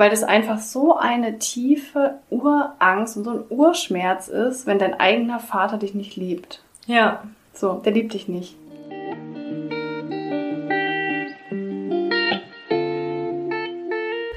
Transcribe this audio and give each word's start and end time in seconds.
weil 0.00 0.08
das 0.08 0.22
einfach 0.22 0.60
so 0.60 0.96
eine 0.96 1.38
tiefe 1.38 2.20
Urangst 2.30 3.18
und 3.18 3.24
so 3.24 3.30
ein 3.32 3.44
Urschmerz 3.50 4.28
ist, 4.28 4.66
wenn 4.66 4.78
dein 4.78 4.98
eigener 4.98 5.40
Vater 5.40 5.76
dich 5.76 5.94
nicht 5.94 6.16
liebt. 6.16 6.62
Ja. 6.86 7.22
So, 7.52 7.74
der 7.84 7.92
liebt 7.92 8.14
dich 8.14 8.26
nicht. 8.26 8.56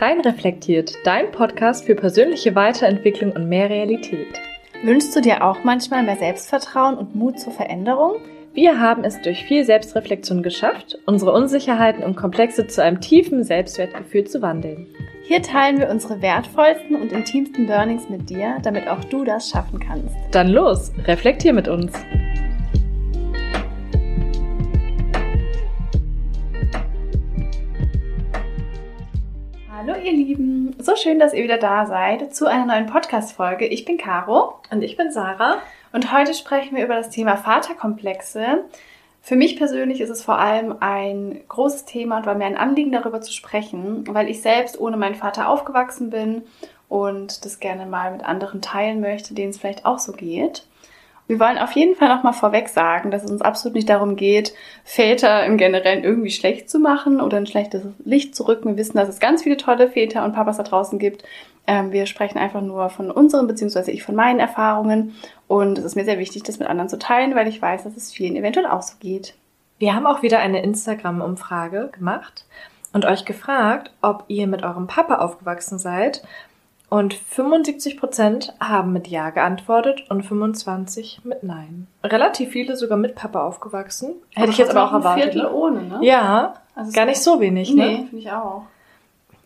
Rein 0.02 0.20
reflektiert, 0.20 0.96
dein 1.06 1.32
Podcast 1.32 1.86
für 1.86 1.96
persönliche 1.96 2.56
Weiterentwicklung 2.56 3.32
und 3.32 3.48
mehr 3.48 3.70
Realität. 3.70 4.38
Wünschst 4.84 5.16
du 5.16 5.22
dir 5.22 5.46
auch 5.46 5.64
manchmal 5.64 6.04
mehr 6.04 6.18
Selbstvertrauen 6.18 6.98
und 6.98 7.16
Mut 7.16 7.40
zur 7.40 7.54
Veränderung? 7.54 8.16
Wir 8.54 8.82
haben 8.82 9.06
es 9.06 9.22
durch 9.22 9.46
viel 9.46 9.64
Selbstreflexion 9.64 10.44
geschafft, 10.44 11.00
unsere 11.06 11.32
Unsicherheiten 11.32 12.04
und 12.04 12.18
Komplexe 12.18 12.68
zu 12.68 12.84
einem 12.84 13.00
tiefen 13.00 13.46
Selbstwertgefühl 13.46 14.26
zu 14.26 14.42
wandeln. 14.42 14.88
Hier 15.26 15.42
teilen 15.42 15.80
wir 15.80 15.90
unsere 15.90 16.22
wertvollsten 16.22 16.98
und 16.98 17.14
intimsten 17.14 17.66
Learnings 17.66 18.10
mit 18.10 18.30
dir, 18.30 18.58
damit 18.62 18.90
auch 18.90 19.02
du 19.06 19.24
das 19.24 19.50
schaffen 19.50 19.80
kannst. 19.80 20.14
Dann 20.32 20.50
los, 20.50 20.92
reflektier 21.06 21.54
mit 21.54 21.70
uns. 21.70 21.94
Hallo 29.72 29.96
ihr 30.04 30.12
Lieben, 30.12 30.76
so 30.80 30.98
schön, 30.98 31.20
dass 31.20 31.34
ihr 31.34 31.46
wieder 31.46 31.58
da 31.58 31.86
seid 31.86 32.36
zu 32.36 32.46
einer 32.46 32.66
neuen 32.66 32.88
Podcast-Folge. 32.88 33.66
Ich 33.66 33.86
bin 33.86 33.98
Caro 33.98 34.60
und 34.72 34.82
ich 34.82 34.98
bin 34.98 35.10
Sarah 35.10 35.60
und 35.94 36.12
heute 36.12 36.34
sprechen 36.34 36.76
wir 36.76 36.84
über 36.84 36.96
das 36.96 37.10
Thema 37.10 37.38
Vaterkomplexe. 37.38 38.66
Für 39.26 39.38
mich 39.38 39.56
persönlich 39.56 40.02
ist 40.02 40.10
es 40.10 40.22
vor 40.22 40.38
allem 40.38 40.76
ein 40.82 41.40
großes 41.48 41.86
Thema 41.86 42.18
und 42.18 42.26
war 42.26 42.36
mir 42.36 42.44
ein 42.44 42.58
Anliegen 42.58 42.92
darüber 42.92 43.22
zu 43.22 43.32
sprechen, 43.32 44.04
weil 44.10 44.30
ich 44.30 44.42
selbst 44.42 44.78
ohne 44.78 44.98
meinen 44.98 45.16
Vater 45.16 45.48
aufgewachsen 45.48 46.10
bin 46.10 46.42
und 46.90 47.46
das 47.46 47.62
gerne 47.62 47.86
mal 47.86 48.12
mit 48.12 48.26
anderen 48.26 48.62
teilen 48.62 49.00
möchte, 49.00 49.34
denen 49.34 49.52
es 49.52 49.60
vielleicht 49.60 49.86
auch 49.86 49.98
so 49.98 50.12
geht. 50.12 50.68
Wir 51.28 51.40
wollen 51.40 51.58
auf 51.58 51.72
jeden 51.72 51.96
Fall 51.96 52.10
noch 52.10 52.24
mal 52.24 52.34
vorweg 52.34 52.68
sagen, 52.68 53.12
dass 53.12 53.24
es 53.24 53.32
uns 53.32 53.42
absolut 53.42 53.76
nicht 53.76 53.88
darum 53.88 54.18
geht, 54.18 54.54
Väter 54.84 55.46
im 55.46 55.58
Generellen 55.58 56.04
irgendwie 56.04 56.32
schlecht 56.32 56.70
zu 56.70 56.80
machen 56.80 57.22
oder 57.22 57.38
ein 57.38 57.48
schlechtes 57.48 57.84
Licht 58.04 58.36
zu 58.36 58.46
rücken. 58.46 58.72
Wir 58.72 58.78
wissen, 58.78 58.98
dass 58.98 59.08
es 59.08 59.22
ganz 59.22 59.44
viele 59.44 59.56
tolle 59.56 59.88
Väter 59.88 60.26
und 60.26 60.34
Papas 60.34 60.58
da 60.58 60.64
draußen 60.64 61.00
gibt. 61.00 61.24
Ähm, 61.66 61.94
wir 61.94 62.08
sprechen 62.08 62.38
einfach 62.38 62.60
nur 62.60 62.90
von 62.90 63.10
unseren, 63.10 63.48
beziehungsweise 63.48 63.92
ich 63.92 64.04
von 64.04 64.16
meinen 64.16 64.42
Erfahrungen. 64.42 65.16
Und 65.54 65.78
es 65.78 65.86
ist 65.86 65.96
mir 65.96 66.04
sehr 66.04 66.18
wichtig, 66.18 66.42
das 66.42 66.58
mit 66.58 66.68
anderen 66.68 66.90
zu 66.90 66.98
teilen, 66.98 67.36
weil 67.36 67.48
ich 67.48 67.62
weiß, 67.62 67.84
dass 67.84 67.96
es 67.96 68.12
vielen 68.12 68.36
eventuell 68.36 68.66
auch 68.66 68.82
so 68.82 68.96
geht. 69.00 69.36
Wir 69.78 69.94
haben 69.94 70.08
auch 70.08 70.24
wieder 70.24 70.40
eine 70.40 70.64
Instagram-Umfrage 70.64 71.92
gemacht 71.92 72.46
und 72.92 73.06
euch 73.06 73.24
gefragt, 73.24 73.92
ob 74.02 74.24
ihr 74.30 74.48
mit 74.48 74.64
eurem 74.64 74.88
Papa 74.88 75.18
aufgewachsen 75.18 75.78
seid 75.78 76.24
und 76.90 77.14
75 77.14 78.00
Prozent 78.00 78.56
haben 78.60 78.94
mit 78.94 79.08
Ja 79.10 79.30
geantwortet 79.30 80.10
und 80.10 80.24
25 80.24 81.22
mit 81.24 81.44
Nein. 81.44 81.86
Relativ 82.04 82.50
viele 82.50 82.76
sogar 82.76 82.98
mit 82.98 83.14
Papa 83.14 83.46
aufgewachsen. 83.46 84.16
Hätte 84.34 84.50
ich 84.50 84.58
jetzt 84.58 84.72
aber 84.72 84.90
auch 84.90 84.94
erwartet. 84.94 85.34
Viertel 85.34 85.44
ne? 85.44 85.54
ohne, 85.54 85.84
ne? 85.84 86.00
Ja, 86.02 86.56
also 86.74 86.92
gar 86.94 87.06
nicht 87.06 87.22
so 87.22 87.40
wenig, 87.40 87.76
ne? 87.76 87.86
Nee, 87.86 87.96
finde 88.10 88.18
ich 88.18 88.32
auch. 88.32 88.64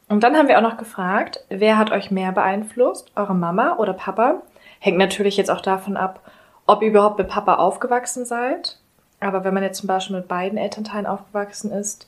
Und 0.08 0.24
dann 0.24 0.38
haben 0.38 0.48
wir 0.48 0.58
auch 0.58 0.64
noch 0.64 0.78
gefragt, 0.78 1.44
wer 1.50 1.78
hat 1.78 1.92
euch 1.92 2.12
mehr 2.12 2.32
beeinflusst? 2.32 3.12
Eure 3.18 3.36
Mama 3.36 3.76
oder 3.76 3.92
Papa? 3.92 4.42
Hängt 4.80 4.98
natürlich 4.98 5.38
jetzt 5.38 5.52
auch 5.52 5.62
davon 5.62 5.98
ab, 5.98 6.22
ob 6.66 6.82
ihr 6.82 6.90
überhaupt 6.90 7.18
mit 7.18 7.30
Papa 7.30 7.56
aufgewachsen 7.56 8.26
seid. 8.26 8.80
Aber 9.20 9.44
wenn 9.44 9.54
man 9.54 9.64
jetzt 9.64 9.80
zum 9.80 9.88
Beispiel 9.88 10.16
mit 10.16 10.28
beiden 10.28 10.58
Elternteilen 10.58 11.08
aufgewachsen 11.08 11.72
ist, 11.72 12.08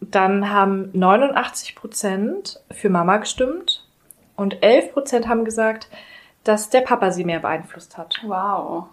dann 0.00 0.50
haben 0.50 0.90
89 0.92 1.74
Prozent 1.74 2.60
für 2.70 2.88
Mama 2.88 3.18
gestimmt 3.18 3.86
und 4.36 4.62
11 4.62 4.92
Prozent 4.92 5.28
haben 5.28 5.44
gesagt, 5.44 5.88
dass 6.44 6.70
der 6.70 6.80
Papa 6.80 7.10
sie 7.10 7.24
mehr 7.24 7.40
beeinflusst 7.40 7.98
hat. 7.98 8.20
Wow. 8.24 8.86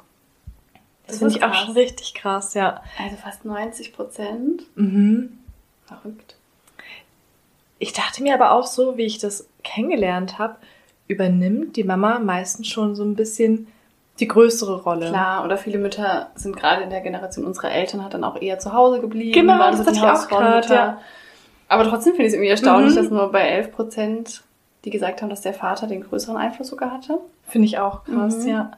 Das, 1.06 1.20
das 1.20 1.20
finde 1.20 1.38
ich 1.38 1.44
auch 1.44 1.54
schon 1.54 1.74
richtig 1.74 2.14
krass, 2.14 2.54
ja. 2.54 2.82
Also 3.02 3.16
fast 3.16 3.46
90 3.46 3.94
Prozent. 3.94 4.64
Mhm. 4.76 5.38
Verrückt. 5.86 6.36
Ich 7.80 7.94
dachte 7.94 8.24
mir 8.24 8.34
aber 8.34 8.52
auch 8.52 8.66
so, 8.66 8.98
wie 8.98 9.06
ich 9.06 9.20
das 9.20 9.48
kennengelernt 9.64 10.40
habe, 10.40 10.58
übernimmt 11.08 11.76
die 11.76 11.84
Mama 11.84 12.20
meistens 12.20 12.68
schon 12.68 12.96
so 12.96 13.04
ein 13.04 13.16
bisschen 13.16 13.68
die 14.20 14.28
größere 14.28 14.82
Rolle. 14.82 15.10
Klar, 15.10 15.46
oder 15.46 15.58
viele 15.58 15.78
Mütter 15.78 16.32
sind 16.36 16.58
gerade 16.58 16.84
in 16.84 16.90
der 16.90 17.02
Generation 17.02 17.46
unserer 17.46 17.72
Eltern 17.72 18.04
hat 18.04 18.14
dann 18.14 18.24
auch 18.24 18.42
eher 18.42 18.60
zu 18.60 18.74
Hause 18.74 19.00
geblieben. 19.00 19.34
Genau, 19.34 19.58
das 19.58 19.80
hatte 19.80 19.92
ich 19.92 20.02
auch 20.02 20.28
gerade, 20.28 20.74
ja. 20.74 21.02
Aber 21.70 21.84
trotzdem 21.84 22.14
finde 22.14 22.24
ich 22.24 22.30
es 22.30 22.34
irgendwie 22.34 22.50
erstaunlich, 22.50 22.94
mhm. 22.94 22.96
dass 22.96 23.10
nur 23.10 23.32
bei 23.32 23.42
11 23.42 23.72
Prozent 23.72 24.44
die 24.86 24.90
gesagt 24.90 25.22
haben, 25.22 25.30
dass 25.30 25.42
der 25.42 25.54
Vater 25.54 25.86
den 25.88 26.02
größeren 26.02 26.38
Einfluss 26.38 26.68
sogar 26.68 26.92
hatte. 26.92 27.20
Finde 27.46 27.68
ich 27.68 27.78
auch 27.78 28.06
krass, 28.06 28.46
mhm. 28.46 28.50
ja. 28.50 28.72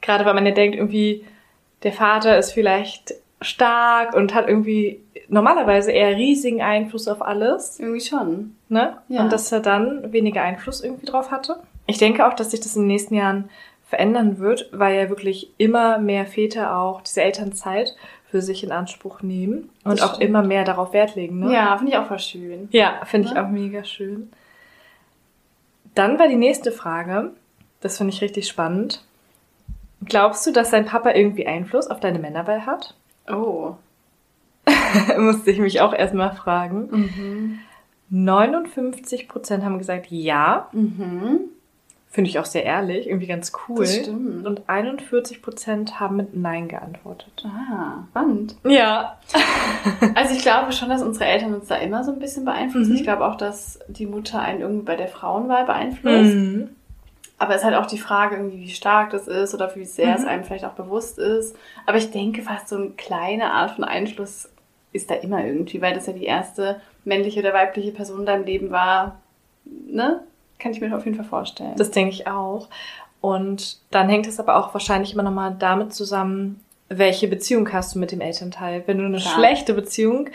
Gerade 0.00 0.24
weil 0.24 0.34
man 0.34 0.44
ja 0.44 0.52
denkt, 0.52 0.76
irgendwie, 0.76 1.24
der 1.84 1.92
Vater 1.92 2.36
ist 2.38 2.52
vielleicht 2.52 3.14
stark 3.42 4.14
und 4.14 4.34
hat 4.34 4.48
irgendwie 4.48 5.00
normalerweise 5.28 5.92
eher 5.92 6.16
riesigen 6.16 6.62
Einfluss 6.62 7.08
auf 7.08 7.22
alles. 7.22 7.78
Irgendwie 7.78 8.00
schon. 8.00 8.56
Ne? 8.68 8.96
Ja. 9.08 9.22
Und 9.22 9.32
dass 9.32 9.50
er 9.52 9.60
dann 9.60 10.12
weniger 10.12 10.42
Einfluss 10.42 10.82
irgendwie 10.82 11.06
drauf 11.06 11.30
hatte. 11.30 11.56
Ich 11.86 11.98
denke 11.98 12.26
auch, 12.26 12.34
dass 12.34 12.50
sich 12.52 12.60
das 12.60 12.76
in 12.76 12.82
den 12.82 12.88
nächsten 12.88 13.14
Jahren 13.14 13.48
verändern 13.88 14.38
wird, 14.38 14.68
weil 14.72 14.96
ja 14.96 15.08
wirklich 15.08 15.50
immer 15.58 15.98
mehr 15.98 16.24
Väter 16.24 16.76
auch 16.76 17.02
diese 17.02 17.22
Elternzeit 17.22 17.94
für 18.30 18.40
sich 18.40 18.64
in 18.64 18.72
Anspruch 18.72 19.20
nehmen 19.20 19.68
und 19.84 20.02
auch 20.02 20.18
immer 20.18 20.42
mehr 20.42 20.64
darauf 20.64 20.94
Wert 20.94 21.14
legen. 21.16 21.40
Ne? 21.40 21.52
Ja, 21.52 21.76
finde 21.76 21.92
ich 21.92 21.98
auch 21.98 22.06
voll 22.06 22.18
schön. 22.18 22.68
Ja, 22.70 23.02
finde 23.04 23.28
ja. 23.28 23.34
ich 23.34 23.40
auch 23.40 23.48
mega 23.50 23.84
schön. 23.84 24.32
Dann 25.94 26.18
war 26.18 26.28
die 26.28 26.36
nächste 26.36 26.72
Frage, 26.72 27.32
das 27.82 27.98
finde 27.98 28.14
ich 28.14 28.22
richtig 28.22 28.48
spannend. 28.48 29.04
Glaubst 30.04 30.46
du, 30.46 30.52
dass 30.52 30.70
dein 30.70 30.86
Papa 30.86 31.10
irgendwie 31.10 31.46
Einfluss 31.46 31.88
auf 31.88 32.00
deine 32.00 32.18
Männerwahl 32.18 32.64
hat? 32.64 32.94
Oh. 33.28 33.74
Musste 35.18 35.50
ich 35.50 35.58
mich 35.58 35.80
auch 35.80 35.92
erstmal 35.92 36.34
fragen. 36.34 36.88
Mhm. 36.90 37.58
59% 38.12 39.62
haben 39.62 39.78
gesagt 39.78 40.06
ja. 40.10 40.68
Mhm. 40.72 41.40
Finde 42.12 42.28
ich 42.28 42.38
auch 42.38 42.44
sehr 42.44 42.64
ehrlich, 42.64 43.06
irgendwie 43.06 43.26
ganz 43.26 43.52
cool. 43.66 43.78
Das 43.78 43.96
stimmt. 43.96 44.46
Und 44.46 44.68
41% 44.68 45.94
haben 45.94 46.16
mit 46.16 46.36
Nein 46.36 46.68
geantwortet. 46.68 47.46
Ah, 47.46 48.04
spannend. 48.10 48.54
Ja. 48.68 49.18
also 50.14 50.34
ich 50.34 50.42
glaube 50.42 50.72
schon, 50.72 50.90
dass 50.90 51.02
unsere 51.02 51.24
Eltern 51.24 51.54
uns 51.54 51.68
da 51.68 51.76
immer 51.76 52.04
so 52.04 52.12
ein 52.12 52.18
bisschen 52.18 52.44
beeinflussen. 52.44 52.90
Mhm. 52.90 52.96
Ich 52.96 53.02
glaube 53.02 53.24
auch, 53.24 53.36
dass 53.36 53.78
die 53.88 54.04
Mutter 54.04 54.40
einen 54.40 54.60
irgendwie 54.60 54.84
bei 54.84 54.96
der 54.96 55.08
Frauenwahl 55.08 55.64
beeinflusst. 55.64 56.34
Mhm. 56.34 56.68
Aber 57.42 57.56
es 57.56 57.62
ist 57.62 57.64
halt 57.64 57.74
auch 57.74 57.86
die 57.86 57.98
Frage, 57.98 58.36
irgendwie, 58.36 58.60
wie 58.60 58.70
stark 58.70 59.10
das 59.10 59.26
ist 59.26 59.52
oder 59.52 59.74
wie 59.74 59.84
sehr 59.84 60.10
mhm. 60.10 60.14
es 60.14 60.24
einem 60.24 60.44
vielleicht 60.44 60.64
auch 60.64 60.74
bewusst 60.74 61.18
ist. 61.18 61.56
Aber 61.86 61.98
ich 61.98 62.12
denke, 62.12 62.40
fast 62.40 62.68
so 62.68 62.76
eine 62.76 62.90
kleine 62.90 63.50
Art 63.50 63.72
von 63.72 63.82
Einfluss 63.82 64.48
ist 64.92 65.10
da 65.10 65.16
immer 65.16 65.44
irgendwie, 65.44 65.82
weil 65.82 65.92
das 65.92 66.06
ja 66.06 66.12
die 66.12 66.24
erste 66.24 66.80
männliche 67.04 67.40
oder 67.40 67.52
weibliche 67.52 67.90
Person 67.90 68.20
in 68.20 68.26
deinem 68.26 68.44
Leben 68.44 68.70
war, 68.70 69.20
ne? 69.64 70.22
Kann 70.60 70.70
ich 70.70 70.80
mir 70.80 70.96
auf 70.96 71.04
jeden 71.04 71.16
Fall 71.16 71.26
vorstellen. 71.26 71.74
Das 71.76 71.90
denke 71.90 72.12
ich 72.12 72.28
auch. 72.28 72.68
Und 73.20 73.78
dann 73.90 74.08
hängt 74.08 74.28
es 74.28 74.38
aber 74.38 74.54
auch 74.54 74.72
wahrscheinlich 74.72 75.12
immer 75.12 75.24
nochmal 75.24 75.56
damit 75.58 75.92
zusammen, 75.92 76.60
welche 76.88 77.26
Beziehung 77.26 77.72
hast 77.72 77.96
du 77.96 77.98
mit 77.98 78.12
dem 78.12 78.20
Elternteil. 78.20 78.84
Wenn 78.86 78.98
du 78.98 79.06
eine 79.06 79.18
Klar. 79.18 79.34
schlechte 79.34 79.74
Beziehung 79.74 80.28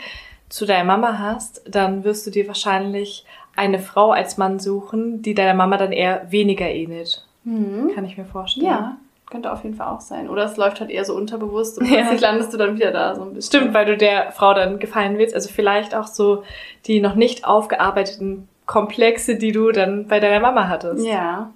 zu 0.50 0.66
deiner 0.66 0.84
Mama 0.84 1.18
hast, 1.18 1.62
dann 1.66 2.04
wirst 2.04 2.26
du 2.26 2.30
dir 2.30 2.46
wahrscheinlich 2.48 3.24
eine 3.58 3.78
Frau 3.78 4.12
als 4.12 4.38
Mann 4.38 4.58
suchen, 4.58 5.20
die 5.20 5.34
deiner 5.34 5.54
Mama 5.54 5.76
dann 5.76 5.92
eher 5.92 6.30
weniger 6.30 6.68
ähnelt. 6.68 7.26
Mhm. 7.44 7.92
Kann 7.94 8.04
ich 8.04 8.16
mir 8.16 8.24
vorstellen. 8.24 8.66
Ja, 8.66 8.96
könnte 9.28 9.52
auf 9.52 9.64
jeden 9.64 9.76
Fall 9.76 9.88
auch 9.88 10.00
sein. 10.00 10.28
Oder 10.28 10.44
es 10.44 10.56
läuft 10.56 10.80
halt 10.80 10.90
eher 10.90 11.04
so 11.04 11.14
unterbewusst 11.14 11.78
und 11.78 11.86
plötzlich 11.88 12.20
ja. 12.20 12.30
landest 12.30 12.52
du 12.52 12.56
dann 12.56 12.76
wieder 12.76 12.92
da 12.92 13.14
so 13.14 13.22
ein 13.22 13.34
bisschen. 13.34 13.60
Stimmt, 13.60 13.74
weil 13.74 13.86
du 13.86 13.96
der 13.96 14.32
Frau 14.32 14.54
dann 14.54 14.78
gefallen 14.78 15.18
willst. 15.18 15.34
Also 15.34 15.50
vielleicht 15.50 15.94
auch 15.94 16.06
so 16.06 16.44
die 16.86 17.00
noch 17.00 17.14
nicht 17.14 17.44
aufgearbeiteten 17.44 18.48
Komplexe, 18.66 19.36
die 19.36 19.52
du 19.52 19.72
dann 19.72 20.06
bei 20.06 20.20
deiner 20.20 20.40
Mama 20.40 20.68
hattest. 20.68 21.04
Ja. 21.04 21.50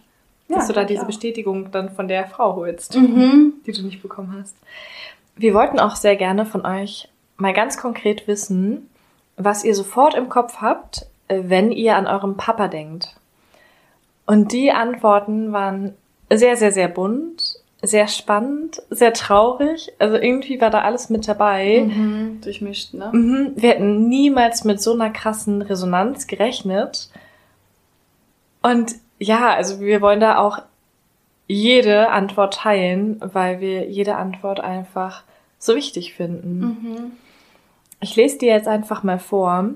Dass 0.49 0.69
ja, 0.69 0.75
du 0.75 0.81
da 0.81 0.85
diese. 0.85 1.07
Bestätigung 1.07 1.71
dann 1.71 1.91
von 1.91 2.09
der 2.09 2.27
Frau 2.27 2.57
holst, 2.57 2.97
mhm. 2.97 3.55
die 3.65 3.73
du 3.73 3.83
nicht 3.83 4.03
bekommen 4.03 4.37
hast. 4.39 4.57
Wir 5.37 5.55
wollten 5.55 5.79
auch 5.79 5.97
sehr 5.97 6.17
gerne 6.17 6.45
von 6.45 6.67
euch 6.67 7.09
mal 7.37 7.55
ganz 7.55 7.79
konkret 7.79 8.29
wissen, 8.29 8.89
was 9.37 9.65
ihr 9.65 9.75
sofort 9.75 10.15
im 10.15 10.29
Kopf 10.29 10.57
habt, 10.61 11.07
wenn 11.45 11.73
ihr 11.73 11.97
an 11.97 12.07
eurem 12.07 12.37
Papa 12.37 12.69
denkt. 12.69 13.17
Und 14.27 14.53
die 14.53 14.73
Antworten 14.73 15.53
waren 15.53 15.95
sehr, 16.31 16.57
sehr, 16.57 16.73
sehr 16.73 16.89
bunt 16.89 17.63
sehr 17.83 18.07
spannend, 18.07 18.81
sehr 18.91 19.13
traurig. 19.13 19.93
Also 19.99 20.17
irgendwie 20.17 20.61
war 20.61 20.71
da 20.71 20.83
alles 20.83 21.11
mit 21.11 21.27
dabei. 21.27 21.85
Mhm, 21.85 22.41
durchmischt, 22.41 22.95
ne? 22.95 23.11
Mhm, 23.13 23.53
wir 23.57 23.71
hätten 23.71 24.09
niemals 24.09 24.63
mit 24.63 24.81
so 24.81 24.93
einer 24.93 25.11
krassen 25.11 25.63
Resonanz 25.63 26.29
gerechnet. 26.29 27.11
Und 28.63 28.95
ja, 29.19 29.53
also 29.53 29.81
wir 29.81 30.01
wollen 30.01 30.21
da 30.21 30.39
auch 30.39 30.61
jede 31.49 32.11
Antwort 32.11 32.55
teilen, 32.55 33.21
weil 33.21 33.61
wir 33.61 33.89
jede 33.89 34.15
Antwort 34.15 34.61
einfach 34.61 35.25
so 35.59 35.75
wichtig 35.75 36.15
finden. 36.15 36.61
Mhm. 36.61 37.13
Ich 38.01 38.15
lese 38.15 38.39
dir 38.39 38.53
jetzt 38.53 38.69
einfach 38.69 39.03
mal 39.03 39.19
vor. 39.19 39.71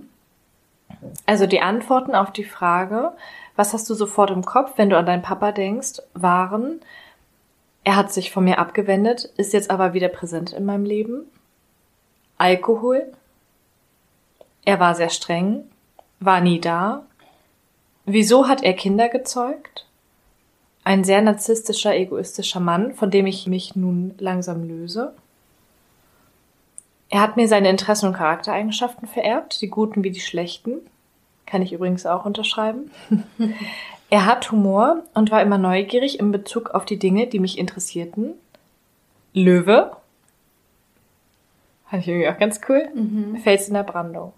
Also 1.26 1.46
die 1.46 1.60
Antworten 1.60 2.14
auf 2.14 2.32
die 2.32 2.44
Frage, 2.44 3.12
was 3.56 3.72
hast 3.72 3.88
du 3.88 3.94
sofort 3.94 4.30
im 4.30 4.44
Kopf, 4.44 4.72
wenn 4.76 4.90
du 4.90 4.98
an 4.98 5.06
deinen 5.06 5.22
Papa 5.22 5.52
denkst, 5.52 6.02
waren, 6.14 6.80
er 7.84 7.96
hat 7.96 8.12
sich 8.12 8.32
von 8.32 8.44
mir 8.44 8.58
abgewendet, 8.58 9.30
ist 9.36 9.52
jetzt 9.52 9.70
aber 9.70 9.94
wieder 9.94 10.08
präsent 10.08 10.52
in 10.52 10.64
meinem 10.64 10.84
Leben. 10.84 11.24
Alkohol. 12.38 13.12
Er 14.64 14.80
war 14.80 14.94
sehr 14.94 15.10
streng, 15.10 15.70
war 16.18 16.40
nie 16.40 16.60
da. 16.60 17.06
Wieso 18.04 18.48
hat 18.48 18.62
er 18.62 18.74
Kinder 18.74 19.08
gezeugt? 19.08 19.86
Ein 20.82 21.04
sehr 21.04 21.22
narzisstischer, 21.22 21.94
egoistischer 21.94 22.60
Mann, 22.60 22.92
von 22.92 23.10
dem 23.10 23.26
ich 23.26 23.46
mich 23.46 23.76
nun 23.76 24.14
langsam 24.18 24.66
löse. 24.66 25.14
Er 27.08 27.20
hat 27.20 27.36
mir 27.36 27.48
seine 27.48 27.70
Interessen 27.70 28.08
und 28.08 28.14
Charaktereigenschaften 28.14 29.06
vererbt, 29.06 29.60
die 29.60 29.68
guten 29.68 30.02
wie 30.02 30.10
die 30.10 30.20
schlechten. 30.20 30.80
Kann 31.46 31.62
ich 31.62 31.72
übrigens 31.72 32.06
auch 32.06 32.24
unterschreiben. 32.24 32.90
er 34.10 34.26
hat 34.26 34.50
Humor 34.50 35.04
und 35.14 35.30
war 35.30 35.42
immer 35.42 35.58
neugierig 35.58 36.18
in 36.18 36.32
Bezug 36.32 36.70
auf 36.70 36.84
die 36.84 36.98
Dinge, 36.98 37.28
die 37.28 37.38
mich 37.38 37.58
interessierten. 37.58 38.34
Löwe. 39.32 39.92
Fand 41.88 42.02
ich 42.02 42.08
irgendwie 42.08 42.28
auch 42.28 42.38
ganz 42.38 42.60
cool. 42.68 42.88
Mhm. 42.94 43.36
Fels 43.38 43.68
in 43.68 43.74
der 43.74 43.84
Brandung. 43.84 44.32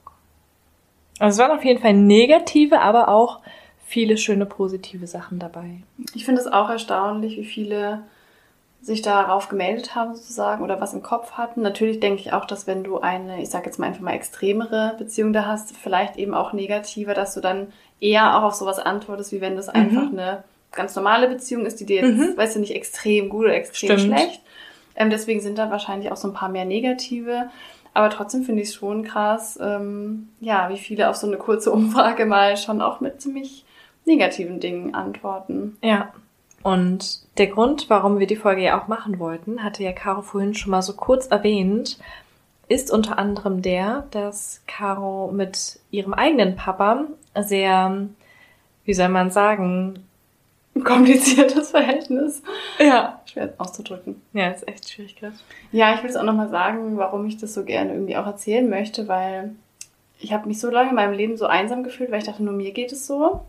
Also 1.18 1.36
es 1.40 1.48
waren 1.48 1.56
auf 1.56 1.64
jeden 1.64 1.80
Fall 1.80 1.94
negative, 1.94 2.80
aber 2.80 3.08
auch 3.08 3.40
viele 3.86 4.18
schöne 4.18 4.44
positive 4.44 5.06
Sachen 5.06 5.38
dabei. 5.38 5.82
Ich 6.14 6.26
finde 6.26 6.42
es 6.42 6.46
auch 6.46 6.68
erstaunlich, 6.68 7.38
wie 7.38 7.44
viele 7.44 8.02
sich 8.80 9.02
darauf 9.02 9.48
gemeldet 9.48 9.94
haben 9.94 10.14
sozusagen 10.14 10.62
oder 10.62 10.80
was 10.80 10.94
im 10.94 11.02
Kopf 11.02 11.32
hatten. 11.32 11.62
Natürlich 11.62 12.00
denke 12.00 12.20
ich 12.20 12.32
auch, 12.32 12.44
dass 12.44 12.66
wenn 12.66 12.84
du 12.84 12.98
eine, 12.98 13.42
ich 13.42 13.50
sage 13.50 13.66
jetzt 13.66 13.78
mal 13.78 13.86
einfach 13.86 14.00
mal 14.00 14.14
extremere 14.14 14.94
Beziehung 14.98 15.32
da 15.32 15.46
hast, 15.46 15.76
vielleicht 15.76 16.16
eben 16.16 16.32
auch 16.32 16.52
negativer, 16.52 17.14
dass 17.14 17.34
du 17.34 17.40
dann 17.40 17.72
eher 18.00 18.38
auch 18.38 18.44
auf 18.44 18.54
sowas 18.54 18.78
antwortest, 18.78 19.32
wie 19.32 19.40
wenn 19.40 19.56
das 19.56 19.66
mhm. 19.66 19.74
einfach 19.74 20.12
eine 20.12 20.44
ganz 20.72 20.94
normale 20.94 21.28
Beziehung 21.28 21.66
ist, 21.66 21.80
die 21.80 21.86
dir 21.86 22.02
jetzt, 22.02 22.16
mhm. 22.16 22.36
weißt 22.36 22.56
du, 22.56 22.60
nicht 22.60 22.74
extrem 22.74 23.28
gut 23.28 23.46
oder 23.46 23.54
extrem 23.54 23.98
Stimmt. 23.98 24.18
schlecht. 24.18 24.40
Ähm, 24.94 25.10
deswegen 25.10 25.40
sind 25.40 25.58
da 25.58 25.70
wahrscheinlich 25.70 26.12
auch 26.12 26.16
so 26.16 26.28
ein 26.28 26.34
paar 26.34 26.48
mehr 26.48 26.64
negative. 26.64 27.50
Aber 27.94 28.10
trotzdem 28.10 28.44
finde 28.44 28.62
ich 28.62 28.68
es 28.68 28.74
schon 28.74 29.02
krass, 29.02 29.58
ähm, 29.60 30.28
ja, 30.40 30.68
wie 30.68 30.76
viele 30.76 31.08
auf 31.08 31.16
so 31.16 31.26
eine 31.26 31.36
kurze 31.36 31.72
Umfrage 31.72 32.26
mal 32.26 32.56
schon 32.56 32.80
auch 32.80 33.00
mit 33.00 33.20
ziemlich 33.20 33.64
negativen 34.04 34.60
Dingen 34.60 34.94
antworten. 34.94 35.76
Ja. 35.82 36.12
Und 36.62 37.20
der 37.38 37.46
Grund, 37.46 37.88
warum 37.88 38.18
wir 38.18 38.26
die 38.26 38.36
Folge 38.36 38.62
ja 38.62 38.80
auch 38.80 38.88
machen 38.88 39.18
wollten, 39.18 39.62
hatte 39.62 39.82
ja 39.82 39.92
Caro 39.92 40.22
vorhin 40.22 40.54
schon 40.54 40.70
mal 40.70 40.82
so 40.82 40.94
kurz 40.94 41.28
erwähnt, 41.28 41.98
ist 42.68 42.90
unter 42.90 43.18
anderem 43.18 43.62
der, 43.62 44.06
dass 44.10 44.62
Caro 44.66 45.30
mit 45.32 45.80
ihrem 45.90 46.12
eigenen 46.12 46.56
Papa 46.56 47.04
sehr, 47.40 48.08
wie 48.84 48.94
soll 48.94 49.08
man 49.08 49.30
sagen, 49.30 50.04
kompliziertes 50.84 51.70
Verhältnis. 51.72 52.42
Ja. 52.78 53.20
Schwer 53.26 53.54
auszudrücken. 53.58 54.20
Ja, 54.32 54.48
ist 54.48 54.68
echt 54.68 54.90
schwierig 54.90 55.16
gerade. 55.16 55.34
Ja, 55.72 55.94
ich 55.94 56.02
will 56.02 56.10
es 56.10 56.16
auch 56.16 56.24
nochmal 56.24 56.50
sagen, 56.50 56.98
warum 56.98 57.26
ich 57.26 57.38
das 57.38 57.54
so 57.54 57.64
gerne 57.64 57.92
irgendwie 57.92 58.16
auch 58.16 58.26
erzählen 58.26 58.68
möchte, 58.68 59.08
weil 59.08 59.54
ich 60.20 60.32
habe 60.32 60.48
mich 60.48 60.60
so 60.60 60.70
lange 60.70 60.90
in 60.90 60.96
meinem 60.96 61.14
Leben 61.14 61.36
so 61.36 61.46
einsam 61.46 61.84
gefühlt, 61.84 62.10
weil 62.10 62.18
ich 62.18 62.26
dachte, 62.26 62.42
nur 62.42 62.54
mir 62.54 62.72
geht 62.72 62.92
es 62.92 63.06
so. 63.06 63.42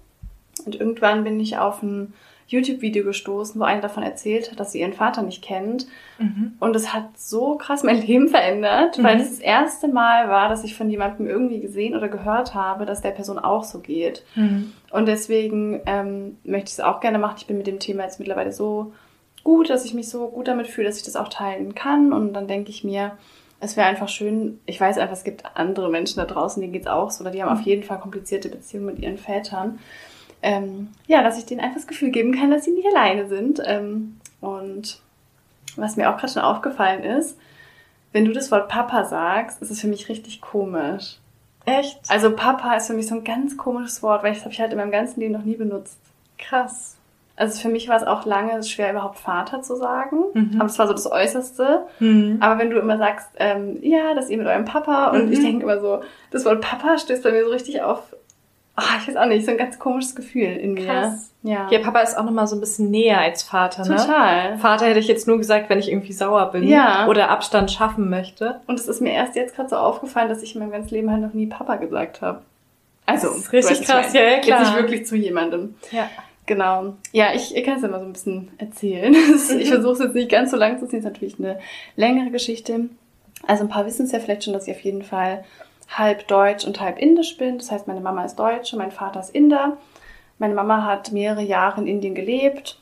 Und 0.65 0.75
irgendwann 0.79 1.23
bin 1.23 1.39
ich 1.39 1.57
auf 1.57 1.81
ein 1.81 2.13
YouTube-Video 2.49 3.03
gestoßen, 3.03 3.59
wo 3.59 3.63
eine 3.63 3.81
davon 3.81 4.03
erzählt 4.03 4.49
hat, 4.51 4.59
dass 4.59 4.71
sie 4.71 4.81
ihren 4.81 4.93
Vater 4.93 5.21
nicht 5.21 5.43
kennt. 5.43 5.87
Mhm. 6.17 6.53
Und 6.59 6.75
es 6.75 6.93
hat 6.93 7.17
so 7.17 7.55
krass 7.55 7.83
mein 7.83 8.01
Leben 8.07 8.27
verändert, 8.27 8.97
mhm. 8.97 9.03
weil 9.03 9.19
es 9.19 9.29
das 9.29 9.39
erste 9.39 9.87
Mal 9.87 10.29
war, 10.29 10.49
dass 10.49 10.63
ich 10.63 10.75
von 10.75 10.89
jemandem 10.89 11.27
irgendwie 11.27 11.59
gesehen 11.59 11.95
oder 11.95 12.09
gehört 12.09 12.55
habe, 12.55 12.85
dass 12.85 13.01
der 13.01 13.11
Person 13.11 13.39
auch 13.39 13.63
so 13.63 13.79
geht. 13.79 14.23
Mhm. 14.35 14.73
Und 14.91 15.07
deswegen 15.07 15.81
ähm, 15.85 16.37
möchte 16.43 16.67
ich 16.67 16.73
es 16.73 16.79
auch 16.79 16.99
gerne 16.99 17.19
machen. 17.19 17.35
Ich 17.37 17.47
bin 17.47 17.57
mit 17.57 17.67
dem 17.67 17.79
Thema 17.79 18.03
jetzt 18.03 18.19
mittlerweile 18.19 18.51
so 18.51 18.93
gut, 19.43 19.69
dass 19.69 19.85
ich 19.85 19.93
mich 19.93 20.09
so 20.09 20.27
gut 20.27 20.47
damit 20.47 20.67
fühle, 20.67 20.87
dass 20.87 20.97
ich 20.97 21.03
das 21.03 21.15
auch 21.15 21.29
teilen 21.29 21.75
kann. 21.75 22.11
Und 22.11 22.33
dann 22.33 22.47
denke 22.47 22.71
ich 22.71 22.83
mir, 22.83 23.11
es 23.59 23.77
wäre 23.77 23.87
einfach 23.87 24.07
schön, 24.07 24.59
ich 24.65 24.79
weiß 24.79 24.97
einfach, 24.97 25.15
es 25.15 25.23
gibt 25.23 25.43
andere 25.55 25.89
Menschen 25.89 26.17
da 26.17 26.25
draußen, 26.25 26.61
denen 26.61 26.73
geht 26.73 26.83
es 26.83 26.87
auch 26.87 27.11
so, 27.11 27.21
oder 27.21 27.31
die 27.31 27.43
haben 27.43 27.49
auf 27.51 27.59
mhm. 27.59 27.65
jeden 27.65 27.83
Fall 27.83 27.99
komplizierte 27.99 28.49
Beziehungen 28.49 28.87
mit 28.87 28.99
ihren 28.99 29.17
Vätern 29.17 29.79
ähm, 30.41 30.89
ja, 31.07 31.21
dass 31.23 31.37
ich 31.37 31.45
denen 31.45 31.59
einfach 31.59 31.77
das 31.77 31.87
Gefühl 31.87 32.11
geben 32.11 32.33
kann, 32.33 32.51
dass 32.51 32.65
sie 32.65 32.71
nicht 32.71 32.87
alleine 32.87 33.27
sind. 33.27 33.61
Ähm, 33.65 34.19
und 34.41 35.01
was 35.75 35.95
mir 35.95 36.09
auch 36.09 36.17
gerade 36.17 36.33
schon 36.33 36.41
aufgefallen 36.41 37.03
ist, 37.03 37.37
wenn 38.11 38.25
du 38.25 38.31
das 38.31 38.51
Wort 38.51 38.69
Papa 38.69 39.05
sagst, 39.05 39.61
ist 39.61 39.71
es 39.71 39.81
für 39.81 39.87
mich 39.87 40.09
richtig 40.09 40.41
komisch. 40.41 41.17
Echt? 41.65 41.99
Also 42.07 42.35
Papa 42.35 42.75
ist 42.75 42.87
für 42.87 42.93
mich 42.93 43.07
so 43.07 43.15
ein 43.15 43.23
ganz 43.23 43.57
komisches 43.57 44.01
Wort, 44.01 44.23
weil 44.23 44.33
das 44.33 44.43
habe 44.43 44.53
ich 44.53 44.59
halt 44.59 44.71
in 44.71 44.77
meinem 44.77 44.91
ganzen 44.91 45.19
Leben 45.19 45.33
noch 45.33 45.43
nie 45.43 45.55
benutzt. 45.55 45.99
Krass. 46.37 46.95
Also 47.35 47.61
für 47.61 47.69
mich 47.69 47.87
war 47.87 47.95
es 47.95 48.03
auch 48.03 48.25
lange 48.25 48.61
schwer, 48.63 48.91
überhaupt 48.91 49.17
Vater 49.19 49.61
zu 49.61 49.75
sagen. 49.75 50.17
Mhm. 50.33 50.55
Aber 50.55 50.65
das 50.65 50.79
war 50.79 50.87
so 50.87 50.93
das 50.93 51.09
Äußerste. 51.09 51.85
Mhm. 51.99 52.37
Aber 52.41 52.59
wenn 52.59 52.69
du 52.69 52.79
immer 52.79 52.97
sagst, 52.97 53.29
ähm, 53.37 53.77
ja, 53.81 54.13
dass 54.13 54.29
ihr 54.29 54.37
mit 54.37 54.47
eurem 54.47 54.65
Papa 54.65 55.11
und 55.11 55.27
mhm. 55.27 55.31
ich 55.31 55.39
denke 55.39 55.63
immer 55.63 55.79
so, 55.79 56.01
das 56.31 56.43
Wort 56.45 56.61
Papa 56.61 56.97
stößt 56.97 57.23
bei 57.23 57.31
mir 57.31 57.45
so 57.45 57.51
richtig 57.51 57.81
auf 57.81 58.13
Ach, 58.81 59.01
ich 59.01 59.07
weiß 59.07 59.15
auch 59.17 59.25
nicht, 59.25 59.45
so 59.45 59.51
ein 59.51 59.57
ganz 59.57 59.79
komisches 59.79 60.15
Gefühl 60.15 60.57
in 60.57 60.73
mir. 60.73 60.85
Krass. 60.85 61.31
Ja. 61.41 61.67
ja, 61.71 61.79
Papa 61.79 62.01
ist 62.01 62.17
auch 62.17 62.25
nochmal 62.25 62.47
so 62.47 62.55
ein 62.55 62.59
bisschen 62.59 62.91
näher 62.91 63.21
als 63.21 63.43
Vater, 63.43 63.87
ne? 63.87 63.95
Total. 63.95 64.57
Vater 64.57 64.87
hätte 64.87 64.99
ich 64.99 65.07
jetzt 65.07 65.25
nur 65.27 65.37
gesagt, 65.37 65.69
wenn 65.69 65.79
ich 65.79 65.89
irgendwie 65.89 66.11
sauer 66.11 66.51
bin 66.51 66.67
ja. 66.67 67.07
oder 67.07 67.29
Abstand 67.29 67.71
schaffen 67.71 68.09
möchte. 68.09 68.59
Und 68.67 68.79
es 68.79 68.87
ist 68.87 69.01
mir 69.01 69.13
erst 69.13 69.35
jetzt 69.35 69.55
gerade 69.55 69.69
so 69.69 69.77
aufgefallen, 69.77 70.27
dass 70.27 70.43
ich 70.43 70.55
in 70.55 70.59
meinem 70.59 70.71
ganzen 70.71 70.93
Leben 70.93 71.09
halt 71.11 71.21
noch 71.21 71.33
nie 71.33 71.47
Papa 71.47 71.77
gesagt 71.77 72.21
habe. 72.21 72.41
Also, 73.05 73.29
das 73.29 73.37
ist 73.37 73.53
richtig 73.53 73.81
krass, 73.87 74.13
ja, 74.13 74.21
ja, 74.21 74.39
klar. 74.39 74.59
Jetzt 74.59 74.69
nicht 74.69 74.81
wirklich 74.81 75.05
zu 75.07 75.15
jemandem. 75.15 75.75
Ja. 75.91 76.09
Genau. 76.45 76.95
Ja, 77.11 77.33
ich, 77.33 77.55
ich 77.55 77.63
kann 77.63 77.77
es 77.77 77.83
ja 77.83 77.87
mal 77.87 77.99
so 77.99 78.05
ein 78.05 78.13
bisschen 78.13 78.49
erzählen. 78.57 79.13
ich 79.59 79.65
mhm. 79.65 79.65
versuche 79.65 79.93
es 79.93 79.99
jetzt 79.99 80.15
nicht 80.15 80.29
ganz 80.29 80.51
so 80.51 80.57
lang 80.57 80.79
zu 80.79 80.87
ziehen, 80.87 80.99
ist 80.99 81.05
natürlich 81.05 81.39
eine 81.39 81.59
längere 81.95 82.31
Geschichte. 82.31 82.89
Also 83.47 83.63
ein 83.63 83.69
paar 83.69 83.85
wissen 83.85 84.05
es 84.05 84.11
ja 84.11 84.19
vielleicht 84.19 84.43
schon, 84.43 84.53
dass 84.53 84.67
ich 84.67 84.75
auf 84.75 84.81
jeden 84.81 85.03
Fall 85.03 85.43
halb 85.89 86.27
deutsch 86.27 86.65
und 86.65 86.79
halb 86.79 86.99
indisch 86.99 87.37
bin. 87.37 87.57
Das 87.57 87.71
heißt, 87.71 87.87
meine 87.87 88.01
Mama 88.01 88.23
ist 88.23 88.37
Deutsche, 88.37 88.77
mein 88.77 88.91
Vater 88.91 89.19
ist 89.19 89.33
Inder. 89.33 89.77
Meine 90.37 90.53
Mama 90.53 90.85
hat 90.85 91.11
mehrere 91.11 91.41
Jahre 91.41 91.81
in 91.81 91.87
Indien 91.87 92.15
gelebt. 92.15 92.79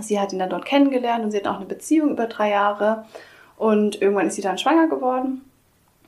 Sie 0.00 0.18
hat 0.18 0.32
ihn 0.32 0.38
dann 0.38 0.50
dort 0.50 0.64
kennengelernt 0.64 1.24
und 1.24 1.30
sie 1.30 1.36
hat 1.36 1.46
auch 1.46 1.56
eine 1.56 1.66
Beziehung 1.66 2.10
über 2.10 2.26
drei 2.26 2.50
Jahre. 2.50 3.04
Und 3.56 4.00
irgendwann 4.00 4.26
ist 4.26 4.36
sie 4.36 4.42
dann 4.42 4.58
schwanger 4.58 4.88
geworden 4.88 5.42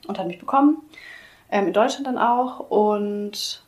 und 0.07 0.19
hat 0.19 0.27
mich 0.27 0.39
bekommen. 0.39 0.81
Ähm, 1.51 1.67
in 1.67 1.73
Deutschland 1.73 2.07
dann 2.07 2.17
auch. 2.17 2.59
Und 2.69 3.63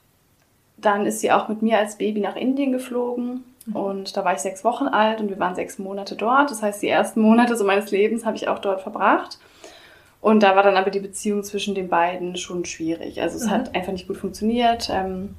dann 0.78 1.06
ist 1.06 1.22
sie 1.22 1.32
auch 1.32 1.48
mit 1.48 1.62
mir 1.62 1.78
als 1.78 1.98
Baby 1.98 2.20
nach 2.20 2.36
Indien 2.36 2.72
geflogen. 2.72 3.44
Und 3.74 4.16
da 4.16 4.24
war 4.24 4.34
ich 4.34 4.40
sechs 4.40 4.64
Wochen 4.64 4.88
alt 4.88 5.20
und 5.20 5.30
wir 5.30 5.40
waren 5.40 5.56
sechs 5.56 5.78
Monate 5.78 6.16
dort. 6.16 6.52
Das 6.52 6.62
heißt, 6.62 6.82
die 6.82 6.88
ersten 6.88 7.22
Monate 7.22 7.58
so 7.58 7.66
meines 7.66 7.92
Lebens 7.92 8.26
habe 8.26 8.38
ich 8.38 8.48
auch 8.48 8.60
dort 8.60 8.82
verbracht. 8.82 9.40
Und 10.28 10.44
da 10.44 10.58
war 10.58 10.64
dann 10.64 10.76
aber 10.76 10.92
die 10.92 11.00
Beziehung 11.00 11.42
zwischen 11.42 11.74
den 11.74 11.88
beiden 11.88 12.36
schon 12.36 12.66
schwierig. 12.66 13.22
Also 13.22 13.38
es 13.38 13.46
mhm. 13.46 13.52
hat 13.52 13.74
einfach 13.74 13.94
nicht 13.94 14.10
gut 14.10 14.18
funktioniert. 14.18 14.90
Ähm, 14.92 15.36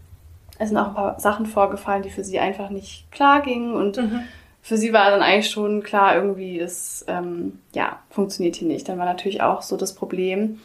es 0.58 0.70
sind 0.70 0.78
auch 0.78 0.88
ein 0.88 0.94
paar 0.94 1.20
Sachen 1.20 1.44
vorgefallen, 1.44 2.02
die 2.02 2.08
für 2.08 2.24
sie 2.24 2.38
einfach 2.38 2.70
nicht 2.70 3.04
klar 3.12 3.42
gingen. 3.42 3.74
Und 3.74 3.98
mhm. 3.98 4.20
für 4.62 4.78
sie 4.78 4.94
war 4.94 5.10
dann 5.10 5.20
eigentlich 5.20 5.50
schon 5.50 5.82
klar, 5.82 6.14
irgendwie, 6.14 6.58
das 6.58 7.04
ähm, 7.06 7.58
ja, 7.74 7.98
funktioniert 8.08 8.56
hier 8.56 8.66
nicht. 8.66 8.88
Dann 8.88 8.98
war 8.98 9.04
natürlich 9.04 9.42
auch 9.42 9.60
so 9.60 9.76
das 9.76 9.94
Problem, 9.94 10.58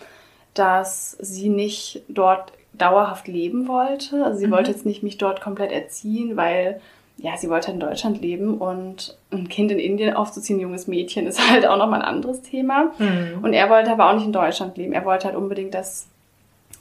dass 0.53 1.17
sie 1.19 1.49
nicht 1.49 2.03
dort 2.07 2.53
dauerhaft 2.71 3.27
leben 3.27 3.67
wollte. 3.67 4.23
Also 4.23 4.39
sie 4.39 4.47
mhm. 4.47 4.51
wollte 4.51 4.71
jetzt 4.71 4.85
nicht 4.85 5.03
mich 5.03 5.17
dort 5.17 5.41
komplett 5.41 5.73
erziehen, 5.73 6.37
weil 6.37 6.79
ja, 7.17 7.37
sie 7.37 7.49
wollte 7.49 7.71
in 7.71 7.79
Deutschland 7.79 8.21
leben 8.21 8.57
und 8.57 9.17
ein 9.31 9.47
Kind 9.47 9.71
in 9.71 9.79
Indien 9.79 10.15
aufzuziehen, 10.15 10.57
ein 10.57 10.61
junges 10.61 10.87
Mädchen, 10.87 11.27
ist 11.27 11.49
halt 11.51 11.65
auch 11.65 11.77
nochmal 11.77 12.01
ein 12.01 12.07
anderes 12.07 12.41
Thema. 12.41 12.91
Mhm. 12.97 13.39
Und 13.43 13.53
er 13.53 13.69
wollte 13.69 13.91
aber 13.91 14.09
auch 14.09 14.15
nicht 14.15 14.25
in 14.25 14.33
Deutschland 14.33 14.77
leben. 14.77 14.93
Er 14.93 15.05
wollte 15.05 15.27
halt 15.27 15.35
unbedingt, 15.35 15.73
dass 15.73 16.07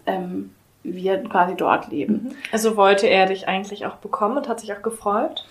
ähm, 0.06 0.50
wir 0.82 1.22
quasi 1.24 1.54
dort 1.54 1.88
leben. 1.88 2.12
Mhm. 2.12 2.36
Also 2.50 2.76
wollte 2.76 3.06
er 3.06 3.26
dich 3.26 3.46
eigentlich 3.46 3.86
auch 3.86 3.96
bekommen 3.96 4.36
und 4.36 4.48
hat 4.48 4.60
sich 4.60 4.72
auch 4.72 4.82
gefreut? 4.82 5.44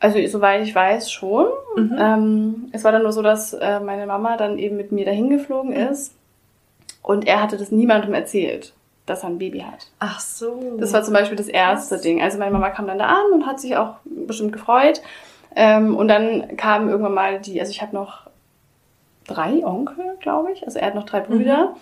Also 0.00 0.18
soweit 0.26 0.62
ich 0.62 0.74
weiß 0.74 1.10
schon. 1.12 1.46
Mhm. 1.76 1.96
Ähm, 1.98 2.68
es 2.72 2.84
war 2.84 2.92
dann 2.92 3.02
nur 3.02 3.12
so, 3.12 3.22
dass 3.22 3.52
äh, 3.54 3.80
meine 3.80 4.06
Mama 4.06 4.36
dann 4.36 4.58
eben 4.58 4.76
mit 4.76 4.90
mir 4.92 5.04
dahin 5.04 5.30
geflogen 5.30 5.70
mhm. 5.70 5.92
ist 5.92 6.14
und 7.02 7.26
er 7.26 7.40
hatte 7.40 7.56
das 7.56 7.70
niemandem 7.70 8.12
erzählt 8.12 8.74
dass 9.06 9.22
er 9.22 9.30
ein 9.30 9.38
Baby 9.38 9.60
hat. 9.60 9.88
Ach 9.98 10.20
so. 10.20 10.76
Das 10.78 10.92
war 10.92 11.02
zum 11.02 11.14
Beispiel 11.14 11.36
das 11.36 11.48
erste 11.48 11.96
Was? 11.96 12.02
Ding. 12.02 12.22
Also 12.22 12.38
meine 12.38 12.52
Mama 12.52 12.70
kam 12.70 12.86
dann 12.86 12.98
da 12.98 13.06
an 13.06 13.32
und 13.32 13.46
hat 13.46 13.60
sich 13.60 13.76
auch 13.76 13.96
bestimmt 14.04 14.52
gefreut. 14.52 15.02
Ähm, 15.54 15.96
und 15.96 16.08
dann 16.08 16.56
kamen 16.56 16.88
irgendwann 16.88 17.14
mal 17.14 17.40
die, 17.40 17.60
also 17.60 17.70
ich 17.70 17.82
habe 17.82 17.94
noch 17.94 18.30
drei 19.26 19.64
Onkel, 19.64 20.16
glaube 20.20 20.52
ich. 20.52 20.64
Also 20.64 20.78
er 20.78 20.86
hat 20.88 20.94
noch 20.94 21.06
drei 21.06 21.20
Brüder. 21.20 21.68
Mhm. 21.68 21.76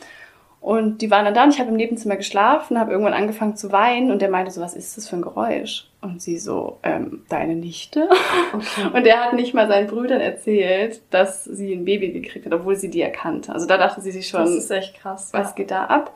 Und 0.60 1.00
die 1.00 1.10
waren 1.10 1.24
dann 1.24 1.32
da 1.32 1.44
und 1.44 1.54
ich 1.54 1.58
habe 1.58 1.70
im 1.70 1.76
Nebenzimmer 1.76 2.16
geschlafen, 2.16 2.78
habe 2.78 2.92
irgendwann 2.92 3.14
angefangen 3.14 3.56
zu 3.56 3.72
weinen 3.72 4.10
und 4.10 4.20
der 4.20 4.28
meinte 4.28 4.50
so, 4.50 4.60
was 4.60 4.74
ist 4.74 4.94
das 4.98 5.08
für 5.08 5.16
ein 5.16 5.22
Geräusch? 5.22 5.88
Und 6.02 6.20
sie 6.20 6.36
so, 6.36 6.78
ähm, 6.82 7.22
deine 7.30 7.56
Nichte? 7.56 8.10
Okay. 8.52 8.86
Und 8.94 9.06
er 9.06 9.22
hat 9.22 9.34
nicht 9.34 9.52
mal 9.52 9.68
seinen 9.68 9.86
Brüdern 9.86 10.20
erzählt, 10.20 11.02
dass 11.10 11.44
sie 11.44 11.74
ein 11.74 11.84
Baby 11.84 12.10
gekriegt 12.10 12.46
hat, 12.46 12.54
obwohl 12.54 12.74
sie 12.74 12.88
die 12.88 13.02
erkannte. 13.02 13.52
Also 13.52 13.66
da 13.66 13.76
dachte 13.76 14.00
sie 14.00 14.10
sich 14.10 14.28
schon, 14.28 14.40
das 14.40 14.50
ist 14.50 14.70
echt 14.70 14.94
krass. 14.94 15.28
Was 15.32 15.54
geht 15.54 15.70
da 15.70 15.84
ab? 15.84 16.14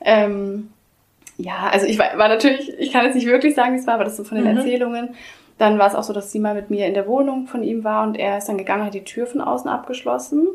Ähm, 0.00 0.70
Ja, 1.40 1.68
also 1.72 1.86
ich 1.86 1.98
war, 2.00 2.18
war 2.18 2.28
natürlich, 2.28 2.68
ich 2.80 2.92
kann 2.92 3.04
jetzt 3.04 3.14
nicht 3.14 3.26
wirklich 3.26 3.54
sagen, 3.54 3.74
wie 3.74 3.78
es 3.78 3.86
war, 3.86 3.94
aber 3.94 4.04
das 4.04 4.16
so 4.16 4.24
von 4.24 4.38
den 4.38 4.50
Mhm. 4.50 4.58
Erzählungen. 4.58 5.10
Dann 5.56 5.78
war 5.78 5.88
es 5.88 5.94
auch 5.96 6.04
so, 6.04 6.12
dass 6.12 6.30
sie 6.32 6.38
mal 6.38 6.54
mit 6.54 6.70
mir 6.70 6.86
in 6.86 6.94
der 6.94 7.06
Wohnung 7.08 7.46
von 7.48 7.64
ihm 7.64 7.82
war 7.82 8.04
und 8.06 8.16
er 8.16 8.38
ist 8.38 8.48
dann 8.48 8.58
gegangen, 8.58 8.84
hat 8.84 8.94
die 8.94 9.02
Tür 9.04 9.26
von 9.26 9.40
außen 9.40 9.68
abgeschlossen. 9.68 10.46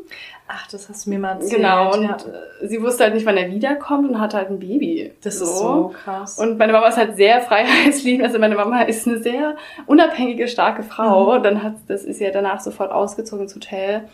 Ach, 0.48 0.66
das 0.68 0.88
hast 0.88 1.04
du 1.06 1.10
mir 1.10 1.18
mal 1.18 1.32
erzählt. 1.32 1.56
genau, 1.56 1.92
und 1.94 2.02
ja. 2.04 2.16
sie 2.62 2.80
wusste 2.82 3.04
halt 3.04 3.14
nicht, 3.14 3.24
wann 3.26 3.36
er 3.36 3.50
wiederkommt 3.50 4.08
und 4.10 4.18
hatte 4.20 4.36
halt 4.38 4.48
ein 4.50 4.58
Baby. 4.60 5.12
Das 5.22 5.36
ist 5.36 5.58
so 5.58 5.94
krass. 6.04 6.38
Und 6.38 6.58
meine 6.58 6.72
Mama 6.72 6.88
ist 6.88 6.96
halt 6.96 7.16
sehr 7.16 7.40
freiheitsliebend. 7.42 8.24
Also 8.26 8.38
meine 8.38 8.54
Mama 8.54 8.82
ist 8.82 9.06
eine 9.06 9.18
sehr 9.22 9.56
unabhängige, 9.86 10.48
starke 10.48 10.82
Frau. 10.82 11.38
Mhm. 11.38 11.42
Dann 11.42 11.62
hat, 11.62 11.74
das 11.88 12.04
ist 12.04 12.20
ja 12.20 12.30
danach 12.30 12.60
sofort 12.60 12.90
ausgezogen 12.90 13.44
ins 13.44 13.54
Hotel. 13.54 14.04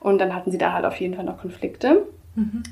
Und 0.00 0.20
dann 0.20 0.34
hatten 0.34 0.50
sie 0.50 0.58
da 0.58 0.72
halt 0.72 0.84
auf 0.84 0.96
jeden 0.96 1.14
Fall 1.14 1.24
noch 1.24 1.38
Konflikte. 1.40 2.06
mhm. 2.36 2.62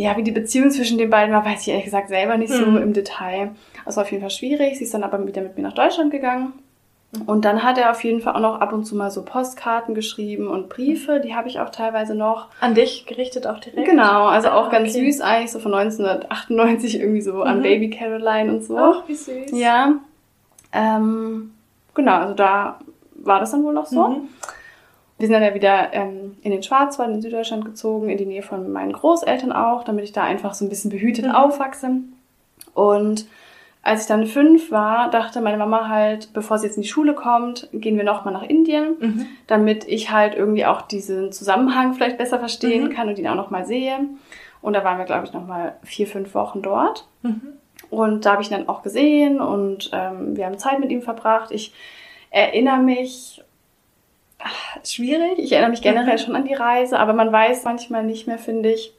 Ja, 0.00 0.16
wie 0.16 0.22
die 0.22 0.30
Beziehung 0.30 0.70
zwischen 0.70 0.96
den 0.98 1.10
beiden 1.10 1.34
war, 1.34 1.44
weiß 1.44 1.62
ich 1.62 1.68
ehrlich 1.68 1.84
gesagt 1.84 2.08
selber 2.08 2.36
nicht 2.38 2.52
so 2.52 2.64
Mhm. 2.64 2.78
im 2.78 2.92
Detail. 2.94 3.50
Das 3.84 3.96
war 3.96 4.04
auf 4.04 4.10
jeden 4.10 4.22
Fall 4.22 4.30
schwierig. 4.30 4.78
Sie 4.78 4.84
ist 4.84 4.94
dann 4.94 5.02
aber 5.02 5.26
wieder 5.26 5.42
mit 5.42 5.56
mir 5.56 5.62
nach 5.62 5.74
Deutschland 5.74 6.10
gegangen. 6.10 6.52
Und 7.26 7.44
dann 7.44 7.64
hat 7.64 7.76
er 7.76 7.90
auf 7.90 8.02
jeden 8.04 8.20
Fall 8.20 8.34
auch 8.36 8.40
noch 8.40 8.60
ab 8.60 8.72
und 8.72 8.84
zu 8.84 8.94
mal 8.96 9.10
so 9.10 9.24
Postkarten 9.24 9.94
geschrieben 9.96 10.46
und 10.46 10.68
Briefe. 10.68 11.20
Die 11.20 11.34
habe 11.34 11.48
ich 11.48 11.58
auch 11.58 11.70
teilweise 11.70 12.14
noch. 12.14 12.46
An 12.60 12.74
dich 12.74 13.04
gerichtet 13.04 13.46
auch 13.48 13.58
direkt? 13.58 13.84
Genau, 13.84 14.26
also 14.26 14.50
auch 14.50 14.68
Ah, 14.68 14.70
ganz 14.70 14.94
okay. 14.94 15.10
süß 15.10 15.20
eigentlich, 15.20 15.50
so 15.50 15.58
von 15.58 15.72
1998 15.74 17.00
irgendwie 17.00 17.20
so 17.20 17.42
an 17.42 17.58
Mhm. 17.58 17.62
Baby 17.64 17.90
Caroline 17.90 18.52
und 18.52 18.62
so. 18.64 18.78
Ach, 18.78 19.02
wie 19.08 19.14
süß. 19.14 19.50
Ja. 19.52 19.94
Ähm, 20.72 21.52
genau, 21.94 22.12
also 22.14 22.34
da 22.34 22.78
war 23.16 23.40
das 23.40 23.50
dann 23.50 23.64
wohl 23.64 23.74
noch 23.74 23.86
so. 23.86 24.06
Mhm. 24.08 24.28
Wir 25.20 25.26
sind 25.28 25.34
dann 25.34 25.42
ja 25.42 25.54
wieder 25.54 25.92
ähm, 25.92 26.36
in 26.42 26.50
den 26.50 26.62
Schwarzwald 26.62 27.10
in 27.10 27.20
Süddeutschland 27.22 27.64
gezogen, 27.64 28.08
in 28.08 28.16
die 28.18 28.24
Nähe 28.26 28.42
von 28.42 28.72
meinen 28.72 28.92
Großeltern 28.92 29.52
auch, 29.52 29.84
damit 29.84 30.04
ich 30.04 30.12
da 30.12 30.24
einfach 30.24 30.54
so 30.54 30.64
ein 30.64 30.68
bisschen 30.70 30.90
behütet 30.90 31.26
Mhm. 31.26 31.32
aufwachse. 31.32 31.90
Und 32.74 33.26
als 33.82 34.02
ich 34.02 34.06
dann 34.08 34.26
fünf 34.26 34.70
war, 34.70 35.10
dachte 35.10 35.40
meine 35.40 35.56
Mama 35.58 35.88
halt, 35.88 36.32
bevor 36.32 36.58
sie 36.58 36.66
jetzt 36.66 36.76
in 36.76 36.82
die 36.82 36.88
Schule 36.88 37.14
kommt, 37.14 37.68
gehen 37.72 37.96
wir 37.96 38.04
nochmal 38.04 38.32
nach 38.34 38.42
Indien, 38.42 38.96
Mhm. 38.98 39.26
damit 39.46 39.86
ich 39.88 40.10
halt 40.10 40.34
irgendwie 40.34 40.64
auch 40.66 40.82
diesen 40.82 41.32
Zusammenhang 41.32 41.94
vielleicht 41.94 42.18
besser 42.18 42.38
verstehen 42.38 42.84
Mhm. 42.88 42.90
kann 42.90 43.08
und 43.08 43.18
ihn 43.18 43.28
auch 43.28 43.34
nochmal 43.34 43.66
sehe. 43.66 43.98
Und 44.62 44.72
da 44.74 44.84
waren 44.84 44.98
wir, 44.98 45.04
glaube 45.06 45.26
ich, 45.26 45.32
nochmal 45.32 45.74
vier, 45.82 46.06
fünf 46.06 46.34
Wochen 46.34 46.60
dort. 46.62 47.06
Mhm. 47.22 47.40
Und 47.88 48.24
da 48.26 48.32
habe 48.32 48.42
ich 48.42 48.50
ihn 48.50 48.56
dann 48.58 48.68
auch 48.68 48.82
gesehen 48.82 49.40
und 49.40 49.90
ähm, 49.92 50.36
wir 50.36 50.46
haben 50.46 50.58
Zeit 50.58 50.80
mit 50.80 50.90
ihm 50.90 51.02
verbracht. 51.02 51.50
Ich 51.50 51.72
erinnere 52.30 52.78
mich, 52.78 53.42
ach, 54.42 54.76
schwierig, 54.84 55.38
ich 55.38 55.52
erinnere 55.52 55.70
mich 55.70 55.82
generell 55.82 56.14
Mhm. 56.14 56.18
schon 56.18 56.36
an 56.36 56.44
die 56.44 56.54
Reise, 56.54 56.98
aber 56.98 57.12
man 57.12 57.32
weiß 57.32 57.64
manchmal 57.64 58.04
nicht 58.04 58.26
mehr, 58.26 58.38
finde 58.38 58.70
ich, 58.72 58.92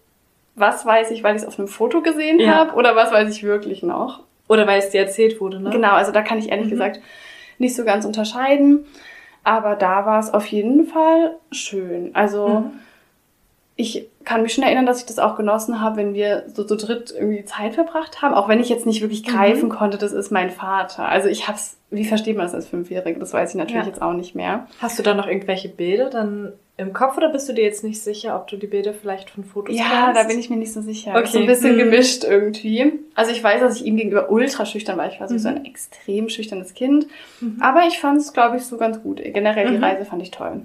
was 0.56 0.86
weiß 0.86 1.12
ich, 1.12 1.24
weil 1.24 1.36
ich 1.36 1.42
es 1.44 1.48
auf 1.48 1.58
einem 1.58 1.68
Foto 1.68 2.02
gesehen 2.02 2.40
Ja. 2.40 2.56
habe 2.56 2.74
oder 2.76 2.96
was 2.96 3.12
weiß 3.12 3.30
ich 3.36 3.44
wirklich 3.44 3.84
noch. 3.84 4.22
Oder 4.48 4.68
weil 4.68 4.80
es 4.80 4.90
dir 4.90 5.02
erzählt 5.02 5.40
wurde, 5.40 5.60
ne? 5.62 5.70
Genau, 5.70 5.94
also 5.94 6.12
da 6.12 6.22
kann 6.22 6.38
ich 6.40 6.50
ehrlich 6.52 6.66
Mhm. 6.68 6.72
gesagt 6.72 7.00
nicht 7.58 7.76
so 7.76 7.86
ganz 7.86 8.06
unterscheiden. 8.06 8.86
Aber 9.44 9.76
da 9.76 10.06
war 10.06 10.20
es 10.20 10.34
auf 10.34 10.46
jeden 10.48 10.86
Fall 10.86 11.36
schön. 11.52 12.12
Also 12.14 12.48
Mhm. 12.48 12.80
ich 13.76 14.08
kann 14.24 14.42
mich 14.44 14.54
schon 14.54 14.64
erinnern, 14.64 14.86
dass 14.86 15.00
ich 15.00 15.06
das 15.06 15.20
auch 15.20 15.36
genossen 15.36 15.82
habe, 15.82 15.98
wenn 15.98 16.14
wir 16.14 16.44
so 16.54 16.64
zu 16.64 16.76
dritt 16.76 17.12
irgendwie 17.16 17.44
Zeit 17.46 17.76
verbracht 17.76 18.22
haben, 18.22 18.34
auch 18.34 18.48
wenn 18.48 18.60
ich 18.60 18.70
jetzt 18.70 18.86
nicht 18.86 19.02
wirklich 19.02 19.26
Mhm. 19.26 19.32
greifen 19.32 19.70
konnte, 19.70 19.98
das 19.98 20.12
ist 20.12 20.32
mein 20.32 20.50
Vater. 20.52 21.08
Also 21.08 21.28
ich 21.30 21.48
hab's, 21.48 21.78
wie 21.90 22.06
versteht 22.06 22.38
man 22.38 22.46
das 22.46 22.54
als 22.56 22.68
Fünfjährige? 22.68 23.20
Das 23.20 23.34
weiß 23.34 23.50
ich 23.52 23.56
natürlich 23.56 23.84
Ja. 23.84 23.88
jetzt 23.90 24.02
auch 24.02 24.14
nicht 24.14 24.36
mehr. 24.36 24.68
Hast 24.80 24.98
du 25.00 25.04
da 25.04 25.14
noch 25.14 25.28
irgendwelche 25.28 25.70
Bilder 25.70 26.10
dann 26.10 26.54
im 26.78 26.94
Kopf 26.94 27.16
oder 27.18 27.30
bist 27.30 27.48
du 27.48 27.54
dir 27.54 27.64
jetzt 27.64 27.84
nicht 27.84 28.02
sicher, 28.02 28.36
ob 28.36 28.48
du 28.48 28.58
die 28.58 28.66
Bilder 28.66 28.94
vielleicht 28.94 29.30
von 29.30 29.44
Fotos 29.44 29.76
Ja, 29.78 30.06
kennst? 30.06 30.20
da 30.22 30.28
bin 30.28 30.40
ich 30.40 30.50
mir 30.50 30.56
nicht 30.58 30.74
so 30.74 30.82
sicher. 30.82 31.12
Okay. 31.16 31.28
So 31.28 31.40
ein 31.40 31.46
bisschen 31.46 31.76
Mhm. 31.76 31.80
gemischt 31.80 32.24
irgendwie. 32.24 32.94
Also 33.14 33.32
ich 33.32 33.44
weiß, 33.44 33.60
dass 33.62 33.76
ich 33.76 33.86
ihm 33.86 33.98
gegenüber 33.98 34.32
ultra 34.32 34.66
schüchtern 34.66 34.98
war. 34.98 35.08
Ich 35.12 35.20
war 35.20 35.32
Mhm. 35.32 35.46
ein 35.46 35.66
extrem 35.66 36.28
schüchternes 36.30 36.74
Kind. 36.74 37.06
Mhm. 37.40 37.58
Aber 37.62 37.82
ich 37.88 38.00
fand 38.00 38.20
es, 38.20 38.34
glaube 38.34 38.58
ich, 38.58 38.64
so 38.66 38.78
ganz 38.78 39.02
gut. 39.04 39.22
Generell 39.24 39.68
die 39.70 39.78
Mhm. 39.78 39.84
Reise 39.84 40.06
fand 40.06 40.24
ich 40.24 40.32
toll. 40.32 40.62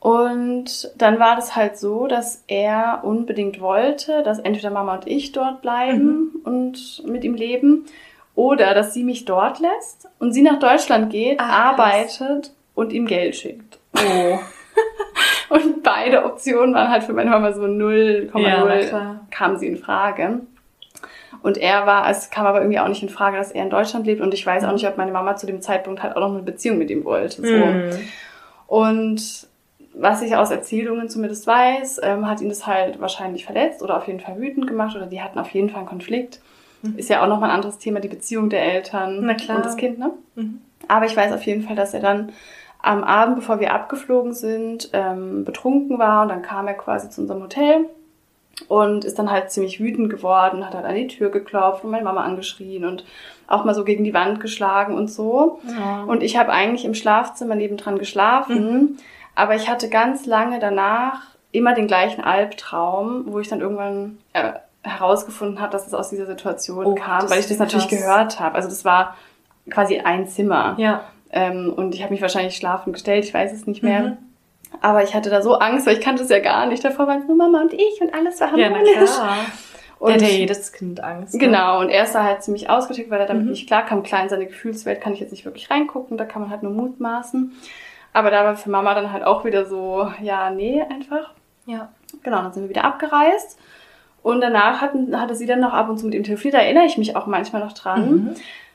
Und 0.00 0.90
dann 0.96 1.18
war 1.20 1.36
das 1.36 1.54
halt 1.54 1.78
so, 1.78 2.06
dass 2.06 2.42
er 2.46 3.00
unbedingt 3.04 3.60
wollte, 3.60 4.22
dass 4.22 4.38
entweder 4.38 4.70
Mama 4.70 4.94
und 4.94 5.06
ich 5.06 5.32
dort 5.32 5.60
bleiben 5.60 6.32
Mhm. 6.32 6.40
und 6.44 7.02
mit 7.06 7.22
ihm 7.22 7.34
leben 7.34 7.84
oder 8.34 8.72
dass 8.72 8.94
sie 8.94 9.04
mich 9.04 9.26
dort 9.26 9.60
lässt 9.60 10.08
und 10.18 10.32
sie 10.32 10.40
nach 10.42 10.58
Deutschland 10.58 11.10
geht, 11.10 11.38
krass. 11.38 11.50
arbeitet 11.50 12.52
und 12.74 12.92
ihm 12.94 13.04
Geld 13.06 13.36
schickt. 13.36 13.78
Oh. 13.96 14.38
Und 15.50 15.82
beide 15.82 16.24
Optionen 16.24 16.72
waren 16.74 16.90
halt 16.90 17.02
für 17.02 17.12
meine 17.12 17.28
Mama 17.30 17.52
so 17.52 17.62
0,0 17.62 18.38
Ja, 18.40 18.64
na 18.64 18.78
klar. 18.78 19.26
kam 19.32 19.56
sie 19.56 19.66
in 19.66 19.76
Frage. 19.78 20.42
Und 21.42 21.58
er 21.58 21.86
war, 21.86 22.08
es 22.08 22.30
kam 22.30 22.46
aber 22.46 22.60
irgendwie 22.60 22.78
auch 22.78 22.86
nicht 22.86 23.02
in 23.02 23.08
Frage, 23.08 23.36
dass 23.36 23.50
er 23.50 23.64
in 23.64 23.70
Deutschland 23.70 24.06
lebt 24.06 24.20
und 24.20 24.32
ich 24.32 24.46
weiß 24.46 24.62
auch 24.62 24.72
nicht, 24.72 24.86
ob 24.86 24.96
meine 24.96 25.10
Mama 25.10 25.34
zu 25.34 25.46
dem 25.46 25.60
Zeitpunkt 25.60 26.04
halt 26.04 26.14
auch 26.14 26.20
noch 26.20 26.32
eine 26.32 26.42
Beziehung 26.44 26.78
mit 26.78 26.88
ihm 26.88 27.04
wollte. 27.04 27.42
So. 27.42 27.52
Mhm. 27.52 27.90
Und 28.68 29.48
was 29.94 30.22
ich 30.22 30.36
aus 30.36 30.50
Erzählungen 30.50 31.08
zumindest 31.08 31.46
weiß, 31.46 32.00
ähm, 32.02 32.28
hat 32.28 32.40
ihn 32.40 32.48
das 32.48 32.66
halt 32.66 33.00
wahrscheinlich 33.00 33.44
verletzt 33.44 33.82
oder 33.82 33.96
auf 33.96 34.06
jeden 34.06 34.20
Fall 34.20 34.38
wütend 34.38 34.66
gemacht 34.66 34.96
oder 34.96 35.06
die 35.06 35.20
hatten 35.20 35.38
auf 35.38 35.50
jeden 35.50 35.70
Fall 35.70 35.80
einen 35.80 35.88
Konflikt. 35.88 36.40
Mhm. 36.82 36.96
Ist 36.96 37.10
ja 37.10 37.22
auch 37.22 37.28
nochmal 37.28 37.50
ein 37.50 37.56
anderes 37.56 37.78
Thema, 37.78 38.00
die 38.00 38.08
Beziehung 38.08 38.50
der 38.50 38.62
Eltern 38.62 39.18
und 39.18 39.64
das 39.64 39.76
Kind, 39.76 39.98
ne? 39.98 40.12
Mhm. 40.36 40.60
Aber 40.88 41.06
ich 41.06 41.16
weiß 41.16 41.32
auf 41.32 41.42
jeden 41.42 41.62
Fall, 41.62 41.76
dass 41.76 41.94
er 41.94 42.00
dann 42.00 42.32
am 42.82 43.04
Abend, 43.04 43.36
bevor 43.36 43.60
wir 43.60 43.74
abgeflogen 43.74 44.32
sind, 44.32 44.90
ähm, 44.92 45.44
betrunken 45.44 45.98
war 45.98 46.22
und 46.22 46.28
dann 46.28 46.42
kam 46.42 46.66
er 46.66 46.74
quasi 46.74 47.10
zu 47.10 47.20
unserem 47.20 47.42
Hotel 47.42 47.86
und 48.68 49.04
ist 49.04 49.18
dann 49.18 49.30
halt 49.30 49.50
ziemlich 49.50 49.80
wütend 49.80 50.10
geworden, 50.10 50.66
hat 50.66 50.74
halt 50.74 50.86
an 50.86 50.94
die 50.94 51.06
Tür 51.06 51.30
geklopft 51.30 51.84
und 51.84 51.90
meine 51.90 52.04
Mama 52.04 52.22
angeschrien 52.22 52.84
und 52.84 53.04
auch 53.46 53.64
mal 53.64 53.74
so 53.74 53.84
gegen 53.84 54.04
die 54.04 54.14
Wand 54.14 54.40
geschlagen 54.40 54.94
und 54.94 55.10
so. 55.10 55.60
Ja. 55.66 56.04
Und 56.04 56.22
ich 56.22 56.38
habe 56.38 56.52
eigentlich 56.52 56.84
im 56.84 56.94
Schlafzimmer 56.94 57.54
nebendran 57.54 57.98
geschlafen, 57.98 58.98
aber 59.34 59.54
ich 59.54 59.68
hatte 59.68 59.88
ganz 59.88 60.26
lange 60.26 60.58
danach 60.58 61.22
immer 61.52 61.74
den 61.74 61.86
gleichen 61.86 62.22
Albtraum, 62.22 63.24
wo 63.26 63.38
ich 63.40 63.48
dann 63.48 63.60
irgendwann 63.60 64.18
äh, 64.32 64.52
herausgefunden 64.82 65.60
habe, 65.60 65.72
dass 65.72 65.86
es 65.86 65.94
aus 65.94 66.10
dieser 66.10 66.26
Situation 66.26 66.84
Oh, 66.86 66.94
kam, 66.94 67.28
weil 67.30 67.40
ich 67.40 67.48
das 67.48 67.58
natürlich 67.58 67.88
krass. 67.88 67.98
gehört 68.00 68.40
habe. 68.40 68.54
Also 68.54 68.68
das 68.68 68.84
war 68.84 69.16
quasi 69.70 69.98
ein 70.00 70.26
Zimmer. 70.28 70.74
ja. 70.78 71.04
Ähm, 71.32 71.72
und 71.76 71.94
ich 71.94 72.02
habe 72.02 72.12
mich 72.12 72.22
wahrscheinlich 72.22 72.56
schlafen 72.56 72.92
gestellt, 72.92 73.24
ich 73.24 73.32
weiß 73.32 73.52
es 73.52 73.64
nicht 73.64 73.84
mehr. 73.84 74.00
Mhm. 74.00 74.16
Aber 74.80 75.04
ich 75.04 75.14
hatte 75.14 75.30
da 75.30 75.42
so 75.42 75.54
Angst, 75.60 75.86
weil 75.86 75.94
ich 75.96 76.00
kannte 76.00 76.24
es 76.24 76.28
ja 76.28 76.40
gar 76.40 76.66
nicht. 76.66 76.84
Davor 76.84 77.06
waren 77.06 77.20
es 77.22 77.28
nur 77.28 77.36
Mama 77.36 77.60
und 77.60 77.72
ich 77.72 78.00
und 78.00 78.12
alles 78.12 78.40
war 78.40 78.56
Ja, 78.58 78.68
na 78.68 78.78
harmonisch. 78.78 78.94
klar. 79.14 79.36
und 80.00 80.08
Der 80.08 80.14
hat 80.16 80.22
ja 80.22 80.28
jedes 80.28 80.72
Kind 80.72 81.00
Angst. 81.04 81.34
ne? 81.34 81.38
Genau, 81.40 81.78
und 81.78 81.88
er 81.88 82.02
ist 82.02 82.16
da 82.16 82.24
halt 82.24 82.42
ziemlich 82.42 82.68
ausgetickt, 82.68 83.10
weil 83.10 83.20
er 83.20 83.26
damit 83.26 83.44
Mhm. 83.44 83.50
nicht 83.50 83.68
klarkam. 83.68 84.02
Klar, 84.02 84.24
in 84.24 84.28
seine 84.28 84.46
Gefühlswelt 84.46 85.00
kann 85.00 85.12
ich 85.12 85.20
jetzt 85.20 85.30
nicht 85.30 85.44
wirklich 85.44 85.70
reingucken, 85.70 86.16
da 86.18 86.24
kann 86.24 86.42
man 86.42 86.50
halt 86.50 86.64
nur 86.64 86.72
mutmaßen. 86.72 87.52
Aber 88.12 88.30
da 88.30 88.44
war 88.44 88.56
für 88.56 88.70
Mama 88.70 88.94
dann 88.94 89.12
halt 89.12 89.24
auch 89.24 89.44
wieder 89.44 89.64
so, 89.66 90.10
ja, 90.20 90.50
nee, 90.50 90.82
einfach. 90.82 91.30
Ja. 91.66 91.88
Genau, 92.22 92.42
dann 92.42 92.52
sind 92.52 92.64
wir 92.64 92.70
wieder 92.70 92.84
abgereist. 92.84 93.58
Und 94.22 94.40
danach 94.40 94.80
hatten, 94.80 95.18
hatte 95.18 95.34
sie 95.34 95.46
dann 95.46 95.60
noch 95.60 95.72
ab 95.72 95.88
und 95.88 95.98
zu 95.98 96.06
mit 96.06 96.14
ihm 96.14 96.24
telefoniert, 96.24 96.54
da 96.54 96.58
erinnere 96.64 96.84
ich 96.84 96.98
mich 96.98 97.16
auch 97.16 97.26
manchmal 97.26 97.62
noch 97.62 97.72
dran, 97.72 98.10
Mhm. 98.10 98.30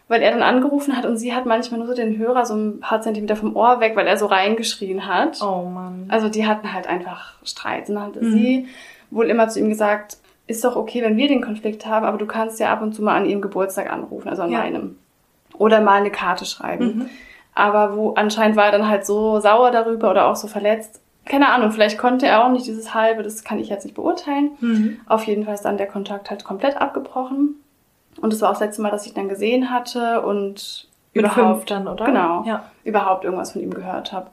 weil 0.07 0.21
er 0.21 0.31
dann 0.31 0.41
angerufen 0.41 0.95
hat 0.97 1.05
und 1.05 1.17
sie 1.17 1.35
hat 1.35 1.45
manchmal 1.45 1.79
nur 1.79 1.87
so 1.87 1.93
den 1.93 2.17
Hörer 2.17 2.45
so 2.45 2.55
ein 2.55 2.79
paar 2.79 3.01
Zentimeter 3.01 3.35
vom 3.35 3.55
Ohr 3.55 3.79
weg, 3.79 3.95
weil 3.95 4.07
er 4.07 4.17
so 4.17 4.25
reingeschrien 4.25 5.05
hat. 5.05 5.41
Oh 5.43 5.63
Mann. 5.65 6.05
Also 6.09 6.29
die 6.29 6.47
hatten 6.47 6.71
halt 6.73 6.87
einfach 6.87 7.33
Streit. 7.43 7.89
Und 7.89 7.95
dann 7.95 8.03
hat 8.05 8.21
Mhm. 8.21 8.31
sie 8.31 8.67
wohl 9.11 9.29
immer 9.29 9.47
zu 9.49 9.59
ihm 9.59 9.69
gesagt, 9.69 10.17
ist 10.47 10.63
doch 10.63 10.75
okay, 10.75 11.01
wenn 11.03 11.17
wir 11.17 11.27
den 11.27 11.41
Konflikt 11.43 11.85
haben, 11.85 12.05
aber 12.05 12.17
du 12.17 12.25
kannst 12.25 12.59
ja 12.59 12.71
ab 12.71 12.81
und 12.81 12.93
zu 12.93 13.03
mal 13.03 13.15
an 13.15 13.25
ihrem 13.25 13.41
Geburtstag 13.41 13.91
anrufen, 13.91 14.29
also 14.29 14.43
an 14.43 14.51
Ja. 14.51 14.59
meinem. 14.59 14.97
Oder 15.57 15.81
mal 15.81 15.99
eine 15.99 16.11
Karte 16.11 16.45
schreiben. 16.45 16.85
Mhm. 16.85 17.09
Aber 17.55 17.95
wo 17.95 18.13
anscheinend 18.13 18.57
war 18.57 18.65
er 18.65 18.71
dann 18.73 18.87
halt 18.87 19.05
so 19.05 19.39
sauer 19.39 19.71
darüber 19.71 20.11
oder 20.11 20.27
auch 20.27 20.35
so 20.35 20.47
verletzt. 20.47 21.01
Keine 21.25 21.49
Ahnung, 21.49 21.71
vielleicht 21.71 21.97
konnte 21.97 22.27
er 22.27 22.45
auch 22.45 22.51
nicht 22.51 22.67
dieses 22.67 22.93
halbe, 22.93 23.23
das 23.23 23.43
kann 23.43 23.57
ich 23.57 23.69
jetzt 23.69 23.83
nicht 23.85 23.95
beurteilen. 23.95 24.51
Mhm. 24.59 24.99
Auf 25.07 25.23
jeden 25.25 25.45
Fall 25.45 25.55
ist 25.55 25.65
dann 25.65 25.77
der 25.77 25.87
Kontakt 25.87 26.29
halt 26.29 26.43
komplett 26.43 26.77
abgebrochen. 26.77 27.55
Und 28.21 28.31
es 28.31 28.41
war 28.41 28.49
auch 28.49 28.53
das 28.53 28.61
letzte 28.61 28.81
Mal, 28.81 28.91
dass 28.91 29.05
ich 29.05 29.13
ihn 29.13 29.15
dann 29.15 29.29
gesehen 29.29 29.71
hatte 29.71 30.21
und 30.21 30.87
Mit 31.13 31.25
überhaupt 31.25 31.71
dann, 31.71 31.87
oder? 31.87 32.05
Genau. 32.05 32.43
Ja. 32.45 32.65
überhaupt 32.83 33.23
irgendwas 33.23 33.53
von 33.53 33.61
ihm 33.61 33.73
gehört 33.73 34.11
habe. 34.13 34.27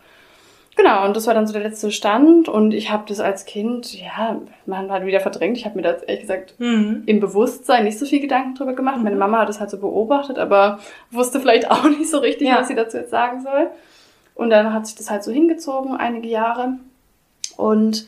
Genau, 0.74 1.04
und 1.04 1.14
das 1.16 1.26
war 1.26 1.34
dann 1.34 1.46
so 1.46 1.52
der 1.52 1.62
letzte 1.62 1.90
Stand 1.90 2.48
und 2.48 2.72
ich 2.72 2.90
habe 2.90 3.04
das 3.06 3.20
als 3.20 3.44
Kind, 3.44 3.92
ja, 4.00 4.40
man 4.64 4.90
hat 4.90 5.04
wieder 5.04 5.20
verdrängt. 5.20 5.58
Ich 5.58 5.66
habe 5.66 5.76
mir 5.76 5.82
da 5.82 5.92
ehrlich 6.06 6.22
gesagt 6.22 6.54
Mhm. 6.58 7.02
im 7.06 7.20
Bewusstsein 7.20 7.84
nicht 7.84 7.98
so 7.98 8.06
viel 8.06 8.20
Gedanken 8.20 8.54
drüber 8.54 8.72
gemacht. 8.72 8.96
Mhm. 8.96 9.04
Meine 9.04 9.16
Mama 9.16 9.40
hat 9.40 9.48
das 9.50 9.60
halt 9.60 9.68
so 9.70 9.78
beobachtet, 9.78 10.38
aber 10.38 10.78
wusste 11.10 11.40
vielleicht 11.40 11.70
auch 11.70 11.84
nicht 11.88 12.10
so 12.10 12.18
richtig, 12.18 12.48
Ja. 12.48 12.60
was 12.60 12.68
sie 12.68 12.74
dazu 12.74 12.96
jetzt 12.96 13.10
sagen 13.10 13.42
soll. 13.42 13.70
Und 14.34 14.48
dann 14.50 14.72
hat 14.72 14.86
sich 14.86 14.96
das 14.96 15.10
halt 15.10 15.22
so 15.24 15.30
hingezogen, 15.30 15.94
einige 15.94 16.28
Jahre. 16.28 16.74
Und 17.58 18.06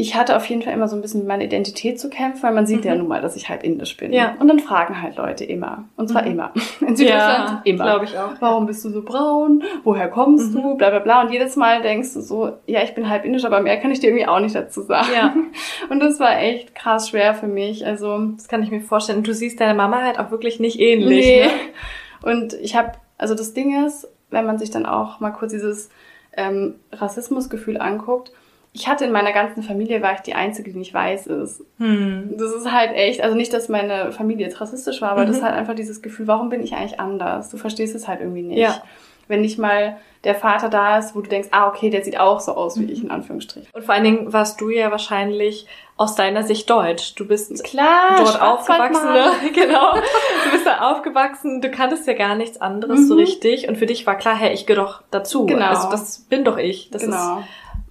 ich 0.00 0.14
hatte 0.14 0.36
auf 0.36 0.44
jeden 0.46 0.62
Fall 0.62 0.72
immer 0.74 0.86
so 0.86 0.94
ein 0.94 1.02
bisschen 1.02 1.22
mit 1.22 1.28
meiner 1.28 1.42
Identität 1.42 1.98
zu 1.98 2.08
kämpfen, 2.08 2.40
weil 2.44 2.52
man 2.54 2.68
sieht 2.68 2.82
Mhm. 2.82 2.86
ja 2.86 2.94
nun 2.94 3.08
mal, 3.08 3.20
dass 3.20 3.34
ich 3.34 3.48
halb 3.48 3.64
indisch 3.64 3.96
bin. 3.96 4.12
Ja. 4.12 4.36
Und 4.38 4.46
dann 4.46 4.60
fragen 4.60 5.02
halt 5.02 5.16
Leute 5.16 5.44
immer. 5.44 5.86
Und 5.96 6.08
zwar 6.08 6.22
Mhm. 6.22 6.30
immer. 6.30 6.52
In 6.86 6.94
Süddeutschland 6.94 7.60
immer. 7.66 7.84
glaube 7.84 8.04
ich 8.04 8.16
auch. 8.16 8.30
Warum 8.38 8.66
bist 8.66 8.84
du 8.84 8.90
so 8.90 9.02
braun? 9.02 9.64
Woher 9.82 10.06
kommst 10.08 10.54
Mhm. 10.54 10.62
du? 10.62 10.74
Bla 10.76 10.90
bla 10.90 11.00
bla. 11.00 11.22
Und 11.22 11.32
jedes 11.32 11.56
Mal 11.56 11.82
denkst 11.82 12.14
du 12.14 12.20
so, 12.20 12.52
ja, 12.66 12.82
ich 12.84 12.94
bin 12.94 13.08
halb 13.10 13.24
indisch, 13.24 13.44
aber 13.44 13.60
mehr 13.60 13.76
kann 13.80 13.90
ich 13.90 13.98
dir 13.98 14.10
irgendwie 14.10 14.28
auch 14.28 14.38
nicht 14.38 14.54
dazu 14.54 14.82
sagen. 14.82 15.08
Ja. 15.12 15.34
Und 15.90 15.98
das 15.98 16.20
war 16.20 16.38
echt 16.40 16.76
krass 16.76 17.08
schwer 17.08 17.34
für 17.34 17.48
mich. 17.48 17.84
Also 17.84 18.18
Das 18.36 18.46
kann 18.46 18.62
ich 18.62 18.70
mir 18.70 18.80
vorstellen. 18.80 19.24
Du 19.24 19.34
siehst 19.34 19.58
deine 19.60 19.74
Mama 19.74 20.00
halt 20.02 20.20
auch 20.20 20.30
wirklich 20.30 20.60
nicht 20.60 20.78
ähnlich. 20.78 21.26
Nee. 21.26 21.44
Ne? 21.46 22.32
Und 22.34 22.54
ich 22.54 22.76
habe, 22.76 22.92
also 23.18 23.34
das 23.34 23.52
Ding 23.52 23.84
ist, 23.84 24.06
wenn 24.30 24.46
man 24.46 24.58
sich 24.58 24.70
dann 24.70 24.86
auch 24.86 25.18
mal 25.18 25.30
kurz 25.32 25.50
dieses 25.50 25.90
ähm, 26.36 26.76
Rassismusgefühl 26.92 27.78
anguckt, 27.78 28.30
ich 28.78 28.88
hatte 28.88 29.04
in 29.04 29.12
meiner 29.12 29.32
ganzen 29.32 29.62
Familie, 29.62 30.00
war 30.02 30.14
ich 30.14 30.20
die 30.20 30.34
Einzige, 30.34 30.72
die 30.72 30.78
nicht 30.78 30.94
weiß 30.94 31.26
ist. 31.26 31.62
Hm. 31.78 32.34
Das 32.38 32.52
ist 32.52 32.70
halt 32.72 32.92
echt, 32.94 33.20
also 33.22 33.36
nicht, 33.36 33.52
dass 33.52 33.68
meine 33.68 34.12
Familie 34.12 34.46
jetzt 34.46 34.60
rassistisch 34.60 35.00
war, 35.02 35.10
aber 35.12 35.22
das 35.26 35.36
Mhm. 35.36 35.38
ist 35.38 35.42
halt 35.44 35.54
einfach 35.56 35.74
dieses 35.74 36.02
Gefühl, 36.02 36.26
warum 36.26 36.48
bin 36.48 36.62
ich 36.62 36.74
eigentlich 36.74 37.00
anders? 37.00 37.50
Du 37.50 37.56
verstehst 37.56 37.94
es 37.94 38.06
halt 38.08 38.20
irgendwie 38.20 38.42
nicht. 38.42 38.58
Ja. 38.58 38.82
Wenn 39.26 39.42
nicht 39.42 39.58
mal 39.58 39.98
der 40.24 40.34
Vater 40.34 40.68
da 40.70 40.98
ist, 40.98 41.14
wo 41.14 41.20
du 41.20 41.28
denkst, 41.28 41.48
ah, 41.52 41.68
okay, 41.68 41.90
der 41.90 42.02
sieht 42.02 42.18
auch 42.18 42.40
so 42.40 42.52
aus 42.56 42.80
wie 42.80 42.90
ich, 42.90 43.04
in 43.04 43.10
Anführungsstrichen. 43.10 43.68
Und 43.72 43.84
vor 43.84 43.94
allen 43.94 44.02
Dingen 44.04 44.32
warst 44.32 44.60
du 44.60 44.70
ja 44.70 44.90
wahrscheinlich 44.90 45.66
aus 45.98 46.14
deiner 46.14 46.42
Sicht 46.44 46.68
deutsch. 46.70 47.14
Du 47.14 47.26
bist 47.28 47.62
Klar, 47.62 48.16
dort 48.16 48.40
aufgewachsen, 48.40 49.12
ne? 49.12 49.30
Genau. 49.54 49.94
Du 49.94 50.50
bist 50.50 50.66
da 50.66 50.90
aufgewachsen, 50.90 51.60
du 51.60 51.70
kanntest 51.70 52.06
ja 52.06 52.14
gar 52.14 52.34
nichts 52.36 52.60
anderes 52.60 53.06
so 53.06 53.14
Mhm. 53.14 53.20
richtig. 53.20 53.68
Und 53.68 53.76
für 53.76 53.86
dich 53.86 54.06
war 54.06 54.16
klar, 54.16 54.34
hey, 54.34 54.52
ich 54.54 54.64
gehöre 54.66 54.84
doch 54.84 55.02
dazu. 55.10 55.44
Genau. 55.46 55.66
Also 55.66 55.90
das 55.90 56.20
bin 56.20 56.44
doch 56.44 56.56
ich. 56.56 56.90
Das 56.90 57.02
ist 57.02 57.10
genau. 57.10 57.42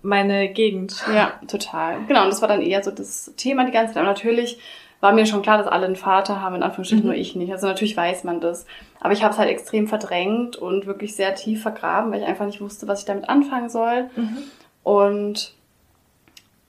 Meine 0.08 0.48
Gegend. 0.50 1.04
Ja, 1.14 1.34
total. 1.48 1.98
Genau, 2.08 2.24
und 2.24 2.30
das 2.30 2.42
war 2.42 2.48
dann 2.48 2.62
eher 2.62 2.84
so 2.84 2.92
das 2.92 3.34
Thema 3.36 3.66
die 3.66 3.72
ganze 3.72 3.94
Zeit. 3.94 4.02
Aber 4.02 4.12
natürlich 4.12 4.58
war 5.00 5.12
mir 5.12 5.26
schon 5.26 5.42
klar, 5.42 5.58
dass 5.58 5.68
alle 5.68 5.86
einen 5.86 5.96
Vater 5.96 6.42
haben, 6.42 6.56
in 6.56 6.64
Anführungsstrichen 6.64 7.06
Mhm. 7.06 7.12
nur 7.12 7.20
ich 7.20 7.36
nicht. 7.36 7.52
Also 7.52 7.68
natürlich 7.68 7.96
weiß 7.96 8.24
man 8.24 8.40
das. 8.40 8.66
Aber 9.00 9.14
ich 9.14 9.22
habe 9.24 9.34
es 9.34 9.38
halt 9.40 9.50
extrem 9.50 9.88
verdrängt 9.88 10.56
und 10.56 10.88
wirklich 10.88 11.16
sehr 11.16 11.36
tief 11.36 11.62
vergraben, 11.62 12.12
weil 12.12 12.22
ich 12.22 12.28
einfach 12.28 12.46
nicht 12.46 12.62
wusste, 12.62 12.88
was 12.88 13.02
ich 13.02 13.06
damit 13.06 13.30
anfangen 13.30 13.70
soll. 13.70 14.10
Mhm. 14.16 14.38
Und 14.84 15.54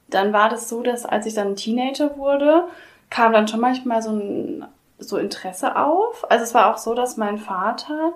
dann 0.09 0.33
war 0.33 0.49
das 0.49 0.69
so, 0.69 0.83
dass 0.83 1.07
als 1.07 1.27
ich 1.27 1.35
dann 1.35 1.57
Teenager 1.57 2.17
wurde, 2.19 2.65
kam 3.11 3.33
dann 3.33 3.49
schon 3.49 3.61
manchmal 3.61 4.03
so 4.03 4.11
ein 4.11 4.65
so 4.99 5.17
Interesse 5.17 5.77
auf. 5.77 6.29
Also 6.31 6.43
es 6.45 6.55
war 6.55 6.73
auch 6.75 6.79
so, 6.79 6.95
dass 6.95 7.17
mein 7.17 7.39
Vater, 7.39 8.13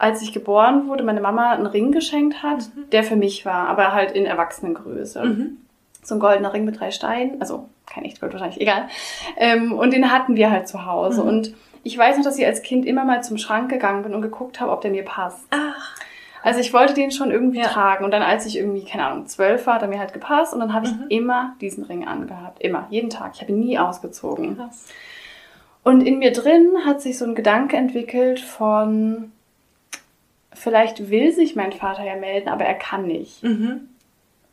als 0.00 0.22
ich 0.22 0.32
geboren 0.32 0.88
wurde, 0.88 1.04
meine 1.04 1.20
Mama 1.20 1.50
einen 1.52 1.66
Ring 1.66 1.92
geschenkt 1.92 2.42
hat, 2.42 2.70
der 2.90 3.04
für 3.04 3.16
mich 3.16 3.44
war, 3.44 3.68
aber 3.68 3.92
halt 3.92 4.12
in 4.12 4.24
Erwachsenengröße. 4.26 5.22
Mhm. 5.22 5.56
So 6.02 6.14
ein 6.14 6.20
goldener 6.20 6.52
Ring 6.54 6.64
mit 6.64 6.80
drei 6.80 6.90
Steinen, 6.90 7.40
also 7.40 7.68
kein 7.86 8.04
Echtgold 8.04 8.32
wahrscheinlich, 8.32 8.60
egal. 8.60 8.88
Ähm, 9.36 9.72
und 9.72 9.92
den 9.92 10.10
hatten 10.10 10.36
wir 10.36 10.50
halt 10.50 10.68
zu 10.68 10.86
Hause. 10.86 11.22
Mhm. 11.22 11.28
Und 11.28 11.54
ich 11.82 11.96
weiß 11.98 12.16
noch, 12.16 12.24
dass 12.24 12.38
ich 12.38 12.46
als 12.46 12.62
Kind 12.62 12.86
immer 12.86 13.04
mal 13.04 13.22
zum 13.22 13.36
Schrank 13.36 13.68
gegangen 13.70 14.02
bin 14.02 14.14
und 14.14 14.22
geguckt 14.22 14.60
habe, 14.60 14.72
ob 14.72 14.80
der 14.80 14.90
mir 14.90 15.04
passt. 15.04 15.46
Ach. 15.50 15.96
Also 16.42 16.60
ich 16.60 16.72
wollte 16.72 16.94
den 16.94 17.10
schon 17.10 17.30
irgendwie 17.30 17.58
Ja. 17.60 17.68
tragen. 17.68 18.02
Und 18.04 18.12
dann, 18.12 18.22
als 18.22 18.46
ich 18.46 18.56
irgendwie, 18.56 18.84
keine 18.86 19.06
Ahnung, 19.06 19.26
zwölf 19.26 19.66
war, 19.66 19.74
hat 19.74 19.82
er 19.82 19.88
mir 19.88 19.98
halt 19.98 20.14
gepasst. 20.14 20.54
Und 20.54 20.60
dann 20.60 20.72
habe 20.72 20.86
ich 20.86 20.92
Mhm. 20.92 21.04
immer 21.10 21.54
diesen 21.60 21.84
Ring 21.84 22.06
angehabt. 22.08 22.62
Immer, 22.62 22.86
jeden 22.88 23.10
Tag. 23.10 23.32
Ich 23.34 23.42
habe 23.42 23.52
ihn 23.52 23.60
nie 23.60 23.78
ausgezogen. 23.78 24.56
Krass. 24.56 24.86
Und 25.82 26.00
in 26.00 26.18
mir 26.18 26.32
drin 26.32 26.70
hat 26.86 27.02
sich 27.02 27.18
so 27.18 27.26
ein 27.26 27.34
Gedanke 27.34 27.76
entwickelt 27.76 28.40
von, 28.40 29.32
vielleicht 30.60 31.10
will 31.10 31.32
sich 31.32 31.56
mein 31.56 31.72
Vater 31.72 32.04
ja 32.04 32.16
melden, 32.16 32.48
aber 32.48 32.64
er 32.64 32.74
kann 32.74 33.06
nicht. 33.06 33.42
Mhm. 33.42 33.88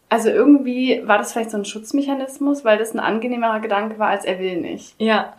Also 0.09 0.29
irgendwie 0.29 1.01
war 1.05 1.17
das 1.17 1.33
vielleicht 1.33 1.51
so 1.51 1.57
ein 1.57 1.65
Schutzmechanismus, 1.65 2.63
weil 2.63 2.77
das 2.77 2.93
ein 2.93 2.99
angenehmerer 2.99 3.59
Gedanke 3.59 3.99
war, 3.99 4.07
als 4.09 4.23
er 4.23 4.39
will 4.39 4.57
nicht. 4.61 4.95
Ja, 4.99 5.33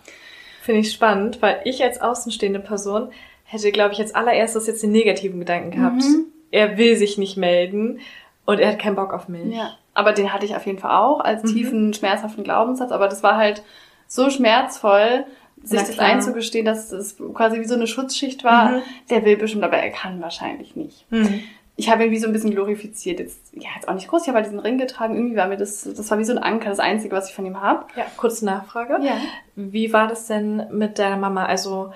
finde 0.62 0.80
ich 0.82 0.92
spannend, 0.92 1.40
weil 1.40 1.60
ich 1.64 1.82
als 1.82 2.00
außenstehende 2.00 2.60
Person 2.60 3.08
hätte, 3.44 3.72
glaube 3.72 3.94
ich, 3.94 4.00
als 4.00 4.14
allererstes 4.14 4.66
jetzt 4.66 4.82
den 4.82 4.92
negativen 4.92 5.38
Gedanken 5.40 5.70
gehabt. 5.70 6.02
Mhm. 6.02 6.26
Er 6.50 6.76
will 6.76 6.96
sich 6.96 7.16
nicht 7.16 7.38
melden 7.38 8.00
und 8.44 8.60
er 8.60 8.68
hat 8.72 8.78
keinen 8.78 8.96
Bock 8.96 9.14
auf 9.14 9.28
mich. 9.28 9.54
Ja. 9.54 9.76
Aber 9.94 10.12
den 10.12 10.32
hatte 10.32 10.44
ich 10.44 10.54
auf 10.54 10.66
jeden 10.66 10.78
Fall 10.78 10.96
auch 10.98 11.20
als 11.20 11.42
Mhm. 11.44 11.48
tiefen, 11.48 11.94
schmerzhaften 11.94 12.44
Glaubenssatz. 12.44 12.92
Aber 12.92 13.08
das 13.08 13.22
war 13.22 13.36
halt 13.36 13.62
so 14.06 14.28
schmerzvoll, 14.28 15.24
sich 15.62 15.80
das 15.80 15.98
einzugestehen, 15.98 16.64
dass 16.64 16.92
es 16.92 17.16
quasi 17.34 17.60
wie 17.60 17.66
so 17.66 17.74
eine 17.74 17.86
Schutzschicht 17.86 18.44
war. 18.44 18.70
Mhm. 18.70 18.82
Der 19.10 19.24
will 19.24 19.36
bestimmt, 19.36 19.64
aber 19.64 19.76
er 19.78 19.90
kann 19.90 20.20
wahrscheinlich 20.20 20.76
nicht. 20.76 21.10
Mhm. 21.10 21.42
Ich 21.76 21.88
habe 21.88 22.04
ihn 22.04 22.10
wie 22.10 22.18
so 22.18 22.26
ein 22.26 22.32
bisschen 22.32 22.50
glorifiziert. 22.50 23.20
Jetzt, 23.20 23.52
ja, 23.52 23.68
jetzt 23.76 23.86
auch 23.86 23.94
nicht 23.94 24.08
groß. 24.08 24.22
Ich 24.22 24.28
habe 24.28 24.38
halt 24.38 24.46
diesen 24.46 24.58
Ring 24.58 24.78
getragen. 24.78 25.14
Irgendwie 25.14 25.36
war 25.36 25.46
mir 25.46 25.56
das, 25.56 25.82
das 25.84 26.10
war 26.10 26.18
wie 26.18 26.24
so 26.24 26.32
ein 26.32 26.38
Anker, 26.38 26.70
das 26.70 26.80
Einzige, 26.80 27.14
was 27.14 27.28
ich 27.28 27.34
von 27.36 27.46
ihm 27.46 27.60
habe. 27.60 27.86
Ja, 27.94 28.04
kurze 28.16 28.44
Nachfrage. 28.44 28.98
Ja. 29.00 29.16
Wie 29.54 29.92
war 29.92 30.08
das 30.08 30.26
denn 30.26 30.66
mit 30.72 30.98
deiner 30.98 31.16
Mama? 31.16 31.46
Also, 31.46 31.92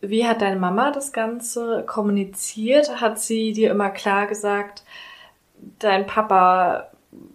wie 0.00 0.26
hat 0.26 0.42
deine 0.42 0.60
Mama 0.60 0.92
das 0.92 1.12
Ganze 1.12 1.82
kommuniziert? 1.86 3.00
Hat 3.00 3.18
sie 3.18 3.52
dir 3.52 3.72
immer 3.72 3.90
klar 3.90 4.28
gesagt, 4.28 4.84
dein 5.80 6.06
Papa 6.06 6.88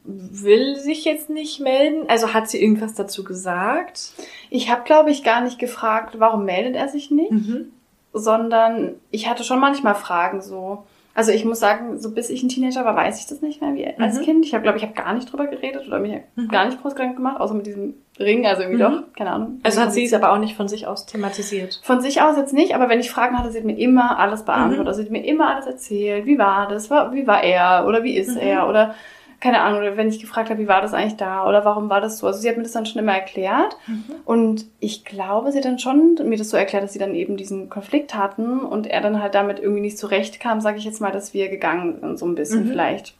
will 0.04 0.76
sich 0.76 1.06
jetzt 1.06 1.30
nicht 1.30 1.60
melden? 1.60 2.10
Also 2.10 2.34
hat 2.34 2.50
sie 2.50 2.62
irgendwas 2.62 2.94
dazu 2.96 3.24
gesagt? 3.24 4.12
Ich 4.50 4.70
habe, 4.72 4.82
glaube 4.84 5.12
ich, 5.12 5.24
gar 5.24 5.42
nicht 5.42 5.60
gefragt, 5.60 6.16
warum 6.20 6.46
meldet 6.46 6.76
er 6.76 6.88
sich 6.88 7.12
nicht, 7.12 7.32
Mhm. 7.32 7.72
sondern 8.14 8.96
ich 9.12 9.30
hatte 9.30 9.44
schon 9.44 9.60
manchmal 9.60 9.96
Fragen 9.96 10.42
so. 10.42 10.84
Also 11.16 11.32
ich 11.32 11.44
muss 11.44 11.60
sagen, 11.60 12.00
so 12.00 12.12
bis 12.12 12.30
ich 12.30 12.44
ein 12.44 12.50
Teenager 12.50 12.86
war, 12.86 12.96
weiß 12.96 13.20
ich 13.20 13.28
das 13.28 13.42
nicht 13.42 13.62
mehr 13.62 13.74
wie 13.74 13.86
als 14.02 14.20
Mhm. 14.20 14.24
Kind. 14.24 14.46
Ich 14.46 14.54
habe, 14.54 14.62
glaube 14.64 14.78
ich, 14.78 14.84
habe 14.84 14.94
gar 14.94 15.14
nicht 15.14 15.30
drüber 15.32 15.48
geredet 15.48 15.86
oder 15.86 16.00
mir 16.00 16.24
Mhm. 16.36 16.48
gar 16.48 16.66
nicht 16.66 16.82
groß 16.82 16.94
Gedanken 16.96 17.18
gemacht, 17.18 17.42
außer 17.42 17.56
mit 17.56 17.66
diesem 17.66 17.96
Ring, 18.20 18.46
also 18.46 18.62
irgendwie 18.62 18.82
Mhm. 18.82 18.92
doch, 18.92 19.04
keine 19.18 19.32
Ahnung. 19.32 19.60
Also 19.64 19.82
hat 19.82 19.92
sie 19.92 20.06
es 20.06 20.14
aber 20.14 20.32
auch 20.32 20.38
nicht 20.38 20.56
von 20.56 20.68
sich 20.70 20.88
aus 20.88 21.06
thematisiert. 21.08 21.82
Von 21.84 22.00
sich 22.00 22.22
aus 22.22 22.38
jetzt 22.38 22.54
nicht, 22.54 22.74
aber 22.74 22.88
wenn 22.90 23.00
ich 23.02 23.12
Fragen 23.12 23.38
hatte, 23.38 23.52
sie 23.52 23.58
hat 23.58 23.66
mir 23.66 23.78
immer 23.78 24.18
alles 24.18 24.44
beantwortet. 24.44 24.84
Mhm. 24.84 24.88
Also 24.88 25.00
sie 25.02 25.06
hat 25.06 25.12
mir 25.12 25.26
immer 25.26 25.54
alles 25.56 25.66
erzählt. 25.66 26.26
Wie 26.26 26.38
war 26.38 26.68
das? 26.70 26.90
Wie 26.90 27.28
war 27.28 27.44
er? 27.44 27.86
Oder 27.88 28.04
wie 28.04 28.16
ist 28.16 28.38
er? 28.38 28.70
Oder 28.70 28.96
keine 29.40 29.62
Ahnung, 29.62 29.80
oder 29.80 29.96
wenn 29.98 30.10
ich 30.10 30.20
gefragt 30.20 30.50
habe, 30.50 30.60
wie 30.60 30.68
war 30.68 30.82
das 30.82 30.94
eigentlich 30.94 31.16
da? 31.18 31.48
Oder 31.48 31.64
warum 31.64 31.90
war 31.90 32.02
das 32.02 32.18
so? 32.18 32.28
Also 32.28 32.40
sie 32.40 32.50
hat 32.50 32.58
mir 32.58 32.64
das 32.64 32.74
dann 32.74 32.86
schon 32.86 33.02
immer 33.02 33.14
erklärt. 33.14 33.78
Und 34.26 34.66
ich 34.80 35.06
glaube, 35.06 35.52
sie 35.52 35.60
hat 35.60 35.66
dann 35.66 35.80
schon 35.80 36.16
mir 36.26 36.38
das 36.38 36.50
so 36.50 36.58
erklärt, 36.58 36.84
dass 36.84 36.94
sie 36.94 37.00
dann 37.00 37.16
eben 37.16 37.38
diesen 37.38 37.70
Konflikt 37.70 38.16
hatten 38.16 38.60
und 38.60 38.88
er 38.88 39.02
dann 39.02 39.22
halt 39.22 39.36
damit 39.36 39.60
irgendwie 39.60 39.82
nicht 39.82 39.98
zurechtkam, 39.98 40.60
sage 40.62 40.78
ich 40.78 40.84
jetzt 40.84 41.00
mal, 41.02 41.12
dass 41.12 41.34
wir 41.34 41.48
gegangen 41.50 42.00
sind, 42.02 42.20
so 42.20 42.26
ein 42.26 42.36
bisschen 42.36 42.66
Mhm. 42.66 42.70
vielleicht. 42.70 43.14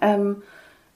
Ähm, 0.00 0.42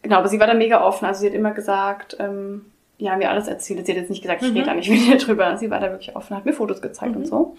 genau, 0.02 0.16
aber 0.18 0.28
sie 0.28 0.38
war 0.38 0.46
da 0.46 0.54
mega 0.54 0.84
offen. 0.84 1.06
Also 1.06 1.20
sie 1.22 1.26
hat 1.28 1.34
immer 1.34 1.52
gesagt, 1.52 2.16
ähm, 2.20 2.66
ja, 2.98 3.16
mir 3.16 3.30
alles 3.30 3.48
erzählt. 3.48 3.84
Sie 3.86 3.92
hat 3.92 3.98
jetzt 3.98 4.10
nicht 4.10 4.22
gesagt, 4.22 4.42
ich 4.42 4.50
Mhm. 4.50 4.56
rede 4.58 4.66
da 4.66 4.74
nicht 4.74 4.90
mit 4.90 5.06
dir 5.06 5.16
drüber. 5.16 5.56
Sie 5.56 5.70
war 5.70 5.80
da 5.80 5.90
wirklich 5.90 6.14
offen, 6.14 6.36
hat 6.36 6.44
mir 6.44 6.52
Fotos 6.52 6.82
gezeigt 6.82 7.12
Mhm. 7.12 7.22
und 7.22 7.26
so. 7.26 7.56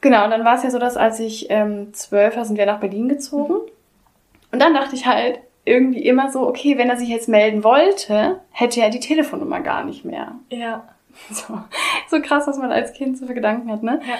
Genau, 0.00 0.24
und 0.24 0.30
dann 0.30 0.44
war 0.44 0.56
es 0.56 0.62
ja 0.62 0.70
so, 0.70 0.78
dass 0.78 0.96
als 0.98 1.18
ich 1.20 1.46
ähm, 1.48 1.94
zwölf 1.94 2.36
war, 2.36 2.44
sind 2.44 2.58
wir 2.58 2.66
nach 2.66 2.80
Berlin 2.80 3.08
gezogen. 3.08 3.54
Und 4.54 4.60
dann 4.62 4.72
dachte 4.74 4.94
ich 4.94 5.04
halt 5.06 5.40
irgendwie 5.64 6.06
immer 6.06 6.30
so, 6.30 6.46
okay, 6.46 6.78
wenn 6.78 6.88
er 6.90 6.96
sich 6.96 7.08
jetzt 7.08 7.28
melden 7.28 7.64
wollte, 7.64 8.40
hätte 8.52 8.80
er 8.82 8.90
die 8.90 9.00
Telefonnummer 9.00 9.60
gar 9.60 9.82
nicht 9.84 10.04
mehr. 10.04 10.36
Ja. 10.50 10.84
So, 11.30 11.58
so 12.10 12.20
krass, 12.20 12.46
was 12.48 12.58
man 12.58 12.72
als 12.72 12.92
Kind 12.92 13.16
so 13.18 13.26
für 13.26 13.34
Gedanken 13.34 13.70
hat, 13.70 13.82
ne? 13.84 14.00
Ja. 14.06 14.14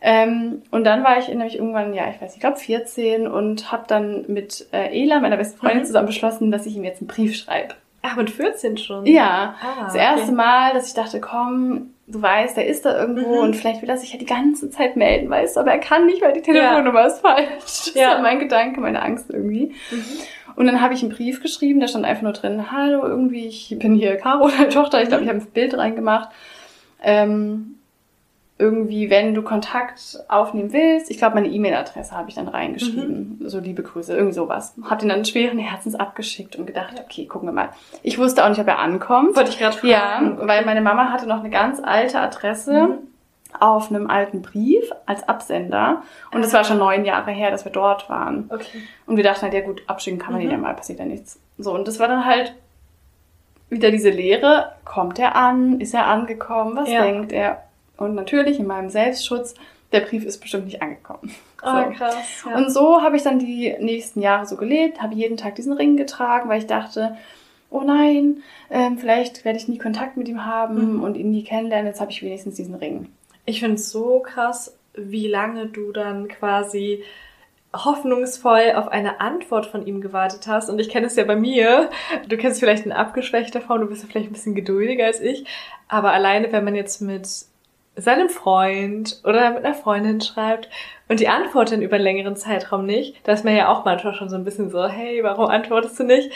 Ähm, 0.00 0.62
und 0.70 0.84
dann 0.84 1.04
war 1.04 1.18
ich 1.18 1.28
nämlich 1.28 1.56
irgendwann, 1.56 1.92
ja, 1.92 2.04
ich 2.08 2.14
weiß 2.14 2.22
nicht, 2.22 2.36
ich 2.36 2.40
glaube 2.40 2.56
14 2.56 3.26
und 3.28 3.70
habe 3.70 3.84
dann 3.86 4.24
mit 4.28 4.66
äh, 4.72 4.98
Ela, 5.02 5.20
meiner 5.20 5.36
besten 5.36 5.58
Freundin, 5.58 5.80
Mhm. 5.80 5.84
zusammen 5.86 6.06
beschlossen, 6.06 6.50
dass 6.50 6.64
ich 6.66 6.74
ihm 6.76 6.84
jetzt 6.84 7.02
einen 7.02 7.08
Brief 7.08 7.36
schreibe. 7.36 7.74
Ach, 8.02 8.16
mit 8.16 8.30
14 8.30 8.78
schon? 8.78 9.04
Ja, 9.06 9.56
Ah, 9.60 9.84
das 9.84 9.94
okay. 9.94 10.02
erste 10.04 10.32
Mal, 10.32 10.72
dass 10.72 10.88
ich 10.88 10.94
dachte, 10.94 11.20
komm, 11.20 11.90
du 12.10 12.22
weißt, 12.22 12.56
der 12.56 12.66
ist 12.66 12.84
da 12.86 12.98
irgendwo 12.98 13.36
Mhm. 13.36 13.40
und 13.42 13.56
vielleicht 13.56 13.82
will 13.82 13.90
er 13.90 13.98
sich 13.98 14.12
ja 14.12 14.18
die 14.18 14.24
ganze 14.26 14.70
Zeit 14.70 14.96
melden, 14.96 15.28
weißt 15.28 15.56
du, 15.56 15.60
aber 15.60 15.72
er 15.72 15.78
kann 15.78 16.06
nicht, 16.06 16.22
weil 16.22 16.32
die 16.32 16.40
Telefonnummer 16.42 17.06
ist 17.06 17.20
falsch. 17.20 17.48
Das 17.58 17.92
Ja. 17.94 18.12
war 18.14 18.22
mein 18.22 18.38
Gedanke, 18.38 18.80
meine 18.80 19.02
Angst 19.02 19.26
irgendwie. 19.30 19.74
Mhm. 19.90 20.04
Und 20.56 20.66
dann 20.66 20.80
habe 20.80 20.94
ich 20.94 21.02
einen 21.02 21.12
Brief 21.12 21.40
geschrieben, 21.42 21.78
da 21.80 21.86
stand 21.86 22.04
einfach 22.04 22.22
nur 22.22 22.32
drin, 22.32 22.72
hallo, 22.72 23.06
irgendwie, 23.06 23.46
ich 23.46 23.76
bin 23.78 23.94
hier 23.94 24.16
Caro, 24.16 24.48
deine 24.48 24.68
Tochter, 24.70 25.00
ich 25.02 25.08
glaube, 25.08 25.22
ich 25.24 25.28
habe 25.28 25.38
ein 25.40 25.46
Bild 25.52 25.76
reingemacht. 25.76 26.30
Ähm, 27.02 27.77
irgendwie, 28.60 29.08
wenn 29.08 29.34
du 29.34 29.42
Kontakt 29.42 30.18
aufnehmen 30.26 30.72
willst, 30.72 31.10
ich 31.10 31.18
glaube, 31.18 31.36
meine 31.36 31.46
E-Mail-Adresse 31.48 32.16
habe 32.16 32.28
ich 32.28 32.34
dann 32.34 32.48
reingeschrieben. 32.48 33.40
So 33.44 33.60
liebe 33.60 33.82
Grüße, 33.84 34.12
irgendwie 34.12 34.34
sowas. 34.34 34.74
Hab 34.82 34.98
den 34.98 35.08
dann 35.08 35.24
schweren 35.24 35.58
Herzens 35.58 35.94
abgeschickt 35.94 36.56
und 36.56 36.66
gedacht, 36.66 37.00
okay, 37.04 37.26
gucken 37.26 37.48
wir 37.48 37.52
mal. 37.52 37.68
Ich 38.02 38.18
wusste 38.18 38.44
auch 38.44 38.48
nicht, 38.48 38.60
ob 38.60 38.66
er 38.66 38.80
ankommt. 38.80 39.36
Wollte 39.36 39.50
ich 39.50 39.58
gerade 39.58 39.76
fragen. 39.76 39.88
Ja, 39.90 40.36
weil 40.48 40.64
meine 40.64 40.80
Mama 40.80 41.12
hatte 41.12 41.26
noch 41.28 41.38
eine 41.40 41.50
ganz 41.50 41.80
alte 41.80 42.18
Adresse 42.18 42.88
Mhm. 42.88 42.98
auf 43.60 43.90
einem 43.90 44.10
alten 44.10 44.42
Brief 44.42 44.90
als 45.06 45.28
Absender. 45.28 46.02
Und 46.34 46.42
es 46.44 46.52
war 46.52 46.64
schon 46.64 46.78
neun 46.78 47.04
Jahre 47.04 47.30
her, 47.30 47.50
dass 47.52 47.64
wir 47.64 47.72
dort 47.72 48.10
waren. 48.10 48.50
Okay. 48.52 48.82
Und 49.06 49.16
wir 49.16 49.24
dachten 49.24 49.42
halt, 49.42 49.54
ja 49.54 49.60
gut, 49.60 49.82
abschicken 49.86 50.18
kann 50.18 50.32
man 50.32 50.40
ihn 50.42 50.48
Mhm. 50.48 50.52
ja 50.54 50.58
mal, 50.58 50.74
passiert 50.74 50.98
ja 50.98 51.04
nichts. 51.04 51.38
So, 51.58 51.72
und 51.74 51.86
das 51.86 52.00
war 52.00 52.08
dann 52.08 52.24
halt 52.26 52.54
wieder 53.70 53.90
diese 53.92 54.10
Lehre, 54.10 54.72
kommt 54.84 55.18
er 55.18 55.36
an, 55.36 55.80
ist 55.80 55.94
er 55.94 56.06
angekommen, 56.06 56.74
was 56.76 56.90
Ja. 56.90 57.02
denkt 57.02 57.30
er? 57.32 57.62
Und 57.98 58.14
natürlich 58.14 58.58
in 58.58 58.66
meinem 58.66 58.88
Selbstschutz, 58.88 59.54
der 59.92 60.00
Brief 60.00 60.24
ist 60.24 60.40
bestimmt 60.40 60.64
nicht 60.64 60.80
angekommen. 60.82 61.34
Oh, 61.60 61.66
So. 61.66 61.90
krass. 61.90 62.44
Ja. 62.46 62.56
Und 62.56 62.70
so 62.70 63.02
habe 63.02 63.16
ich 63.16 63.24
dann 63.24 63.40
die 63.40 63.74
nächsten 63.80 64.20
Jahre 64.22 64.46
so 64.46 64.54
gelebt, 64.54 65.02
habe 65.02 65.16
jeden 65.16 65.36
Tag 65.36 65.56
diesen 65.56 65.72
Ring 65.72 65.96
getragen, 65.96 66.48
weil 66.48 66.60
ich 66.60 66.68
dachte, 66.68 67.16
oh 67.68 67.80
nein, 67.80 68.44
ähm, 68.70 68.96
vielleicht 68.96 69.44
werde 69.44 69.58
ich 69.58 69.66
nie 69.66 69.76
Kontakt 69.76 70.16
mit 70.16 70.28
ihm 70.28 70.46
haben 70.46 70.98
mhm. 70.98 71.02
und 71.02 71.16
ihn 71.16 71.32
nie 71.32 71.42
kennenlernen, 71.42 71.88
jetzt 71.88 72.00
habe 72.00 72.12
ich 72.12 72.22
wenigstens 72.22 72.54
diesen 72.54 72.76
Ring. 72.76 73.08
Ich 73.44 73.58
finde 73.58 73.74
es 73.74 73.90
so 73.90 74.20
krass, 74.20 74.78
wie 74.94 75.26
lange 75.26 75.66
du 75.66 75.90
dann 75.90 76.28
quasi 76.28 77.02
hoffnungsvoll 77.74 78.72
auf 78.76 78.88
eine 78.88 79.20
Antwort 79.20 79.66
von 79.66 79.86
ihm 79.86 80.00
gewartet 80.00 80.46
hast. 80.46 80.70
Und 80.70 80.78
ich 80.78 80.88
kenne 80.88 81.06
es 81.06 81.16
ja 81.16 81.24
bei 81.24 81.36
mir. 81.36 81.90
Du 82.28 82.36
kennst 82.36 82.60
vielleicht 82.60 82.84
eine 82.84 82.96
abgeschwächte 82.96 83.60
Form, 83.60 83.80
du 83.80 83.88
bist 83.88 84.02
ja 84.02 84.08
vielleicht 84.08 84.30
ein 84.30 84.32
bisschen 84.32 84.54
geduldiger 84.54 85.06
als 85.06 85.20
ich. 85.20 85.44
Aber 85.88 86.12
alleine, 86.12 86.50
wenn 86.52 86.64
man 86.64 86.74
jetzt 86.74 87.02
mit 87.02 87.26
seinem 87.98 88.28
Freund 88.28 89.20
oder 89.24 89.50
mit 89.50 89.64
einer 89.64 89.74
Freundin 89.74 90.20
schreibt 90.20 90.68
und 91.08 91.20
die 91.20 91.28
antworten 91.28 91.82
über 91.82 91.96
einen 91.96 92.04
längeren 92.04 92.36
Zeitraum 92.36 92.86
nicht, 92.86 93.16
da 93.24 93.32
ist 93.32 93.44
man 93.44 93.56
ja 93.56 93.68
auch 93.68 93.84
manchmal 93.84 94.14
schon 94.14 94.28
so 94.28 94.36
ein 94.36 94.44
bisschen 94.44 94.70
so, 94.70 94.86
hey, 94.86 95.22
warum 95.22 95.46
antwortest 95.46 95.98
du 95.98 96.04
nicht? 96.04 96.30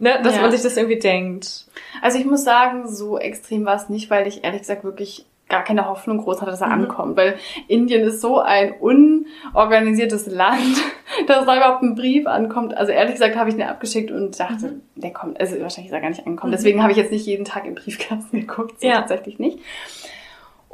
Ne, 0.00 0.18
dass 0.24 0.34
ja. 0.34 0.42
man 0.42 0.50
sich 0.50 0.62
das 0.62 0.76
irgendwie 0.76 0.98
denkt. 0.98 1.66
Also 2.02 2.18
ich 2.18 2.24
muss 2.24 2.42
sagen, 2.42 2.88
so 2.88 3.16
extrem 3.16 3.64
war 3.64 3.76
es 3.76 3.88
nicht, 3.88 4.10
weil 4.10 4.26
ich 4.26 4.42
ehrlich 4.42 4.62
gesagt 4.62 4.82
wirklich 4.82 5.24
gar 5.48 5.62
keine 5.62 5.88
Hoffnung 5.88 6.18
groß 6.18 6.40
hatte, 6.40 6.50
dass 6.50 6.62
er 6.62 6.68
mhm. 6.68 6.84
ankommt, 6.84 7.16
weil 7.16 7.36
Indien 7.68 8.02
ist 8.02 8.20
so 8.20 8.40
ein 8.40 8.74
unorganisiertes 8.80 10.26
Land, 10.26 10.76
dass 11.26 11.44
da 11.46 11.56
überhaupt 11.56 11.82
ein 11.82 11.94
Brief 11.94 12.26
ankommt. 12.26 12.76
Also 12.76 12.92
ehrlich 12.92 13.14
gesagt 13.14 13.36
habe 13.36 13.50
ich 13.50 13.56
ihn 13.56 13.62
abgeschickt 13.62 14.10
und 14.10 14.38
dachte, 14.40 14.66
mhm. 14.66 14.80
der 14.96 15.12
kommt, 15.12 15.38
also 15.38 15.60
wahrscheinlich 15.60 15.92
ist 15.92 15.94
er 15.94 16.00
gar 16.00 16.08
nicht 16.08 16.26
angekommen. 16.26 16.50
Mhm. 16.50 16.56
Deswegen 16.56 16.82
habe 16.82 16.92
ich 16.92 16.98
jetzt 16.98 17.12
nicht 17.12 17.26
jeden 17.26 17.44
Tag 17.44 17.66
im 17.66 17.74
Briefkasten 17.74 18.40
geguckt, 18.46 18.80
so 18.80 18.88
ja. 18.88 18.94
tatsächlich 18.94 19.38
nicht. 19.38 19.58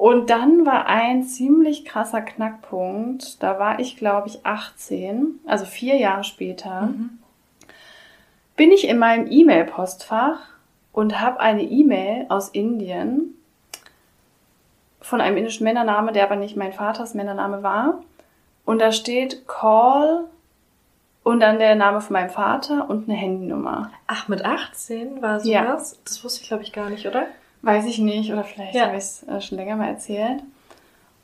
Und 0.00 0.30
dann 0.30 0.64
war 0.64 0.86
ein 0.86 1.24
ziemlich 1.24 1.84
krasser 1.84 2.22
Knackpunkt. 2.22 3.42
Da 3.42 3.58
war 3.58 3.80
ich, 3.80 3.98
glaube 3.98 4.28
ich, 4.28 4.46
18, 4.46 5.40
also 5.44 5.66
vier 5.66 5.98
Jahre 5.98 6.24
später, 6.24 6.86
mhm. 6.86 7.18
bin 8.56 8.72
ich 8.72 8.88
in 8.88 8.96
meinem 8.96 9.30
E-Mail-Postfach 9.30 10.38
und 10.92 11.20
habe 11.20 11.38
eine 11.40 11.64
E-Mail 11.64 12.24
aus 12.30 12.48
Indien 12.48 13.34
von 15.02 15.20
einem 15.20 15.36
indischen 15.36 15.64
Männername, 15.64 16.12
der 16.12 16.24
aber 16.24 16.36
nicht 16.36 16.56
mein 16.56 16.72
Vaters 16.72 17.12
Männername 17.12 17.62
war. 17.62 18.02
Und 18.64 18.78
da 18.78 18.92
steht 18.92 19.46
Call 19.46 20.24
und 21.24 21.40
dann 21.40 21.58
der 21.58 21.74
Name 21.74 22.00
von 22.00 22.14
meinem 22.14 22.30
Vater 22.30 22.88
und 22.88 23.06
eine 23.06 23.18
Handynummer. 23.18 23.92
Ach, 24.06 24.28
mit 24.28 24.46
18 24.46 25.20
war 25.20 25.40
sowas? 25.40 25.50
Ja. 25.50 25.78
Das 26.04 26.24
wusste 26.24 26.40
ich, 26.40 26.48
glaube 26.48 26.62
ich, 26.62 26.72
gar 26.72 26.88
nicht, 26.88 27.06
oder? 27.06 27.26
Weiß 27.62 27.86
ich 27.86 27.98
nicht, 27.98 28.32
oder 28.32 28.44
vielleicht 28.44 28.74
ja. 28.74 28.86
habe 28.86 28.96
ich 28.96 29.04
es 29.04 29.22
äh, 29.24 29.40
schon 29.40 29.58
länger 29.58 29.76
mal 29.76 29.88
erzählt. 29.88 30.42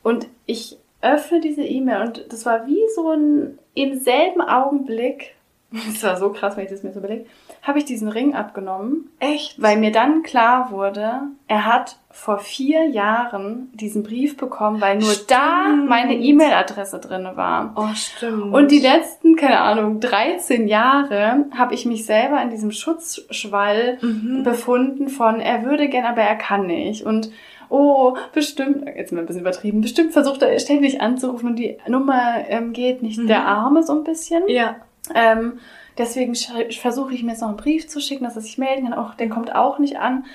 Und 0.03 0.27
ich 0.45 0.77
öffne 1.01 1.39
diese 1.41 1.63
E-Mail 1.63 2.01
und 2.07 2.25
das 2.31 2.45
war 2.45 2.67
wie 2.67 2.81
so 2.95 3.11
ein 3.11 3.59
im 3.73 3.99
selben 3.99 4.41
Augenblick, 4.41 5.35
das 5.71 6.03
war 6.03 6.17
so 6.17 6.29
krass, 6.29 6.55
wenn 6.55 6.63
ich 6.63 6.71
das 6.71 6.83
mir 6.83 6.93
so 6.93 6.99
überlege, 6.99 7.25
habe 7.61 7.79
ich 7.79 7.85
diesen 7.85 8.07
Ring 8.07 8.33
abgenommen. 8.33 9.09
Echt? 9.19 9.61
Weil 9.61 9.77
mir 9.77 9.91
dann 9.91 10.23
klar 10.23 10.71
wurde, 10.71 11.23
er 11.47 11.65
hat 11.65 11.97
vor 12.09 12.39
vier 12.39 12.85
Jahren 12.85 13.69
diesen 13.73 14.03
Brief 14.03 14.37
bekommen, 14.37 14.79
weil 14.79 14.97
nur 14.97 15.11
stimmt. 15.11 15.31
da 15.31 15.67
meine 15.67 16.15
E-Mail-Adresse 16.15 16.99
drin 16.99 17.27
war. 17.35 17.73
Oh, 17.75 17.93
stimmt. 17.93 18.53
Und 18.53 18.71
die 18.71 18.79
letzten, 18.79 19.35
keine 19.35 19.59
Ahnung, 19.59 19.99
13 19.99 20.67
Jahre 20.67 21.45
habe 21.57 21.73
ich 21.73 21.85
mich 21.85 22.05
selber 22.05 22.41
in 22.41 22.49
diesem 22.49 22.71
Schutzschwall 22.71 23.97
mhm. 24.01 24.43
befunden 24.43 25.09
von, 25.09 25.41
er 25.41 25.65
würde 25.65 25.89
gern, 25.89 26.05
aber 26.05 26.21
er 26.21 26.37
kann 26.37 26.65
nicht. 26.65 27.03
Und 27.03 27.29
oh, 27.69 28.15
bestimmt, 28.33 28.85
jetzt 28.95 29.11
mal 29.11 29.19
ein 29.19 29.25
bisschen 29.25 29.41
übertrieben, 29.41 29.81
bestimmt 29.81 30.13
versucht 30.13 30.41
er 30.41 30.57
ständig 30.59 31.01
anzurufen 31.01 31.49
und 31.49 31.55
die 31.57 31.77
Nummer 31.87 32.45
ähm, 32.47 32.71
geht 32.71 33.03
nicht. 33.03 33.19
Mhm. 33.19 33.27
Der 33.27 33.45
Arme 33.45 33.83
so 33.83 33.93
ein 33.93 34.05
bisschen. 34.05 34.43
Ja. 34.47 34.77
Ähm, 35.15 35.59
Deswegen 35.97 36.35
versuche 36.35 37.13
ich 37.13 37.23
mir 37.23 37.31
jetzt 37.31 37.41
noch 37.41 37.47
einen 37.47 37.57
Brief 37.57 37.87
zu 37.87 37.99
schicken, 37.99 38.23
dass 38.23 38.35
er 38.35 38.41
sich 38.41 38.57
melden 38.57 38.83
kann. 38.83 38.93
Auch, 38.93 39.15
der 39.15 39.29
kommt 39.29 39.53
auch 39.55 39.79
nicht 39.79 39.97
an. 39.97 40.25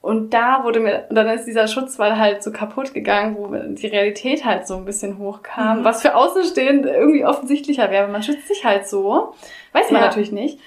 Und 0.00 0.32
da 0.32 0.64
wurde 0.64 0.80
mir, 0.80 1.06
dann 1.10 1.28
ist 1.28 1.44
dieser 1.44 1.68
Schutzwall 1.68 2.18
halt 2.18 2.42
so 2.42 2.52
kaputt 2.52 2.94
gegangen, 2.94 3.36
wo 3.36 3.48
die 3.48 3.86
Realität 3.86 4.46
halt 4.46 4.66
so 4.66 4.76
ein 4.76 4.86
bisschen 4.86 5.18
hochkam, 5.18 5.80
mhm. 5.80 5.84
was 5.84 6.00
für 6.00 6.14
Außenstehend 6.14 6.86
irgendwie 6.86 7.26
offensichtlicher 7.26 7.90
wäre. 7.90 8.08
Man 8.08 8.22
schützt 8.22 8.48
sich 8.48 8.64
halt 8.64 8.88
so. 8.88 9.34
Weiß 9.72 9.90
man 9.90 10.00
ja. 10.00 10.06
natürlich 10.06 10.32
nicht. 10.32 10.58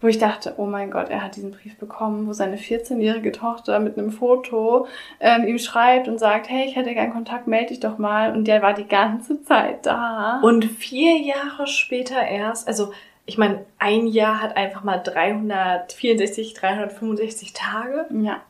Wo 0.00 0.08
ich 0.08 0.18
dachte, 0.18 0.54
oh 0.56 0.64
mein 0.64 0.90
Gott, 0.90 1.10
er 1.10 1.22
hat 1.22 1.36
diesen 1.36 1.50
Brief 1.50 1.76
bekommen, 1.76 2.26
wo 2.26 2.32
seine 2.32 2.56
14-jährige 2.56 3.32
Tochter 3.32 3.80
mit 3.80 3.98
einem 3.98 4.10
Foto 4.10 4.86
ähm, 5.20 5.46
ihm 5.46 5.58
schreibt 5.58 6.08
und 6.08 6.18
sagt, 6.18 6.48
hey, 6.48 6.64
ich 6.66 6.74
hätte 6.74 6.94
gern 6.94 7.12
Kontakt, 7.12 7.46
melde 7.46 7.68
dich 7.68 7.80
doch 7.80 7.98
mal. 7.98 8.32
Und 8.32 8.48
der 8.48 8.62
war 8.62 8.72
die 8.72 8.88
ganze 8.88 9.42
Zeit 9.42 9.84
da. 9.84 10.40
Und 10.42 10.64
vier 10.64 11.18
Jahre 11.18 11.66
später 11.66 12.26
erst, 12.26 12.66
also 12.66 12.92
ich 13.30 13.38
meine, 13.38 13.64
ein 13.78 14.08
Jahr 14.08 14.42
hat 14.42 14.56
einfach 14.56 14.82
mal 14.82 14.98
364, 14.98 16.52
365 16.54 17.52
Tage. 17.52 18.06
Ja. 18.10 18.40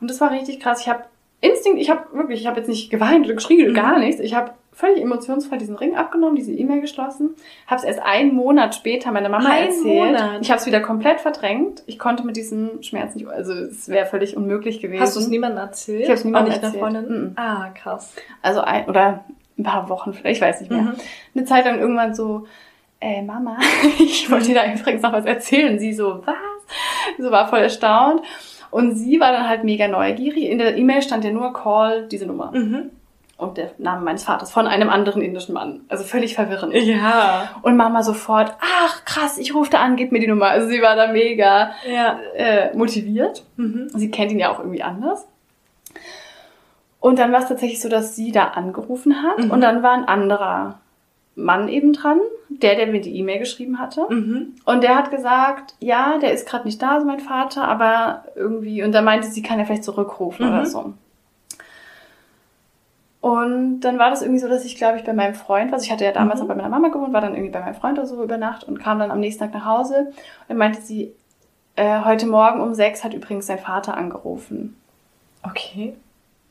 Und 0.00 0.08
das 0.08 0.20
war 0.20 0.30
richtig 0.30 0.60
krass. 0.60 0.80
Ich 0.82 0.88
habe 0.88 1.04
Instinkt, 1.40 1.80
ich 1.80 1.90
habe 1.90 2.16
wirklich, 2.16 2.40
ich 2.40 2.46
habe 2.46 2.58
jetzt 2.58 2.68
nicht 2.68 2.90
geweint 2.90 3.26
oder 3.26 3.34
geschrien 3.34 3.62
oder 3.62 3.70
mhm. 3.70 3.74
gar 3.74 3.98
nichts. 3.98 4.20
Ich 4.20 4.34
habe 4.34 4.52
völlig 4.72 5.02
emotionsfrei 5.02 5.56
diesen 5.56 5.74
Ring 5.74 5.96
abgenommen, 5.96 6.36
diese 6.36 6.52
E-Mail 6.52 6.80
geschlossen, 6.80 7.30
habe 7.66 7.80
es 7.80 7.84
erst 7.84 8.00
einen 8.00 8.34
Monat 8.34 8.76
später 8.76 9.10
meiner 9.10 9.28
Mama 9.28 9.50
Ein 9.50 9.66
erzählt. 9.66 9.84
Monat. 9.84 10.42
Ich 10.42 10.50
habe 10.50 10.60
es 10.60 10.66
wieder 10.66 10.80
komplett 10.80 11.20
verdrängt. 11.20 11.82
Ich 11.86 11.98
konnte 11.98 12.24
mit 12.24 12.36
diesem 12.36 12.82
Schmerz 12.84 13.16
nicht, 13.16 13.26
also 13.26 13.52
es 13.52 13.88
wäre 13.88 14.06
völlig 14.06 14.36
unmöglich 14.36 14.80
gewesen. 14.80 15.02
Hast 15.02 15.16
du 15.16 15.20
es 15.20 15.28
niemandem 15.28 15.58
erzählt? 15.58 16.02
Ich 16.02 16.06
habe 16.06 16.18
es 16.18 16.24
niemandem 16.24 16.54
erzählt. 16.54 16.76
Freundin? 16.76 17.08
Mhm. 17.08 17.32
Ah, 17.34 17.70
krass. 17.74 18.14
Also 18.40 18.60
ein 18.60 18.86
oder 18.86 19.24
ein 19.58 19.64
paar 19.64 19.88
Wochen 19.88 20.14
vielleicht, 20.14 20.36
ich 20.36 20.42
weiß 20.42 20.60
nicht 20.60 20.70
mehr. 20.70 20.82
Mhm. 20.82 20.94
Eine 21.34 21.44
Zeit 21.44 21.64
lang 21.64 21.78
irgendwann 21.78 22.14
so, 22.14 22.46
äh, 23.00 23.22
Mama, 23.22 23.58
ich 23.98 24.30
wollte 24.30 24.48
dir 24.48 24.54
da 24.54 24.72
übrigens 24.72 25.02
noch 25.02 25.12
was 25.12 25.26
erzählen. 25.26 25.78
Sie 25.78 25.92
so, 25.92 26.22
was? 26.24 26.36
So 27.18 27.30
war 27.30 27.48
voll 27.48 27.60
erstaunt. 27.60 28.22
Und 28.70 28.96
sie 28.96 29.20
war 29.20 29.30
dann 29.30 29.48
halt 29.48 29.62
mega 29.62 29.86
neugierig. 29.86 30.50
In 30.50 30.58
der 30.58 30.76
E-Mail 30.76 31.02
stand 31.02 31.24
ja 31.24 31.30
nur 31.30 31.52
Call, 31.52 32.08
diese 32.08 32.26
Nummer. 32.26 32.50
Mhm. 32.52 32.90
Und 33.36 33.56
der 33.56 33.72
Name 33.78 34.04
meines 34.04 34.24
Vaters 34.24 34.50
von 34.50 34.66
einem 34.66 34.90
anderen 34.90 35.20
indischen 35.20 35.54
Mann. 35.54 35.80
Also 35.88 36.04
völlig 36.04 36.34
verwirrend. 36.34 36.74
Ja. 36.74 37.50
Und 37.62 37.76
Mama 37.76 38.02
sofort, 38.02 38.54
ach 38.60 39.04
krass, 39.04 39.38
ich 39.38 39.54
rufe 39.54 39.70
da 39.70 39.80
an, 39.80 39.96
gib 39.96 40.12
mir 40.12 40.20
die 40.20 40.28
Nummer. 40.28 40.46
Also 40.46 40.68
sie 40.68 40.80
war 40.82 40.96
da 40.96 41.12
mega 41.12 41.72
ja. 41.88 42.18
äh, 42.36 42.76
motiviert. 42.76 43.44
Mhm. 43.56 43.90
Sie 43.94 44.10
kennt 44.10 44.32
ihn 44.32 44.38
ja 44.38 44.50
auch 44.50 44.60
irgendwie 44.60 44.82
anders. 44.82 45.26
Und 47.00 47.18
dann 47.18 47.32
war 47.32 47.40
es 47.40 47.48
tatsächlich 47.48 47.82
so, 47.82 47.88
dass 47.88 48.16
sie 48.16 48.32
da 48.32 48.44
angerufen 48.44 49.22
hat 49.22 49.44
mhm. 49.44 49.50
und 49.50 49.60
dann 49.60 49.82
war 49.82 49.92
ein 49.92 50.04
anderer 50.04 50.78
Mann 51.34 51.68
eben 51.68 51.92
dran, 51.92 52.18
der, 52.48 52.76
der 52.76 52.86
mir 52.86 53.00
die 53.00 53.16
E-Mail 53.18 53.38
geschrieben 53.38 53.78
hatte. 53.78 54.06
Mhm. 54.08 54.54
Und 54.64 54.82
der 54.82 54.96
hat 54.96 55.10
gesagt, 55.10 55.74
ja, 55.80 56.18
der 56.18 56.32
ist 56.32 56.48
gerade 56.48 56.64
nicht 56.64 56.80
da, 56.80 57.00
so 57.00 57.06
mein 57.06 57.20
Vater, 57.20 57.66
aber 57.66 58.24
irgendwie, 58.34 58.82
und 58.82 58.92
dann 58.92 59.04
meinte 59.04 59.28
sie, 59.28 59.42
kann 59.42 59.58
er 59.58 59.66
vielleicht 59.66 59.84
zurückrufen 59.84 60.46
mhm. 60.46 60.52
oder 60.52 60.66
so. 60.66 60.94
Und 63.20 63.80
dann 63.80 63.98
war 63.98 64.10
das 64.10 64.20
irgendwie 64.20 64.40
so, 64.40 64.48
dass 64.48 64.66
ich, 64.66 64.76
glaube 64.76 64.98
ich, 64.98 65.04
bei 65.04 65.14
meinem 65.14 65.34
Freund 65.34 65.70
war. 65.70 65.76
Also 65.76 65.86
ich 65.86 65.92
hatte 65.92 66.04
ja 66.04 66.12
damals 66.12 66.40
mhm. 66.40 66.44
auch 66.44 66.48
bei 66.48 66.56
meiner 66.56 66.68
Mama 66.68 66.88
gewohnt, 66.88 67.14
war 67.14 67.22
dann 67.22 67.34
irgendwie 67.34 67.52
bei 67.52 67.60
meinem 67.60 67.74
Freund 67.74 67.98
oder 67.98 68.06
so 68.06 68.22
über 68.22 68.36
Nacht 68.36 68.64
und 68.64 68.78
kam 68.78 68.98
dann 68.98 69.10
am 69.10 69.20
nächsten 69.20 69.42
Tag 69.42 69.54
nach 69.54 69.64
Hause. 69.64 70.08
Und 70.08 70.14
dann 70.48 70.58
meinte 70.58 70.82
sie, 70.82 71.14
äh, 71.76 72.04
heute 72.04 72.26
Morgen 72.26 72.60
um 72.60 72.74
sechs 72.74 73.02
hat 73.02 73.14
übrigens 73.14 73.46
sein 73.46 73.58
Vater 73.58 73.96
angerufen. 73.96 74.76
Okay. 75.42 75.94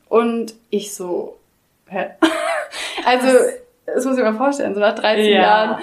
Und 0.08 0.54
ich 0.70 0.94
so, 0.94 1.38
hä? 1.86 2.10
also, 3.06 3.28
das 3.86 4.04
muss 4.04 4.16
ich 4.16 4.24
mir 4.24 4.34
vorstellen, 4.34 4.74
so 4.74 4.80
nach 4.80 4.94
13 4.94 5.24
ja. 5.24 5.42
Jahren 5.42 5.82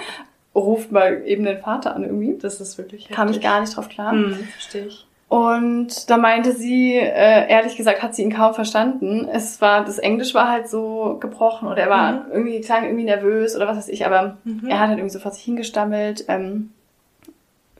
ruft 0.54 0.92
mal 0.92 1.22
eben 1.24 1.44
den 1.44 1.58
Vater 1.58 1.94
an 1.94 2.04
irgendwie. 2.04 2.38
Das 2.38 2.60
ist 2.60 2.78
wirklich 2.78 3.08
Kam 3.08 3.30
ich 3.30 3.40
gar 3.40 3.60
nicht 3.60 3.76
drauf 3.76 3.88
klar. 3.88 4.12
Hm, 4.12 4.34
verstehe 4.34 4.86
ich. 4.86 5.06
Und 5.28 6.10
da 6.10 6.18
meinte 6.18 6.52
sie, 6.52 6.92
äh, 6.94 7.48
ehrlich 7.48 7.76
gesagt, 7.76 8.02
hat 8.02 8.14
sie 8.14 8.22
ihn 8.22 8.34
kaum 8.34 8.52
verstanden. 8.52 9.26
Es 9.32 9.62
war, 9.62 9.82
das 9.82 9.98
Englisch 9.98 10.34
war 10.34 10.50
halt 10.50 10.68
so 10.68 11.16
gebrochen 11.20 11.68
oder 11.68 11.78
er 11.78 11.88
war 11.88 12.12
mhm. 12.12 12.32
irgendwie, 12.32 12.60
klang 12.60 12.84
irgendwie 12.84 13.04
nervös 13.04 13.56
oder 13.56 13.66
was 13.66 13.78
weiß 13.78 13.88
ich, 13.88 14.04
aber 14.04 14.36
mhm. 14.44 14.68
er 14.68 14.78
hat 14.78 14.88
halt 14.88 14.98
irgendwie 14.98 15.14
so 15.14 15.20
vor 15.20 15.30
sich 15.30 15.42
hingestammelt. 15.42 16.26
Ähm, 16.28 16.70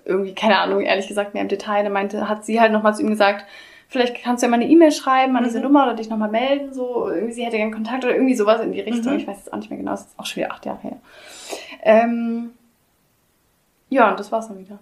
irgendwie, 0.07 0.35
keine 0.35 0.59
Ahnung, 0.61 0.81
ehrlich 0.81 1.09
gesagt, 1.09 1.35
mehr 1.35 1.43
im 1.43 1.49
Detail. 1.51 1.85
Da 1.85 1.91
meinte, 1.91 2.27
hat 2.27 2.47
sie 2.47 2.59
halt 2.59 2.73
nochmal 2.73 2.95
zu 2.95 3.03
ihm 3.03 3.11
gesagt, 3.11 3.45
vielleicht 3.93 4.23
kannst 4.23 4.43
du 4.43 4.47
ja 4.47 4.51
mal 4.51 4.57
eine 4.57 4.69
E-Mail 4.69 4.91
schreiben 4.91 5.37
an 5.37 5.45
diese 5.45 5.59
mhm. 5.59 5.65
Nummer 5.65 5.85
oder 5.85 5.95
dich 5.95 6.09
nochmal 6.09 6.31
melden, 6.31 6.73
so, 6.73 7.09
irgendwie 7.09 7.35
sie 7.35 7.45
hätte 7.45 7.59
gerne 7.59 7.73
Kontakt 7.73 8.05
oder 8.05 8.15
irgendwie 8.15 8.35
sowas 8.35 8.63
in 8.63 8.73
die 8.73 8.81
Richtung. 8.81 9.13
Mhm. 9.13 9.19
Ich 9.19 9.27
weiß 9.27 9.37
jetzt 9.37 9.53
auch 9.53 9.59
nicht 9.59 9.69
mehr 9.69 9.79
genau, 9.79 9.91
das 9.91 10.07
ist 10.07 10.19
auch 10.19 10.25
schon 10.25 10.43
wieder 10.43 10.53
acht 10.53 10.65
Jahre 10.65 10.81
her. 10.81 10.97
Ähm, 11.83 12.53
ja, 13.91 14.11
und 14.11 14.19
das 14.19 14.33
war's 14.33 14.49
dann 14.49 14.59
wieder. 14.59 14.79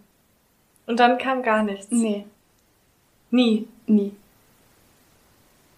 Und 0.87 1.01
dann 1.01 1.18
kam 1.18 1.42
gar 1.42 1.64
nichts? 1.64 1.90
Nee. 1.90 2.25
Nie? 3.33 3.66
Nie. 3.87 4.14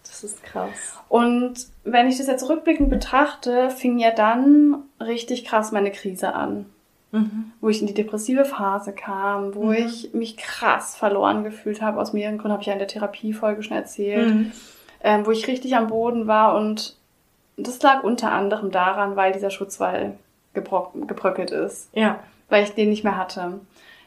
Das 0.05 0.25
ist 0.25 0.43
krass. 0.43 0.99
Und 1.09 1.69
wenn 1.85 2.09
ich 2.09 2.19
das 2.19 2.27
jetzt 2.27 2.49
rückblickend 2.49 2.91
betrachte, 2.91 3.71
fing 3.71 3.99
ja 3.99 4.11
dann 4.11 4.85
richtig 5.01 5.47
krass 5.47 5.73
meine 5.73 5.91
Krise 5.91 6.35
an 6.35 6.67
mhm. 7.13 7.53
wo 7.61 7.69
ich 7.69 7.81
in 7.81 7.87
die 7.87 7.95
depressive 7.95 8.45
Phase 8.45 8.93
kam, 8.93 9.55
wo 9.55 9.67
mhm. 9.67 9.75
ich 9.75 10.13
mich 10.13 10.37
krass 10.37 10.97
verloren 10.97 11.45
gefühlt 11.45 11.81
habe. 11.81 12.01
Aus 12.01 12.13
mehreren 12.13 12.39
Gründen 12.39 12.53
habe 12.53 12.63
ich 12.63 12.67
ja 12.67 12.73
in 12.73 12.79
der 12.79 12.89
Therapiefolge 12.89 13.63
schon 13.63 13.77
erzählt, 13.77 14.35
mhm. 14.35 14.53
ähm, 15.05 15.27
wo 15.27 15.31
ich 15.31 15.47
richtig 15.47 15.77
am 15.77 15.87
Boden 15.87 16.27
war 16.27 16.57
und 16.57 16.97
das 17.57 17.81
lag 17.83 18.03
unter 18.03 18.33
anderem 18.33 18.71
daran, 18.71 19.15
weil 19.15 19.33
dieser 19.33 19.51
Schutzwall 19.51 20.15
gebröckelt 20.55 21.51
ist. 21.51 21.89
Ja. 21.95 22.21
Weil 22.49 22.65
ich 22.65 22.75
den 22.75 22.91
nicht 22.91 23.05
mehr 23.05 23.17
hatte. 23.17 23.61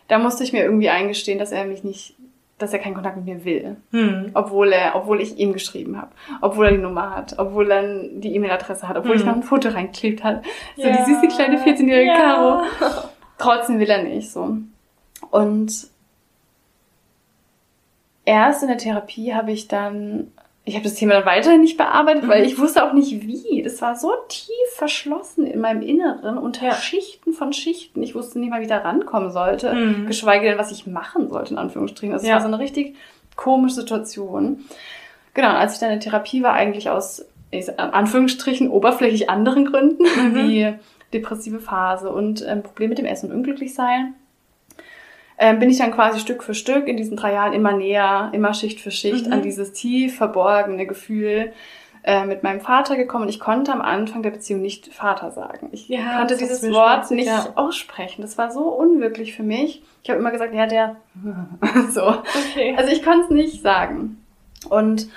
Da 0.08 0.20
musste 0.20 0.44
ich 0.44 0.54
mir 0.54 0.64
irgendwie 0.64 0.90
eingestehen, 0.90 1.40
dass 1.40 1.52
er 1.52 1.66
mich 1.66 1.84
nicht 1.84 2.15
dass 2.58 2.72
er 2.72 2.80
keinen 2.80 2.94
Kontakt 2.94 3.18
mit 3.18 3.26
mir 3.26 3.44
will. 3.46 3.76
Hm. 3.92 4.32
Obwohl 4.34 4.72
er, 4.72 4.96
obwohl 4.96 5.20
ich 5.22 5.38
ihm 5.38 5.52
geschrieben 5.54 5.98
habe, 5.98 6.12
obwohl 6.42 6.68
er 6.68 6.72
die 6.72 6.78
Nummer 6.78 7.14
hat, 7.16 7.36
obwohl 7.38 7.70
er 7.70 7.84
die 8.14 8.34
E-Mail-Adresse 8.36 8.88
hat, 8.88 8.96
obwohl 8.98 9.16
ich 9.16 9.22
Hm. 9.24 9.28
noch 9.28 9.36
ein 9.36 9.44
Foto 9.44 9.70
reinklebt 9.70 10.24
hat. 10.24 10.44
So 10.78 10.84
Ja. 10.84 10.96
die 10.98 11.04
süße 11.14 11.28
kleine 11.36 11.58
14-jährige 11.60 12.12
Ja. 12.12 12.18
Caro. 12.18 12.62
Trotzdem 13.38 13.80
will 13.80 13.90
er 13.90 14.04
nicht 14.04 14.32
so. 14.32 14.58
Und 15.32 15.88
erst 18.26 18.62
in 18.64 18.70
der 18.70 18.78
Therapie 18.78 19.34
habe 19.34 19.52
ich 19.52 19.68
dann, 19.68 20.32
ich 20.66 20.74
habe 20.76 20.84
das 20.84 20.96
Thema 20.96 21.14
dann 21.14 21.26
weiterhin 21.26 21.62
nicht 21.62 21.78
bearbeitet, 21.78 22.28
weil 22.28 22.42
Mhm. 22.42 22.48
ich 22.48 22.58
wusste 22.60 22.84
auch 22.84 22.94
nicht 22.94 23.22
wie. 23.22 23.62
Das 23.62 23.82
war 23.82 23.96
so 23.96 24.12
tief 24.28 24.52
verschlossen 24.76 25.46
in 25.46 25.60
meinem 25.62 25.82
Inneren 25.84 26.38
unter 26.40 26.66
Ja. 26.66 26.74
Schichten 26.74 27.34
von 27.34 27.54
Schichten. 27.54 28.02
Ich 28.02 28.16
wusste 28.16 28.40
nicht 28.40 28.50
mal, 28.50 28.60
wie 28.60 28.64
ich 28.64 28.70
da 28.70 28.80
rankommen 28.80 29.30
sollte, 29.32 29.74
Mhm. 29.74 30.08
geschweige 30.08 30.48
denn, 30.50 30.58
was 30.58 30.72
ich 30.72 30.88
machen 30.88 31.30
sollte, 31.30 31.54
in 31.54 31.60
Anführungsstrichen. 31.60 32.14
Also 32.14 32.26
Ja. 32.28 32.34
war 32.34 32.42
so 32.42 32.48
eine 32.48 32.60
richtig 32.60 32.96
komische 33.36 33.76
Situation. 33.76 34.66
Genau, 35.36 35.50
und 35.50 35.56
als 35.56 35.74
ich 35.76 35.80
dann 35.80 35.92
in 35.92 36.00
Therapie 36.00 36.42
war, 36.42 36.54
eigentlich 36.54 36.90
aus, 36.90 37.24
in 37.52 37.68
Anführungsstrichen, 37.78 38.70
oberflächlich 38.70 39.30
anderen 39.30 39.66
Gründen, 39.66 40.04
Mhm. 40.04 40.36
wie 40.36 40.74
depressive 41.14 41.60
Phase 41.60 42.10
und 42.10 42.44
ähm, 42.48 42.64
Problem 42.64 42.90
mit 42.90 42.98
dem 42.98 43.06
Essen 43.06 43.30
und 43.30 43.36
unglücklich 43.38 43.74
sein, 43.76 44.16
ähm, 45.38 45.60
bin 45.60 45.70
ich 45.70 45.78
dann 45.78 45.92
quasi 45.92 46.20
Stück 46.20 46.44
für 46.44 46.54
Stück 46.54 46.88
in 46.88 46.98
diesen 46.98 47.18
drei 47.18 47.34
Jahren 47.34 47.54
immer 47.54 47.74
näher, 47.74 48.30
immer 48.34 48.54
Schicht 48.54 48.80
für 48.80 48.92
Schicht 48.92 49.28
Mhm. 49.28 49.34
an 49.34 49.42
dieses 49.42 49.74
tief 49.74 50.16
verborgene 50.18 50.86
Gefühl 50.86 51.52
äh, 52.04 52.24
mit 52.26 52.44
meinem 52.44 52.62
Vater 52.62 52.96
gekommen. 52.96 53.24
Und 53.24 53.30
ich 53.30 53.40
konnte 53.40 53.72
am 53.74 53.82
Anfang 53.82 54.22
der 54.24 54.30
Beziehung 54.30 54.62
nicht 54.62 54.94
Vater 54.94 55.32
sagen. 55.32 55.70
Ich 55.72 55.90
Ja, 55.90 56.20
konnte 56.20 56.38
dieses 56.38 56.62
Wort 56.72 57.10
nicht 57.12 57.26
ja. 57.28 57.48
aussprechen. 57.56 58.22
Das 58.22 58.38
war 58.38 58.52
so 58.52 58.62
unwirklich 58.70 59.36
für 59.36 59.44
mich. 59.44 59.82
Ich 60.04 60.10
habe 60.10 60.20
immer 60.20 60.32
gesagt, 60.32 60.54
ja, 60.54 60.68
der 60.68 60.96
so. 61.92 62.04
Okay. 62.08 62.76
Also 62.78 62.92
ich 62.92 63.04
konnte 63.04 63.24
es 63.26 63.30
nicht 63.32 63.62
sagen. 63.64 64.24
Und 64.70 65.08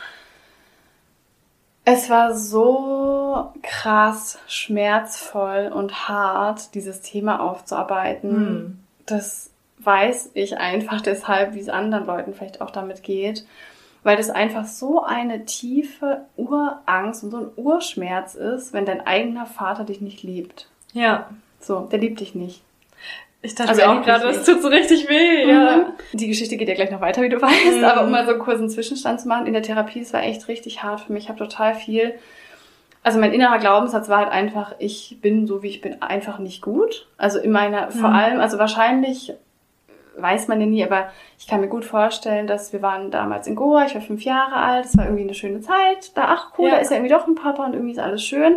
es 1.85 2.11
war 2.11 2.35
so 2.35 3.53
krass 3.63 4.39
schmerzvoll 4.47 5.71
und 5.75 6.09
hart, 6.09 6.75
dieses 6.75 7.01
Thema 7.03 7.41
aufzuarbeiten. 7.41 8.31
Hm. 8.31 8.79
Das 9.07 9.51
weiß 9.81 10.31
ich 10.35 10.59
einfach 10.59 11.01
deshalb, 11.01 11.55
wie 11.55 11.61
es 11.61 11.69
anderen 11.69 12.07
Leuten 12.07 12.35
vielleicht 12.35 12.61
auch 12.61 12.71
damit 12.71 13.03
geht. 13.03 13.45
Weil 14.05 14.17
das 14.17 14.31
einfach 14.31 14.65
so 14.65 15.03
eine 15.03 15.45
tiefe 15.45 16.23
Urangst 16.37 17.25
und 17.25 17.31
so 17.31 17.37
ein 17.39 17.47
Urschmerz 17.57 18.35
ist, 18.35 18.73
wenn 18.73 18.87
dein 18.87 19.07
eigener 19.07 19.45
Vater 19.47 19.85
dich 19.85 20.01
nicht 20.01 20.23
liebt. 20.23 20.69
Ja. 20.93 21.29
So, 21.61 21.81
der 21.91 21.99
liebt 21.99 22.21
dich 22.21 22.35
nicht. 22.35 22.63
Ich 23.43 23.55
dachte 23.55 23.71
Also 23.71 23.83
auch 23.85 24.03
gerade, 24.03 24.25
das 24.27 24.45
tut 24.45 24.63
so 24.63 24.69
richtig 24.69 25.09
weh. 25.09 25.49
Ja. 25.49 25.77
Mhm. 25.79 25.85
Die 26.19 26.29
Geschichte 26.29 26.57
geht 26.57 26.69
ja 26.69 26.75
gleich 26.75 26.91
noch 26.91 27.01
weiter, 27.01 27.23
wie 27.23 27.29
du 27.29 27.41
weißt. 27.43 27.79
Mhm. 27.79 27.85
Aber 27.85 28.05
um 28.05 28.11
mal 28.11 28.25
so 28.25 28.33
einen 28.33 28.41
kurzen 28.41 28.71
Zwischenstand 28.71 29.21
zu 29.21 29.29
machen, 29.29 29.47
in 29.47 29.53
der 29.53 29.63
Therapie, 29.63 30.01
es 30.01 30.13
war 30.13 30.23
echt 30.23 30.47
richtig 30.49 30.83
hart 30.83 31.01
für 31.03 31.13
mich. 31.13 31.25
Ich 31.25 31.29
habe 31.29 31.39
total 31.39 31.75
viel. 31.75 32.15
Also 33.03 33.19
mein 33.21 33.33
innerer 33.33 33.59
Glaubenssatz 33.59 34.09
war 34.09 34.19
halt 34.19 34.31
einfach, 34.31 34.75
ich 34.79 35.19
bin 35.21 35.47
so 35.47 35.63
wie 35.63 35.69
ich 35.69 35.81
bin 35.81 36.03
einfach 36.03 36.39
nicht 36.39 36.63
gut. 36.63 37.07
Also 37.17 37.39
in 37.39 37.51
meiner, 37.53 37.91
vor 37.91 38.11
Mhm. 38.11 38.17
allem, 38.17 38.41
also 38.41 38.59
wahrscheinlich 38.59 39.35
weiß 40.21 40.49
man 40.49 40.61
ja 40.61 40.67
nie, 40.67 40.85
aber 40.85 41.09
ich 41.39 41.47
kann 41.47 41.61
mir 41.61 41.69
gut 41.69 41.85
vorstellen, 41.85 42.47
dass 42.47 42.73
wir 42.73 42.83
waren 42.83 43.11
damals 43.11 43.47
in 43.47 43.57
Goa, 43.57 43.87
ich 43.87 43.95
war 43.95 44.03
fünf 44.03 44.23
Jahre 44.25 44.57
alt, 44.57 44.87
es 44.87 44.97
war 44.97 45.05
irgendwie 45.05 45.25
eine 45.25 45.35
schöne 45.35 45.61
Zeit. 45.61 46.17
Da, 46.17 46.27
ach 46.29 46.53
cool, 46.59 46.69
Ja. 46.69 46.75
da 46.77 46.81
ist 46.81 46.91
ja 46.91 46.97
irgendwie 46.97 47.15
doch 47.15 47.27
ein 47.27 47.35
Papa 47.35 47.65
und 47.65 47.75
irgendwie 47.75 47.93
ist 47.93 47.99
alles 47.99 48.23
schön. 48.23 48.57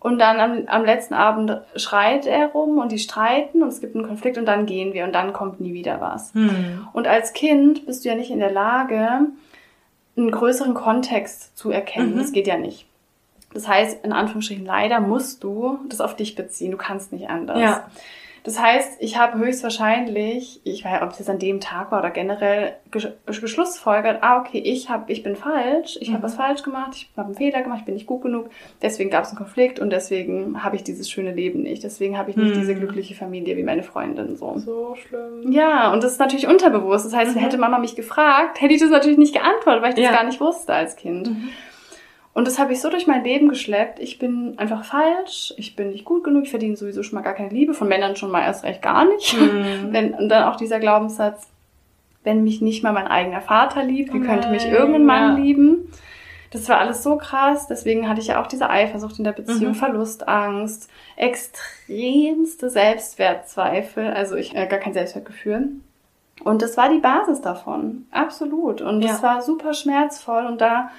Und 0.00 0.20
dann 0.20 0.38
am, 0.38 0.62
am 0.66 0.84
letzten 0.84 1.14
Abend 1.14 1.60
schreit 1.74 2.24
er 2.26 2.46
rum 2.48 2.78
und 2.78 2.92
die 2.92 3.00
streiten 3.00 3.62
und 3.62 3.68
es 3.68 3.80
gibt 3.80 3.96
einen 3.96 4.06
Konflikt 4.06 4.38
und 4.38 4.46
dann 4.46 4.64
gehen 4.64 4.92
wir 4.94 5.04
und 5.04 5.12
dann 5.12 5.32
kommt 5.32 5.60
nie 5.60 5.74
wieder 5.74 6.00
was. 6.00 6.32
Hm. 6.34 6.86
Und 6.92 7.08
als 7.08 7.32
Kind 7.32 7.84
bist 7.86 8.04
du 8.04 8.08
ja 8.08 8.14
nicht 8.14 8.30
in 8.30 8.38
der 8.38 8.52
Lage, 8.52 9.26
einen 10.16 10.30
größeren 10.30 10.74
Kontext 10.74 11.56
zu 11.56 11.70
erkennen. 11.70 12.14
Mhm. 12.14 12.18
Das 12.18 12.32
geht 12.32 12.46
ja 12.46 12.56
nicht. 12.58 12.86
Das 13.54 13.66
heißt, 13.66 14.04
in 14.04 14.12
Anführungsstrichen, 14.12 14.66
leider 14.66 15.00
musst 15.00 15.42
du 15.42 15.78
das 15.88 16.00
auf 16.00 16.16
dich 16.16 16.34
beziehen. 16.34 16.70
Du 16.70 16.76
kannst 16.76 17.12
nicht 17.12 17.30
anders. 17.30 17.58
Ja. 17.58 17.88
Das 18.48 18.58
heißt, 18.58 18.96
ich 19.00 19.18
habe 19.18 19.36
höchstwahrscheinlich, 19.38 20.62
ich 20.64 20.82
weiß 20.82 20.92
nicht, 20.92 21.02
ob 21.02 21.10
es 21.10 21.18
jetzt 21.18 21.28
an 21.28 21.38
dem 21.38 21.60
Tag 21.60 21.92
war 21.92 21.98
oder 22.00 22.08
generell, 22.10 22.72
gesch- 22.90 23.12
geschlussfolgert, 23.26 24.22
ah, 24.22 24.38
okay, 24.40 24.58
ich, 24.58 24.88
hab, 24.88 25.10
ich 25.10 25.22
bin 25.22 25.36
falsch, 25.36 25.98
ich 26.00 26.08
habe 26.08 26.20
Mhm. 26.20 26.22
was 26.22 26.34
falsch 26.34 26.62
gemacht, 26.62 26.92
ich 26.94 27.10
habe 27.16 27.26
einen 27.26 27.36
Fehler 27.36 27.60
gemacht, 27.62 27.80
ich 27.80 27.84
bin 27.84 27.92
nicht 27.94 28.06
gut 28.06 28.22
genug, 28.22 28.48
deswegen 28.80 29.10
gab 29.10 29.24
es 29.24 29.28
einen 29.30 29.36
Konflikt 29.38 29.80
und 29.80 29.90
deswegen 29.90 30.64
habe 30.64 30.76
ich 30.76 30.82
dieses 30.82 31.10
schöne 31.10 31.34
Leben 31.34 31.62
nicht. 31.62 31.82
Deswegen 31.84 32.16
habe 32.16 32.30
ich 32.30 32.36
nicht 32.38 32.54
Mhm. 32.54 32.58
diese 32.60 32.74
glückliche 32.74 33.14
Familie 33.14 33.54
wie 33.58 33.62
meine 33.62 33.82
Freundin 33.82 34.34
so. 34.36 34.56
So 34.56 34.96
schlimm. 34.96 35.52
Ja, 35.52 35.92
und 35.92 36.02
das 36.02 36.12
ist 36.12 36.18
natürlich 36.18 36.48
unterbewusst. 36.48 37.04
Das 37.04 37.14
heißt, 37.14 37.36
Mhm. 37.36 37.40
hätte 37.40 37.58
Mama 37.58 37.78
mich 37.78 37.96
gefragt, 37.96 38.62
hätte 38.62 38.72
ich 38.72 38.80
das 38.80 38.88
natürlich 38.88 39.18
nicht 39.18 39.34
geantwortet, 39.34 39.82
weil 39.82 39.90
ich 39.90 39.96
das 39.96 40.04
Ja. 40.04 40.12
gar 40.12 40.24
nicht 40.24 40.40
wusste 40.40 40.72
als 40.72 40.96
Kind. 40.96 41.30
Und 42.38 42.46
das 42.46 42.60
habe 42.60 42.72
ich 42.72 42.80
so 42.80 42.88
durch 42.88 43.08
mein 43.08 43.24
Leben 43.24 43.48
geschleppt. 43.48 43.98
Ich 43.98 44.20
bin 44.20 44.56
einfach 44.60 44.84
falsch, 44.84 45.52
ich 45.56 45.74
bin 45.74 45.90
nicht 45.90 46.04
gut 46.04 46.22
genug, 46.22 46.44
ich 46.44 46.50
verdiene 46.50 46.76
sowieso 46.76 47.02
schon 47.02 47.16
mal 47.16 47.22
gar 47.22 47.34
keine 47.34 47.48
Liebe, 47.48 47.74
von 47.74 47.88
Männern 47.88 48.14
schon 48.14 48.30
mal 48.30 48.42
erst 48.42 48.62
recht 48.62 48.80
gar 48.80 49.06
nicht. 49.06 49.36
Mhm. 49.36 49.88
Wenn, 49.90 50.14
und 50.14 50.28
dann 50.28 50.44
auch 50.44 50.54
dieser 50.54 50.78
Glaubenssatz, 50.78 51.48
wenn 52.22 52.44
mich 52.44 52.60
nicht 52.60 52.84
mal 52.84 52.92
mein 52.92 53.08
eigener 53.08 53.40
Vater 53.40 53.82
liebt, 53.82 54.14
wie 54.14 54.20
könnte 54.20 54.50
mich 54.50 54.66
irgendein 54.66 55.04
Mann 55.04 55.36
ja. 55.36 55.42
lieben? 55.42 55.90
Das 56.52 56.68
war 56.68 56.78
alles 56.78 57.02
so 57.02 57.16
krass. 57.16 57.66
Deswegen 57.66 58.08
hatte 58.08 58.20
ich 58.20 58.28
ja 58.28 58.40
auch 58.40 58.46
diese 58.46 58.70
Eifersucht 58.70 59.18
in 59.18 59.24
der 59.24 59.32
Beziehung, 59.32 59.72
Mhm. 59.72 59.74
Verlustangst, 59.74 60.88
extremste 61.16 62.70
Selbstwertzweifel, 62.70 64.06
also 64.12 64.36
ich 64.36 64.54
äh, 64.54 64.68
gar 64.68 64.78
kein 64.78 64.92
Selbstwertgefühl. 64.92 65.70
Und 66.44 66.62
das 66.62 66.76
war 66.76 66.88
die 66.88 67.00
Basis 67.00 67.40
davon, 67.40 68.06
absolut. 68.12 68.80
Und 68.80 69.02
Ja. 69.02 69.08
das 69.08 69.24
war 69.24 69.42
super 69.42 69.74
schmerzvoll. 69.74 70.46
Und 70.46 70.60
da, 70.60 70.90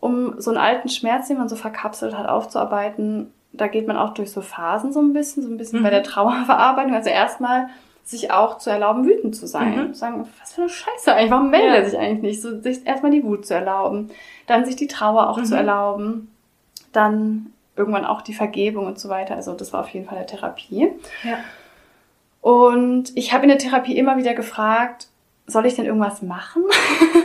um 0.00 0.40
so 0.40 0.50
einen 0.50 0.58
alten 0.58 0.88
Schmerz, 0.88 1.28
den 1.28 1.38
man 1.38 1.48
so 1.48 1.56
verkapselt 1.56 2.16
hat, 2.16 2.28
aufzuarbeiten, 2.28 3.32
da 3.52 3.66
geht 3.68 3.86
man 3.86 3.96
auch 3.96 4.12
durch 4.14 4.30
so 4.30 4.42
Phasen 4.42 4.92
so 4.92 5.00
ein 5.00 5.12
bisschen, 5.12 5.42
so 5.42 5.48
ein 5.48 5.56
bisschen 5.56 5.80
Mhm. 5.80 5.84
bei 5.84 5.90
der 5.90 6.02
Trauerverarbeitung. 6.02 6.94
Also 6.94 7.08
erstmal 7.10 7.68
sich 8.04 8.30
auch 8.30 8.58
zu 8.58 8.70
erlauben, 8.70 9.04
wütend 9.04 9.34
zu 9.34 9.46
sein. 9.46 9.88
Mhm. 9.88 9.94
Sagen, 9.94 10.28
was 10.40 10.52
für 10.52 10.60
eine 10.62 10.70
Scheiße 10.70 11.12
eigentlich, 11.12 11.30
warum 11.30 11.50
meldet 11.50 11.70
Ja. 11.70 11.74
er 11.76 11.84
sich 11.90 11.98
eigentlich 11.98 12.22
nicht? 12.22 12.42
So, 12.42 12.60
sich 12.60 12.86
erstmal 12.86 13.10
die 13.10 13.24
Wut 13.24 13.46
zu 13.46 13.54
erlauben, 13.54 14.10
dann 14.46 14.64
sich 14.64 14.76
die 14.76 14.86
Trauer 14.86 15.28
auch 15.30 15.38
Mhm. 15.38 15.44
zu 15.44 15.56
erlauben, 15.56 16.30
dann 16.92 17.52
irgendwann 17.74 18.04
auch 18.04 18.22
die 18.22 18.34
Vergebung 18.34 18.86
und 18.86 18.98
so 18.98 19.08
weiter. 19.08 19.34
Also 19.34 19.54
das 19.54 19.72
war 19.72 19.80
auf 19.80 19.88
jeden 19.88 20.06
Fall 20.06 20.18
der 20.18 20.26
Therapie. 20.26 20.88
Ja. 21.24 21.38
Und 22.40 23.16
ich 23.16 23.32
habe 23.32 23.42
in 23.44 23.48
der 23.48 23.58
Therapie 23.58 23.96
immer 23.98 24.16
wieder 24.16 24.34
gefragt, 24.34 25.08
soll 25.46 25.66
ich 25.66 25.76
denn 25.76 25.86
irgendwas 25.86 26.22
machen? 26.22 26.64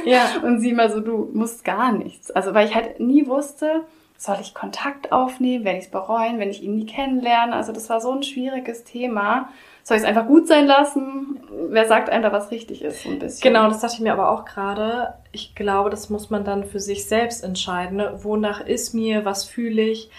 Ja. 0.06 0.26
Und 0.44 0.60
sie 0.60 0.72
immer 0.72 0.90
so, 0.90 1.00
du 1.00 1.30
musst 1.34 1.64
gar 1.64 1.92
nichts. 1.92 2.32
Also 2.32 2.54
weil 2.54 2.68
ich 2.68 2.76
halt 2.76 3.00
nie 3.00 3.28
wusste, 3.28 3.84
soll 4.18 4.38
ich 4.40 4.54
Kontakt 4.54 5.12
aufnehmen, 5.12 5.66
werde 5.66 5.80
ich 5.80 5.86
es 5.86 5.92
bereuen, 5.92 6.38
wenn 6.38 6.52
ich 6.52 6.62
ihn 6.62 6.76
nie 6.76 6.86
kennenlerne. 6.86 7.56
Also 7.56 7.72
das 7.72 7.90
war 7.90 8.00
so 8.02 8.12
ein 8.12 8.22
schwieriges 8.22 8.84
Thema. 8.84 9.50
Soll 9.84 9.98
ich 9.98 10.04
es 10.04 10.08
einfach 10.08 10.28
gut 10.28 10.48
sein 10.48 10.68
lassen? 10.68 11.40
Wer 11.70 11.88
sagt 11.88 12.12
einem 12.12 12.22
da, 12.22 12.32
was 12.32 12.52
richtig 12.52 12.84
ist, 12.84 13.02
so 13.02 13.10
ein 13.10 13.18
bisschen? 13.18 13.42
Genau, 13.42 13.68
das 13.68 13.80
dachte 13.80 13.96
ich 13.96 14.02
mir 14.02 14.14
aber 14.14 14.30
auch 14.30 14.46
gerade. 14.46 15.16
Ich 15.32 15.56
glaube, 15.56 15.90
das 15.90 16.12
muss 16.12 16.30
man 16.30 16.44
dann 16.44 16.66
für 16.66 16.80
sich 16.80 17.08
selbst 17.08 17.44
entscheiden. 17.44 17.98
Ne? 17.98 18.20
Wonach 18.22 18.62
ist 18.62 18.94
mir, 18.94 19.26
was 19.26 19.44
fühle 19.46 19.82
ich, 19.82 20.12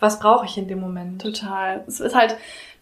was 0.00 0.18
brauche 0.18 0.44
ich 0.44 0.58
in 0.58 0.68
dem 0.68 0.80
Moment? 0.80 1.22
Total. 1.22 1.82
Es 1.86 2.00
ist 2.00 2.14
halt 2.14 2.36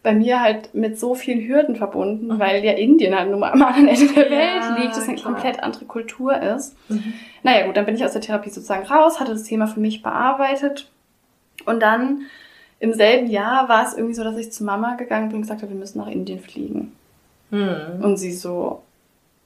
bei 0.09 0.15
mir 0.15 0.41
halt 0.41 0.75
mit 0.75 0.99
so 0.99 1.15
vielen 1.15 1.47
Hürden 1.47 1.77
verbunden, 1.77 2.29
Mhm. 2.29 2.39
weil 2.39 2.65
ja 2.65 2.73
Indien 2.73 3.15
halt 3.15 3.31
nun 3.31 3.41
mal 3.41 3.53
am 3.53 3.63
anderen 3.63 3.89
Ende 3.89 4.07
der 4.15 4.25
Ja, 4.33 4.39
Welt 4.39 4.79
liegt, 4.81 4.97
das 4.97 5.07
eine 5.07 5.17
klar. 5.17 5.33
komplett 5.35 5.63
andere 5.63 5.85
Kultur 5.85 6.35
ist. 6.41 6.75
Mhm. 6.89 7.13
Naja 7.43 7.67
gut, 7.67 7.77
dann 7.77 7.85
bin 7.85 7.95
ich 7.95 8.05
aus 8.05 8.13
der 8.13 8.23
Therapie 8.23 8.49
sozusagen 8.49 8.87
raus, 8.87 9.21
hatte 9.21 9.33
das 9.33 9.43
Thema 9.45 9.67
für 9.67 9.81
mich 9.81 10.03
bearbeitet 10.03 10.91
und 11.67 11.81
dann 11.83 12.23
im 12.81 12.95
selben 12.95 13.27
Jahr 13.29 13.69
war 13.69 13.85
es 13.87 13.93
irgendwie 13.95 14.15
so, 14.15 14.25
dass 14.25 14.39
ich 14.39 14.51
zu 14.51 14.65
Mama 14.65 14.95
gegangen 14.95 15.29
bin 15.29 15.37
und 15.37 15.43
gesagt 15.43 15.61
habe, 15.61 15.73
wir 15.73 15.79
müssen 15.79 15.99
nach 15.99 16.07
Indien 16.09 16.39
fliegen. 16.41 16.93
Mhm. 17.51 18.03
Und 18.03 18.17
sie 18.17 18.33
so, 18.33 18.81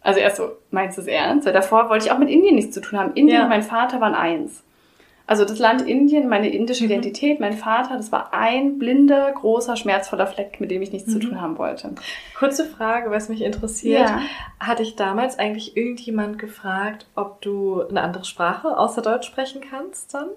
also 0.01 0.21
erst 0.21 0.37
so, 0.37 0.49
meinst 0.71 0.97
du 0.97 1.03
es 1.03 1.09
ernst? 1.09 1.45
Weil 1.47 1.53
davor 1.55 1.89
wollte 1.91 2.07
ich 2.07 2.13
auch 2.13 2.19
mit 2.19 2.31
Indien 2.31 2.55
nichts 2.55 2.73
zu 2.75 2.81
tun 2.81 2.99
haben. 3.01 3.15
Indien 3.15 3.39
Ja. 3.39 3.43
und 3.45 3.49
mein 3.49 3.63
Vater 3.63 4.01
waren 4.01 4.15
eins. 4.15 4.63
Also 5.33 5.47
das 5.47 5.59
Land 5.59 5.81
Indien, 5.89 6.29
meine 6.29 6.51
indische 6.51 6.85
Mhm. 6.85 6.91
Identität, 6.91 7.41
mein 7.41 7.55
Vater, 7.55 7.97
das 7.97 8.13
war 8.13 8.35
ein 8.35 8.79
blinder, 8.79 9.33
großer, 9.33 9.77
schmerzvoller 9.77 10.27
Fleck, 10.27 10.61
mit 10.61 10.71
dem 10.71 10.83
ich 10.83 10.93
nichts 10.93 11.11
zu 11.11 11.17
Mhm. 11.17 11.23
tun 11.23 11.41
haben 11.41 11.57
wollte. 11.57 11.95
Kurze 12.39 12.67
Frage, 12.67 13.11
was 13.11 13.31
mich 13.31 13.41
interessiert. 13.41 14.11
Ja. 14.11 14.21
Hatte 14.61 14.83
ich 14.83 14.95
damals 14.95 15.39
eigentlich 15.39 15.75
irgendjemand 15.75 16.39
gefragt, 16.39 17.07
ob 17.15 17.41
du 17.41 17.81
eine 17.89 18.03
andere 18.03 18.27
Sprache 18.27 18.77
außer 18.77 19.01
Deutsch 19.01 19.27
sprechen 19.27 19.63
kannst 19.71 20.13
dann? 20.13 20.29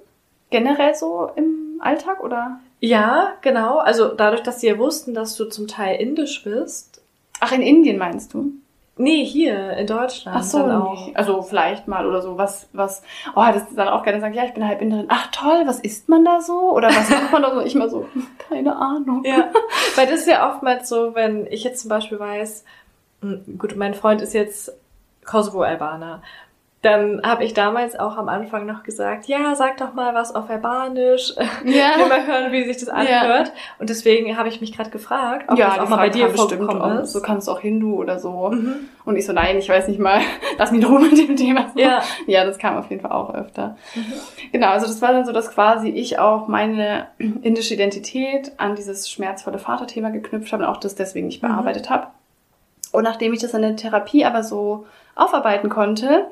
Generell 0.49 0.95
so 0.95 1.29
im 1.35 1.81
Alltag 1.81 2.23
oder? 2.23 2.61
Ja, 2.79 3.33
genau. 3.41 3.79
Also 3.79 4.13
dadurch, 4.13 4.43
dass 4.43 4.61
sie 4.61 4.67
ja 4.67 4.77
wussten, 4.77 5.13
dass 5.13 5.35
du 5.35 5.43
zum 5.43 5.67
Teil 5.67 5.99
indisch 5.99 6.41
bist. 6.45 7.01
Ach, 7.41 7.51
in 7.51 7.61
Indien 7.61 7.97
meinst 7.97 8.33
du? 8.33 8.53
Nee, 8.97 9.25
hier 9.25 9.71
in 9.71 9.87
Deutschland 9.87 10.37
Ach 10.39 10.43
so, 10.43 10.59
dann 10.59 10.67
nee. 10.69 10.73
auch. 10.73 11.15
also 11.15 11.41
vielleicht 11.41 11.87
mal 11.87 12.07
oder 12.07 12.21
so, 12.21 12.37
was, 12.37 12.69
was, 12.71 13.03
oh, 13.35 13.43
das 13.45 13.63
ist 13.63 13.77
dann 13.77 13.89
auch 13.89 14.03
gerne 14.03 14.21
sagen, 14.21 14.33
ja, 14.33 14.45
ich 14.45 14.53
bin 14.53 14.65
halb 14.65 14.81
Inderin. 14.81 15.07
Ach 15.09 15.27
toll, 15.31 15.63
was 15.65 15.81
isst 15.81 16.07
man 16.07 16.23
da 16.23 16.39
so? 16.39 16.71
Oder 16.71 16.87
was 16.87 17.09
macht 17.09 17.33
man 17.33 17.41
da 17.41 17.53
so? 17.53 17.61
Ich 17.61 17.75
mal 17.75 17.89
so, 17.89 18.07
keine 18.49 18.77
Ahnung. 18.77 19.23
Ja, 19.25 19.49
weil 19.95 20.07
das 20.07 20.21
ist 20.21 20.29
ja 20.29 20.49
oftmals 20.49 20.87
so, 20.87 21.13
wenn 21.13 21.45
ich 21.47 21.65
jetzt 21.65 21.81
zum 21.81 21.89
Beispiel 21.89 22.19
weiß, 22.19 22.63
hm, 23.21 23.57
gut, 23.57 23.75
mein 23.75 23.95
Freund 23.95 24.21
ist 24.21 24.33
jetzt 24.33 24.71
Kosovo-Albaner. 25.25 26.21
Dann 26.85 27.21
habe 27.25 27.43
ich 27.43 27.55
damals 27.55 27.97
auch 27.97 28.15
am 28.15 28.29
Anfang 28.29 28.67
noch 28.67 28.83
gesagt, 28.83 29.25
ja, 29.25 29.55
sag 29.55 29.77
doch 29.77 29.95
mal 29.95 30.13
was 30.13 30.35
auf 30.35 30.47
Albanisch. 30.51 31.33
Ja. 31.63 31.97
will 31.97 32.05
mal 32.09 32.27
hören, 32.27 32.51
wie 32.51 32.63
sich 32.63 32.77
das 32.77 32.89
anhört. 32.89 33.51
Und 33.79 33.89
deswegen 33.89 34.37
habe 34.37 34.49
ich 34.49 34.61
mich 34.61 34.71
gerade 34.71 34.91
gefragt, 34.91 35.45
ob 35.49 35.57
das 35.57 35.79
auch 35.79 35.89
mal 35.89 35.95
bei 35.95 35.95
Frage 35.95 36.11
dir 36.11 36.23
kam 36.27 36.31
bestimmt 36.33 36.63
vorgekommen 36.65 36.97
auch. 36.99 37.01
ist. 37.01 37.13
So 37.13 37.21
kannst 37.23 37.47
du 37.47 37.53
auch 37.53 37.59
Hindu 37.59 37.95
oder 37.95 38.19
so. 38.19 38.51
Mhm. 38.53 38.87
Und 39.03 39.15
ich 39.17 39.25
so, 39.25 39.33
nein, 39.33 39.57
ich 39.57 39.67
weiß 39.67 39.87
nicht 39.87 39.99
mal. 39.99 40.19
Lass 40.59 40.71
mich 40.71 40.83
in 40.83 41.01
mit 41.01 41.17
dem 41.17 41.35
Thema. 41.35 41.71
Ja. 41.73 42.03
Ja, 42.27 42.45
das 42.45 42.59
kam 42.59 42.77
auf 42.77 42.87
jeden 42.91 43.01
Fall 43.01 43.13
auch 43.13 43.33
öfter. 43.33 43.77
Genau, 44.51 44.67
also 44.67 44.85
das 44.85 45.01
war 45.01 45.11
dann 45.11 45.25
so, 45.25 45.31
dass 45.31 45.49
quasi 45.51 45.89
ich 45.89 46.19
auch 46.19 46.47
meine 46.47 47.07
indische 47.17 47.73
Identität 47.73 48.51
an 48.57 48.75
dieses 48.75 49.09
schmerzvolle 49.09 49.57
Vaterthema 49.57 50.09
geknüpft 50.11 50.53
habe 50.53 50.63
und 50.63 50.69
auch 50.69 50.77
das 50.77 50.93
deswegen 50.93 51.25
nicht 51.25 51.41
Mhm. 51.41 51.47
bearbeitet 51.47 51.89
habe. 51.89 52.07
Und 52.91 53.03
nachdem 53.03 53.33
ich 53.33 53.39
das 53.41 53.55
in 53.55 53.63
der 53.63 53.75
Therapie 53.75 54.23
aber 54.23 54.43
so 54.43 54.85
aufarbeiten 55.15 55.69
konnte, 55.69 56.27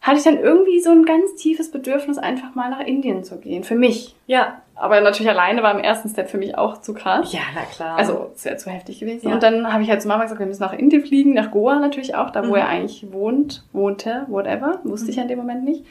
hatte 0.00 0.18
ich 0.18 0.24
dann 0.24 0.38
irgendwie 0.38 0.80
so 0.80 0.90
ein 0.90 1.04
ganz 1.04 1.34
tiefes 1.34 1.70
Bedürfnis, 1.70 2.18
einfach 2.18 2.54
mal 2.54 2.70
nach 2.70 2.80
Indien 2.80 3.24
zu 3.24 3.38
gehen. 3.38 3.64
Für 3.64 3.74
mich. 3.74 4.14
Ja. 4.26 4.62
Aber 4.80 5.00
natürlich 5.00 5.28
alleine 5.28 5.64
war 5.64 5.72
im 5.76 5.82
ersten 5.82 6.08
Step 6.08 6.30
für 6.30 6.38
mich 6.38 6.56
auch 6.56 6.80
zu 6.80 6.94
krass. 6.94 7.32
Ja, 7.32 7.40
na 7.52 7.62
klar. 7.62 7.98
Also, 7.98 8.30
es 8.36 8.44
wäre 8.44 8.56
zu 8.58 8.70
heftig 8.70 9.00
gewesen. 9.00 9.26
Ja. 9.28 9.34
Und 9.34 9.42
dann 9.42 9.72
habe 9.72 9.82
ich 9.82 9.90
halt 9.90 10.00
zu 10.00 10.06
Mama 10.06 10.22
gesagt, 10.22 10.38
wir 10.38 10.46
müssen 10.46 10.62
nach 10.62 10.72
Indien 10.72 11.04
fliegen, 11.04 11.34
nach 11.34 11.50
Goa 11.50 11.80
natürlich 11.80 12.14
auch, 12.14 12.30
da 12.30 12.44
wo 12.44 12.50
Mhm. 12.50 12.54
er 12.54 12.68
eigentlich 12.68 13.12
wohnt, 13.12 13.64
wohnte, 13.72 14.24
whatever. 14.28 14.78
Wusste 14.84 15.10
ich 15.10 15.16
ja 15.16 15.22
in 15.22 15.28
dem 15.28 15.38
Moment 15.38 15.64
nicht. 15.64 15.84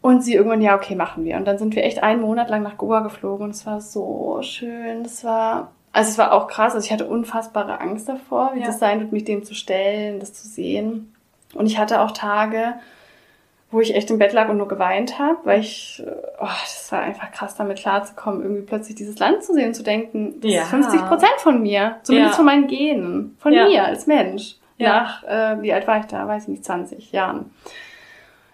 Und 0.00 0.22
sie 0.22 0.34
irgendwann, 0.34 0.60
ja, 0.60 0.76
okay, 0.76 0.94
machen 0.94 1.24
wir. 1.24 1.36
Und 1.36 1.46
dann 1.46 1.58
sind 1.58 1.74
wir 1.74 1.82
echt 1.82 2.02
einen 2.02 2.20
Monat 2.20 2.48
lang 2.50 2.62
nach 2.62 2.76
Goa 2.76 3.00
geflogen 3.00 3.46
und 3.46 3.50
es 3.50 3.66
war 3.66 3.80
so 3.80 4.38
schön. 4.42 5.02
Es 5.04 5.24
war, 5.24 5.72
also 5.92 6.10
es 6.10 6.18
war 6.18 6.32
auch 6.32 6.46
krass. 6.46 6.74
Also 6.74 6.84
ich 6.84 6.92
hatte 6.92 7.06
unfassbare 7.08 7.80
Angst 7.80 8.08
davor, 8.08 8.52
wie 8.54 8.60
Ja. 8.60 8.66
das 8.66 8.78
sein 8.78 9.00
wird, 9.00 9.12
mich 9.12 9.24
dem 9.24 9.42
zu 9.42 9.54
stellen, 9.54 10.20
das 10.20 10.32
zu 10.34 10.46
sehen. 10.46 11.13
Und 11.54 11.66
ich 11.66 11.78
hatte 11.78 12.00
auch 12.00 12.10
Tage, 12.12 12.74
wo 13.70 13.80
ich 13.80 13.94
echt 13.96 14.10
im 14.10 14.18
Bett 14.18 14.32
lag 14.32 14.48
und 14.48 14.56
nur 14.56 14.68
geweint 14.68 15.18
habe, 15.18 15.38
weil 15.44 15.60
ich, 15.60 16.02
oh, 16.40 16.44
das 16.46 16.92
war 16.92 17.00
einfach 17.00 17.32
krass, 17.32 17.56
damit 17.56 17.78
klarzukommen, 17.78 18.42
irgendwie 18.42 18.62
plötzlich 18.62 18.94
dieses 18.96 19.18
Land 19.18 19.42
zu 19.42 19.52
sehen 19.54 19.68
und 19.68 19.74
zu 19.74 19.82
denken, 19.82 20.40
das 20.40 20.52
Ja. 20.52 20.62
ist 20.62 20.68
50 20.68 21.06
Prozent 21.06 21.34
von 21.38 21.60
mir, 21.62 21.96
zumindest 22.04 22.34
Ja. 22.34 22.36
von 22.36 22.44
meinen 22.46 22.66
Genen, 22.68 23.36
von 23.40 23.52
Ja. 23.52 23.66
mir 23.66 23.84
als 23.84 24.06
Mensch. 24.06 24.56
Ja. 24.78 24.88
Nach, 25.00 25.24
äh, 25.24 25.62
wie 25.62 25.72
alt 25.72 25.86
war 25.86 25.98
ich 26.00 26.06
da? 26.06 26.26
Weiß 26.28 26.42
ich 26.44 26.48
nicht, 26.48 26.64
20 26.64 27.12
Jahren. 27.12 27.52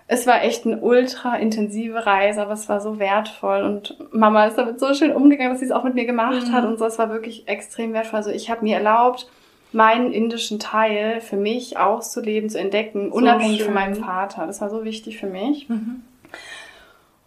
Es 0.07 0.27
war 0.27 0.43
echt 0.43 0.67
eine 0.67 0.79
ultra 0.81 1.37
intensive 1.37 2.05
Reise, 2.05 2.43
aber 2.43 2.53
es 2.53 2.69
war 2.69 2.81
so 2.81 2.99
wertvoll 2.99 3.63
und 3.63 3.97
Mama 4.13 4.47
ist 4.47 4.59
damit 4.59 4.81
so 4.81 4.93
schön 4.93 5.13
umgegangen, 5.13 5.53
dass 5.53 5.61
sie 5.61 5.67
es 5.67 5.71
auch 5.73 5.85
mit 5.85 5.95
mir 5.95 6.05
gemacht 6.05 6.49
Mhm. 6.49 6.53
hat 6.53 6.65
und 6.65 6.79
so. 6.79 6.85
Es 6.87 6.99
war 6.99 7.11
wirklich 7.11 7.47
extrem 7.47 7.93
wertvoll. 7.93 8.17
Also 8.19 8.31
ich 8.31 8.51
habe 8.51 8.63
mir 8.65 8.77
erlaubt, 8.79 9.29
meinen 9.72 10.12
indischen 10.12 10.59
Teil 10.59 11.20
für 11.20 11.37
mich 11.37 11.78
auszuleben, 11.78 12.50
zu 12.50 12.59
entdecken, 12.59 13.11
So 13.11 13.16
unabhängig 13.16 13.59
schön. 13.59 13.66
von 13.66 13.74
meinem 13.74 13.94
Vater. 13.96 14.46
Das 14.46 14.61
war 14.61 14.70
so 14.70 14.85
wichtig 14.85 15.18
für 15.18 15.26
mich. 15.26 15.68
Mhm. 15.68 16.02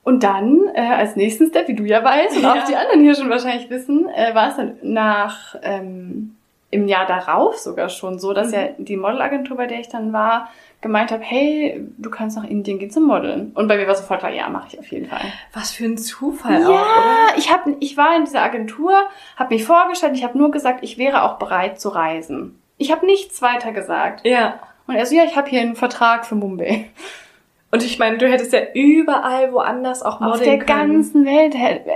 Und 0.04 0.24
dann, 0.24 0.60
äh, 0.74 0.82
als 0.82 1.16
nächsten 1.16 1.48
Step, 1.48 1.68
wie 1.70 1.76
du 1.76 1.84
ja 1.86 2.04
weißt 2.04 2.36
und 2.36 2.44
Ja. 2.44 2.54
auch 2.54 2.64
die 2.66 2.76
anderen 2.76 3.02
hier 3.02 3.16
schon 3.16 3.30
wahrscheinlich 3.30 3.70
wissen, 3.70 4.10
äh, 4.10 4.36
war 4.36 4.50
es 4.50 4.58
dann 4.58 4.76
nach 4.82 5.56
ähm, 5.64 6.36
im 6.72 6.88
Jahr 6.88 7.06
darauf 7.06 7.58
sogar 7.58 7.88
schon 7.90 8.20
so, 8.20 8.34
dass 8.34 8.48
Mhm. 8.50 8.54
ja 8.54 8.62
die 8.78 8.98
Modelagentur, 8.98 9.56
bei 9.56 9.68
der 9.68 9.80
ich 9.80 9.88
dann 9.90 10.12
war, 10.12 10.50
gemeint 10.84 11.12
hat, 11.12 11.22
hey, 11.24 11.84
du 11.98 12.12
kannst 12.12 12.38
nach 12.38 12.44
Indien 12.44 12.78
gehen 12.78 12.92
zum 12.92 13.08
Modeln. 13.08 13.52
Und 13.56 13.68
bei 13.68 13.78
mir 13.78 13.88
war 13.88 13.96
sofort 13.96 14.20
klar, 14.20 14.32
ja, 14.32 14.48
mache 14.50 14.68
ich 14.72 14.80
auf 14.80 14.88
jeden 14.88 15.08
Fall. 15.08 15.22
Was 15.54 15.72
für 15.72 15.86
ein 15.86 15.98
Zufall 15.98 16.62
Ja, 16.62 16.68
auch, 16.68 16.72
oder? 16.72 17.38
ich, 17.38 17.52
hab, 17.52 17.66
ich 17.80 17.98
war 17.98 18.16
in 18.16 18.26
dieser 18.26 18.44
Agentur, 18.44 18.94
habe 19.36 19.54
mich 19.56 19.66
vorgestellt, 19.66 20.14
ich 20.16 20.24
habe 20.24 20.38
nur 20.38 20.52
gesagt, 20.52 20.84
ich 20.84 21.00
wäre 21.00 21.24
auch 21.24 21.40
bereit 21.40 21.80
zu 21.82 21.90
reisen. 21.90 22.60
Ich 22.78 22.92
habe 22.92 23.06
nichts 23.08 23.42
weiter 23.42 23.72
gesagt. 23.72 24.26
Ja. 24.28 24.60
Und 24.86 24.96
er 24.96 25.06
so, 25.08 25.16
ja, 25.16 25.24
ich 25.24 25.36
habe 25.36 25.50
hier 25.50 25.62
einen 25.62 25.76
Vertrag 25.76 26.26
für 26.26 26.36
Mumbai. 26.36 26.90
Und 27.74 27.84
ich 27.84 27.98
meine, 27.98 28.20
du 28.20 28.28
hättest 28.30 28.54
ja 28.54 28.60
überall 28.76 29.52
woanders 29.52 30.04
auch 30.04 30.22
Auf 30.22 30.38
modeln 30.38 30.44
der 30.44 30.60
können. 30.60 30.94
ganzen 30.94 31.26
Welt, 31.26 31.56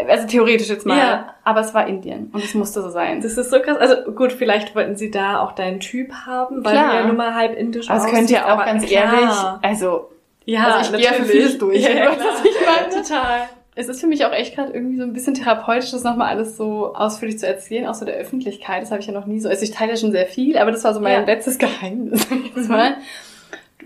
also 0.09 0.25
theoretisch 0.27 0.69
jetzt 0.69 0.85
mal. 0.87 0.97
Ja. 0.97 1.35
Aber 1.43 1.59
es 1.61 1.73
war 1.75 1.85
Indien 1.87 2.31
und 2.33 2.43
es 2.43 2.55
musste 2.55 2.81
so 2.81 2.89
sein. 2.89 3.21
Das 3.21 3.37
ist 3.37 3.51
so 3.51 3.59
krass. 3.59 3.77
Also 3.77 4.11
gut, 4.11 4.33
vielleicht 4.33 4.75
wollten 4.75 4.95
sie 4.95 5.11
da 5.11 5.39
auch 5.39 5.51
deinen 5.51 5.79
Typ 5.79 6.11
haben, 6.25 6.65
weil 6.65 6.73
Klar. 6.73 6.91
du 6.91 6.97
ja 6.97 7.05
nun 7.07 7.15
mal 7.15 7.35
halb 7.35 7.55
indisch 7.55 7.89
Aber 7.89 7.99
es 8.03 8.11
könnte 8.11 8.33
ja 8.33 8.45
aussiehst, 8.45 8.59
auch 8.59 8.65
ganz 8.65 8.85
klar. 8.87 9.13
ehrlich, 9.13 9.35
also 9.61 10.09
Ja, 10.45 10.63
Also 10.65 10.95
ich 10.95 10.97
gehe 10.97 11.05
ja 11.05 11.13
für 11.13 11.21
natürlich. 11.21 11.41
vieles 11.41 11.57
durch. 11.59 11.81
Ja, 11.83 11.89
ja, 11.95 12.09
was 12.09 12.43
ich 12.45 12.55
meine? 12.65 13.03
Total. 13.03 13.39
es 13.75 13.87
ist 13.87 14.01
für 14.01 14.07
mich 14.07 14.25
auch 14.25 14.31
echt 14.31 14.55
gerade 14.55 14.73
irgendwie 14.73 14.97
so 14.97 15.03
ein 15.03 15.13
bisschen 15.13 15.35
therapeutisch, 15.35 15.91
das 15.91 16.03
nochmal 16.03 16.29
alles 16.29 16.57
so 16.57 16.95
ausführlich 16.95 17.37
zu 17.37 17.45
erzählen, 17.45 17.85
auch 17.85 17.93
so 17.93 18.03
der 18.05 18.15
Öffentlichkeit. 18.15 18.81
Das 18.81 18.89
habe 18.89 19.01
ich 19.01 19.05
ja 19.07 19.13
noch 19.13 19.27
nie 19.27 19.39
so. 19.39 19.47
Also 19.47 19.61
ich 19.63 19.69
teile 19.71 19.91
ja 19.91 19.97
schon 19.97 20.11
sehr 20.11 20.25
viel, 20.25 20.57
aber 20.57 20.71
das 20.71 20.83
war 20.83 20.93
so 20.95 20.99
mein 21.01 21.13
Ja. 21.13 21.19
letztes 21.25 21.59
Geheimnis. 21.59 22.27
Mhm. 22.31 22.67
mal. 22.67 22.95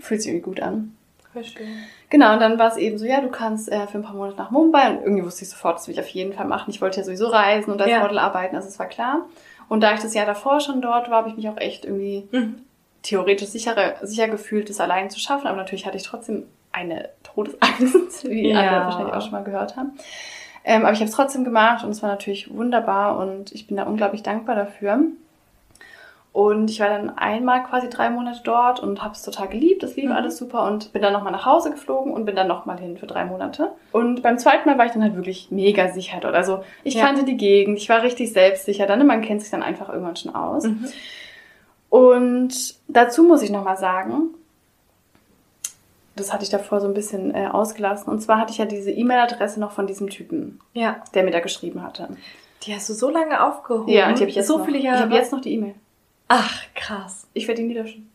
Fühlt 0.00 0.22
sich 0.22 0.30
irgendwie 0.30 0.44
gut 0.50 0.60
an. 0.60 0.96
Verstehe. 1.32 1.66
Genau, 2.10 2.34
und 2.34 2.40
dann 2.40 2.58
war 2.58 2.68
es 2.68 2.76
eben 2.76 2.98
so, 2.98 3.04
ja, 3.06 3.20
du 3.20 3.28
kannst 3.28 3.70
äh, 3.72 3.86
für 3.86 3.98
ein 3.98 4.02
paar 4.02 4.14
Monate 4.14 4.36
nach 4.36 4.50
Mumbai 4.50 4.90
und 4.90 5.02
irgendwie 5.02 5.24
wusste 5.24 5.44
ich 5.44 5.50
sofort, 5.50 5.76
das 5.78 5.86
will 5.88 5.94
ich 5.94 6.00
auf 6.00 6.08
jeden 6.08 6.32
Fall 6.34 6.46
machen. 6.46 6.70
Ich 6.70 6.80
wollte 6.82 6.98
ja 7.00 7.04
sowieso 7.04 7.28
reisen 7.28 7.72
und 7.72 7.80
als 7.80 7.90
Ja. 7.90 8.00
Model 8.00 8.18
arbeiten, 8.18 8.54
also 8.56 8.68
es 8.68 8.78
war 8.78 8.86
klar. 8.86 9.26
Und 9.68 9.80
da 9.82 9.94
ich 9.94 10.00
das 10.00 10.12
Jahr 10.12 10.26
davor 10.26 10.60
schon 10.60 10.82
dort 10.82 11.08
war, 11.10 11.18
habe 11.18 11.30
ich 11.30 11.36
mich 11.36 11.48
auch 11.48 11.56
echt 11.56 11.84
irgendwie 11.86 12.28
Mhm. 12.32 12.56
theoretisch 13.02 13.48
sicher, 13.48 13.74
sicher 14.02 14.28
gefühlt, 14.28 14.68
das 14.68 14.80
allein 14.80 15.08
zu 15.10 15.18
schaffen. 15.18 15.46
Aber 15.46 15.56
natürlich 15.56 15.86
hatte 15.86 15.96
ich 15.96 16.02
trotzdem 16.02 16.44
eine 16.72 17.08
Todesangst, 17.22 18.24
wie 18.28 18.50
Ja. 18.50 18.58
andere 18.60 18.84
wahrscheinlich 18.86 19.14
auch 19.14 19.22
schon 19.22 19.32
mal 19.32 19.44
gehört 19.44 19.76
haben. 19.76 19.92
Ähm, 20.64 20.82
aber 20.82 20.92
ich 20.92 21.00
habe 21.00 21.08
es 21.08 21.16
trotzdem 21.16 21.44
gemacht 21.44 21.82
und 21.84 21.90
es 21.90 22.02
war 22.02 22.10
natürlich 22.10 22.54
wunderbar 22.54 23.18
und 23.18 23.50
ich 23.52 23.66
bin 23.66 23.76
da 23.78 23.84
unglaublich 23.84 24.22
dankbar 24.22 24.54
dafür. 24.54 25.00
Und 26.32 26.70
ich 26.70 26.80
war 26.80 26.88
dann 26.88 27.10
einmal 27.18 27.62
quasi 27.62 27.90
drei 27.90 28.08
Monate 28.08 28.40
dort 28.42 28.80
und 28.80 29.02
habe 29.02 29.12
es 29.12 29.20
total 29.22 29.48
geliebt. 29.48 29.82
Es 29.82 29.96
lief 29.96 30.06
Mhm. 30.06 30.12
alles 30.12 30.38
super 30.38 30.64
und 30.66 30.90
bin 30.94 31.02
dann 31.02 31.12
nochmal 31.12 31.30
nach 31.32 31.44
Hause 31.44 31.70
geflogen 31.70 32.10
und 32.14 32.24
bin 32.24 32.34
dann 32.34 32.48
nochmal 32.48 32.78
hin 32.80 32.96
für 32.96 33.06
drei 33.06 33.26
Monate. 33.26 33.72
Und 33.92 34.22
beim 34.22 34.38
zweiten 34.38 34.66
Mal 34.66 34.78
war 34.78 34.86
ich 34.86 34.92
dann 34.92 35.02
halt 35.02 35.14
wirklich 35.14 35.50
mega 35.50 35.88
sicher 35.92 36.20
dort. 36.20 36.34
Also 36.34 36.64
ich 36.84 36.94
Ja. 36.94 37.04
kannte 37.04 37.24
die 37.24 37.36
Gegend, 37.36 37.76
ich 37.76 37.88
war 37.90 38.02
richtig 38.02 38.32
selbstsicher. 38.32 38.86
Dann, 38.86 39.06
man 39.06 39.20
kennt 39.20 39.42
sich 39.42 39.50
dann 39.50 39.62
einfach 39.62 39.90
irgendwann 39.90 40.16
schon 40.16 40.34
aus. 40.34 40.64
Mhm. 40.64 40.86
Und 41.90 42.74
dazu 42.88 43.24
muss 43.24 43.42
ich 43.42 43.50
nochmal 43.50 43.76
sagen, 43.76 44.28
das 46.16 46.32
hatte 46.32 46.44
ich 46.44 46.50
davor 46.50 46.80
so 46.80 46.86
ein 46.88 46.94
bisschen 46.94 47.34
äh, 47.34 47.48
ausgelassen. 47.48 48.10
Und 48.10 48.20
zwar 48.20 48.38
hatte 48.38 48.52
ich 48.52 48.58
ja 48.58 48.64
diese 48.64 48.90
E-Mail-Adresse 48.90 49.60
noch 49.60 49.72
von 49.72 49.86
diesem 49.86 50.08
Typen, 50.08 50.60
Ja. 50.72 50.96
der 51.14 51.24
mir 51.24 51.30
da 51.30 51.40
geschrieben 51.40 51.82
hatte. 51.82 52.08
Die 52.62 52.74
hast 52.74 52.88
du 52.88 52.94
so 52.94 53.10
lange 53.10 53.42
aufgehoben. 53.44 53.88
Ja, 53.92 54.10
die 54.12 54.20
habe 54.20 54.30
ich 54.30 54.36
jetzt 54.36 54.46
so 54.46 54.58
noch. 54.58 54.64
viele 54.64 54.78
Jahre. 54.78 54.96
Ich 54.98 55.02
habe 55.02 55.14
jetzt 55.14 55.32
noch 55.32 55.40
die 55.40 55.52
E-Mail. 55.54 55.74
Ach, 56.34 56.60
krass. 56.74 57.26
Ich 57.34 57.46
werde 57.46 57.60
ihn 57.60 57.68
nie 57.68 57.74
löschen. 57.74 58.10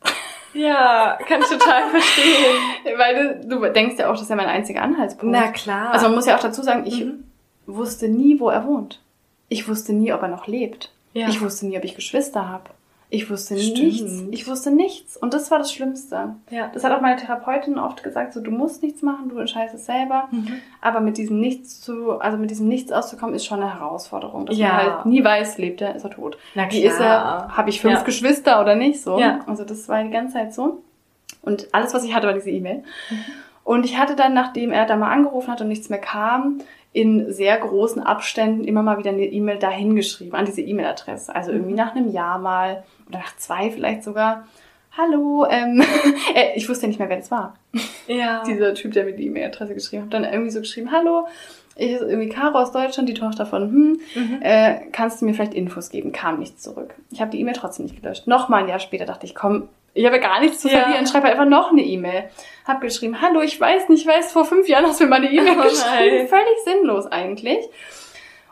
Ja, 0.54 1.20
kann 1.28 1.42
ich 1.42 1.48
total 1.48 1.90
verstehen. 1.92 2.56
Weil 2.98 3.42
du, 3.44 3.48
du 3.60 3.72
denkst 3.74 3.96
ja 4.00 4.08
auch, 4.08 4.14
das 4.14 4.24
ist 4.24 4.30
ja 4.30 4.36
mein 4.36 4.48
einziger 4.48 4.82
Anhaltspunkt. 4.82 5.32
Na 5.36 5.52
klar. 5.52 5.92
Also 5.92 6.08
man 6.08 6.16
muss 6.16 6.26
ja 6.26 6.36
auch 6.36 6.42
dazu 6.42 6.64
sagen, 6.64 6.86
ich 6.88 7.06
Mhm. 7.06 7.24
wusste 7.68 8.08
nie, 8.08 8.40
wo 8.40 8.50
er 8.50 8.66
wohnt. 8.66 9.02
Ich 9.50 9.68
wusste 9.68 9.94
nie, 9.94 10.12
ob 10.14 10.22
er 10.24 10.30
noch 10.30 10.48
lebt. 10.48 10.92
Ja. 11.14 11.30
Ich 11.30 11.42
wusste 11.42 11.68
nie, 11.68 11.78
ob 11.78 11.84
ich 11.84 11.96
Geschwister 11.96 12.48
habe. 12.50 12.72
Ich 13.10 13.30
wusste 13.30 13.58
Stimmt. 13.58 13.78
nichts. 13.86 14.24
Ich 14.32 14.48
wusste 14.48 14.70
nichts. 14.70 15.16
Und 15.16 15.34
das 15.34 15.50
war 15.50 15.60
das 15.60 15.72
Schlimmste. 15.72 16.36
ja. 16.50 16.70
Das 16.74 16.84
hat 16.84 16.92
auch 16.92 17.00
meine 17.00 17.16
Therapeutin 17.16 17.80
oft 17.80 18.04
gesagt, 18.04 18.34
so 18.34 18.42
du 18.42 18.52
musst 18.52 18.84
nichts 18.84 19.02
machen, 19.02 19.30
du 19.30 19.38
entscheidest 19.38 19.76
es 19.76 19.86
selber. 19.86 20.28
Mhm. 20.32 20.54
Aber 20.82 21.00
mit 21.00 21.18
diesem 21.18 21.40
Nichts 21.40 21.80
zu, 21.80 22.20
also 22.20 22.38
mit 22.38 22.50
diesem 22.52 22.68
Nichts 22.68 22.92
auszukommen, 22.92 23.34
ist 23.34 23.46
schon 23.46 23.62
eine 23.62 23.74
Herausforderung. 23.80 24.46
Dass 24.46 24.58
Ja. 24.58 24.68
man 24.68 24.76
halt 24.78 25.06
nie 25.06 25.24
weiß, 25.24 25.58
lebt 25.58 25.80
er, 25.82 25.96
ist 25.96 26.04
er 26.04 26.10
tot. 26.12 26.38
Na 26.54 26.70
Wie 26.70 26.82
ist 26.84 27.00
er? 27.00 27.56
Habe 27.56 27.70
ich 27.70 27.80
fünf 27.80 27.94
Ja. 28.00 28.04
Geschwister 28.04 28.60
oder 28.60 28.76
nicht 28.76 29.02
so? 29.02 29.18
Ja. 29.18 29.40
Also 29.48 29.64
das 29.64 29.88
war 29.88 30.04
die 30.04 30.10
ganze 30.10 30.34
Zeit 30.34 30.54
so. 30.54 30.84
Und 31.44 31.70
alles, 31.74 31.94
was 31.94 32.04
ich 32.04 32.14
hatte, 32.14 32.28
war 32.28 32.34
diese 32.34 32.50
E-Mail. 32.50 32.84
Mhm. 33.10 33.16
Und 33.64 33.86
ich 33.86 33.98
hatte 33.98 34.16
dann, 34.16 34.34
nachdem 34.34 34.72
er 34.72 34.86
da 34.86 34.96
mal 34.98 35.12
angerufen 35.12 35.50
hat 35.52 35.60
und 35.62 35.68
nichts 35.70 35.90
mehr 35.90 36.00
kam, 36.00 36.60
in 36.94 37.32
sehr 37.32 37.58
großen 37.58 38.02
Abständen 38.02 38.64
immer 38.64 38.82
mal 38.82 38.98
wieder 38.98 39.12
eine 39.12 39.26
E-Mail 39.26 39.58
dahin 39.60 39.96
geschrieben, 39.96 40.36
an 40.36 40.46
diese 40.46 40.62
E-Mail-Adresse. 40.62 41.36
Also 41.36 41.52
irgendwie 41.52 41.72
Mhm. 41.72 41.78
nach 41.78 41.96
einem 41.96 42.12
Jahr 42.12 42.40
mal 42.40 42.84
oder 43.10 43.20
nach 43.20 43.36
zwei 43.38 43.70
vielleicht 43.72 44.04
sogar. 44.04 44.48
Hallo, 44.98 45.46
ähm, 45.50 45.82
äh, 46.36 46.56
ich 46.56 46.68
wusste 46.68 46.84
ja 46.86 46.88
nicht 46.88 47.00
mehr, 47.00 47.10
wer 47.10 47.18
das 47.18 47.30
war 47.30 47.54
Ja. 48.08 48.44
dieser 48.48 48.74
Typ, 48.74 48.94
der 48.94 49.06
mir 49.06 49.14
die 49.14 49.28
E-Mail-Adresse 49.28 49.74
geschrieben 49.76 50.04
hat, 50.04 50.14
dann 50.14 50.24
irgendwie 50.24 50.50
so 50.50 50.60
geschrieben, 50.60 50.92
hallo, 50.92 51.28
ich 51.76 51.92
ist 51.92 52.02
irgendwie 52.02 52.30
Caro 52.30 52.58
aus 52.58 52.72
Deutschland, 52.72 53.08
die 53.08 53.14
Tochter 53.14 53.46
von, 53.46 53.62
hm, 53.70 54.00
Mhm. 54.16 54.40
äh, 54.42 54.80
kannst 54.92 55.22
du 55.22 55.26
mir 55.26 55.36
vielleicht 55.36 55.54
Infos 55.54 55.90
geben? 55.92 56.12
Kam 56.12 56.40
nichts 56.40 56.64
zurück. 56.64 56.96
Ich 57.12 57.22
habe 57.22 57.30
die 57.30 57.40
E-Mail 57.40 57.54
trotzdem 57.54 57.86
nicht 57.86 58.02
gelöscht. 58.02 58.26
Nochmal 58.26 58.64
ein 58.64 58.70
Jahr 58.70 58.80
später 58.80 59.06
dachte 59.06 59.28
ich, 59.28 59.36
komm, 59.36 59.70
ich 59.94 60.06
habe 60.06 60.18
ja 60.18 60.22
gar 60.22 60.40
nichts 60.40 60.60
zu 60.60 60.70
Ja. 60.70 60.82
verlieren, 60.82 61.08
schreibe 61.08 61.26
halt 61.28 61.36
einfach 61.40 61.50
noch 61.50 61.72
eine 61.72 61.82
E-Mail. 61.84 62.30
Hab 62.68 62.82
geschrieben, 62.82 63.22
hallo, 63.22 63.42
ich 63.42 63.60
weiß 63.60 63.90
nicht, 63.90 64.02
ich 64.02 64.08
weiß, 64.08 64.32
vor 64.32 64.46
fünf 64.46 64.68
Jahren 64.68 64.86
hast 64.86 65.00
du 65.00 65.06
mir 65.06 65.10
mal 65.12 65.16
eine 65.18 65.32
E-Mail 65.32 65.56
Oh 65.60 65.64
geschrieben. 65.64 66.18
nein. 66.18 66.28
Völlig 66.28 66.58
sinnlos 66.66 67.08
eigentlich. 67.08 67.66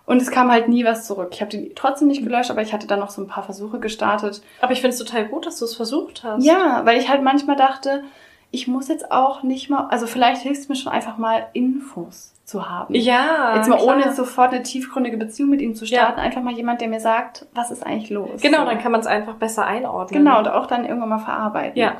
Und 0.07 0.21
es 0.21 0.29
kam 0.29 0.51
halt 0.51 0.67
nie 0.67 0.85
was 0.85 1.07
zurück. 1.07 1.29
Ich 1.33 1.41
habe 1.41 1.49
die 1.49 1.73
trotzdem 1.73 2.07
nicht 2.07 2.23
gelöscht, 2.23 2.51
aber 2.51 2.61
ich 2.61 2.73
hatte 2.73 2.85
dann 2.85 2.99
noch 2.99 3.09
so 3.09 3.21
ein 3.23 3.27
paar 3.27 3.43
Versuche 3.43 3.79
gestartet, 3.79 4.41
Aber 4.61 4.71
ich 4.71 4.79
finde 4.81 4.93
es 4.95 4.99
total 5.03 5.25
gut, 5.25 5.47
dass 5.47 5.57
du 5.57 5.65
es 5.65 5.75
versucht 5.75 6.23
hast. 6.23 6.43
ja, 6.45 6.85
weil 6.85 6.99
ich 6.99 7.09
halt 7.09 7.23
manchmal 7.23 7.55
dachte, 7.55 8.03
ich 8.51 8.67
muss 8.67 8.87
jetzt 8.87 9.11
auch 9.11 9.41
nicht 9.41 9.69
mal, 9.71 9.87
also 9.89 10.05
vielleicht 10.05 10.43
hilft 10.43 10.61
es 10.61 10.69
mir 10.69 10.75
schon 10.75 10.91
einfach 10.93 11.17
mal 11.17 11.47
Infos 11.53 12.33
zu 12.45 12.69
haben. 12.69 12.93
Ja. 12.95 13.55
jetzt 13.57 13.67
mal 13.69 13.77
klar. 13.77 13.95
ohne 13.97 14.13
sofort 14.13 14.53
eine 14.53 14.61
tiefgründige 14.63 15.17
Beziehung 15.17 15.49
mit 15.49 15.61
ihm 15.61 15.73
zu 15.75 15.85
starten, 15.85 16.19
einfach 16.19 16.41
mal 16.43 16.53
jemand, 16.53 16.79
der 16.79 16.87
mir 16.87 16.99
sagt, 16.99 17.47
was 17.53 17.71
ist 17.71 17.85
eigentlich 17.85 18.11
los. 18.11 18.39
Genau, 18.41 18.59
So. 18.59 18.65
dann 18.65 18.79
kann 18.79 18.91
man 18.91 19.01
es 19.01 19.07
einfach 19.07 19.33
besser 19.35 19.65
einordnen. 19.65 20.23
Genau, 20.23 20.37
und 20.39 20.47
auch 20.47 20.67
dann 20.67 20.85
irgendwann 20.85 21.09
mal 21.09 21.17
verarbeiten. 21.19 21.77
Ja. 21.77 21.97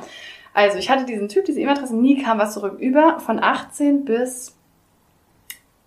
Also, 0.54 0.78
ich 0.78 0.88
hatte 0.88 1.04
diesen 1.04 1.28
Typ, 1.28 1.44
diese 1.44 1.60
E-Mail-Adresse, 1.60 1.94
nie 1.96 2.22
kam 2.22 2.38
was 2.38 2.54
zurück. 2.54 2.78
Über 2.78 3.18
von 3.20 3.42
18 3.42 4.04
bis 4.06 4.56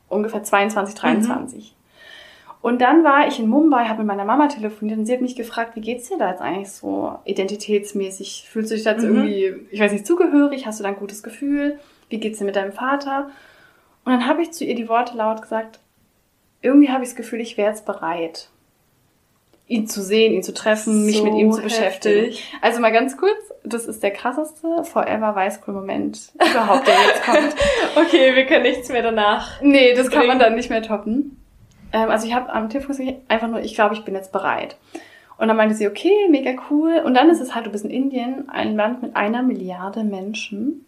ungefähr 0.10 0.44
22, 0.44 0.94
23. 0.96 1.76
Und 2.62 2.82
dann 2.82 3.06
war 3.06 3.26
ich 3.28 3.40
in 3.40 3.48
Mumbai, 3.48 3.86
habe 3.86 4.00
mit 4.00 4.08
meiner 4.08 4.26
Mama 4.26 4.48
telefoniert 4.48 5.00
und 5.00 5.06
sie 5.06 5.14
hat 5.14 5.22
mich 5.22 5.38
gefragt, 5.38 5.76
wie 5.78 5.82
geht's 5.82 6.10
dir 6.10 6.18
da 6.18 6.30
jetzt 6.32 6.42
eigentlich 6.42 6.70
so 6.72 7.18
identitätsmäßig? 7.24 8.48
Fühlst 8.52 8.72
du 8.72 8.76
dich 8.76 8.84
da 8.84 8.92
jetzt 8.92 9.04
Mhm. 9.04 9.16
irgendwie, 9.16 9.56
ich 9.72 9.80
weiß 9.80 9.94
nicht, 9.94 10.06
zugehörig? 10.06 10.66
Hast 10.66 10.80
du 10.80 10.84
da 10.84 10.90
ein 10.90 10.98
gutes 10.98 11.24
Gefühl? 11.24 11.80
Wie 12.10 12.20
geht's 12.20 12.40
dir 12.40 12.46
mit 12.46 12.56
deinem 12.58 12.74
Vater? 12.74 13.30
Und 14.06 14.14
dann 14.14 14.28
habe 14.28 14.42
ich 14.42 14.52
zu 14.52 14.66
ihr 14.66 14.76
die 14.76 14.90
Worte 14.90 15.16
laut 15.18 15.42
gesagt, 15.42 15.80
irgendwie 16.62 16.90
habe 16.90 17.04
ich 17.04 17.10
das 17.10 17.16
Gefühl, 17.16 17.42
ich 17.42 17.58
wäre 17.58 17.70
jetzt 17.70 17.86
bereit, 17.86 18.50
ihn 19.68 19.88
zu 19.88 20.02
sehen, 20.02 20.34
ihn 20.34 20.44
zu 20.44 20.54
treffen, 20.54 21.06
mich 21.06 21.18
So 21.18 21.26
mit 21.26 21.36
ihm 21.36 21.52
zu 21.52 21.62
beschäftigen. 21.62 22.26
heftig. 22.26 22.44
Also 22.62 22.82
mal 22.82 22.92
ganz 22.92 23.18
kurz, 23.18 23.38
das 23.64 23.86
ist 23.86 24.02
der 24.02 24.12
krasseste 24.12 24.84
Forever 24.84 25.36
Weißkohl 25.36 25.74
Moment 25.74 26.32
überhaupt, 26.36 26.88
der 26.88 26.96
jetzt 26.96 27.24
kommt. 27.24 27.56
Okay, 27.96 28.36
wir 28.36 28.46
können 28.46 28.64
nichts 28.64 28.90
mehr 28.90 29.04
danach. 29.04 29.62
Nee, 29.62 29.94
das 29.94 30.10
kann 30.10 30.20
man 30.20 30.28
Bringen. 30.28 30.40
dann 30.40 30.56
nicht 30.56 30.70
mehr 30.70 30.82
toppen. 30.82 31.38
Ähm, 31.94 32.10
also 32.10 32.28
ich 32.28 32.34
habe 32.34 32.52
am 32.52 32.70
Telefon 32.70 32.96
gesagt, 32.96 33.18
einfach 33.28 33.48
nur, 33.48 33.60
ich 33.62 33.76
glaube, 33.76 33.94
ich 33.96 34.04
bin 34.06 34.16
jetzt 34.16 34.32
bereit. 34.32 34.76
Und 35.38 35.48
dann 35.48 35.56
meinte 35.58 35.76
sie, 35.76 35.88
okay, 35.88 36.28
mega 36.30 36.52
cool. 36.70 37.02
Und 37.06 37.14
dann 37.14 37.30
ist 37.30 37.40
es 37.40 37.56
halt, 37.56 37.66
du 37.66 37.70
bist 37.70 37.86
in 37.86 37.92
Indien, 37.92 38.50
ein 38.50 38.76
Land 38.76 39.02
mit 39.02 39.16
einer 39.16 39.42
Milliarde 39.44 40.04
Menschen. 40.04 40.86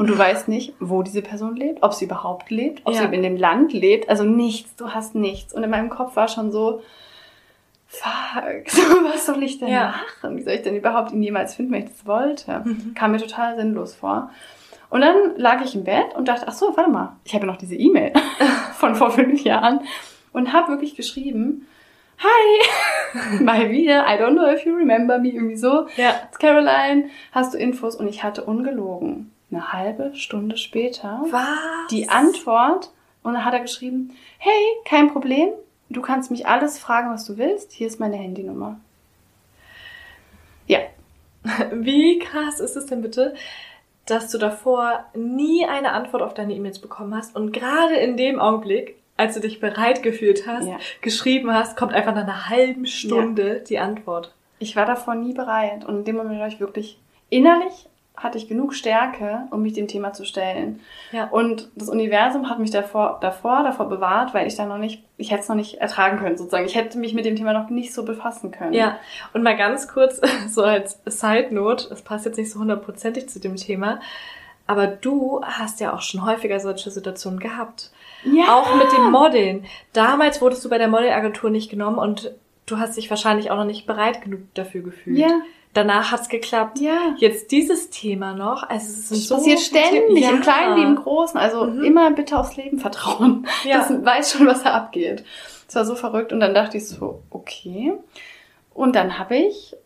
Und 0.00 0.06
du 0.08 0.16
weißt 0.16 0.48
nicht, 0.48 0.72
wo 0.80 1.02
diese 1.02 1.20
Person 1.20 1.56
lebt, 1.56 1.82
ob 1.82 1.92
sie 1.92 2.06
überhaupt 2.06 2.50
lebt, 2.50 2.80
ob 2.84 2.94
Ja. 2.94 3.00
sie 3.08 3.14
in 3.14 3.22
dem 3.22 3.36
Land 3.36 3.72
lebt. 3.74 4.08
Also 4.08 4.24
nichts, 4.24 4.74
du 4.76 4.90
hast 4.90 5.14
nichts. 5.14 5.52
Und 5.52 5.62
in 5.62 5.68
meinem 5.70 5.90
Kopf 5.90 6.16
war 6.16 6.26
schon 6.28 6.50
so, 6.52 6.82
fuck, 7.86 8.66
so, 8.68 8.80
was 9.04 9.26
soll 9.26 9.42
ich 9.42 9.58
denn 9.58 9.68
Ja. 9.68 9.94
machen? 10.22 10.36
Wie 10.36 10.42
soll 10.42 10.54
ich 10.54 10.62
denn 10.62 10.76
überhaupt 10.76 11.12
ihn 11.12 11.22
jemals 11.22 11.54
finden, 11.54 11.72
wenn 11.72 11.84
ich 11.84 11.90
das 11.90 12.06
wollte? 12.06 12.62
Mhm. 12.64 12.94
Kam 12.94 13.12
mir 13.12 13.18
total 13.18 13.56
sinnlos 13.56 13.94
vor. 13.94 14.30
Und 14.88 15.02
dann 15.02 15.36
lag 15.36 15.62
ich 15.64 15.74
im 15.74 15.84
Bett 15.84 16.14
und 16.16 16.26
dachte, 16.28 16.46
ach 16.48 16.52
so, 16.54 16.76
warte 16.76 16.90
mal, 16.90 17.16
ich 17.24 17.34
habe 17.34 17.46
noch 17.46 17.56
diese 17.56 17.76
E-Mail 17.76 18.12
von 18.78 18.94
vor 18.94 19.10
fünf 19.10 19.44
Jahren 19.44 19.80
und 20.32 20.52
habe 20.52 20.68
wirklich 20.72 20.96
geschrieben, 20.96 21.66
hi, 22.18 23.38
mal 23.44 23.70
wieder, 23.70 24.04
I 24.06 24.18
don't 24.20 24.32
know 24.32 24.46
if 24.50 24.64
you 24.64 24.74
remember 24.74 25.18
me, 25.18 25.28
irgendwie 25.28 25.56
so. 25.56 25.86
Ja. 25.96 26.14
It's 26.28 26.38
Caroline, 26.38 27.10
hast 27.32 27.54
du 27.54 27.58
Infos? 27.58 27.96
Und 27.96 28.08
ich 28.08 28.22
hatte 28.24 28.44
ungelogen. 28.44 29.30
Eine 29.50 29.72
halbe 29.72 30.14
Stunde 30.14 30.56
später 30.56 31.22
Was? 31.30 31.88
die 31.90 32.08
Antwort 32.08 32.90
und 33.22 33.34
dann 33.34 33.44
hat 33.44 33.52
er 33.54 33.60
geschrieben, 33.60 34.16
hey, 34.38 34.62
kein 34.84 35.12
Problem, 35.12 35.48
du 35.88 36.00
kannst 36.00 36.30
mich 36.30 36.46
alles 36.46 36.78
fragen, 36.78 37.10
was 37.10 37.24
du 37.24 37.36
willst, 37.36 37.72
hier 37.72 37.86
ist 37.88 37.98
meine 38.00 38.16
Handynummer. 38.16 38.78
Ja, 40.66 40.78
Wie 41.72 42.18
krass 42.18 42.60
ist 42.60 42.76
es 42.76 42.86
denn 42.86 43.00
bitte, 43.02 43.34
dass 44.06 44.30
du 44.30 44.38
davor 44.38 45.04
nie 45.14 45.64
eine 45.66 45.92
Antwort 45.92 46.22
auf 46.22 46.34
deine 46.34 46.54
E-Mails 46.54 46.78
bekommen 46.80 47.14
hast 47.14 47.34
und 47.34 47.52
gerade 47.52 47.94
in 47.96 48.16
dem 48.16 48.38
Augenblick, 48.40 48.96
als 49.16 49.34
du 49.34 49.40
dich 49.40 49.58
bereit 49.60 50.02
gefühlt 50.02 50.46
hast, 50.46 50.66
Ja. 50.66 50.78
geschrieben 51.00 51.52
hast, 51.52 51.76
kommt 51.76 51.92
einfach 51.92 52.14
nach 52.14 52.22
einer 52.24 52.48
halben 52.48 52.86
Stunde 52.86 53.64
die 53.68 53.78
Antwort. 53.78 54.34
ich 54.58 54.76
war 54.76 54.84
davor 54.86 55.14
nie 55.14 55.32
bereit 55.32 55.84
und 55.86 55.96
in 55.98 56.04
dem 56.04 56.16
Moment 56.16 56.38
war 56.40 56.48
ich 56.48 56.60
wirklich 56.60 56.98
innerlich 57.30 57.86
hatte 58.20 58.36
ich 58.36 58.48
genug 58.48 58.74
Stärke, 58.74 59.48
um 59.50 59.62
mich 59.62 59.72
dem 59.72 59.88
Thema 59.88 60.12
zu 60.12 60.24
stellen. 60.26 60.80
Ja. 61.10 61.28
Und 61.28 61.70
das 61.74 61.88
Universum 61.88 62.50
hat 62.50 62.58
mich 62.58 62.70
davor, 62.70 63.18
davor, 63.20 63.62
davor 63.62 63.88
bewahrt, 63.88 64.34
weil 64.34 64.46
ich 64.46 64.56
da 64.56 64.66
noch 64.66 64.76
nicht, 64.76 65.02
ich 65.16 65.30
hätte 65.30 65.42
es 65.42 65.48
noch 65.48 65.56
nicht 65.56 65.78
ertragen 65.78 66.18
können, 66.18 66.36
sozusagen. 66.36 66.66
Ich 66.66 66.74
hätte 66.74 66.98
mich 66.98 67.14
mit 67.14 67.24
dem 67.24 67.34
Thema 67.34 67.54
noch 67.54 67.70
nicht 67.70 67.94
so 67.94 68.04
befassen 68.04 68.50
können. 68.50 68.74
Ja, 68.74 68.98
und 69.32 69.42
mal 69.42 69.56
ganz 69.56 69.88
kurz, 69.88 70.20
so 70.48 70.62
als 70.62 71.00
Side 71.06 71.48
Note, 71.50 71.88
das 71.88 72.02
passt 72.02 72.26
jetzt 72.26 72.36
nicht 72.36 72.52
so 72.52 72.60
hundertprozentig 72.60 73.28
zu 73.30 73.40
dem 73.40 73.56
Thema, 73.56 74.00
aber 74.66 74.86
du 74.86 75.40
hast 75.42 75.80
ja 75.80 75.94
auch 75.94 76.02
schon 76.02 76.24
häufiger 76.24 76.60
solche 76.60 76.90
Situationen 76.90 77.40
gehabt. 77.40 77.90
ja. 78.24 78.54
Auch 78.54 78.76
mit 78.76 78.92
dem 78.92 79.10
Modeln. 79.10 79.64
Damals 79.94 80.42
wurdest 80.42 80.62
du 80.64 80.68
bei 80.68 80.76
der 80.76 80.88
Modelagentur 80.88 81.48
nicht 81.48 81.70
genommen 81.70 81.98
und 81.98 82.32
du 82.66 82.78
hast 82.78 82.98
dich 82.98 83.08
wahrscheinlich 83.08 83.50
auch 83.50 83.56
noch 83.56 83.64
nicht 83.64 83.86
bereit 83.86 84.20
genug 84.22 84.40
dafür 84.54 84.82
gefühlt. 84.82 85.18
Ja. 85.18 85.40
Danach 85.72 86.10
hat's 86.10 86.28
geklappt. 86.28 86.80
Ja. 86.80 87.14
Jetzt 87.18 87.52
dieses 87.52 87.90
Thema 87.90 88.34
noch, 88.34 88.64
also 88.64 88.86
es 88.86 88.98
ist 88.98 89.10
Das 89.12 89.26
so 89.28 89.36
passiert 89.36 89.60
ständig, 89.60 90.18
ja. 90.18 90.30
im 90.30 90.40
Kleinen 90.40 90.76
wie 90.76 90.82
im 90.82 90.96
Großen. 90.96 91.38
Also 91.38 91.64
Mhm. 91.66 91.84
immer 91.84 92.10
bitte 92.10 92.36
aufs 92.38 92.56
Leben 92.56 92.78
vertrauen. 92.78 93.46
Ja. 93.64 93.78
Das 93.78 94.04
weiß 94.04 94.32
schon, 94.32 94.46
was 94.48 94.64
da 94.64 94.74
abgeht. 94.74 95.24
Es 95.68 95.74
war 95.76 95.84
so 95.84 95.94
verrückt. 95.94 96.32
Und 96.32 96.40
dann 96.40 96.54
dachte 96.54 96.76
ich 96.78 96.88
so, 96.88 97.22
okay. 97.30 97.92
Und 98.74 98.96
dann 98.96 99.18
habe 99.18 99.36
ich 99.36 99.76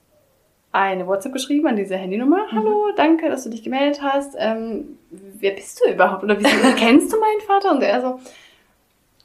eine 0.72 1.06
WhatsApp 1.06 1.34
geschrieben 1.34 1.66
an 1.68 1.76
diese 1.76 1.96
Handynummer. 1.96 2.46
Mhm. 2.50 2.56
Hallo, 2.56 2.86
danke, 2.96 3.28
dass 3.28 3.44
du 3.44 3.50
dich 3.50 3.62
gemeldet 3.62 4.00
hast. 4.02 4.34
Ähm, 4.38 4.98
wer 5.10 5.52
bist 5.52 5.80
du 5.84 5.92
überhaupt? 5.92 6.24
Oder 6.24 6.38
wieso 6.38 6.48
kennst 6.78 7.12
du 7.12 7.20
meinen 7.20 7.40
Vater? 7.46 7.70
Und 7.72 7.82
er 7.82 8.00
so, 8.00 8.20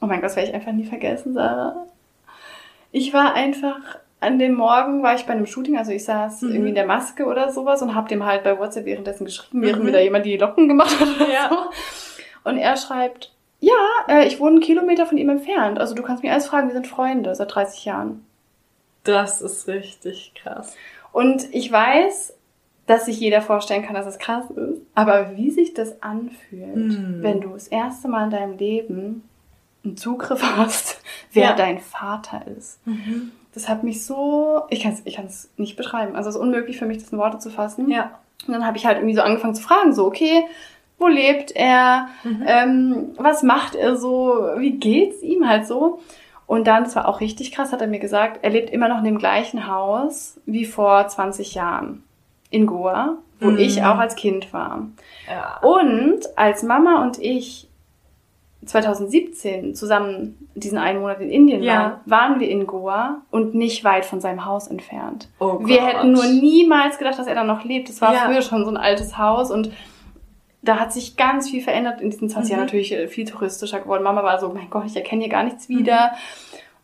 oh 0.02 0.06
mein 0.06 0.20
Gott, 0.20 0.24
das 0.26 0.36
werde 0.36 0.50
ich 0.50 0.54
einfach 0.54 0.72
nie 0.72 0.84
vergessen, 0.84 1.32
Sarah. 1.32 1.86
Ich 2.92 3.12
war 3.14 3.32
einfach, 3.34 3.80
an 4.20 4.38
dem 4.38 4.54
Morgen 4.54 5.02
war 5.02 5.14
ich 5.14 5.24
bei 5.26 5.32
einem 5.32 5.46
Shooting, 5.46 5.78
also 5.78 5.92
ich 5.92 6.04
saß 6.04 6.42
Mhm. 6.42 6.50
irgendwie 6.50 6.68
in 6.70 6.74
der 6.74 6.86
Maske 6.86 7.24
oder 7.26 7.50
sowas 7.52 7.80
und 7.82 7.94
hab 7.94 8.08
dem 8.08 8.24
halt 8.26 8.44
bei 8.44 8.58
WhatsApp 8.58 8.84
währenddessen 8.84 9.24
geschrieben, 9.24 9.62
während 9.62 9.80
Mhm. 9.80 9.86
mir 9.86 9.92
da 9.92 10.00
jemand 10.00 10.26
die 10.26 10.36
Locken 10.36 10.68
gemacht 10.68 10.98
hat 11.00 11.08
oder 11.16 11.32
Ja. 11.32 11.48
so. 11.50 11.56
Und 12.50 12.58
er 12.58 12.76
schreibt, 12.76 13.32
ja, 13.60 13.72
äh, 14.08 14.26
ich 14.26 14.40
wohne 14.40 14.52
einen 14.52 14.60
Kilometer 14.60 15.06
von 15.06 15.18
ihm 15.18 15.28
entfernt. 15.28 15.78
Also 15.78 15.94
du 15.94 16.02
kannst 16.02 16.22
mich 16.22 16.32
alles 16.32 16.46
fragen, 16.46 16.68
wir 16.68 16.74
sind 16.74 16.86
Freunde 16.86 17.34
seit 17.34 17.54
30 17.54 17.84
Jahren. 17.84 18.24
Das 19.04 19.40
ist 19.42 19.66
richtig 19.68 20.32
krass. 20.34 20.74
Und 21.12 21.46
ich 21.54 21.70
weiß, 21.72 22.34
dass 22.86 23.06
sich 23.06 23.20
jeder 23.20 23.40
vorstellen 23.40 23.84
kann, 23.84 23.94
dass 23.94 24.06
es 24.06 24.18
krass 24.18 24.50
ist. 24.50 24.80
Aber 24.94 25.36
wie 25.36 25.50
sich 25.50 25.74
das 25.74 26.02
anfühlt, 26.02 26.92
Hm. 26.92 27.18
wenn 27.22 27.40
du 27.40 27.50
das 27.50 27.68
erste 27.68 28.08
Mal 28.08 28.24
in 28.24 28.30
deinem 28.30 28.58
Leben 28.58 29.22
einen 29.84 29.96
Zugriff 29.96 30.42
hast, 30.56 31.00
wer 31.32 31.50
Ja. 31.50 31.52
dein 31.54 31.78
Vater 31.78 32.42
ist. 32.58 32.80
Das 33.54 33.68
hat 33.68 33.82
mich 33.82 34.04
so, 34.04 34.62
ich 34.70 34.80
kann 34.82 34.92
es 34.92 35.02
ich 35.04 35.16
kann's 35.16 35.50
nicht 35.56 35.76
beschreiben. 35.76 36.14
Also 36.16 36.28
es 36.30 36.36
ist 36.36 36.40
unmöglich 36.40 36.78
für 36.78 36.86
mich, 36.86 36.98
das 36.98 37.10
in 37.12 37.18
Worte 37.18 37.38
zu 37.38 37.50
fassen. 37.50 37.90
Ja. 37.90 38.12
Und 38.46 38.54
dann 38.54 38.64
habe 38.66 38.76
ich 38.76 38.86
halt 38.86 38.98
irgendwie 38.98 39.16
so 39.16 39.22
angefangen 39.22 39.54
zu 39.54 39.62
fragen, 39.62 39.92
so, 39.92 40.06
okay, 40.06 40.44
wo 40.98 41.06
lebt 41.08 41.50
er? 41.56 42.08
Mhm. 42.24 42.44
Ähm, 42.46 43.08
was 43.16 43.42
macht 43.42 43.74
er 43.74 43.96
so? 43.96 44.34
Wie 44.58 44.72
geht's 44.72 45.22
ihm 45.22 45.48
halt 45.48 45.66
so? 45.66 46.00
Und 46.46 46.66
dann, 46.66 46.84
das 46.84 46.96
war 46.96 47.06
auch 47.08 47.20
richtig 47.20 47.52
krass, 47.52 47.72
hat 47.72 47.80
er 47.80 47.86
mir 47.86 48.00
gesagt, 48.00 48.40
er 48.42 48.50
lebt 48.50 48.70
immer 48.70 48.88
noch 48.88 48.98
in 48.98 49.04
dem 49.04 49.18
gleichen 49.18 49.66
Haus 49.68 50.40
wie 50.46 50.64
vor 50.64 51.06
20 51.06 51.54
Jahren 51.54 52.02
in 52.50 52.66
Goa, 52.66 53.18
wo 53.40 53.50
Mhm. 53.50 53.58
ich 53.58 53.82
auch 53.84 53.98
als 53.98 54.16
Kind 54.16 54.52
war. 54.52 54.88
Ja. 55.30 55.58
Und 55.62 56.20
als 56.36 56.62
Mama 56.62 57.02
und 57.02 57.18
ich 57.18 57.68
2017 58.66 59.74
zusammen 59.74 60.36
diesen 60.54 60.78
einen 60.78 61.00
Monat 61.00 61.20
in 61.20 61.30
Indien 61.30 61.62
Ja. 61.62 61.74
waren, 61.74 61.92
waren 62.30 62.40
wir 62.40 62.48
in 62.48 62.66
Goa 62.66 63.22
und 63.30 63.54
nicht 63.54 63.84
weit 63.84 64.04
von 64.04 64.20
seinem 64.20 64.44
Haus 64.44 64.68
entfernt. 64.68 65.28
Oh 65.38 65.58
wir 65.62 65.84
hätten 65.84 66.12
nur 66.12 66.26
niemals 66.26 66.98
gedacht, 66.98 67.18
dass 67.18 67.26
er 67.26 67.34
da 67.34 67.44
noch 67.44 67.64
lebt. 67.64 67.88
Es 67.88 68.00
war 68.00 68.12
Ja. 68.12 68.20
früher 68.26 68.42
schon 68.42 68.64
so 68.64 68.70
ein 68.70 68.76
altes 68.76 69.16
Haus 69.18 69.50
und 69.50 69.70
da 70.62 70.78
hat 70.78 70.92
sich 70.92 71.16
ganz 71.16 71.48
viel 71.48 71.62
verändert 71.62 72.02
in 72.02 72.10
diesen 72.10 72.28
20 72.28 72.50
Jahren 72.50 72.60
Mhm. 72.60 72.66
natürlich 72.66 72.92
äh, 72.92 73.08
viel 73.08 73.24
touristischer 73.24 73.80
geworden. 73.80 74.02
Mama 74.02 74.22
war 74.22 74.38
so, 74.38 74.50
mein 74.50 74.68
Gott, 74.68 74.84
ich 74.86 74.96
erkenne 74.96 75.22
hier 75.22 75.30
gar 75.32 75.42
nichts 75.44 75.68
wieder. 75.70 76.12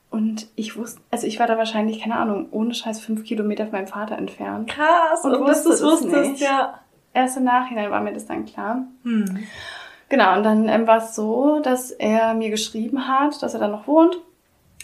Und 0.09 0.47
ich 0.57 0.79
wusste, 0.79 1.01
also 1.11 1.27
ich 1.27 1.39
war 1.41 1.47
da 1.47 1.59
wahrscheinlich, 1.59 2.01
keine 2.01 2.17
Ahnung, 2.17 2.47
ohne 2.53 2.73
Scheiß 2.73 3.01
fünf 3.01 3.25
Kilometer 3.25 3.65
von 3.67 3.73
meinem 3.73 3.87
Vater 3.89 4.17
entfernt. 4.17 4.71
Krass. 4.71 5.25
Und 5.25 5.35
Und, 5.35 5.47
dass 5.47 5.63
du 5.65 5.73
es 5.73 5.83
wusste 5.83 6.07
es 6.07 6.13
wusstest, 6.15 6.31
nicht. 6.33 6.43
ja. 6.43 6.81
Erst 7.13 7.37
im 7.37 7.45
Nachhinein 7.45 7.91
war 7.91 8.01
mir 8.01 8.13
das 8.15 8.25
dann 8.27 8.47
klar. 8.47 8.85
Hm. 9.03 9.39
Genau, 10.09 10.37
und 10.37 10.43
dann 10.45 10.69
ähm, 10.69 10.87
war 10.87 10.99
es 10.99 11.15
so, 11.17 11.61
dass 11.61 11.91
er 11.91 12.35
mir 12.35 12.51
geschrieben 12.51 13.09
hat, 13.09 13.43
dass 13.43 13.55
er 13.55 13.61
da 13.61 13.69
noch 13.69 13.87
wohnt, 13.89 14.17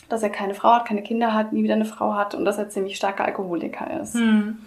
dass 0.08 0.22
er 0.22 0.30
keine 0.30 0.54
Frau 0.54 0.72
hat, 0.72 0.84
keine 0.86 1.02
Kinder 1.02 1.32
hat, 1.32 1.52
nie 1.52 1.62
wieder 1.62 1.74
eine 1.74 1.84
Frau 1.84 2.14
hat 2.14 2.34
und 2.34 2.44
dass 2.44 2.58
er 2.58 2.68
ziemlich 2.68 2.96
starker 2.96 3.24
Alkoholiker 3.24 4.00
ist. 4.00 4.14
Hm. 4.14 4.58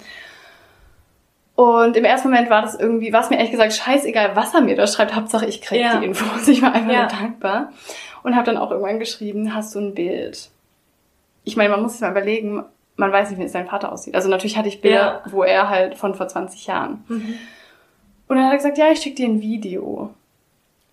Und 1.56 1.96
im 1.96 2.04
ersten 2.04 2.30
Moment 2.30 2.50
war 2.50 2.62
das 2.62 2.76
irgendwie, 2.76 3.14
war 3.14 3.22
es 3.22 3.30
mir 3.30 3.38
ehrlich 3.38 3.52
gesagt 3.52 3.74
scheißegal, 3.74 4.36
was 4.36 4.54
er 4.54 4.62
mir 4.62 4.76
da 4.76 4.88
schreibt. 4.88 5.16
Hauptsache, 5.16 5.46
ich 5.46 5.62
krieg 5.62 5.82
Ja. 5.82 5.98
die 6.00 6.06
Infos. 6.06 6.48
Ich 6.48 6.62
war 6.62 6.74
einfach 6.74 6.92
Ja. 6.92 7.00
nur 7.02 7.08
dankbar. 7.10 7.72
Und 8.24 8.36
habe 8.36 8.46
dann 8.46 8.58
auch 8.58 8.72
irgendwann 8.72 9.00
geschrieben, 9.00 9.54
hast 9.54 9.74
du 9.76 9.80
ein 9.80 9.94
Bild? 9.94 10.50
Ich 11.44 11.56
meine, 11.56 11.70
man 11.70 11.82
muss 11.82 11.94
sich 11.94 12.02
mal 12.02 12.12
überlegen, 12.12 12.64
man 12.98 13.12
weiß 13.12 13.30
nicht, 13.30 13.40
wie 13.40 13.48
sein 13.48 13.68
Vater 13.68 13.92
aussieht. 13.92 14.16
Also 14.16 14.30
natürlich 14.30 14.58
hatte 14.58 14.68
ich 14.68 14.82
Bilder, 14.82 15.22
wo 15.30 15.44
er 15.44 15.70
halt 15.70 15.96
von 15.96 16.16
vor 16.16 16.28
20 16.28 16.66
Jahren. 16.68 17.04
Mhm. 17.08 17.36
Und 18.28 18.36
dann 18.38 18.46
hat 18.46 18.54
er 18.54 18.58
gesagt, 18.58 18.78
ja, 18.78 18.88
ich 18.92 19.00
schicke 19.00 19.18
dir 19.18 19.28
ein 19.28 19.42
Video. 19.42 20.10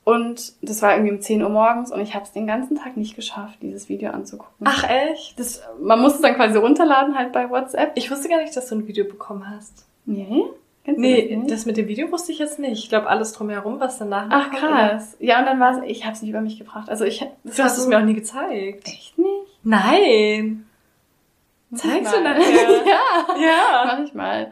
Und 0.05 0.55
das 0.63 0.83
war 0.83 0.95
irgendwie 0.95 1.13
um 1.13 1.21
10 1.21 1.43
Uhr 1.43 1.49
morgens 1.49 1.93
und 1.93 2.01
ich 2.01 2.15
habe 2.15 2.25
es 2.25 2.33
den 2.33 2.47
ganzen 2.49 2.77
Tag 2.77 2.97
nicht 2.97 3.15
geschafft, 3.15 3.59
dieses 3.63 3.89
Video 3.89 4.11
anzugucken. 4.11 4.67
Ach 4.67 4.83
echt? 4.89 5.39
das, 5.39 5.63
man 5.81 6.01
musste 6.01 6.17
es 6.17 6.23
dann 6.23 6.35
quasi 6.35 6.59
runterladen 6.59 7.17
halt 7.17 7.33
bei 7.33 7.49
WhatsApp. 7.49 7.93
Ich 7.95 8.11
wusste 8.11 8.29
gar 8.29 8.39
nicht, 8.43 8.57
dass 8.57 8.67
du 8.69 8.75
ein 8.77 8.89
Video 8.89 9.05
bekommen 9.05 9.49
hast. 9.49 9.87
Nee? 10.05 10.43
Kennst 10.85 10.99
Nee, 11.01 11.37
nicht? 11.37 11.51
das 11.53 11.67
mit 11.67 11.77
dem 11.77 11.87
Video 11.87 12.11
wusste 12.11 12.33
ich 12.33 12.41
jetzt 12.41 12.59
nicht. 12.59 12.83
Ich 12.83 12.89
glaube, 12.89 13.07
alles 13.09 13.33
drumherum, 13.33 13.79
was 13.79 13.99
danach 13.99 14.27
Ach 14.31 14.51
krass. 14.51 15.17
Ja, 15.21 15.39
und 15.39 15.47
dann 15.47 15.61
war 15.61 15.79
es, 15.79 15.85
ich 15.89 16.03
habe 16.05 16.15
es 16.17 16.23
nicht 16.23 16.31
über 16.31 16.41
mich 16.41 16.59
gebracht. 16.59 16.89
Also 16.91 17.05
ich, 17.05 17.25
das 17.45 17.55
Du 17.57 17.63
hast 17.63 17.79
es 17.79 17.87
mir 17.87 17.99
auch 17.99 18.03
nie 18.05 18.15
gezeigt. 18.15 18.89
echt 18.89 19.17
nicht. 19.17 19.29
Nein. 19.63 20.67
Zeigst 21.73 22.13
du 22.13 22.21
nachher? 22.21 22.41
ja, 22.87 23.37
Ja. 23.41 23.85
mach 23.87 24.01
ich 24.01 24.15
mal. 24.15 24.51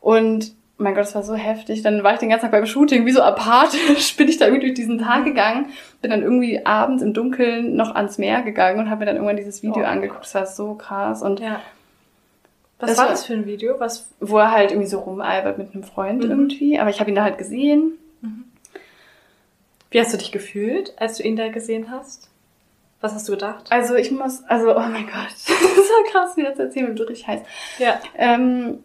Und 0.00 0.54
mein 0.78 0.94
Gott, 0.94 1.02
das 1.04 1.14
war 1.14 1.22
so 1.24 1.34
heftig. 1.34 1.82
Dann 1.82 2.02
war 2.04 2.14
ich 2.14 2.20
den 2.20 2.28
ganzen 2.28 2.44
Tag 2.44 2.52
beim 2.52 2.66
Shooting, 2.66 3.04
wie 3.04 3.10
so 3.12 3.20
apathisch 3.22 4.16
bin 4.16 4.28
ich 4.28 4.36
da 4.38 4.46
irgendwie 4.46 4.66
durch 4.66 4.74
diesen 4.74 4.98
Tag 4.98 5.24
gegangen. 5.24 5.66
Bin 6.00 6.10
dann 6.12 6.22
irgendwie 6.22 6.64
abends 6.64 7.02
im 7.02 7.12
Dunkeln 7.14 7.74
noch 7.76 7.94
ans 7.94 8.16
Meer 8.18 8.42
gegangen 8.42 8.78
und 8.78 8.88
habe 8.90 9.00
mir 9.00 9.06
dann 9.06 9.16
irgendwann 9.16 9.36
dieses 9.36 9.62
Video 9.62 9.82
Oh. 9.82 9.86
angeguckt. 9.86 10.22
Das 10.24 10.34
war 10.34 10.46
so 10.46 10.74
krass. 10.74 11.22
Und 11.22 11.40
Ja. 11.40 11.60
Was 12.80 12.90
Das 12.90 12.98
war 12.98 13.04
war- 13.06 13.10
das 13.10 13.24
für 13.26 13.32
ein 13.34 13.44
Video? 13.44 13.80
Was? 13.80 14.08
wo 14.20 14.38
er 14.38 14.52
halt 14.52 14.70
irgendwie 14.70 14.88
so 14.88 15.00
rumalbert 15.00 15.58
mit 15.58 15.74
einem 15.74 15.82
Freund 15.82 16.22
Mhm. 16.22 16.30
irgendwie. 16.30 16.78
Aber 16.78 16.90
ich 16.90 17.00
habe 17.00 17.10
ihn 17.10 17.16
da 17.16 17.24
halt 17.24 17.36
gesehen. 17.38 17.92
Wie 19.90 19.98
hast 20.00 20.12
du 20.12 20.18
dich 20.18 20.32
gefühlt, 20.32 20.92
als 20.98 21.16
du 21.16 21.22
ihn 21.22 21.34
da 21.36 21.48
gesehen 21.48 21.90
hast? 21.90 22.28
Was 23.00 23.14
hast 23.14 23.26
du 23.28 23.32
gedacht? 23.32 23.64
Also 23.70 23.94
ich 23.94 24.10
muss, 24.10 24.42
also 24.44 24.76
oh 24.76 24.80
mein 24.80 25.06
Gott, 25.06 25.28
das 25.30 25.48
ist 25.48 25.88
so 25.88 26.12
krass, 26.12 26.36
wie 26.36 26.42
das 26.42 26.58
erzählen, 26.58 26.88
wenn 26.88 26.96
du 26.96 27.04
richtig 27.04 27.26
heißt. 27.26 27.44
Ja. 27.78 27.98
Ähm, 28.16 28.80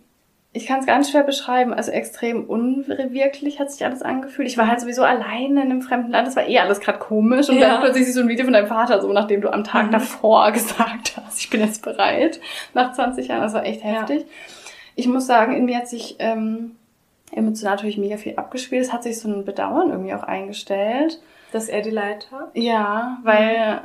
ich 0.55 0.67
kann 0.67 0.79
es 0.81 0.85
ganz 0.85 1.09
schwer 1.09 1.23
beschreiben. 1.23 1.73
Also 1.73 1.91
extrem 1.91 2.45
unwirklich 2.45 3.59
hat 3.59 3.71
sich 3.71 3.83
alles 3.83 4.03
angefühlt. 4.03 4.47
Ich 4.47 4.57
war 4.57 4.67
halt 4.67 4.79
sowieso 4.81 5.01
alleine 5.03 5.63
in 5.63 5.71
einem 5.71 5.81
fremden 5.81 6.11
Land. 6.11 6.27
Das 6.27 6.35
war 6.35 6.47
eh 6.47 6.59
alles 6.59 6.79
gerade 6.79 6.99
komisch. 6.99 7.49
Und 7.49 7.57
Ja. 7.57 7.69
dann 7.69 7.81
plötzlich 7.81 8.05
siehst 8.05 8.17
du 8.17 8.21
ein 8.21 8.27
Video 8.27 8.45
von 8.45 8.53
deinem 8.53 8.67
Vater, 8.67 9.01
so 9.01 9.11
nachdem 9.11 9.41
du 9.41 9.51
am 9.51 9.63
Tag 9.63 9.87
Mhm. 9.87 9.91
davor 9.91 10.51
gesagt 10.53 11.13
hast, 11.17 11.39
ich 11.39 11.49
bin 11.49 11.61
jetzt 11.61 11.81
bereit. 11.83 12.39
Nach 12.75 12.93
20 12.93 13.27
Jahren. 13.29 13.41
Das 13.41 13.53
war 13.53 13.65
echt 13.65 13.83
Ja. 13.83 13.89
heftig. 14.01 14.25
Ich 14.95 15.07
muss 15.07 15.25
sagen, 15.25 15.55
in 15.55 15.65
mir 15.65 15.77
hat 15.77 15.87
sich 15.87 16.17
ähm, 16.19 16.75
emotional 17.31 17.75
natürlich 17.77 17.97
mega 17.97 18.17
viel 18.17 18.35
abgespielt. 18.35 18.83
Es 18.83 18.93
hat 18.93 19.01
sich 19.01 19.19
so 19.19 19.27
ein 19.27 19.45
Bedauern 19.45 19.89
irgendwie 19.89 20.13
auch 20.13 20.21
eingestellt. 20.23 21.19
Dass 21.51 21.67
er 21.67 21.81
die 21.81 21.89
Leid 21.89 22.27
hat? 22.31 22.51
Ja, 22.55 23.17
weil 23.23 23.81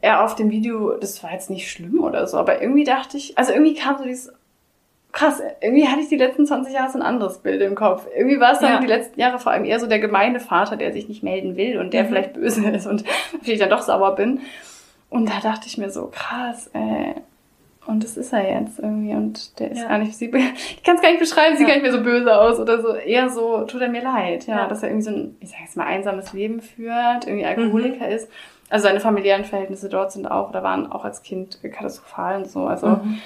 er 0.00 0.24
auf 0.24 0.36
dem 0.36 0.50
Video, 0.50 0.96
das 0.96 1.22
war 1.24 1.32
jetzt 1.32 1.50
nicht 1.50 1.68
schlimm 1.70 2.00
oder 2.04 2.26
so, 2.28 2.36
aber 2.38 2.62
irgendwie 2.62 2.84
dachte 2.84 3.16
ich, 3.16 3.36
also 3.36 3.52
irgendwie 3.52 3.74
kam 3.74 3.98
so 3.98 4.04
dieses, 4.04 4.32
krass, 5.12 5.40
irgendwie 5.60 5.88
hatte 5.88 6.00
ich 6.00 6.08
die 6.08 6.16
letzten 6.16 6.46
20 6.46 6.74
Jahre 6.74 6.90
so 6.90 6.98
ein 6.98 7.02
anderes 7.02 7.38
Bild 7.38 7.60
im 7.62 7.74
Kopf. 7.74 8.06
Irgendwie 8.16 8.38
war 8.40 8.52
es 8.52 8.58
dann 8.60 8.72
Ja. 8.74 8.80
die 8.80 8.86
letzten 8.86 9.18
Jahre 9.18 9.38
vor 9.38 9.52
allem 9.52 9.64
eher 9.64 9.80
so 9.80 9.86
der 9.86 9.98
gemeine 9.98 10.38
Vater, 10.40 10.76
der 10.76 10.92
sich 10.92 11.08
nicht 11.08 11.22
melden 11.22 11.56
will 11.56 11.78
und 11.78 11.92
der 11.94 12.04
Mhm. 12.04 12.08
vielleicht 12.08 12.32
böse 12.34 12.68
ist 12.70 12.86
und 12.86 13.04
vielleicht 13.42 13.62
dann 13.62 13.70
doch 13.70 13.82
sauer 13.82 14.14
bin. 14.14 14.40
Und 15.10 15.28
da 15.28 15.40
dachte 15.42 15.66
ich 15.66 15.78
mir 15.78 15.90
so, 15.90 16.10
krass, 16.12 16.68
äh, 16.74 17.14
und 17.86 18.04
das 18.04 18.18
ist 18.18 18.34
er 18.34 18.60
jetzt 18.60 18.78
irgendwie 18.78 19.14
und 19.14 19.58
der 19.58 19.70
ist 19.70 19.78
Ja. 19.80 19.88
gar 19.88 19.96
nicht, 19.98 20.14
sieht, 20.14 20.34
ich 20.34 20.82
kann 20.82 20.96
es 20.96 21.00
gar 21.02 21.08
nicht 21.08 21.20
beschreiben, 21.20 21.56
sieht 21.56 21.66
Ja. 21.66 21.74
gar 21.74 21.80
nicht 21.80 21.90
mehr 21.90 21.98
so 21.98 22.04
böse 22.04 22.38
aus 22.38 22.60
oder 22.60 22.82
so, 22.82 22.94
eher 22.94 23.30
so, 23.30 23.62
tut 23.64 23.80
er 23.80 23.88
mir 23.88 24.02
leid, 24.02 24.46
ja, 24.46 24.56
Ja. 24.58 24.66
dass 24.68 24.82
er 24.82 24.90
irgendwie 24.90 25.04
so 25.04 25.10
ein, 25.10 25.36
ich 25.40 25.48
sag 25.48 25.60
jetzt 25.62 25.76
mal, 25.78 25.86
einsames 25.86 26.34
Leben 26.34 26.60
führt, 26.60 27.26
irgendwie 27.26 27.46
Alkoholiker 27.46 28.06
Mhm. 28.06 28.12
ist. 28.12 28.28
Also 28.68 28.86
seine 28.86 29.00
familiären 29.00 29.46
Verhältnisse 29.46 29.88
dort 29.88 30.12
sind 30.12 30.30
auch, 30.30 30.50
oder 30.50 30.62
waren 30.62 30.92
auch 30.92 31.06
als 31.06 31.22
Kind 31.22 31.58
katastrophal 31.62 32.36
und 32.36 32.50
so, 32.50 32.66
also 32.66 32.88
Mhm. 32.88 33.18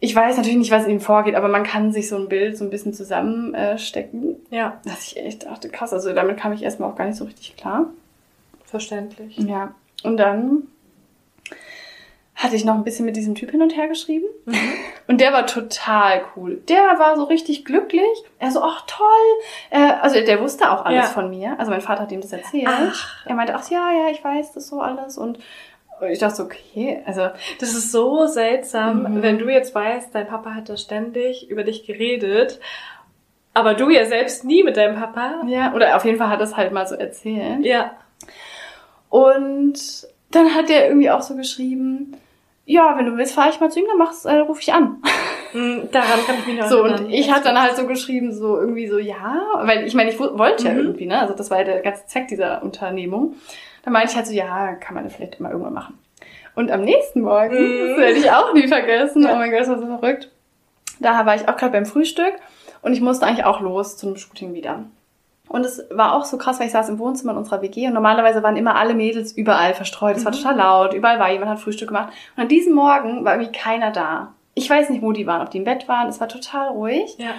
Ich 0.00 0.14
weiß 0.16 0.36
natürlich 0.36 0.58
nicht, 0.58 0.70
was 0.70 0.84
in 0.86 0.92
ihm 0.92 1.00
vorgeht, 1.00 1.34
aber 1.34 1.48
man 1.48 1.62
kann 1.64 1.92
sich 1.92 2.08
so 2.08 2.16
ein 2.16 2.28
Bild 2.28 2.56
so 2.56 2.64
ein 2.64 2.70
bisschen 2.70 2.92
zusammenstecken, 2.94 3.78
stecken, 3.78 4.36
Ja, 4.50 4.80
dass 4.84 5.06
ich 5.08 5.16
echt 5.18 5.44
dachte, 5.46 5.68
krass, 5.68 5.92
also 5.92 6.12
damit 6.14 6.38
kam 6.38 6.52
ich 6.52 6.62
erstmal 6.62 6.90
auch 6.90 6.96
gar 6.96 7.06
nicht 7.06 7.16
so 7.16 7.24
richtig 7.24 7.56
klar. 7.56 7.86
verständlich. 8.64 9.36
Ja, 9.38 9.74
und 10.02 10.16
dann 10.16 10.62
hatte 12.34 12.56
ich 12.56 12.64
noch 12.64 12.74
ein 12.74 12.84
bisschen 12.84 13.04
mit 13.04 13.16
diesem 13.16 13.34
Typ 13.34 13.50
hin 13.50 13.60
und 13.60 13.76
her 13.76 13.88
geschrieben. 13.88 14.24
Mhm. 14.46 14.54
Und 15.08 15.20
der 15.20 15.32
war 15.32 15.44
total 15.44 16.22
cool. 16.36 16.62
Der 16.68 16.78
war 17.00 17.16
so 17.16 17.24
richtig 17.24 17.64
glücklich. 17.64 18.06
Er 18.38 18.52
so, 18.52 18.62
ach 18.62 18.84
toll. 18.86 19.06
Äh, 19.70 19.94
also 20.00 20.14
der 20.24 20.40
wusste 20.40 20.70
auch 20.70 20.84
alles 20.84 21.06
Ja. 21.06 21.10
von 21.10 21.30
mir. 21.30 21.58
Also 21.58 21.72
mein 21.72 21.80
Vater 21.80 22.02
hat 22.02 22.12
ihm 22.12 22.20
das 22.20 22.32
erzählt. 22.32 22.68
Ach. 22.68 23.26
Er 23.26 23.34
meinte, 23.34 23.56
ach 23.56 23.68
ja, 23.70 23.90
ja, 23.90 24.08
ich 24.12 24.22
weiß 24.22 24.52
das 24.52 24.68
so 24.68 24.80
alles. 24.80 25.18
Und 25.18 25.40
ich 26.08 26.18
dachte 26.18 26.36
so, 26.36 26.42
okay, 26.44 27.00
also 27.06 27.28
Das 27.60 27.70
ist 27.74 27.92
so 27.92 28.26
seltsam, 28.26 29.02
Mhm. 29.16 29.22
wenn 29.22 29.38
du 29.38 29.48
jetzt 29.48 29.74
weißt, 29.74 30.14
dein 30.14 30.26
Papa 30.28 30.54
hat 30.54 30.68
da 30.68 30.76
ständig 30.76 31.50
über 31.50 31.64
dich 31.64 31.86
geredet, 31.86 32.60
aber 33.54 33.74
du 33.74 33.90
ja 33.90 34.04
selbst 34.06 34.44
nie 34.44 34.62
mit 34.62 34.76
deinem 34.76 34.96
Papa. 34.96 35.42
ja, 35.46 35.74
oder 35.74 35.96
auf 35.96 36.04
jeden 36.04 36.18
Fall 36.18 36.28
hat 36.30 36.40
er 36.40 36.44
es 36.44 36.56
halt 36.56 36.72
mal 36.72 36.86
so 36.86 36.94
erzählt. 36.94 37.64
Ja. 37.66 37.92
Und 39.08 40.06
dann 40.30 40.54
hat 40.54 40.70
er 40.70 40.86
irgendwie 40.88 41.10
auch 41.10 41.22
so 41.22 41.34
geschrieben, 41.36 42.16
ja, 42.66 42.96
wenn 42.96 43.06
du 43.06 43.16
willst, 43.16 43.34
fahre 43.34 43.50
ich 43.50 43.58
mal 43.58 43.70
zu 43.70 43.80
ihm, 43.80 43.86
dann 43.88 43.98
machst, 43.98 44.26
äh, 44.26 44.36
ruf 44.36 44.60
ich 44.60 44.72
an. 44.72 45.02
Mm, 45.52 45.90
Daran 45.90 46.20
kann 46.24 46.36
ich 46.38 46.46
mich 46.46 46.56
noch 46.60 46.68
So, 46.68 46.84
erinnern. 46.84 47.06
und 47.06 47.10
ich 47.12 47.32
hatte 47.32 47.44
dann 47.44 47.60
halt 47.60 47.74
so 47.74 47.86
geschrieben, 47.88 48.32
so 48.32 48.56
irgendwie 48.56 48.86
so, 48.86 48.98
ja, 48.98 49.42
weil 49.64 49.84
ich 49.84 49.94
meine, 49.94 50.10
ich 50.10 50.20
wollte 50.20 50.64
ja 50.66 50.72
Mhm. 50.72 50.78
irgendwie, 50.78 51.06
ne? 51.06 51.18
Also 51.20 51.34
das 51.34 51.50
war 51.50 51.58
ja 51.58 51.64
der 51.64 51.80
ganze 51.80 52.06
Zweck 52.06 52.28
dieser 52.28 52.62
Unternehmung. 52.62 53.34
Dann 53.82 53.92
meinte 53.92 54.10
ich 54.10 54.16
halt 54.16 54.26
so, 54.26 54.32
ja, 54.32 54.74
kann 54.74 54.94
man 54.94 55.04
das 55.04 55.14
vielleicht 55.14 55.40
mal 55.40 55.50
irgendwann 55.52 55.72
machen. 55.74 55.98
Und 56.54 56.70
am 56.70 56.82
nächsten 56.82 57.22
Morgen, 57.22 57.54
Mhm. 57.54 57.88
das 57.88 57.98
werde 57.98 58.12
ich 58.18 58.30
auch 58.30 58.52
nie 58.52 58.68
vergessen, 58.68 59.24
oh 59.30 59.34
mein 59.36 59.50
Gott, 59.50 59.60
das 59.60 59.68
war 59.68 59.78
so 59.78 59.86
verrückt. 59.86 60.30
Da 60.98 61.24
war 61.24 61.34
ich 61.34 61.48
auch 61.48 61.56
gerade 61.56 61.72
beim 61.72 61.86
Frühstück 61.86 62.34
und 62.82 62.92
ich 62.92 63.00
musste 63.00 63.24
eigentlich 63.26 63.44
auch 63.46 63.60
los 63.60 63.96
zum 63.96 64.16
Shooting 64.16 64.52
wieder. 64.52 64.84
Und 65.48 65.64
es 65.64 65.82
war 65.90 66.14
auch 66.14 66.24
so 66.26 66.36
krass, 66.38 66.60
weil 66.60 66.66
ich 66.66 66.72
saß 66.72 66.90
im 66.90 66.98
Wohnzimmer 66.98 67.32
in 67.32 67.38
unserer 67.38 67.62
WG 67.62 67.86
und 67.88 67.94
normalerweise 67.94 68.42
waren 68.42 68.56
immer 68.56 68.76
alle 68.76 68.94
Mädels 68.94 69.32
überall 69.32 69.74
verstreut. 69.74 70.16
Es 70.16 70.24
war 70.24 70.32
Mhm. 70.32 70.36
total 70.36 70.56
laut, 70.56 70.92
überall 70.94 71.18
war 71.18 71.30
jemand, 71.32 71.50
hat 71.50 71.58
Frühstück 71.58 71.88
gemacht. 71.88 72.12
Und 72.36 72.42
an 72.42 72.48
diesem 72.48 72.74
Morgen 72.74 73.24
war 73.24 73.34
irgendwie 73.34 73.52
keiner 73.58 73.90
da. 73.90 74.34
Ich 74.54 74.68
weiß 74.68 74.90
nicht, 74.90 75.02
wo 75.02 75.12
die 75.12 75.26
waren, 75.26 75.40
ob 75.42 75.50
die 75.50 75.58
im 75.58 75.64
Bett 75.64 75.88
waren. 75.88 76.08
Es 76.08 76.20
war 76.20 76.28
total 76.28 76.68
ruhig. 76.68 77.16
Ja. 77.18 77.30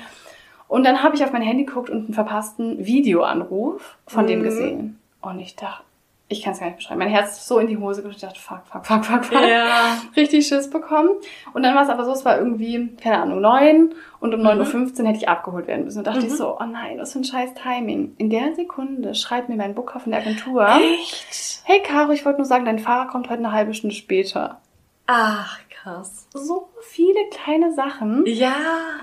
Und 0.68 0.86
dann 0.86 1.04
habe 1.04 1.16
ich 1.16 1.24
auf 1.24 1.32
mein 1.32 1.42
Handy 1.42 1.66
geguckt 1.66 1.90
und 1.90 2.06
einen 2.06 2.14
verpassten 2.14 2.86
Videoanruf 2.86 3.98
von 4.08 4.26
dem 4.28 4.40
Mhm. 4.40 4.44
gesehen. 4.44 5.00
Und 5.22 5.40
ich 5.40 5.56
dachte, 5.56 5.84
ich 6.32 6.42
kann 6.44 6.54
es 6.54 6.60
gar 6.60 6.68
nicht 6.68 6.78
beschreiben. 6.78 7.00
Mein 7.00 7.10
Herz 7.10 7.38
ist 7.38 7.48
so 7.48 7.60
in 7.60 7.68
die 7.68 7.78
Hose 7.78 8.02
gerutscht. 8.02 8.24
Ich 8.24 8.28
dachte, 8.30 8.40
fuck, 8.40 8.62
fuck, 8.66 8.86
fuck, 8.86 9.06
fuck, 9.06 9.26
fuck. 9.26 9.42
Ja. 9.48 9.98
Richtig 10.16 10.48
Schiss 10.48 10.70
bekommen. 10.70 11.10
Und 11.54 11.64
dann 11.64 11.76
war 11.76 11.84
es 11.84 11.90
aber 11.90 12.06
so, 12.06 12.12
es 12.12 12.24
war 12.26 12.38
irgendwie, 12.38 12.96
keine 13.02 13.22
Ahnung, 13.22 13.42
neun. 13.42 13.94
Und 14.20 14.34
um 14.34 14.42
9.15 14.42 15.02
Uhr 15.02 15.08
hätte 15.08 15.18
ich 15.18 15.30
abgeholt 15.30 15.68
werden 15.68 15.86
müssen. 15.86 16.00
Und 16.00 16.08
dachte 16.08 16.20
ich 16.26 16.32
Mhm. 16.32 16.38
so, 16.38 16.58
oh 16.60 16.64
nein, 16.66 16.98
was 17.00 17.14
für 17.14 17.20
ein 17.20 17.24
scheiß 17.24 17.54
Timing. 17.56 18.16
In 18.18 18.30
der 18.30 18.54
Sekunde 18.56 19.16
schreibt 19.16 19.50
mir 19.50 19.56
mein 19.56 19.76
Booker 19.76 20.00
von 20.00 20.12
der 20.12 20.22
Agentur, 20.22 20.68
Echt? 20.68 21.62
hey 21.64 21.82
Caro, 21.82 22.12
ich 22.12 22.26
wollte 22.26 22.40
nur 22.40 22.46
sagen, 22.48 22.66
dein 22.66 22.80
Fahrer 22.80 23.08
kommt 23.08 23.30
heute 23.30 23.40
eine 23.40 23.52
halbe 23.52 23.74
Stunde 23.74 23.96
später. 23.96 24.62
Ach, 25.08 25.58
krass. 25.70 26.28
So 26.34 26.70
viele 26.82 27.20
kleine 27.32 27.74
Sachen. 27.74 28.24
Ja. 28.28 28.54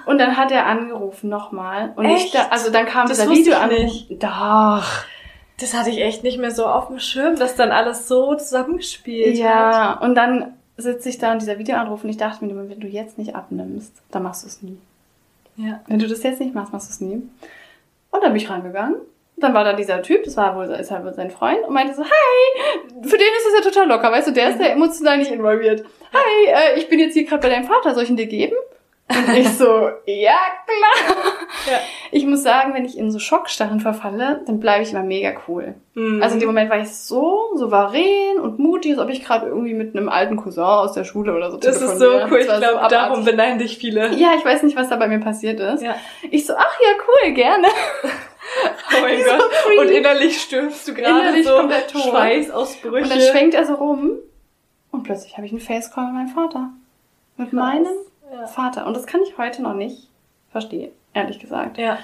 Und 0.06 0.18
dann 0.18 0.36
hat 0.36 0.50
er 0.52 0.66
angerufen 0.66 1.28
nochmal. 1.28 1.92
Und 1.96 2.06
ich 2.06 2.14
Echt? 2.26 2.34
da, 2.34 2.46
also 2.50 2.70
dann 2.70 2.86
kam 2.86 3.08
Das 3.08 3.18
dieser 3.18 3.30
ich 3.32 3.38
Videoanruf. 3.40 3.78
nicht. 3.78 4.22
Doch. 4.22 4.84
Das 5.60 5.74
hatte 5.74 5.90
ich 5.90 6.00
echt 6.00 6.22
nicht 6.22 6.38
mehr 6.38 6.50
so 6.50 6.66
auf 6.66 6.88
dem 6.88 7.00
Schirm, 7.00 7.36
dass 7.36 7.56
dann 7.56 7.72
alles 7.72 8.08
so 8.08 8.34
zusammengespielt 8.34 9.34
hat. 9.34 9.38
Ja, 9.38 9.92
und 10.00 10.14
dann 10.14 10.54
sitze 10.76 11.08
ich 11.08 11.18
da 11.18 11.32
und 11.32 11.42
dieser 11.42 11.58
Videoanruf 11.58 12.04
und 12.04 12.10
ich 12.10 12.16
dachte 12.16 12.44
mir, 12.44 12.54
wenn 12.56 12.80
du 12.80 12.86
jetzt 12.86 13.18
nicht 13.18 13.34
abnimmst, 13.34 13.92
dann 14.10 14.22
machst 14.22 14.44
du 14.44 14.46
es 14.46 14.62
nie. 14.62 14.78
Ja. 15.56 15.80
Wenn 15.88 15.98
du 15.98 16.06
das 16.06 16.22
jetzt 16.22 16.40
nicht 16.40 16.54
machst, 16.54 16.72
machst 16.72 16.88
du 16.88 16.92
es 16.92 17.00
nie. 17.00 17.22
Und 18.10 18.22
dann 18.22 18.32
bin 18.32 18.36
ich 18.36 18.48
reingegangen. 18.48 18.96
Dann 19.36 19.54
war 19.54 19.64
da 19.64 19.72
dieser 19.72 20.02
Typ, 20.02 20.24
das 20.24 20.36
war 20.36 20.56
wohl, 20.56 20.66
ist 20.66 20.90
halt 20.90 21.04
wohl 21.04 21.14
sein 21.14 21.30
Freund, 21.30 21.64
und 21.66 21.72
meinte 21.72 21.94
so, 21.94 22.02
hi, 22.02 22.62
für 23.02 23.18
den 23.18 23.28
ist 23.38 23.46
es 23.46 23.54
ja 23.64 23.70
total 23.70 23.88
locker, 23.88 24.10
weißt 24.10 24.28
du, 24.28 24.32
der 24.32 24.50
ist 24.50 24.60
ja 24.60 24.66
emotional 24.66 25.18
nicht 25.18 25.30
involviert. 25.30 25.84
Hi, 26.12 26.46
äh, 26.46 26.78
ich 26.78 26.88
bin 26.88 26.98
jetzt 26.98 27.14
hier 27.14 27.24
gerade 27.24 27.42
bei 27.42 27.48
deinem 27.48 27.64
Vater, 27.64 27.94
soll 27.94 28.02
ich 28.04 28.10
ihn 28.10 28.16
dir 28.16 28.26
geben? 28.26 28.56
Und 29.08 29.36
ich 29.36 29.48
so, 29.50 29.88
ja, 30.04 30.36
klar. 30.66 31.16
Ja. 31.70 31.78
Ich 32.10 32.26
muss 32.26 32.42
sagen, 32.42 32.74
wenn 32.74 32.84
ich 32.84 32.98
in 32.98 33.10
so 33.10 33.18
Schockstarren 33.18 33.80
verfalle, 33.80 34.42
dann 34.46 34.60
bleibe 34.60 34.82
ich 34.82 34.92
immer 34.92 35.02
mega 35.02 35.32
cool. 35.48 35.74
Mhm. 35.94 36.22
Also 36.22 36.34
in 36.34 36.40
dem 36.40 36.48
Moment 36.48 36.70
war 36.70 36.78
ich 36.78 36.94
so 36.94 37.52
souverän 37.54 38.38
und 38.38 38.58
mutig, 38.58 38.92
als 38.92 39.00
ob 39.00 39.08
ich 39.08 39.24
gerade 39.24 39.46
irgendwie 39.46 39.72
mit 39.72 39.96
einem 39.96 40.08
alten 40.08 40.36
Cousin 40.36 40.62
aus 40.62 40.92
der 40.92 41.04
Schule 41.04 41.34
oder 41.34 41.50
so 41.50 41.56
das 41.56 41.80
ist 41.80 41.98
so 41.98 42.06
cool. 42.30 42.38
Ich 42.40 42.48
war 42.48 42.56
so 42.56 42.60
glaube, 42.60 42.88
darum 42.88 43.24
beneiden 43.24 43.58
dich 43.58 43.78
viele. 43.78 44.14
Ja, 44.14 44.34
ich 44.36 44.44
weiß 44.44 44.62
nicht, 44.62 44.76
was 44.76 44.88
da 44.90 44.96
bei 44.96 45.08
mir 45.08 45.20
passiert 45.20 45.58
ist. 45.58 45.82
Ja. 45.82 45.96
Ich 46.30 46.44
so, 46.46 46.54
ach 46.56 46.76
ja, 46.80 46.88
cool, 47.06 47.32
gerne. 47.32 47.68
Oh 48.96 49.02
mein 49.02 49.18
so 49.18 49.24
Gott. 49.24 49.52
free. 49.62 49.78
Und 49.78 49.88
innerlich 49.88 50.40
stürmst 50.40 50.88
du 50.88 50.94
gerade 50.94 51.20
Innerlich 51.20 51.46
so 51.46 51.54
komplett 51.54 51.90
tot. 51.90 52.02
Schweißausbrüche. 52.02 53.02
Und 53.04 53.10
dann 53.10 53.20
schwenkt 53.20 53.54
er 53.54 53.66
so 53.66 53.74
rum 53.74 54.12
und 54.90 55.02
plötzlich 55.02 55.36
habe 55.36 55.44
ich 55.46 55.52
einen 55.52 55.60
Facecall 55.60 56.06
mit 56.06 56.14
meinem 56.14 56.28
Vater. 56.28 56.70
Mit 57.36 57.50
Krass. 57.50 57.58
meinem 57.58 57.92
Ja. 58.32 58.46
Vater. 58.46 58.86
Und 58.86 58.94
das 58.96 59.06
kann 59.06 59.20
ich 59.22 59.36
heute 59.38 59.62
noch 59.62 59.74
nicht 59.74 60.08
verstehen, 60.50 60.90
ehrlich 61.14 61.38
gesagt. 61.38 61.78
ja. 61.78 61.98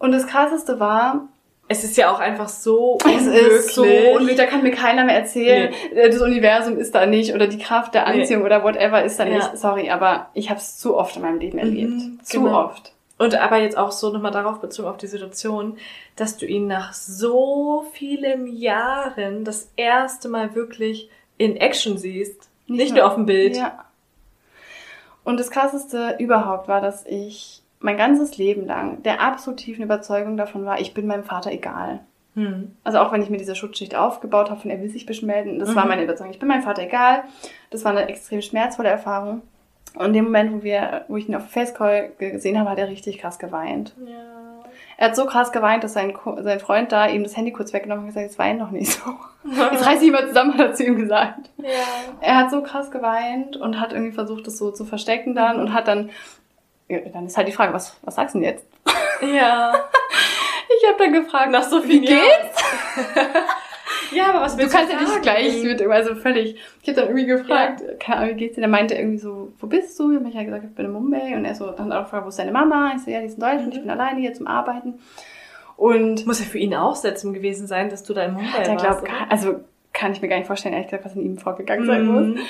Und 0.00 0.12
das 0.12 0.26
Krasseste 0.28 0.78
war, 0.78 1.26
Es 1.66 1.82
ist 1.84 1.96
ja 1.96 2.10
auch 2.12 2.20
einfach 2.20 2.48
so 2.48 2.98
es 3.04 3.26
ist 3.26 3.74
so 3.74 3.82
unmöglich. 3.82 4.08
unmöglich, 4.14 4.36
da 4.36 4.46
kann 4.46 4.62
mir 4.62 4.70
keiner 4.70 5.04
mehr 5.04 5.16
erzählen, 5.16 5.72
äh, 5.94 6.08
das 6.08 6.20
Universum 6.22 6.78
ist 6.78 6.94
da 6.94 7.04
nicht 7.04 7.34
oder 7.34 7.46
die 7.48 7.58
Kraft 7.58 7.94
der 7.94 8.08
Nee. 8.08 8.20
Anziehung 8.20 8.42
oder 8.44 8.62
whatever 8.62 9.02
ist 9.04 9.18
da 9.18 9.26
Ja. 9.26 9.36
nicht. 9.38 9.58
Sorry, 9.58 9.90
aber 9.90 10.28
ich 10.34 10.50
habe 10.50 10.60
es 10.60 10.78
zu 10.78 10.96
oft 10.96 11.16
in 11.16 11.22
meinem 11.22 11.38
Leben 11.40 11.58
erlebt. 11.58 11.90
Mhm, 11.90 12.20
zu 12.22 12.40
genau. 12.42 12.64
oft. 12.66 12.92
Und 13.18 13.34
aber 13.34 13.56
jetzt 13.58 13.76
auch 13.76 13.90
so 13.90 14.10
nochmal 14.10 14.30
darauf 14.30 14.60
bezogen 14.60 14.88
auf 14.88 14.96
die 14.98 15.08
Situation, 15.08 15.76
dass 16.14 16.36
du 16.36 16.46
ihn 16.46 16.68
nach 16.68 16.92
so 16.92 17.84
vielen 17.92 18.46
Jahren 18.46 19.44
das 19.44 19.70
erste 19.76 20.28
Mal 20.28 20.54
wirklich 20.54 21.10
in 21.38 21.56
Action 21.56 21.98
siehst. 21.98 22.48
Nicht, 22.68 22.92
mehr- 22.94 23.02
nur 23.02 23.08
auf 23.10 23.16
dem 23.16 23.26
Bild. 23.26 23.56
Ja. 23.56 23.84
Und 25.28 25.38
das 25.38 25.50
Krasseste 25.50 26.16
überhaupt 26.18 26.68
war, 26.68 26.80
dass 26.80 27.04
ich 27.04 27.62
mein 27.80 27.98
ganzes 27.98 28.38
Leben 28.38 28.64
lang 28.64 29.02
der 29.02 29.20
absolut 29.20 29.60
tiefen 29.60 29.82
Überzeugung 29.84 30.38
davon 30.38 30.64
war, 30.64 30.80
ich 30.80 30.94
bin 30.94 31.06
meinem 31.06 31.22
Vater 31.22 31.52
egal. 31.52 32.00
Hm. 32.34 32.74
Also 32.82 32.98
auch 33.00 33.12
wenn 33.12 33.20
ich 33.20 33.28
mir 33.28 33.36
diese 33.36 33.54
Schutzschicht 33.54 33.94
aufgebaut 33.94 34.48
habe, 34.48 34.58
von 34.58 34.70
er 34.70 34.80
will 34.80 34.88
sich 34.88 35.04
bestimmt 35.04 35.30
melden, 35.30 35.58
das 35.58 35.68
Mhm. 35.68 35.74
war 35.74 35.86
meine 35.86 36.02
Überzeugung. 36.02 36.32
Ich 36.32 36.38
bin 36.38 36.48
meinem 36.48 36.62
Vater 36.62 36.80
egal. 36.80 37.24
Das 37.68 37.84
war 37.84 37.92
eine 37.92 38.08
extrem 38.08 38.40
schmerzvolle 38.40 38.88
Erfahrung. 38.88 39.42
Und 39.94 40.06
in 40.06 40.12
dem 40.12 40.24
Moment, 40.26 40.52
wo, 40.52 40.62
wir, 40.62 41.04
wo 41.08 41.16
ich 41.16 41.28
ihn 41.28 41.34
auf 41.34 41.48
Facecall 41.50 42.12
gesehen 42.18 42.58
habe, 42.58 42.70
hat 42.70 42.78
er 42.78 42.88
richtig 42.88 43.18
krass 43.18 43.38
geweint. 43.38 43.94
Ja. 44.04 44.12
Er 44.96 45.08
hat 45.08 45.16
so 45.16 45.26
krass 45.26 45.52
geweint, 45.52 45.84
dass 45.84 45.92
sein, 45.92 46.16
sein 46.40 46.58
Freund 46.60 46.90
da 46.90 47.06
ihm 47.06 47.22
das 47.22 47.36
Handy 47.36 47.52
kurz 47.52 47.72
weggenommen 47.72 48.02
hat 48.02 48.08
und 48.08 48.14
gesagt, 48.14 48.26
jetzt 48.30 48.38
wein 48.38 48.58
doch 48.58 48.70
nicht 48.70 48.92
so. 48.92 49.10
Jetzt 49.72 49.86
reiß 49.86 50.00
dich 50.00 50.10
mal 50.10 50.26
zusammen, 50.26 50.54
hat 50.54 50.60
er 50.60 50.74
zu 50.74 50.84
ihm 50.84 50.96
gesagt. 50.98 51.50
Ja. 51.58 51.68
Er 52.20 52.36
hat 52.36 52.50
so 52.50 52.62
krass 52.62 52.90
geweint 52.90 53.56
und 53.56 53.80
hat 53.80 53.92
irgendwie 53.92 54.12
versucht, 54.12 54.46
das 54.46 54.58
so 54.58 54.72
zu 54.72 54.84
verstecken 54.84 55.34
dann 55.34 55.58
und 55.60 55.72
hat 55.72 55.86
dann, 55.88 56.10
ja, 56.88 56.98
dann 57.12 57.26
ist 57.26 57.36
halt 57.36 57.48
die 57.48 57.52
Frage, 57.52 57.72
was, 57.72 57.96
was 58.02 58.16
sagst 58.16 58.34
du 58.34 58.40
denn 58.40 58.48
jetzt? 58.48 58.66
Ja. 59.22 59.72
Ich 60.80 60.86
habe 60.86 60.98
dann 61.02 61.12
gefragt, 61.14 61.50
Nach 61.50 61.62
so 61.62 61.82
wie 61.82 61.88
vielen 61.98 62.04
Jahren. 62.04 62.20
geht's? 62.20 62.62
Ja, 64.12 64.30
aber 64.30 64.40
was 64.42 64.56
Du 64.56 64.62
willst 64.62 64.74
kannst 64.74 64.92
ja 64.92 65.00
nicht 65.00 65.22
gleich 65.22 65.62
mit, 65.62 65.82
also 65.82 66.14
völlig. 66.14 66.56
Ich 66.82 66.88
habe 66.88 67.00
dann 67.00 67.08
irgendwie 67.08 67.26
gefragt, 67.26 67.82
keine 68.00 68.18
Ahnung, 68.20 68.30
wie 68.34 68.38
geht's 68.38 68.54
dir? 68.54 68.60
Der 68.62 68.70
meinte 68.70 68.94
irgendwie 68.94 69.18
so, 69.18 69.52
wo 69.58 69.66
bist 69.66 69.98
du? 69.98 70.10
Ich 70.12 70.18
habe 70.18 70.30
ja 70.34 70.42
gesagt, 70.44 70.64
ich 70.64 70.74
bin 70.74 70.86
in 70.86 70.92
Mumbai. 70.92 71.34
Und 71.36 71.44
er 71.44 71.54
so, 71.54 71.70
dann 71.70 71.86
hat 71.92 71.98
er 72.00 72.02
gefragt, 72.04 72.24
wo 72.24 72.28
ist 72.28 72.38
deine 72.38 72.52
Mama? 72.52 72.92
Ich 72.96 73.02
so, 73.02 73.10
ja, 73.10 73.20
die 73.20 73.26
ist 73.26 73.34
in 73.34 73.40
Deutschland, 73.40 73.74
ich 73.74 73.80
bin 73.80 73.90
alleine 73.90 74.20
hier 74.20 74.32
zum 74.34 74.46
Arbeiten. 74.46 74.94
Und 75.76 76.26
Muss 76.26 76.40
ja 76.40 76.46
für 76.46 76.58
ihn 76.58 76.74
auch 76.74 76.96
seltsam 76.96 77.32
gewesen 77.32 77.66
sein, 77.66 77.88
dass 77.90 78.02
du 78.02 78.12
da 78.14 78.24
in 78.24 78.32
Mumbai 78.34 78.66
warst. 78.66 78.82
glaubt, 78.82 79.02
oder? 79.02 79.12
also 79.30 79.60
kann 79.92 80.12
ich 80.12 80.20
mir 80.22 80.28
gar 80.28 80.36
nicht 80.36 80.46
vorstellen, 80.46 80.74
ehrlich 80.74 80.88
gesagt, 80.90 81.04
was 81.04 81.14
in 81.14 81.22
ihm 81.22 81.38
vorgegangen 81.38 81.86
sein 81.86 82.04
Mhm. 82.06 82.12
muss. 82.34 82.40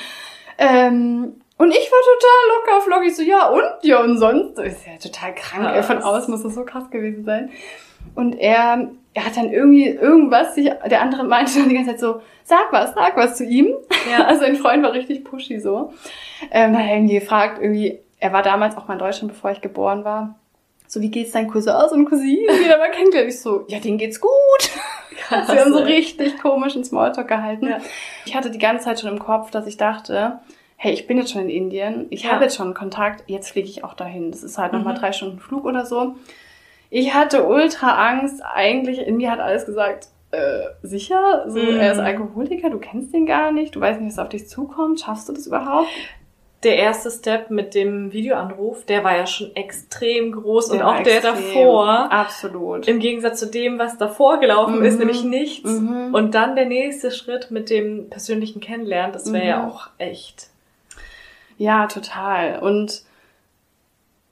Ähm, 0.59 1.35
und 1.57 1.71
ich 1.71 1.91
war 1.91 1.99
total 2.15 2.75
locker 2.77 2.85
flockig, 2.85 3.17
so, 3.17 3.23
ja, 3.23 3.49
und? 3.49 3.63
Ja, 3.83 4.01
und 4.01 4.19
sonst? 4.19 4.57
Das 4.59 4.67
ist 4.67 4.87
ja 4.87 4.97
total 4.97 5.35
krank, 5.35 5.77
ey, 5.77 5.83
von 5.83 5.97
Krass. 5.97 6.05
außen 6.05 6.31
muss 6.33 6.43
das 6.43 6.55
so 6.55 6.65
krass 6.65 6.89
gewesen 6.91 7.25
sein. 7.25 7.51
Und 8.15 8.35
er, 8.35 8.89
er 9.15 9.25
hat 9.27 9.37
dann 9.37 9.53
irgendwie 9.53 9.87
irgendwas, 9.87 10.55
sich, 10.55 10.71
der 10.91 11.01
andere 11.03 11.25
meinte 11.25 11.59
dann 11.59 11.69
die 11.69 11.75
ganze 11.75 11.91
Zeit 11.93 12.01
so, 12.01 12.21
sag 12.45 12.73
was, 12.73 12.95
sag 12.95 13.17
was 13.17 13.37
zu 13.37 13.45
ihm. 13.45 13.69
Ja. 14.11 14.25
Also 14.27 14.43
sein 14.43 14.57
Freund 14.57 14.83
war 14.83 14.93
richtig 14.93 15.25
pushy 15.25 15.61
so. 15.61 15.93
Ähm, 16.51 16.77
hat 16.77 16.87
er 16.87 16.97
irgendwie 16.97 17.19
gefragt, 17.19 17.59
irgendwie, 17.61 17.99
er 18.21 18.33
war 18.33 18.43
damals 18.43 18.77
auch 18.77 18.87
mal 18.89 18.95
in 18.95 18.99
Deutschland, 19.01 19.33
bevor 19.33 19.51
ich 19.51 19.61
geboren 19.61 20.05
war. 20.05 20.35
So, 20.87 21.01
wie 21.03 21.11
geht's 21.11 21.33
deinen 21.33 21.49
Cousins 21.51 21.93
und 21.93 22.07
Cousinen? 22.07 22.47
Die 22.63 22.69
er 22.69 22.79
mal 22.79 22.91
kennengelernt. 22.91 23.29
Ich 23.31 23.41
so, 23.41 23.65
ja, 23.69 23.79
denen 23.79 23.99
geht's 23.99 24.21
gut. 24.21 24.31
Krass, 25.19 25.47
Sie 25.51 25.59
haben 25.59 25.73
so 25.73 25.81
richtig 25.81 26.39
komischen 26.41 26.83
Smalltalk 26.85 27.29
gehalten. 27.29 27.67
Ja. 27.69 27.79
Ich 28.25 28.35
hatte 28.35 28.51
die 28.51 28.59
ganze 28.59 28.87
Zeit 28.87 29.01
schon 29.01 29.11
im 29.11 29.19
Kopf, 29.19 29.51
dass 29.51 29.67
ich 29.67 29.77
dachte, 29.77 30.39
hey, 30.77 30.93
ich 30.95 31.07
bin 31.07 31.19
jetzt 31.19 31.33
schon 31.33 31.43
in 31.43 31.51
Indien, 31.51 32.07
ich 32.09 32.23
Ja. 32.23 32.31
habe 32.33 32.45
jetzt 32.45 32.57
schon 32.57 32.73
Kontakt, 32.73 33.25
jetzt 33.27 33.51
fliege 33.51 33.69
ich 33.69 33.85
auch 33.85 33.93
dahin. 33.95 34.31
Das 34.31 34.43
ist 34.43 34.57
halt 34.57 34.73
nochmal 34.73 34.95
Mhm. 34.95 34.99
drei 34.99 35.13
Stunden 35.13 35.39
Flug 35.41 35.65
oder 35.67 35.85
so. 35.85 36.15
Ich 36.91 37.14
hatte 37.14 37.45
ultra 37.45 38.09
Angst. 38.11 38.43
Eigentlich, 38.55 38.99
in 38.99 39.16
mir 39.18 39.30
hat 39.30 39.41
alles 39.41 39.66
gesagt, 39.66 40.09
äh, 40.30 40.61
sicher? 40.82 41.45
So, 41.49 41.59
Mhm. 41.59 41.76
er 41.78 41.93
ist 41.93 41.99
Alkoholiker, 41.99 42.70
du 42.70 42.78
kennst 42.78 43.12
den 43.14 43.26
gar 43.26 43.51
nicht, 43.53 43.74
du 43.76 43.80
weißt 43.80 44.01
nicht, 44.01 44.12
was 44.16 44.18
auf 44.24 44.28
dich 44.28 44.49
zukommt, 44.49 45.01
schaffst 45.01 45.28
du 45.28 45.32
das 45.32 45.47
überhaupt? 45.47 45.89
Der 46.64 46.76
erste 46.76 47.09
Step 47.11 47.51
mit 47.51 47.74
dem 47.74 48.12
Videoanruf, 48.12 48.84
der 48.84 49.05
war 49.05 49.16
ja 49.16 49.26
schon 49.28 49.55
extrem 49.55 50.32
groß 50.32 50.70
und 50.70 50.78
Der 50.78 50.89
auch 50.89 50.95
war 50.97 51.03
der 51.05 51.16
extrem. 51.18 51.34
davor. 51.36 51.89
Absolut. 52.11 52.89
Im 52.89 52.99
Gegensatz 52.99 53.39
zu 53.39 53.47
dem, 53.47 53.78
was 53.78 53.97
davor 53.97 54.41
gelaufen 54.41 54.80
Mhm. 54.80 54.84
ist, 54.84 54.99
nämlich 54.99 55.22
nichts. 55.22 55.70
Mhm. 55.70 56.12
Und 56.12 56.34
dann 56.34 56.57
der 56.57 56.66
nächste 56.66 57.11
Schritt 57.12 57.51
mit 57.53 57.70
dem 57.70 58.11
persönlichen 58.11 58.61
Kennenlernen, 58.61 59.12
das 59.12 59.32
wäre 59.32 59.47
ja 59.47 59.62
Mhm. 59.62 59.68
auch 59.70 59.86
echt. 59.99 60.49
Ja, 61.59 61.86
total. 61.86 62.59
Und 62.59 63.03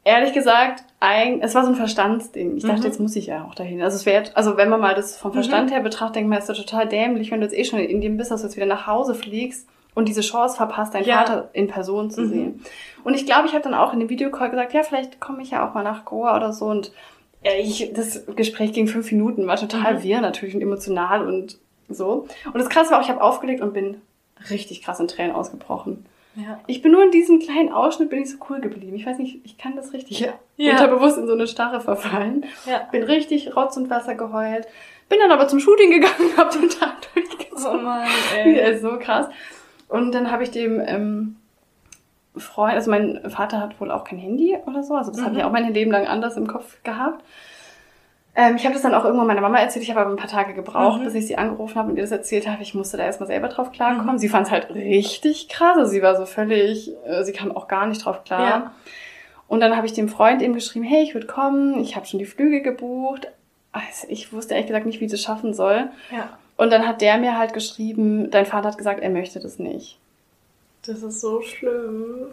ehrlich 0.07 0.33
gesagt, 0.33 0.85
ein, 1.01 1.43
es 1.43 1.55
war 1.55 1.65
so 1.65 1.71
ein 1.71 1.75
Verstandsding. 1.77 2.57
Ich 2.57 2.63
dachte, 2.65 2.79
Mhm. 2.81 2.85
jetzt 2.87 3.01
muss 3.01 3.17
ich 3.17 3.27
ja 3.27 3.45
auch 3.45 3.55
dahin. 3.55 3.83
Also 3.83 3.97
es 3.97 4.07
wäre, 4.07 4.25
also 4.35 4.57
wenn 4.57 4.69
man 4.71 4.81
mal 4.81 4.95
das 4.95 5.17
vom 5.17 5.33
Mhm. 5.33 5.35
Verstand 5.35 5.71
her 5.73 5.81
betrachtet, 5.81 6.17
denkt 6.17 6.31
man, 6.31 6.39
es 6.39 6.49
ist 6.49 6.57
doch 6.59 6.65
total 6.65 6.89
dämlich, 6.89 7.31
wenn 7.31 7.41
du 7.41 7.47
jetzt 7.47 7.57
eh 7.59 7.65
schon 7.65 7.81
in 7.81 7.91
Indien 7.91 8.17
bist, 8.17 8.31
dass 8.31 8.41
du 8.41 8.47
jetzt 8.47 8.57
wieder 8.57 8.67
nach 8.67 8.87
Hause 8.87 9.15
fliegst 9.15 9.69
und 9.95 10.09
diese 10.09 10.21
Chance 10.23 10.57
verpasst, 10.57 10.95
deinen 10.95 11.05
Ja. 11.07 11.19
Vater 11.19 11.51
in 11.53 11.67
Person 11.67 12.11
zu 12.11 12.23
Mhm. 12.23 12.29
sehen. 12.29 12.65
Und 13.05 13.15
ich 13.15 13.27
glaube, 13.27 13.47
ich 13.49 13.53
habe 13.53 13.65
dann 13.65 13.75
auch 13.75 13.93
in 13.93 14.01
dem 14.01 14.09
Videocall 14.09 14.49
gesagt, 14.51 14.73
ja, 14.73 14.83
vielleicht 14.85 15.21
komme 15.21 15.43
ich 15.43 15.51
ja 15.51 15.69
auch 15.69 15.75
mal 15.75 15.83
nach 15.83 16.05
Goa 16.05 16.37
oder 16.37 16.53
so. 16.53 16.67
Und 16.67 16.93
ja, 17.45 17.53
ich, 17.59 17.93
das 17.93 18.25
Gespräch 18.37 18.73
ging 18.73 18.87
fünf 18.89 19.11
Minuten, 19.13 19.47
war 19.47 19.57
total 19.57 19.95
Mhm. 19.95 20.03
wirr 20.05 20.21
natürlich 20.21 20.55
und 20.55 20.61
emotional 20.63 21.27
und 21.27 21.59
so. 21.89 22.27
Und 22.47 22.57
das 22.59 22.69
Krasse 22.69 22.91
war 22.93 22.99
auch, 22.99 23.03
ich 23.05 23.11
habe 23.11 23.21
aufgelegt 23.23 23.61
und 23.61 23.73
bin 23.75 24.01
richtig 24.51 24.83
krass 24.83 24.99
in 25.01 25.09
Tränen 25.09 25.35
ausgebrochen. 25.35 26.07
Ja. 26.37 26.61
Ich 26.67 26.83
bin 26.83 26.93
nur 26.93 27.03
in 27.03 27.11
diesem 27.11 27.39
kleinen 27.41 27.73
Ausschnitt 27.73 28.11
bin 28.11 28.23
ich 28.23 28.31
so 28.31 28.37
cool 28.51 28.61
geblieben. 28.61 28.95
Ich 28.95 29.07
weiß 29.07 29.19
nicht, 29.19 29.41
ich 29.45 29.57
kann 29.59 29.75
das 29.75 29.93
richtig 29.93 30.21
Ja. 30.57 30.71
unterbewusst 30.73 31.17
in 31.19 31.27
so 31.27 31.33
eine 31.33 31.47
Starre 31.47 31.81
verfallen. 31.81 32.45
Ja. 32.67 32.87
Bin 32.93 33.03
richtig 33.03 33.57
Rotz 33.57 33.77
und 33.77 33.89
Wasser 33.91 34.15
geheult. 34.15 34.67
Bin 35.09 35.19
dann 35.21 35.31
aber 35.31 35.49
zum 35.49 35.61
Shooting 35.61 35.91
gegangen, 35.91 36.31
hab 36.37 36.51
den 36.51 36.69
Tag 36.69 36.97
durchgezogen. 37.15 37.81
Oh 37.81 37.83
Mann, 37.83 38.07
ey. 38.37 38.71
ist 38.75 38.83
so 38.83 38.99
krass. 38.99 39.29
Und 39.89 40.13
dann 40.15 40.31
habe 40.31 40.43
ich 40.43 40.51
dem 40.51 40.81
ähm, 40.85 41.37
Freund, 42.37 42.75
also 42.75 42.91
mein 42.91 43.21
Vater 43.31 43.61
hat 43.61 43.81
wohl 43.81 43.91
auch 43.91 44.05
kein 44.05 44.19
Handy 44.19 44.57
oder 44.67 44.83
so, 44.83 44.95
also 44.95 45.11
das 45.13 45.23
habe 45.23 45.37
ich 45.37 45.41
Mhm. 45.43 45.47
auch 45.49 45.53
mein 45.53 45.73
Leben 45.73 45.91
lang 45.91 46.07
anders 46.07 46.37
im 46.37 46.47
Kopf 46.47 46.83
gehabt. 46.83 47.25
Ähm, 48.39 48.57
ich 48.57 48.65
habe 48.65 48.75
das 48.75 48.83
dann 48.83 48.95
auch 48.95 49.05
irgendwann 49.05 49.27
meiner 49.27 49.41
Mama 49.41 49.59
erzählt, 49.59 49.83
ich 49.83 49.91
habe 49.91 50.01
aber 50.01 50.11
ein 50.11 50.17
paar 50.17 50.29
Tage 50.29 50.53
gebraucht, 50.53 51.01
Mhm. 51.01 51.05
bis 51.05 51.15
ich 51.15 51.27
sie 51.27 51.39
angerufen 51.39 51.77
habe 51.77 51.91
und 51.91 51.97
ihr 51.97 52.03
das 52.03 52.13
erzählt 52.13 52.47
habe. 52.47 52.63
Ich 52.63 52.75
musste 52.75 52.99
da 52.99 53.05
erstmal 53.05 53.27
selber 53.29 53.49
drauf 53.49 53.73
klarkommen. 53.73 54.15
Mhm. 54.17 54.19
Sie 54.19 54.29
fand 54.29 54.47
es 54.47 54.53
halt 54.53 54.71
richtig 54.75 55.49
krass, 55.49 55.77
also 55.79 55.91
sie 55.91 56.03
war 56.03 56.17
so 56.17 56.27
völlig, 56.27 56.93
äh, 57.07 57.25
sie 57.25 57.33
kam 57.33 57.51
auch 57.51 57.67
gar 57.67 57.87
nicht 57.87 58.05
drauf 58.05 58.25
klar. 58.25 58.47
Ja. 58.49 58.73
Und 59.49 59.61
dann 59.61 59.75
habe 59.77 59.87
ich 59.87 59.93
dem 59.95 60.09
Freund 60.09 60.43
eben 60.43 60.53
geschrieben, 60.55 60.85
hey, 60.85 61.03
ich 61.03 61.15
würde 61.15 61.27
kommen, 61.27 61.81
ich 61.81 61.97
habe 61.97 62.05
schon 62.07 62.19
die 62.19 62.27
Flüge 62.27 62.61
gebucht. 62.63 63.29
Also 63.73 64.07
ich 64.09 64.33
wusste 64.33 64.55
ehrlich 64.55 64.67
gesagt 64.67 64.87
nicht, 64.87 65.01
wie 65.01 65.05
ich 65.07 65.11
das 65.11 65.23
schaffen 65.23 65.55
soll. 65.55 65.89
Ja. 66.11 66.31
Und 66.57 66.71
dann 66.73 66.87
hat 66.87 67.01
der 67.01 67.19
mir 67.19 67.39
halt 67.39 67.53
geschrieben, 67.53 68.31
dein 68.31 68.45
Vater 68.47 68.69
hat 68.69 68.79
gesagt, 68.79 69.01
er 69.01 69.11
möchte 69.11 69.39
das 69.41 69.59
nicht. 69.59 69.99
Das 70.87 71.03
ist 71.03 71.21
so 71.21 71.43
schlimm. 71.43 72.29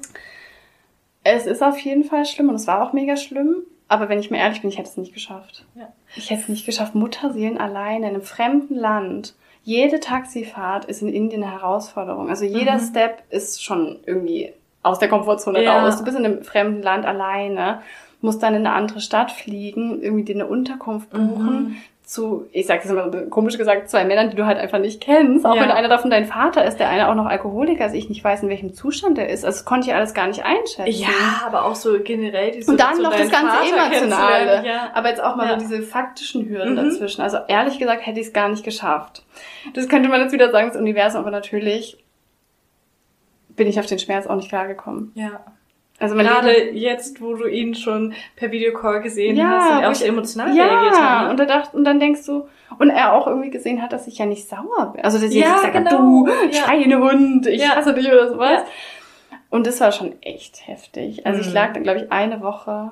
Es 1.23 1.45
ist 1.45 1.61
auf 1.63 1.77
jeden 1.79 2.03
Fall 2.03 2.25
schlimm 2.25 2.49
und 2.49 2.55
es 2.55 2.67
war 2.67 2.81
auch 2.83 2.93
mega 2.93 3.15
schlimm. 3.15 3.57
Aber 3.87 4.09
wenn 4.09 4.19
ich 4.19 4.31
mir 4.31 4.37
ehrlich 4.37 4.61
bin, 4.61 4.69
ich 4.69 4.77
hätte 4.77 4.89
es 4.89 4.97
nicht 4.97 5.13
geschafft. 5.13 5.65
Ja. 5.75 5.91
Ich 6.15 6.29
hätte 6.29 6.41
es 6.43 6.49
nicht 6.49 6.65
geschafft. 6.65 6.95
Mutterseelen 6.95 7.57
alleine 7.57 8.07
in 8.09 8.13
einem 8.15 8.21
fremden 8.23 8.75
Land. 8.75 9.35
Jede 9.63 9.99
Taxifahrt 9.99 10.85
ist 10.85 11.01
in 11.01 11.09
Indien 11.09 11.43
eine 11.43 11.51
Herausforderung. 11.51 12.29
Also 12.29 12.45
jeder 12.45 12.75
Mhm. 12.75 12.79
Step 12.81 13.23
ist 13.29 13.63
schon 13.63 13.99
irgendwie 14.05 14.53
aus 14.81 14.99
der 14.99 15.09
Komfortzone 15.09 15.63
Ja. 15.63 15.81
raus. 15.85 15.97
Du 15.97 16.03
bist 16.03 16.17
in 16.17 16.25
einem 16.25 16.43
fremden 16.43 16.81
Land 16.81 17.05
alleine, 17.05 17.81
musst 18.21 18.41
dann 18.43 18.55
in 18.55 18.65
eine 18.65 18.75
andere 18.75 18.99
Stadt 19.01 19.31
fliegen, 19.31 20.01
irgendwie 20.01 20.23
dir 20.23 20.35
eine 20.35 20.47
Unterkunft 20.47 21.09
buchen. 21.11 21.63
Mhm. 21.63 21.75
Zu, 22.05 22.47
ich 22.51 22.67
sag 22.67 22.81
das 22.81 22.91
immer 22.91 23.09
komisch 23.29 23.57
gesagt, 23.57 23.89
zwei 23.89 24.03
Männern, 24.03 24.29
die 24.29 24.35
du 24.35 24.45
halt 24.45 24.57
einfach 24.57 24.77
nicht 24.79 24.99
kennst. 25.01 25.45
Auch 25.45 25.55
Ja. 25.55 25.61
wenn 25.61 25.71
einer 25.71 25.87
davon 25.87 26.09
dein 26.09 26.25
Vater 26.25 26.65
ist, 26.65 26.77
der 26.77 26.89
eine 26.89 27.07
auch 27.09 27.15
noch 27.15 27.25
Alkoholiker 27.27 27.85
ist, 27.85 27.93
ich 27.93 28.09
nicht 28.09 28.21
weiß, 28.23 28.43
in 28.43 28.49
welchem 28.49 28.73
Zustand 28.73 29.17
er 29.17 29.29
ist. 29.29 29.45
Also 29.45 29.57
das 29.59 29.65
konnte 29.65 29.87
ich 29.87 29.95
alles 29.95 30.13
gar 30.13 30.27
nicht 30.27 30.43
einschätzen. 30.43 31.01
Ja, 31.01 31.43
aber 31.45 31.63
auch 31.63 31.75
so 31.75 31.97
generell 32.03 32.51
die 32.51 32.63
Und 32.65 32.77
dann 32.79 33.01
noch 33.01 33.11
das 33.15 33.31
ganze 33.31 33.47
Vater 33.55 33.95
Emotionale. 33.95 34.67
Ja. 34.67 34.91
Aber 34.93 35.07
jetzt 35.09 35.23
auch 35.23 35.35
mal 35.37 35.47
Ja. 35.47 35.53
so 35.59 35.65
diese 35.65 35.81
faktischen 35.81 36.49
Hürden 36.49 36.73
Mhm. 36.73 36.89
dazwischen. 36.89 37.21
Also 37.21 37.37
ehrlich 37.47 37.79
gesagt 37.79 38.05
hätte 38.05 38.19
ich 38.19 38.27
es 38.27 38.33
gar 38.33 38.49
nicht 38.49 38.65
geschafft. 38.65 39.23
Das 39.73 39.87
könnte 39.87 40.09
man 40.09 40.19
jetzt 40.21 40.33
wieder 40.33 40.51
sagen, 40.51 40.67
das 40.67 40.77
Universum, 40.77 41.21
aber 41.21 41.31
natürlich 41.31 41.97
bin 43.49 43.67
ich 43.67 43.79
auf 43.79 43.85
den 43.85 43.99
Schmerz 43.99 44.27
auch 44.27 44.35
nicht 44.35 44.49
klargekommen. 44.49 45.11
ja. 45.15 45.39
Also 45.99 46.15
Gerade 46.15 46.51
Leben, 46.51 46.77
jetzt, 46.77 47.21
wo 47.21 47.35
du 47.35 47.45
ihn 47.47 47.75
schon 47.75 48.13
per 48.35 48.51
Videocall 48.51 49.01
gesehen 49.01 49.35
Ja, 49.37 49.49
hast 49.51 49.71
und 49.71 49.79
er 49.81 49.87
auch 49.87 49.91
ich- 49.93 49.97
so 49.99 50.05
emotional 50.05 50.47
reagiert 50.51 50.93
ja, 50.95 51.19
hat. 51.21 51.29
und, 51.29 51.35
ne? 51.37 51.41
er 51.43 51.47
dachte, 51.47 51.77
und 51.77 51.83
dann 51.85 51.99
denkst 51.99 52.25
du, 52.25 52.47
und 52.79 52.89
er 52.89 53.13
auch 53.13 53.27
irgendwie 53.27 53.51
gesehen 53.51 53.81
hat, 53.81 53.93
dass 53.93 54.07
ich 54.07 54.17
ja 54.17 54.25
nicht 54.25 54.49
sauer 54.49 54.91
bin. 54.93 55.03
Also 55.03 55.19
dass 55.19 55.29
ich 55.29 55.35
Ja, 55.41 55.61
jetzt 55.63 55.71
genau. 55.71 55.97
du 56.25 56.27
Ja. 56.51 56.51
Schweinehund, 56.53 57.45
ich 57.47 57.61
Ja. 57.61 57.75
hasse 57.75 57.93
dich 57.93 58.07
oder 58.07 58.29
sowas. 58.29 58.61
Ja. 58.61 59.37
Und 59.49 59.67
das 59.67 59.79
war 59.81 59.91
schon 59.91 60.19
echt 60.23 60.67
heftig. 60.67 61.25
Also 61.27 61.41
ich 61.41 61.47
Mhm. 61.49 61.53
lag 61.53 61.73
dann, 61.73 61.83
glaube 61.83 61.99
ich, 61.99 62.11
eine 62.11 62.41
Woche 62.41 62.89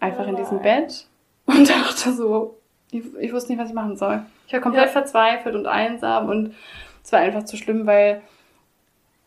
einfach 0.00 0.26
Oh 0.26 0.30
in 0.30 0.36
diesem 0.36 0.56
nein. 0.60 0.86
Bett 0.86 1.06
und 1.46 1.68
dachte 1.70 2.12
so, 2.12 2.58
ich, 2.90 3.02
ich 3.20 3.32
wusste 3.32 3.52
nicht, 3.52 3.60
was 3.60 3.68
ich 3.68 3.74
machen 3.74 3.96
soll. 3.96 4.22
Ich 4.48 4.52
war 4.52 4.60
komplett 4.60 4.86
Ja. 4.86 4.90
verzweifelt 4.90 5.54
und 5.54 5.66
einsam 5.66 6.28
und 6.28 6.54
es 7.04 7.12
war 7.12 7.20
einfach 7.20 7.44
zu 7.44 7.56
schlimm, 7.56 7.86
weil 7.86 8.22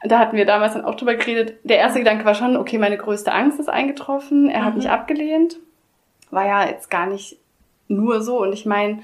da 0.03 0.19
hatten 0.19 0.37
wir 0.37 0.45
damals 0.45 0.73
dann 0.73 0.85
auch 0.85 0.95
drüber 0.95 1.15
geredet. 1.15 1.55
Der 1.63 1.77
erste 1.77 1.99
Gedanke 1.99 2.25
war 2.25 2.35
schon, 2.35 2.55
okay, 2.57 2.77
meine 2.77 2.97
größte 2.97 3.31
Angst 3.31 3.59
ist 3.59 3.69
eingetroffen. 3.69 4.49
Er 4.49 4.63
hat 4.65 4.73
Mhm. 4.73 4.79
mich 4.79 4.89
abgelehnt. 4.89 5.57
War 6.31 6.45
ja 6.45 6.65
jetzt 6.67 6.89
gar 6.89 7.07
nicht 7.07 7.37
nur 7.87 8.21
so. 8.21 8.41
Und 8.41 8.53
ich 8.53 8.65
meine, 8.65 8.99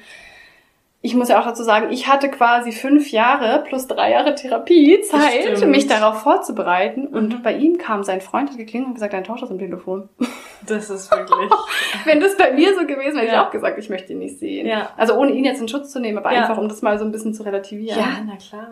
ich 1.06 1.16
muss 1.16 1.28
ja 1.30 1.40
auch 1.40 1.46
dazu 1.46 1.64
sagen, 1.64 1.92
ich 1.92 2.08
hatte 2.08 2.30
quasi 2.30 2.72
fünf 2.72 3.12
Jahre 3.12 3.64
plus 3.68 3.88
drei 3.88 4.12
Jahre 4.12 4.36
Therapiezeit, 4.36 5.58
Stimmt. 5.58 5.72
mich 5.72 5.88
darauf 5.88 6.22
vorzubereiten. 6.22 7.08
Und 7.08 7.40
Mhm. 7.40 7.42
bei 7.44 7.54
ihm 7.56 7.78
kam 7.78 8.04
sein 8.04 8.22
Freund, 8.22 8.50
hat 8.52 8.58
geklingelt 8.58 8.88
und 8.90 8.94
gesagt, 8.94 9.14
deine 9.14 9.24
Tochter 9.24 9.46
ist 9.46 9.52
am 9.52 9.60
Telefon. 9.60 10.10
Das 10.66 10.90
ist 10.90 11.12
wirklich. 11.12 11.50
Wenn 12.06 12.22
das 12.22 12.38
bei 12.38 12.54
mir 12.54 12.74
so 12.74 12.88
gewesen 12.88 13.16
wäre, 13.16 13.18
hätte 13.18 13.26
ich 13.28 13.32
Ja. 13.34 13.46
auch 13.46 13.52
gesagt, 13.52 13.78
ich 13.80 13.90
möchte 13.90 14.14
ihn 14.14 14.20
nicht 14.20 14.40
sehen. 14.40 14.66
Ja. 14.66 14.92
Also 14.96 15.14
ohne 15.16 15.34
ihn 15.34 15.44
jetzt 15.44 15.60
in 15.60 15.68
Schutz 15.68 15.92
zu 15.92 16.00
nehmen, 16.00 16.18
aber 16.20 16.32
Ja. 16.32 16.44
einfach, 16.44 16.58
um 16.58 16.70
das 16.70 16.82
mal 16.82 16.98
so 16.98 17.04
ein 17.04 17.12
bisschen 17.12 17.34
zu 17.34 17.44
relativieren. 17.44 18.00
ja, 18.00 18.06
na 18.26 18.38
klar. 18.38 18.70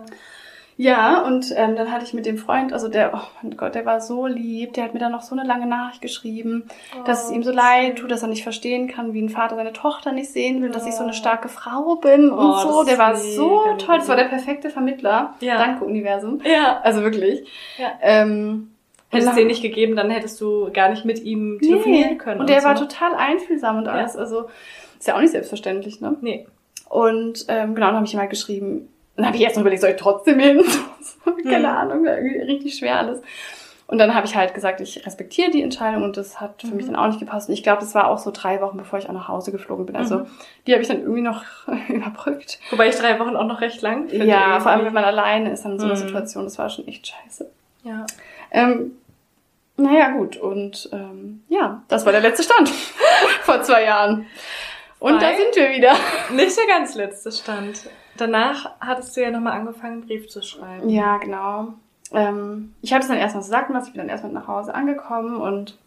Ja, 0.78 1.22
und 1.22 1.54
ähm, 1.56 1.76
dann 1.76 1.92
hatte 1.92 2.06
ich 2.06 2.14
mit 2.14 2.26
dem 2.26 2.38
Freund, 2.38 2.74
also 2.74 2.88
der, 2.88 3.12
oh 3.14 3.28
mein 3.42 3.56
Gott, 3.56 3.76
der 3.76 3.86
war 3.86 4.02
so 4.02 4.26
lieb, 4.26 4.74
der 4.74 4.86
hat 4.86 4.94
mir 4.94 5.00
dann 5.00 5.12
noch 5.12 5.22
so 5.22 5.36
eine 5.36 5.48
lange 5.48 5.68
Nachricht 5.68 6.02
geschrieben, 6.02 6.64
dass 7.06 7.26
es 7.26 7.32
ihm 7.32 7.44
so 7.44 7.52
leid 7.52 7.98
tut, 7.98 8.10
dass 8.10 8.24
er 8.24 8.30
nicht 8.30 8.44
verstehen 8.44 8.88
kann, 8.88 9.14
wie 9.14 9.22
ein 9.22 9.30
Vater 9.30 9.56
seine 9.56 9.74
Tochter 9.74 10.12
nicht 10.12 10.32
sehen 10.32 10.62
will, 10.62 10.72
dass 10.72 10.88
ich 10.88 10.94
so 10.94 11.04
eine 11.04 11.14
starke 11.14 11.50
Frau 11.50 11.96
bin 11.96 12.32
Oh, 12.32 12.36
und 12.36 12.60
so. 12.62 12.84
Der 12.84 12.98
war 12.98 13.16
so 13.16 13.62
toll, 13.78 13.98
das 14.00 14.08
war 14.08 14.16
der 14.16 14.26
perfekte 14.26 14.70
Vermittler. 14.70 15.36
Ja. 15.40 15.58
Danke, 15.58 15.86
Universum. 15.86 16.42
Ja. 16.44 16.80
Also 16.82 17.02
wirklich. 17.04 17.48
Ja. 17.78 17.92
Ähm, 18.02 18.72
Hättest 19.12 19.32
du 19.34 19.36
den 19.36 19.48
nicht 19.48 19.62
gegeben, 19.62 19.96
dann 19.98 20.10
hättest 20.10 20.40
du 20.40 20.72
gar 20.72 20.90
nicht 20.90 21.04
mit 21.04 21.22
ihm 21.22 21.60
telefonieren 21.62 22.12
nee. 22.12 22.18
können. 22.18 22.40
Und, 22.40 22.42
und 22.42 22.50
der 22.50 22.62
so. 22.62 22.68
war 22.68 22.76
total 22.76 23.14
einfühlsam 23.16 23.78
und 23.78 23.88
alles. 23.88 24.14
Ja. 24.14 24.22
Also 24.22 24.46
ist 24.98 25.08
ja 25.08 25.16
auch 25.16 25.22
nicht 25.22 25.32
selbstverständlich, 25.32 26.00
ne? 26.00 26.16
Nee. 26.22 26.48
Und 26.88 27.46
ähm, 27.50 27.76
genau, 27.76 27.88
dann 27.88 27.96
habe 27.98 28.06
ich 28.06 28.14
ihm 28.14 28.20
halt 28.20 28.30
geschrieben. 28.30 28.88
Dann 29.22 29.28
habe 29.28 29.38
ich 29.38 29.44
erst 29.44 29.56
noch 29.56 29.62
überlegt, 29.62 29.82
soll 29.82 29.92
ich 29.92 29.98
trotzdem 29.98 30.40
hin? 30.40 30.64
Keine 31.44 31.60
mhm. 31.60 31.66
Ahnung, 31.66 32.08
richtig 32.08 32.76
schwer 32.76 32.98
alles. 32.98 33.22
Und 33.86 34.00
dann 34.00 34.16
habe 34.16 34.26
ich 34.26 34.36
halt 34.36 34.56
gesagt, 34.56 34.82
ich 34.82 35.06
respektiere 35.06 35.52
die 35.52 35.62
Entscheidung 35.62 36.04
und 36.04 36.18
das 36.18 36.40
hat 36.42 36.62
für 36.62 36.68
mhm. 36.68 36.78
mich 36.78 36.86
dann 36.88 36.96
auch 36.96 37.08
nicht 37.08 37.20
gepasst. 37.20 37.50
Und 37.50 37.54
ich 37.54 37.62
glaube, 37.62 37.82
das 37.82 37.94
war 37.94 38.08
auch 38.08 38.18
so 38.18 38.32
drei 38.32 38.62
Wochen, 38.62 38.78
bevor 38.78 38.98
ich 38.98 39.08
auch 39.08 39.14
nach 39.14 39.28
Hause 39.28 39.52
geflogen 39.52 39.86
bin. 39.86 39.96
Also 39.96 40.20
mhm. 40.20 40.26
die 40.66 40.72
habe 40.72 40.82
ich 40.82 40.88
dann 40.88 41.02
irgendwie 41.02 41.22
noch 41.22 41.44
überbrückt. 41.90 42.60
Wobei 42.72 42.88
ich 42.88 42.96
drei 42.96 43.20
Wochen 43.20 43.36
auch 43.36 43.46
noch 43.46 43.62
recht 43.62 43.82
lang 43.84 44.08
finde. 44.08 44.26
Ja, 44.26 44.42
irgendwie. 44.42 44.62
vor 44.62 44.72
allem 44.72 44.86
wenn 44.86 44.94
man 44.94 45.04
alleine 45.04 45.52
ist 45.52 45.66
an 45.66 45.78
so 45.78 45.86
einer 45.86 45.96
mhm. 45.96 46.00
Situation, 46.00 46.46
das 46.46 46.58
war 46.58 46.70
schon 46.70 46.88
echt 46.88 47.06
scheiße. 47.06 47.48
Ja. 47.84 48.08
Ähm, 48.50 48.98
naja, 49.78 50.10
gut. 50.12 50.38
Und 50.38 50.90
ähm, 50.94 51.44
ja, 51.50 51.84
das 51.88 52.06
war 52.06 52.12
der 52.12 52.22
letzte 52.22 52.44
Stand 52.44 52.70
vor 53.44 53.62
zwei 53.62 53.84
Jahren. 53.84 54.26
Und 55.00 55.16
Weil 55.16 55.20
da 55.20 55.36
sind 55.36 55.56
wir 55.56 55.70
wieder. 55.70 55.96
Nicht 56.32 56.58
der 56.58 56.68
ganz 56.68 56.96
letzte 56.96 57.32
Stand. 57.32 57.90
Danach 58.22 58.72
hattest 58.80 59.18
du 59.18 59.22
ja 59.22 59.32
nochmal 59.32 59.54
angefangen, 59.54 59.94
einen 59.94 60.08
Brief 60.08 60.30
zu 60.30 60.42
schreiben. 60.42 60.88
Ja, 60.90 61.18
genau 61.18 61.74
ähm, 62.14 62.74
ich 62.82 62.94
habe 62.94 63.02
es 63.02 63.08
dann 63.08 63.18
erstmal 63.18 63.44
so 63.44 63.52
lassen, 63.52 63.88
ich 63.88 63.94
bin 63.94 64.00
dann 64.02 64.10
erstmal 64.10 64.34
nach 64.34 64.48
Hause 64.48 64.74
angekommen 64.74 65.38
und 65.38 65.78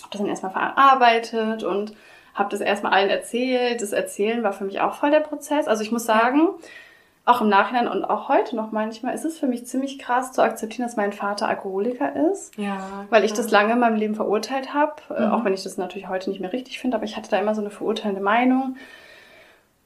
habe 0.00 0.10
das 0.10 0.20
dann 0.20 0.28
erstmal 0.28 0.52
verarbeitet 0.52 1.64
und 1.64 1.94
habe 2.34 2.50
das 2.50 2.60
erstmal 2.60 2.92
allen 2.92 3.10
erzählt. 3.10 3.82
Das 3.82 3.92
Erzählen 3.92 4.42
war 4.42 4.52
für 4.52 4.64
mich 4.64 4.80
auch 4.80 4.94
voll 4.94 5.10
der 5.10 5.20
Prozess. 5.20 5.68
Also 5.68 5.82
ich 5.82 5.92
muss 5.92 6.04
sagen, 6.04 6.48
auch 7.24 7.40
im 7.40 7.48
Nachhinein 7.48 7.88
und 7.88 8.04
auch 8.04 8.28
heute 8.28 8.56
noch 8.56 8.72
manchmal 8.72 9.14
ist 9.14 9.24
es 9.24 9.38
für 9.38 9.46
mich 9.46 9.66
ziemlich 9.66 9.98
krass 9.98 10.32
zu 10.32 10.42
akzeptieren, 10.42 10.86
dass 10.86 10.96
mein 10.96 11.12
Vater 11.12 11.46
Alkoholiker 11.46 12.32
ist. 12.32 12.56
Ja. 12.58 13.06
Weil 13.10 13.24
ich 13.24 13.32
das 13.32 13.50
lange 13.50 13.74
in 13.74 13.78
meinem 13.78 13.96
Leben 13.96 14.14
verurteilt 14.14 14.74
habe, 14.74 14.94
äh, 15.10 15.26
mhm. 15.26 15.32
auch 15.32 15.44
wenn 15.44 15.54
ich 15.54 15.62
das 15.62 15.76
natürlich 15.76 16.08
heute 16.08 16.30
nicht 16.30 16.40
mehr 16.40 16.52
richtig 16.52 16.80
finde, 16.80 16.96
aber 16.96 17.04
ich 17.04 17.16
hatte 17.16 17.30
da 17.30 17.38
immer 17.38 17.54
so 17.54 17.60
eine 17.60 17.70
verurteilende 17.70 18.22
Meinung. 18.22 18.76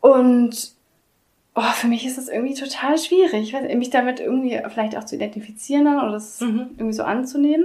Und 0.01 0.76
oh, 1.57 1.73
für 1.75 1.89
mich 1.89 2.07
ist 2.07 2.19
es 2.19 2.29
irgendwie 2.29 2.55
total 2.55 2.99
schwierig, 2.99 3.55
mich 3.75 3.91
damit 3.91 4.21
irgendwie 4.21 4.61
vielleicht 4.69 4.97
auch 4.97 5.05
zu 5.05 5.17
identifizieren 5.17 5.87
oder 5.87 6.13
das 6.13 6.41
mhm. 6.41 6.71
irgendwie 6.77 6.93
so 6.93 7.03
anzunehmen. 7.03 7.65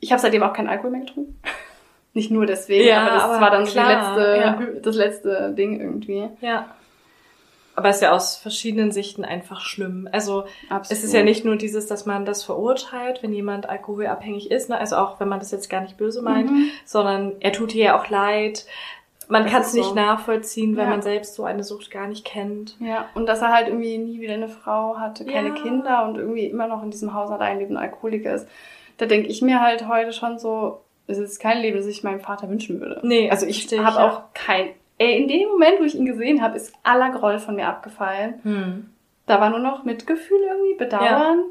Ich 0.00 0.12
habe 0.12 0.22
seitdem 0.22 0.42
auch 0.42 0.52
keinen 0.52 0.68
Alkohol 0.68 0.92
mehr 0.92 1.00
getrunken. 1.00 1.38
Nicht 2.14 2.30
nur 2.30 2.46
deswegen, 2.46 2.88
ja, 2.88 3.00
aber 3.00 3.10
das 3.10 3.22
aber 3.22 3.40
war 3.40 3.50
dann 3.50 3.64
klar, 3.64 4.14
letzte, 4.14 4.36
ja. 4.38 4.80
das 4.82 4.96
letzte 4.96 5.54
Ding 5.56 5.80
irgendwie. 5.80 6.28
Ja. 6.40 6.74
Aber 7.74 7.88
es 7.88 7.96
ist 7.96 8.02
ja 8.02 8.12
aus 8.12 8.36
verschiedenen 8.36 8.92
Sichten 8.92 9.24
einfach 9.24 9.62
schlimm. 9.62 10.06
Also 10.12 10.44
Absolut. 10.68 10.98
es 10.98 11.04
ist 11.04 11.14
ja 11.14 11.22
nicht 11.22 11.46
nur 11.46 11.56
dieses, 11.56 11.86
dass 11.86 12.04
man 12.04 12.26
das 12.26 12.44
verurteilt, 12.44 13.22
wenn 13.22 13.32
jemand 13.32 13.66
alkoholabhängig 13.66 14.50
ist, 14.50 14.68
ne? 14.68 14.78
also 14.78 14.96
auch 14.96 15.20
wenn 15.20 15.28
man 15.28 15.38
das 15.38 15.52
jetzt 15.52 15.70
gar 15.70 15.80
nicht 15.80 15.96
böse 15.96 16.20
meint, 16.20 16.50
mhm. 16.50 16.68
sondern 16.84 17.32
er 17.40 17.52
tut 17.52 17.72
dir 17.72 17.84
ja 17.84 17.98
auch 17.98 18.10
leid 18.10 18.66
man 19.32 19.46
kann 19.46 19.62
es 19.62 19.72
nicht 19.72 19.88
so. 19.88 19.94
nachvollziehen, 19.94 20.76
weil 20.76 20.84
ja. 20.84 20.90
man 20.90 21.00
selbst 21.00 21.34
so 21.34 21.44
eine 21.44 21.64
Sucht 21.64 21.90
gar 21.90 22.06
nicht 22.06 22.24
kennt. 22.24 22.76
Ja, 22.80 23.08
und 23.14 23.26
dass 23.26 23.40
er 23.40 23.52
halt 23.52 23.68
irgendwie 23.68 23.96
nie 23.96 24.20
wieder 24.20 24.34
eine 24.34 24.48
Frau 24.48 24.98
hatte, 24.98 25.24
keine 25.24 25.48
ja. 25.48 25.54
Kinder 25.54 26.04
und 26.04 26.18
irgendwie 26.18 26.44
immer 26.44 26.66
noch 26.66 26.82
in 26.82 26.90
diesem 26.90 27.14
Haus 27.14 27.30
allein 27.30 27.58
lebend 27.58 27.78
Alkoholiker 27.78 28.34
ist. 28.34 28.46
Da 28.98 29.06
denke 29.06 29.28
ich 29.28 29.40
mir 29.40 29.60
halt 29.60 29.88
heute 29.88 30.12
schon 30.12 30.38
so, 30.38 30.82
es 31.06 31.16
ist 31.16 31.40
kein 31.40 31.62
Leben, 31.62 31.78
das 31.78 31.86
ich 31.86 32.04
meinem 32.04 32.20
Vater 32.20 32.48
wünschen 32.50 32.80
würde. 32.80 33.00
Nee, 33.02 33.30
also 33.30 33.46
ich 33.46 33.66
habe 33.78 33.96
ja. 33.96 34.10
auch 34.10 34.22
kein. 34.34 34.68
Ey, 34.98 35.20
in 35.20 35.28
dem 35.28 35.48
Moment, 35.48 35.80
wo 35.80 35.84
ich 35.84 35.94
ihn 35.94 36.04
gesehen 36.04 36.42
habe, 36.42 36.56
ist 36.56 36.74
aller 36.82 37.10
Groll 37.10 37.38
von 37.38 37.56
mir 37.56 37.68
abgefallen. 37.68 38.34
Hm. 38.42 38.90
Da 39.24 39.40
war 39.40 39.48
nur 39.48 39.60
noch 39.60 39.84
Mitgefühl 39.84 40.40
irgendwie, 40.42 40.74
Bedauern. 40.74 41.44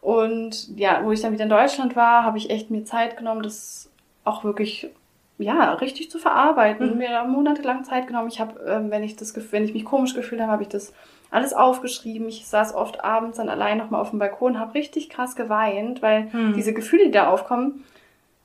Und 0.00 0.76
ja, 0.76 1.00
wo 1.04 1.12
ich 1.12 1.20
dann 1.20 1.32
wieder 1.32 1.44
in 1.44 1.50
Deutschland 1.50 1.94
war, 1.94 2.24
habe 2.24 2.38
ich 2.38 2.50
echt 2.50 2.70
mir 2.70 2.84
Zeit 2.84 3.16
genommen, 3.16 3.44
das 3.44 3.88
auch 4.24 4.42
wirklich 4.42 4.90
ja, 5.38 5.72
richtig 5.74 6.10
zu 6.10 6.18
verarbeiten. 6.18 6.92
Mhm. 6.92 6.98
Mir 6.98 7.10
da 7.10 7.24
monatelang 7.24 7.84
Zeit 7.84 8.06
genommen. 8.06 8.28
Ich 8.28 8.40
habe, 8.40 8.60
ähm, 8.66 8.90
wenn 8.90 9.02
ich 9.02 9.16
das, 9.16 9.34
wenn 9.52 9.64
ich 9.64 9.74
mich 9.74 9.84
komisch 9.84 10.14
gefühlt 10.14 10.40
habe, 10.40 10.52
habe 10.52 10.62
ich 10.62 10.68
das 10.68 10.92
alles 11.30 11.54
aufgeschrieben. 11.54 12.28
Ich 12.28 12.46
saß 12.46 12.74
oft 12.74 13.02
abends 13.04 13.38
dann 13.38 13.48
allein 13.48 13.78
nochmal 13.78 14.00
auf 14.00 14.10
dem 14.10 14.18
Balkon, 14.18 14.58
habe 14.58 14.74
richtig 14.74 15.08
krass 15.08 15.34
geweint, 15.34 16.02
weil 16.02 16.28
mhm. 16.32 16.52
diese 16.54 16.74
Gefühle, 16.74 17.06
die 17.06 17.10
da 17.10 17.28
aufkommen, 17.28 17.84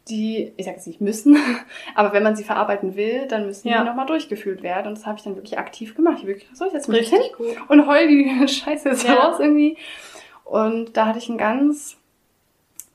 die, 0.09 0.53
ich 0.55 0.65
sage 0.65 0.77
jetzt 0.77 0.88
nicht 0.88 1.01
müssen, 1.01 1.38
aber 1.95 2.13
wenn 2.13 2.23
man 2.23 2.35
sie 2.35 2.45
verarbeiten 2.45 2.95
will, 2.95 3.27
dann 3.27 3.45
müssen 3.45 3.67
ja. 3.67 3.79
die 3.79 3.85
nochmal 3.85 4.05
durchgefühlt 4.05 4.63
werden. 4.63 4.88
Und 4.88 4.97
das 4.97 5.05
habe 5.05 5.17
ich 5.17 5.23
dann 5.23 5.35
wirklich 5.35 5.57
aktiv 5.57 5.95
gemacht. 5.95 6.19
Ich 6.21 6.27
wirklich, 6.27 6.47
soll 6.53 6.69
ich 6.69 6.73
jetzt 6.73 6.88
mal 6.88 6.99
hin 6.99 7.19
gut. 7.38 7.57
und 7.67 7.88
heul 7.88 8.07
die 8.07 8.47
Scheiße 8.47 8.89
jetzt 8.89 9.07
ja. 9.07 9.15
raus 9.15 9.39
irgendwie. 9.39 9.77
Und 10.45 10.95
da 10.95 11.07
hatte 11.07 11.19
ich 11.19 11.27
ein 11.27 11.38
ganz 11.38 11.97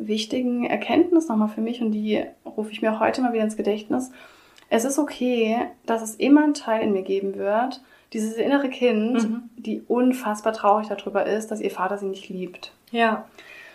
wichtigen 0.07 0.65
Erkenntnis 0.65 1.29
nochmal 1.29 1.49
für 1.49 1.61
mich 1.61 1.81
und 1.81 1.93
die 1.93 2.25
rufe 2.45 2.73
ich 2.73 2.83
mir 2.83 2.93
auch 2.93 3.01
heute 3.01 3.23
mal 3.23 3.33
wieder 3.33 3.45
ins 3.45 3.57
Gedächtnis. 3.57 4.11
Es 4.69 4.85
ist 4.85 4.99
okay, 4.99 5.59
dass 5.87 6.03
es 6.03 6.15
immer 6.15 6.45
einen 6.45 6.55
Teil 6.55 6.83
in 6.83 6.93
mir 6.93 7.03
geben 7.03 7.37
wird, 7.37 7.83
dieses 8.13 8.35
innere 8.35 8.69
Kind, 8.69 9.29
mhm. 9.29 9.51
die 9.57 9.83
unfassbar 9.87 10.53
traurig 10.53 10.89
darüber 10.89 11.27
ist, 11.27 11.51
dass 11.51 11.61
ihr 11.61 11.71
Vater 11.71 11.99
sie 11.99 12.07
nicht 12.07 12.29
liebt. 12.29 12.73
Ja. 12.91 13.25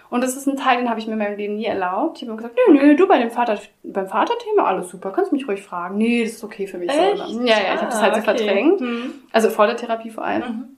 Und 0.09 0.23
das 0.23 0.37
ist 0.37 0.47
ein 0.47 0.55
Teil, 0.55 0.77
den 0.77 0.89
habe 0.89 0.99
ich 0.99 1.07
mir 1.07 1.13
in 1.13 1.19
meinem 1.19 1.37
Leben 1.37 1.55
nie 1.55 1.65
erlaubt. 1.65 2.17
Ich 2.17 2.23
habe 2.23 2.31
mir 2.31 2.37
gesagt, 2.37 2.57
nö, 2.67 2.73
nö, 2.73 2.95
du 2.95 3.07
bei 3.07 3.19
dem 3.19 3.29
Vater, 3.29 3.59
beim 3.83 4.07
Vaterthema 4.07 4.63
alles 4.63 4.89
super, 4.89 5.11
kannst 5.11 5.33
mich 5.33 5.47
ruhig 5.47 5.61
fragen. 5.61 5.97
Nee, 5.97 6.23
das 6.23 6.33
ist 6.33 6.43
okay 6.43 6.65
für 6.65 6.77
mich. 6.77 6.89
Echt? 6.89 7.17
So. 7.17 7.41
Ja, 7.41 7.57
ja, 7.57 7.75
ich 7.75 7.81
habe 7.81 7.91
das 7.91 8.01
halt 8.01 8.15
so 8.15 8.21
ah, 8.21 8.23
okay. 8.23 8.37
verdrängt. 8.37 8.79
Mhm. 8.79 9.13
Also 9.33 9.49
vor 9.49 9.67
der 9.67 9.75
Therapie 9.75 10.09
vor 10.09 10.23
allem. 10.23 10.41
Mhm 10.41 10.76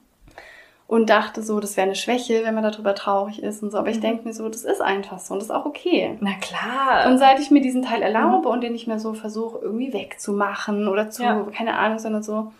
und 0.90 1.08
dachte 1.08 1.44
so, 1.44 1.60
das 1.60 1.76
wäre 1.76 1.86
eine 1.86 1.94
Schwäche, 1.94 2.42
wenn 2.42 2.52
man 2.52 2.64
darüber 2.64 2.96
traurig 2.96 3.40
ist 3.44 3.62
und 3.62 3.70
so. 3.70 3.78
Aber 3.78 3.90
ich 3.90 3.98
mhm. 3.98 4.00
denke 4.00 4.26
mir 4.26 4.34
so, 4.34 4.48
das 4.48 4.64
ist 4.64 4.82
einfach 4.82 5.20
so 5.20 5.34
und 5.34 5.38
das 5.38 5.48
ist 5.48 5.54
auch 5.54 5.64
okay. 5.64 6.18
Na 6.18 6.32
klar. 6.40 7.08
Und 7.08 7.18
seit 7.18 7.38
ich 7.38 7.52
mir 7.52 7.60
diesen 7.60 7.82
Teil 7.82 8.02
erlaube 8.02 8.48
mhm. 8.48 8.54
und 8.54 8.60
den 8.60 8.72
nicht 8.72 8.88
mehr 8.88 8.98
so 8.98 9.14
versuche, 9.14 9.60
irgendwie 9.62 9.92
wegzumachen 9.92 10.88
oder 10.88 11.08
zu, 11.08 11.22
ja. 11.22 11.46
keine 11.56 11.78
Ahnung, 11.78 12.00
sondern 12.00 12.24
so, 12.24 12.52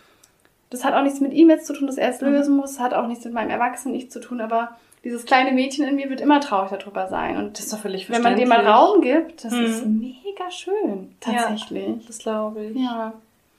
das 0.69 0.85
hat 0.85 0.93
auch 0.93 1.03
nichts 1.03 1.19
mit 1.19 1.33
ihm 1.33 1.49
jetzt 1.49 1.67
zu 1.67 1.73
tun, 1.73 1.87
dass 1.87 1.97
er 1.97 2.07
es 2.07 2.21
mhm. 2.21 2.29
lösen 2.29 2.55
muss, 2.55 2.79
hat 2.79 2.93
auch 2.93 3.05
nichts 3.07 3.25
mit 3.25 3.33
meinem 3.33 3.49
Erwachsenen 3.49 3.93
nicht 3.93 4.13
zu 4.13 4.21
tun, 4.21 4.39
aber 4.39 4.77
dieses 5.03 5.25
kleine 5.25 5.51
Mädchen 5.51 5.85
in 5.85 5.97
mir 5.97 6.09
wird 6.09 6.21
immer 6.21 6.39
traurig 6.39 6.71
darüber 6.71 7.09
sein. 7.09 7.35
Und 7.35 7.57
das 7.57 7.65
ist 7.65 7.73
doch 7.73 7.79
völlig 7.79 8.09
Wenn 8.09 8.21
man 8.21 8.37
dem 8.37 8.47
mal 8.47 8.65
Raum 8.65 9.01
gibt, 9.01 9.43
das 9.43 9.51
mhm. 9.51 9.65
ist 9.65 9.85
mega 9.85 10.49
schön. 10.49 11.13
Tatsächlich. 11.19 11.85
Ja, 11.85 12.07
das 12.07 12.19
glaube 12.19 12.63
ich. 12.63 12.77
Ja. 12.77 13.11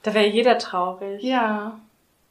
Da 0.03 0.15
wäre 0.15 0.29
jeder 0.29 0.57
traurig. 0.57 1.23
Ja. 1.23 1.79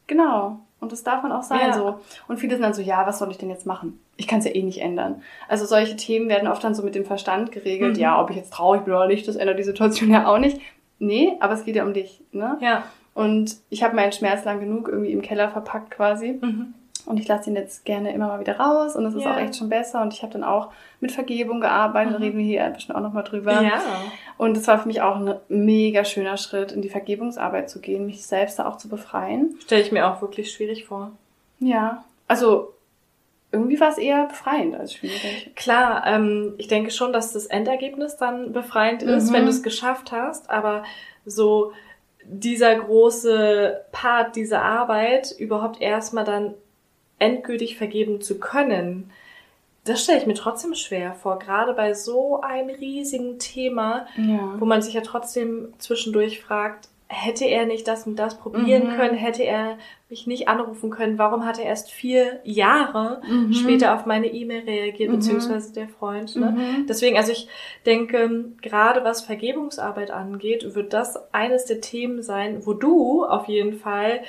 Genau. 0.08 0.58
Und 0.82 0.92
das 0.92 1.04
darf 1.04 1.22
man 1.22 1.32
auch 1.32 1.44
sein 1.44 1.60
ja. 1.60 1.74
so. 1.74 2.00
Und 2.28 2.40
viele 2.40 2.56
sind 2.56 2.64
dann 2.64 2.74
so, 2.74 2.82
ja, 2.82 3.06
was 3.06 3.20
soll 3.20 3.30
ich 3.30 3.38
denn 3.38 3.52
jetzt 3.52 3.68
machen? 3.68 4.00
Ich 4.18 4.28
kann 4.28 4.40
es 4.40 4.46
ja 4.46 4.54
eh 4.54 4.64
nicht 4.64 4.82
ändern. 4.82 5.22
Also 5.48 5.66
solche 5.66 5.96
Themen 5.96 6.28
werden 6.28 6.48
oft 6.48 6.64
dann 6.64 6.74
so 6.74 6.82
mit 6.82 6.96
dem 6.96 7.06
Verstand 7.06 7.52
geregelt. 7.52 7.96
Mhm. 7.96 8.02
Ja, 8.02 8.20
ob 8.20 8.32
ich 8.32 8.36
jetzt 8.36 8.52
traurig 8.52 8.84
bin 8.84 8.94
oder 8.94 9.08
nicht, 9.08 9.28
das 9.28 9.36
ändert 9.36 9.60
die 9.60 9.64
Situation 9.64 10.10
ja 10.10 10.28
auch 10.28 10.40
nicht. 10.40 10.60
Nee, 10.98 11.38
aber 11.40 11.54
es 11.54 11.66
geht 11.66 11.76
ja 11.76 11.86
um 11.86 11.94
dich. 11.94 12.22
Ne? 12.32 12.58
Ja. 12.62 12.84
Und 13.14 13.58
ich 13.70 13.84
habe 13.84 13.96
meinen 13.96 14.12
Schmerz 14.12 14.44
lang 14.44 14.60
genug 14.60 14.88
irgendwie 14.88 15.12
im 15.12 15.22
Keller 15.22 15.50
verpackt 15.50 15.92
quasi. 15.92 16.40
Mhm. 16.42 16.74
Und 17.06 17.20
ich 17.20 17.28
lasse 17.28 17.50
ihn 17.50 17.56
jetzt 17.56 17.86
gerne 17.86 18.14
immer 18.14 18.28
mal 18.28 18.40
wieder 18.40 18.60
raus 18.60 18.96
und 18.96 19.06
es 19.06 19.16
ist 19.16 19.24
yeah. 19.24 19.34
auch 19.34 19.40
echt 19.40 19.56
schon 19.56 19.70
besser. 19.70 20.02
Und 20.02 20.14
ich 20.14 20.22
habe 20.22 20.34
dann 20.34 20.44
auch 20.44 20.70
mit 21.00 21.12
Vergebung 21.12 21.62
gearbeitet, 21.62 22.18
mhm. 22.18 22.24
reden 22.24 22.38
wir 22.38 22.46
hier 22.46 22.70
bestimmt 22.70 22.98
auch 22.98 23.02
nochmal 23.02 23.24
drüber. 23.24 23.62
Ja. 23.62 23.82
Und 24.38 24.56
es 24.58 24.68
war 24.68 24.80
für 24.80 24.88
mich 24.88 25.02
auch 25.02 25.16
ein 25.16 25.36
mega 25.50 26.06
schöner 26.06 26.38
Schritt, 26.38 26.72
in 26.72 26.82
die 26.82 26.90
Vergebungsarbeit 26.90 27.70
zu 27.70 27.80
gehen, 27.80 28.06
mich 28.06 28.26
selbst 28.26 28.60
da 28.60 28.68
auch 28.68 28.78
zu 28.78 28.90
befreien. 28.90 29.56
Stelle 29.62 29.82
ich 29.82 29.92
mir 29.92 30.08
auch 30.08 30.22
wirklich 30.22 30.52
schwierig 30.52 30.86
vor. 30.86 31.12
Ja, 31.60 32.04
also 32.28 32.74
irgendwie 33.52 33.80
war 33.80 33.90
es 33.90 33.98
eher 33.98 34.28
befreiend 34.28 34.76
als 34.76 34.94
schwierig. 34.94 35.52
Klar, 35.56 36.04
ähm, 36.08 36.54
ich 36.58 36.68
denke 36.68 36.92
schon, 36.92 37.12
dass 37.12 37.34
das 37.34 37.48
Endergebnis 37.48 38.16
dann 38.16 38.54
befreiend 38.54 39.04
ist, 39.04 39.30
mhm. 39.30 39.34
wenn 39.34 39.44
du 39.44 39.50
es 39.50 39.62
geschafft 39.64 40.12
hast, 40.12 40.50
aber 40.50 40.84
so 41.26 41.74
dieser 42.24 42.76
große 42.76 43.82
Part 43.92 44.36
dieser 44.36 44.62
Arbeit 44.62 45.36
überhaupt 45.38 45.82
erstmal 45.82 46.24
dann 46.24 46.54
endgültig 47.22 47.78
vergeben 47.78 48.22
zu 48.22 48.40
können, 48.40 49.12
das 49.84 50.04
stelle 50.04 50.20
ich 50.20 50.28
mir 50.28 50.36
trotzdem 50.36 50.76
schwer 50.76 51.14
vor, 51.14 51.40
gerade 51.40 51.74
bei 51.74 51.94
so 51.94 52.42
einem 52.42 52.70
riesigen 52.70 53.40
Thema, 53.40 54.06
ja. 54.16 54.56
wo 54.60 54.66
man 54.66 54.82
sich 54.82 54.94
ja 54.94 55.02
trotzdem 55.02 55.74
zwischendurch 55.80 56.40
fragt, 56.40 56.88
hätte 57.08 57.46
er 57.46 57.66
nicht 57.66 57.88
das 57.88 58.08
und 58.08 58.16
das 58.16 58.38
probieren 58.38 58.92
mhm. 58.92 58.96
können, 58.96 59.18
hätte 59.18 59.44
er 59.44 59.78
mich 60.10 60.28
nicht 60.28 60.48
anrufen 60.48 60.92
können, 60.92 61.18
warum 61.18 61.46
hat 61.46 61.60
er 61.60 61.66
erst 61.66 61.92
vier 61.92 62.40
Jahre 62.46 63.22
mhm. 63.28 63.54
später 63.54 63.96
auf 63.96 64.06
meine 64.06 64.28
E-Mail 64.28 64.64
reagiert, 64.64 65.10
mhm. 65.10 65.16
beziehungsweise 65.16 65.74
der 65.74 65.90
Freund. 65.90 66.36
Ne? 66.38 66.52
Mhm. 66.52 66.86
Deswegen, 66.88 67.18
also 67.18 67.34
ich 67.34 67.50
denke, 67.86 68.46
gerade 68.62 69.04
was 69.04 69.22
Vergebungsarbeit 69.22 70.12
angeht, 70.12 70.74
wird 70.74 70.94
das 70.94 71.34
eines 71.34 71.66
der 71.66 71.82
Themen 71.82 72.24
sein, 72.24 72.66
wo 72.66 72.74
du 72.74 73.26
auf 73.26 73.48
jeden 73.48 73.74
Fall 73.74 74.22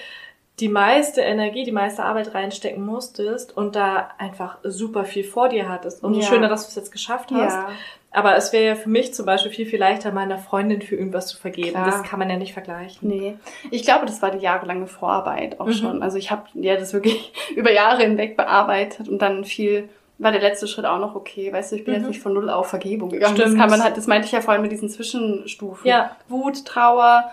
die 0.60 0.68
meiste 0.68 1.22
Energie, 1.22 1.64
die 1.64 1.72
meiste 1.72 2.04
Arbeit 2.04 2.34
reinstecken 2.34 2.84
musstest 2.84 3.56
und 3.56 3.74
da 3.74 4.10
einfach 4.18 4.58
super 4.62 5.04
viel 5.04 5.24
vor 5.24 5.48
dir 5.48 5.68
hattest. 5.68 6.04
Umso 6.04 6.20
ja. 6.20 6.26
schöner, 6.26 6.48
dass 6.48 6.64
du 6.64 6.68
es 6.68 6.74
jetzt 6.74 6.92
geschafft 6.92 7.30
hast. 7.32 7.54
Ja. 7.54 7.70
Aber 8.14 8.36
es 8.36 8.52
wäre 8.52 8.66
ja 8.66 8.74
für 8.74 8.90
mich 8.90 9.14
zum 9.14 9.24
Beispiel 9.24 9.50
viel, 9.50 9.64
viel 9.64 9.78
leichter, 9.78 10.12
meiner 10.12 10.36
Freundin 10.36 10.82
für 10.82 10.94
irgendwas 10.94 11.28
zu 11.28 11.38
vergeben. 11.38 11.70
Klar. 11.70 11.86
Das 11.86 12.02
kann 12.02 12.18
man 12.18 12.28
ja 12.28 12.36
nicht 12.36 12.52
vergleichen. 12.52 13.08
Nee. 13.08 13.36
Ich 13.70 13.84
glaube, 13.84 14.04
das 14.04 14.20
war 14.20 14.30
die 14.30 14.38
jahrelange 14.38 14.86
Vorarbeit 14.86 15.58
auch 15.58 15.66
mhm. 15.66 15.72
schon. 15.72 16.02
Also 16.02 16.18
ich 16.18 16.30
habe 16.30 16.44
ja 16.52 16.76
das 16.76 16.92
wirklich 16.92 17.32
über 17.56 17.72
Jahre 17.72 18.02
hinweg 18.02 18.36
bearbeitet 18.36 19.08
und 19.08 19.20
dann 19.20 19.44
viel 19.44 19.88
war 20.18 20.30
der 20.30 20.42
letzte 20.42 20.68
Schritt 20.68 20.84
auch 20.84 20.98
noch 20.98 21.14
okay. 21.14 21.52
Weißt 21.52 21.72
du, 21.72 21.76
ich 21.76 21.84
bin 21.84 21.94
Mhm. 21.94 22.00
jetzt 22.00 22.08
nicht 22.08 22.20
von 22.20 22.34
null 22.34 22.50
auf 22.50 22.68
Vergebung 22.68 23.08
gegangen. 23.08 23.34
Stimmt. 23.34 23.54
Das 23.54 23.58
kann 23.58 23.70
man 23.70 23.82
halt, 23.82 23.96
das 23.96 24.06
meinte 24.06 24.26
ich 24.26 24.32
ja 24.32 24.42
vorhin 24.42 24.62
mit 24.62 24.70
diesen 24.70 24.90
Zwischenstufen. 24.90 25.88
Ja. 25.88 26.14
Wut, 26.28 26.66
Trauer, 26.66 27.30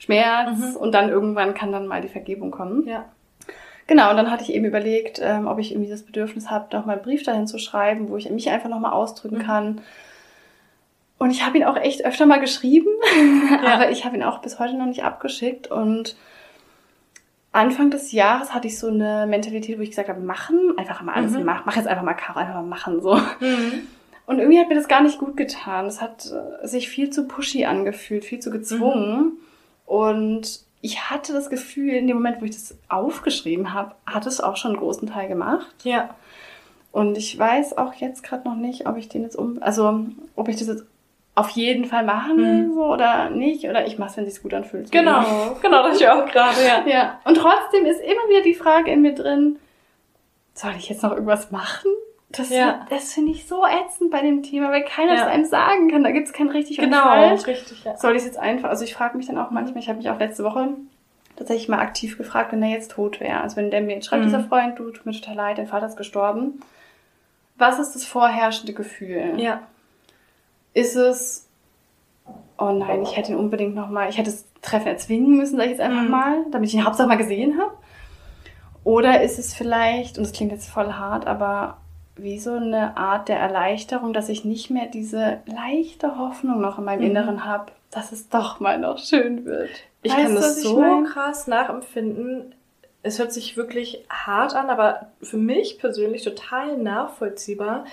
Schmerz 0.00 0.58
Mhm. 0.58 0.76
und 0.76 0.92
dann 0.92 1.08
irgendwann 1.08 1.54
kann 1.54 1.70
dann 1.70 1.86
mal 1.86 2.00
die 2.00 2.08
Vergebung 2.08 2.50
kommen. 2.50 2.86
Ja. 2.88 3.04
Genau, 3.86 4.10
und 4.10 4.16
dann 4.16 4.30
hatte 4.30 4.42
ich 4.42 4.52
eben 4.52 4.64
überlegt, 4.64 5.20
ähm, 5.22 5.46
ob 5.46 5.58
ich 5.58 5.72
irgendwie 5.72 5.90
das 5.90 6.02
Bedürfnis 6.04 6.50
habe, 6.50 6.74
noch 6.76 6.86
mal 6.86 6.94
einen 6.94 7.02
Brief 7.02 7.22
dahin 7.22 7.46
zu 7.46 7.58
schreiben, 7.58 8.08
wo 8.08 8.16
ich 8.16 8.28
mich 8.30 8.50
einfach 8.50 8.68
noch 8.68 8.80
mal 8.80 8.92
ausdrücken 8.92 9.38
Mhm. 9.38 9.42
kann. 9.42 9.80
Und 11.18 11.30
ich 11.30 11.44
habe 11.44 11.58
ihn 11.58 11.64
auch 11.64 11.76
echt 11.76 12.04
öfter 12.04 12.24
mal 12.26 12.40
geschrieben, 12.40 12.88
Ja. 13.62 13.74
aber 13.74 13.90
ich 13.90 14.04
habe 14.04 14.16
ihn 14.16 14.22
auch 14.22 14.38
bis 14.38 14.58
heute 14.58 14.74
noch 14.76 14.86
nicht 14.86 15.04
abgeschickt. 15.04 15.70
Und 15.70 16.16
Anfang 17.52 17.90
des 17.90 18.12
Jahres 18.12 18.54
hatte 18.54 18.68
ich 18.68 18.78
so 18.78 18.86
eine 18.88 19.26
Mentalität, 19.28 19.76
wo 19.76 19.82
ich 19.82 19.90
gesagt 19.90 20.08
habe, 20.08 20.20
machen, 20.20 20.74
einfach 20.78 21.02
mal 21.02 21.14
alles 21.14 21.32
Mhm. 21.32 21.44
machen, 21.44 21.62
mach 21.66 21.76
jetzt 21.76 21.88
einfach 21.88 22.04
mal 22.04 22.14
Caro, 22.14 22.38
einfach 22.38 22.54
mal 22.54 22.62
machen 22.62 23.02
so. 23.02 23.16
Mhm. 23.16 23.86
Und 24.26 24.38
irgendwie 24.38 24.60
hat 24.60 24.68
mir 24.68 24.76
das 24.76 24.86
gar 24.86 25.02
nicht 25.02 25.18
gut 25.18 25.36
getan. 25.36 25.86
Es 25.86 26.00
hat 26.00 26.30
äh, 26.62 26.66
sich 26.66 26.88
viel 26.88 27.10
zu 27.10 27.26
pushy 27.26 27.64
angefühlt, 27.64 28.24
viel 28.24 28.38
zu 28.38 28.50
gezwungen. 28.52 29.32
Und 29.90 30.60
ich 30.82 31.10
hatte 31.10 31.32
das 31.32 31.50
Gefühl, 31.50 31.94
in 31.94 32.06
dem 32.06 32.16
Moment, 32.16 32.40
wo 32.40 32.44
ich 32.44 32.52
das 32.52 32.78
aufgeschrieben 32.88 33.74
habe, 33.74 33.96
hat 34.06 34.24
es 34.24 34.40
auch 34.40 34.56
schon 34.56 34.70
einen 34.70 34.80
großen 34.80 35.08
Teil 35.08 35.26
gemacht. 35.26 35.66
Ja. 35.82 36.10
Und 36.92 37.18
ich 37.18 37.36
weiß 37.36 37.76
auch 37.76 37.92
jetzt 37.94 38.22
gerade 38.22 38.48
noch 38.48 38.54
nicht, 38.54 38.86
ob 38.86 38.96
ich 38.96 39.08
den 39.08 39.22
jetzt 39.24 39.34
um, 39.34 39.60
also 39.60 40.04
ob 40.36 40.48
ich 40.48 40.56
das 40.56 40.68
jetzt 40.68 40.84
auf 41.34 41.50
jeden 41.50 41.86
Fall 41.86 42.04
machen 42.04 42.36
will 42.38 42.68
Mhm. 42.68 42.74
so, 42.74 42.84
oder 42.84 43.30
nicht. 43.30 43.64
Oder 43.68 43.84
ich 43.84 43.98
mache 43.98 44.10
es, 44.10 44.16
wenn 44.16 44.26
es 44.26 44.34
sich 44.34 44.42
gut 44.44 44.54
anfühlt. 44.54 44.92
Genau, 44.92 45.56
genau, 45.60 45.82
das 45.82 46.00
ich 46.00 46.08
auch 46.08 46.24
gerade, 46.26 46.64
ja. 46.64 46.86
Ja. 46.86 47.20
Und 47.24 47.34
trotzdem 47.34 47.84
ist 47.84 48.00
immer 48.00 48.28
wieder 48.28 48.42
die 48.42 48.54
Frage 48.54 48.92
in 48.92 49.02
mir 49.02 49.14
drin, 49.16 49.56
soll 50.54 50.74
ich 50.78 50.88
jetzt 50.88 51.02
noch 51.02 51.10
irgendwas 51.10 51.50
machen? 51.50 51.90
Das, 52.32 52.48
Ja. 52.50 52.86
das 52.90 53.12
finde 53.12 53.32
ich 53.32 53.46
so 53.48 53.64
ätzend 53.66 54.10
bei 54.10 54.20
dem 54.22 54.42
Thema, 54.44 54.70
weil 54.70 54.84
keiner 54.84 55.14
Ja. 55.14 55.24
das 55.24 55.26
einem 55.34 55.44
sagen 55.44 55.90
kann. 55.90 56.04
Da 56.04 56.12
gibt 56.12 56.28
es 56.28 56.32
kein 56.32 56.48
richtig 56.48 56.78
und 56.78 56.84
Genau, 56.84 57.02
falsch. 57.02 57.46
richtig, 57.46 57.82
ja. 57.84 57.96
Soll 57.96 58.12
ich 58.12 58.18
es 58.18 58.24
jetzt 58.24 58.38
einfach, 58.38 58.68
also 58.68 58.84
ich 58.84 58.94
frage 58.94 59.16
mich 59.16 59.26
dann 59.26 59.36
auch 59.38 59.50
manchmal, 59.50 59.82
ich 59.82 59.88
habe 59.88 59.98
mich 59.98 60.08
auch 60.10 60.18
letzte 60.18 60.44
Woche 60.44 60.68
tatsächlich 61.36 61.68
mal 61.68 61.80
aktiv 61.80 62.18
gefragt, 62.18 62.52
wenn 62.52 62.62
er 62.62 62.68
jetzt 62.70 62.92
tot 62.92 63.18
wäre. 63.18 63.40
Also 63.40 63.56
wenn 63.56 63.70
der 63.70 63.80
mir 63.80 63.94
jetzt 63.96 64.06
schreibt, 64.06 64.22
Mhm. 64.22 64.26
dieser 64.28 64.44
Freund, 64.44 64.78
du, 64.78 64.90
tut 64.90 65.06
mir 65.06 65.12
total 65.12 65.34
leid, 65.34 65.58
dein 65.58 65.66
Vater 65.66 65.86
ist 65.86 65.96
gestorben. 65.96 66.60
Was 67.56 67.78
ist 67.80 67.94
das 67.94 68.04
vorherrschende 68.04 68.74
Gefühl? 68.74 69.34
Ja. 69.38 69.62
Ist 70.72 70.94
es, 70.94 71.48
oh 72.58 72.70
nein, 72.70 73.02
ich 73.02 73.16
hätte 73.16 73.32
ihn 73.32 73.38
unbedingt 73.38 73.74
nochmal, 73.74 74.08
ich 74.08 74.18
hätte 74.18 74.30
das 74.30 74.44
Treffen 74.62 74.86
erzwingen 74.86 75.36
müssen, 75.36 75.56
sag 75.56 75.64
ich 75.64 75.70
jetzt 75.72 75.80
einfach 75.80 76.02
Mhm. 76.02 76.10
mal, 76.10 76.44
damit 76.52 76.68
ich 76.68 76.74
ihn 76.76 76.84
Hauptsache 76.84 77.08
mal 77.08 77.16
gesehen 77.16 77.58
habe? 77.58 77.72
Oder 78.84 79.22
ist 79.22 79.38
es 79.38 79.52
vielleicht, 79.52 80.16
und 80.16 80.24
das 80.24 80.32
klingt 80.32 80.52
jetzt 80.52 80.68
voll 80.68 80.92
hart, 80.92 81.26
aber 81.26 81.78
wie 82.22 82.38
so 82.38 82.52
eine 82.52 82.96
Art 82.96 83.28
der 83.28 83.38
Erleichterung, 83.38 84.12
dass 84.12 84.28
ich 84.28 84.44
nicht 84.44 84.70
mehr 84.70 84.86
diese 84.86 85.38
leichte 85.46 86.18
Hoffnung 86.18 86.60
noch 86.60 86.78
in 86.78 86.84
meinem 86.84 87.00
Mhm. 87.00 87.10
Inneren 87.10 87.44
habe, 87.44 87.72
dass 87.90 88.12
es 88.12 88.28
doch 88.28 88.60
mal 88.60 88.78
noch 88.78 88.98
schön 88.98 89.44
wird. 89.44 89.70
Ich 90.02 90.12
Weißt 90.12 90.22
kann 90.22 90.34
du, 90.34 90.40
das 90.40 90.62
so 90.62 90.80
mein? 90.80 91.04
krass 91.04 91.46
nachempfinden. 91.46 92.54
Es 93.02 93.18
hört 93.18 93.32
sich 93.32 93.56
wirklich 93.56 94.04
hart 94.10 94.54
an, 94.54 94.68
aber 94.70 95.08
für 95.22 95.36
mich 95.38 95.78
persönlich 95.78 96.22
total 96.22 96.76
nachvollziehbar, 96.76 97.84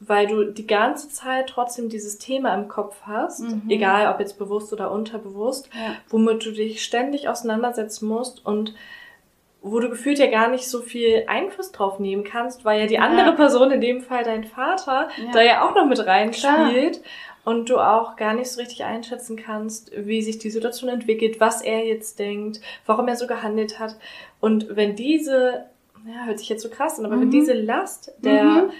weil 0.00 0.26
du 0.28 0.44
die 0.44 0.66
ganze 0.66 1.08
Zeit 1.08 1.48
trotzdem 1.48 1.88
dieses 1.88 2.18
Thema 2.18 2.54
im 2.54 2.68
Kopf 2.68 2.96
hast, 3.02 3.40
Mhm. 3.40 3.62
egal 3.68 4.12
ob 4.12 4.20
jetzt 4.20 4.38
bewusst 4.38 4.72
oder 4.72 4.90
unterbewusst, 4.92 5.68
Ja. 5.74 5.94
womit 6.08 6.44
du 6.44 6.52
dich 6.52 6.84
ständig 6.84 7.28
auseinandersetzen 7.28 8.06
musst 8.08 8.44
und 8.46 8.74
wo 9.60 9.80
du 9.80 9.90
gefühlt 9.90 10.18
ja 10.18 10.26
gar 10.28 10.48
nicht 10.48 10.68
so 10.68 10.80
viel 10.82 11.24
Einfluss 11.26 11.72
drauf 11.72 11.98
nehmen 11.98 12.24
kannst, 12.24 12.64
weil 12.64 12.80
ja 12.80 12.86
die 12.86 12.94
Ja. 12.94 13.00
andere 13.02 13.34
Person, 13.34 13.70
in 13.72 13.80
dem 13.80 14.02
Fall 14.02 14.22
dein 14.24 14.44
Vater, 14.44 15.08
Ja. 15.16 15.32
da 15.32 15.42
ja 15.42 15.68
auch 15.68 15.74
noch 15.74 15.84
mit 15.86 16.04
reinspielt 16.06 17.00
und 17.44 17.68
du 17.68 17.78
auch 17.78 18.16
gar 18.16 18.34
nicht 18.34 18.50
so 18.50 18.60
richtig 18.60 18.84
einschätzen 18.84 19.36
kannst, 19.36 19.90
wie 19.96 20.22
sich 20.22 20.38
die 20.38 20.50
Situation 20.50 20.88
entwickelt, 20.90 21.40
was 21.40 21.60
er 21.62 21.84
jetzt 21.84 22.18
denkt, 22.18 22.60
warum 22.86 23.08
er 23.08 23.16
so 23.16 23.26
gehandelt 23.26 23.78
hat. 23.78 23.96
Und 24.40 24.76
wenn 24.76 24.94
diese, 24.96 25.64
ja, 26.06 26.24
hört 26.26 26.38
sich 26.38 26.48
jetzt 26.48 26.62
so 26.62 26.68
krass 26.70 26.98
an, 26.98 27.06
aber 27.06 27.18
wenn 27.18 27.26
Mhm. 27.28 27.32
diese 27.32 27.52
Last 27.54 28.12
der 28.18 28.44
Mhm. 28.44 28.70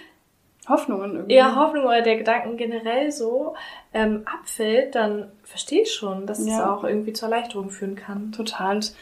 Hoffnungen 0.67 1.15
irgendwie. 1.15 1.33
eher 1.33 1.55
Hoffnung 1.55 1.85
oder 1.85 2.01
der 2.01 2.17
Gedanken 2.17 2.55
generell 2.57 3.11
so 3.11 3.55
ähm, 3.93 4.21
abfällt, 4.25 4.93
dann 4.93 5.31
verstehe 5.43 5.81
ich 5.81 5.91
schon, 5.93 6.27
dass 6.27 6.37
es 6.39 6.47
Ja. 6.47 6.71
auch 6.73 6.83
irgendwie 6.83 7.11
zur 7.13 7.29
Erleichterung 7.29 7.69
führen 7.71 7.95
kann. 7.95 8.31
Total. 8.31 8.75
Und 8.75 8.93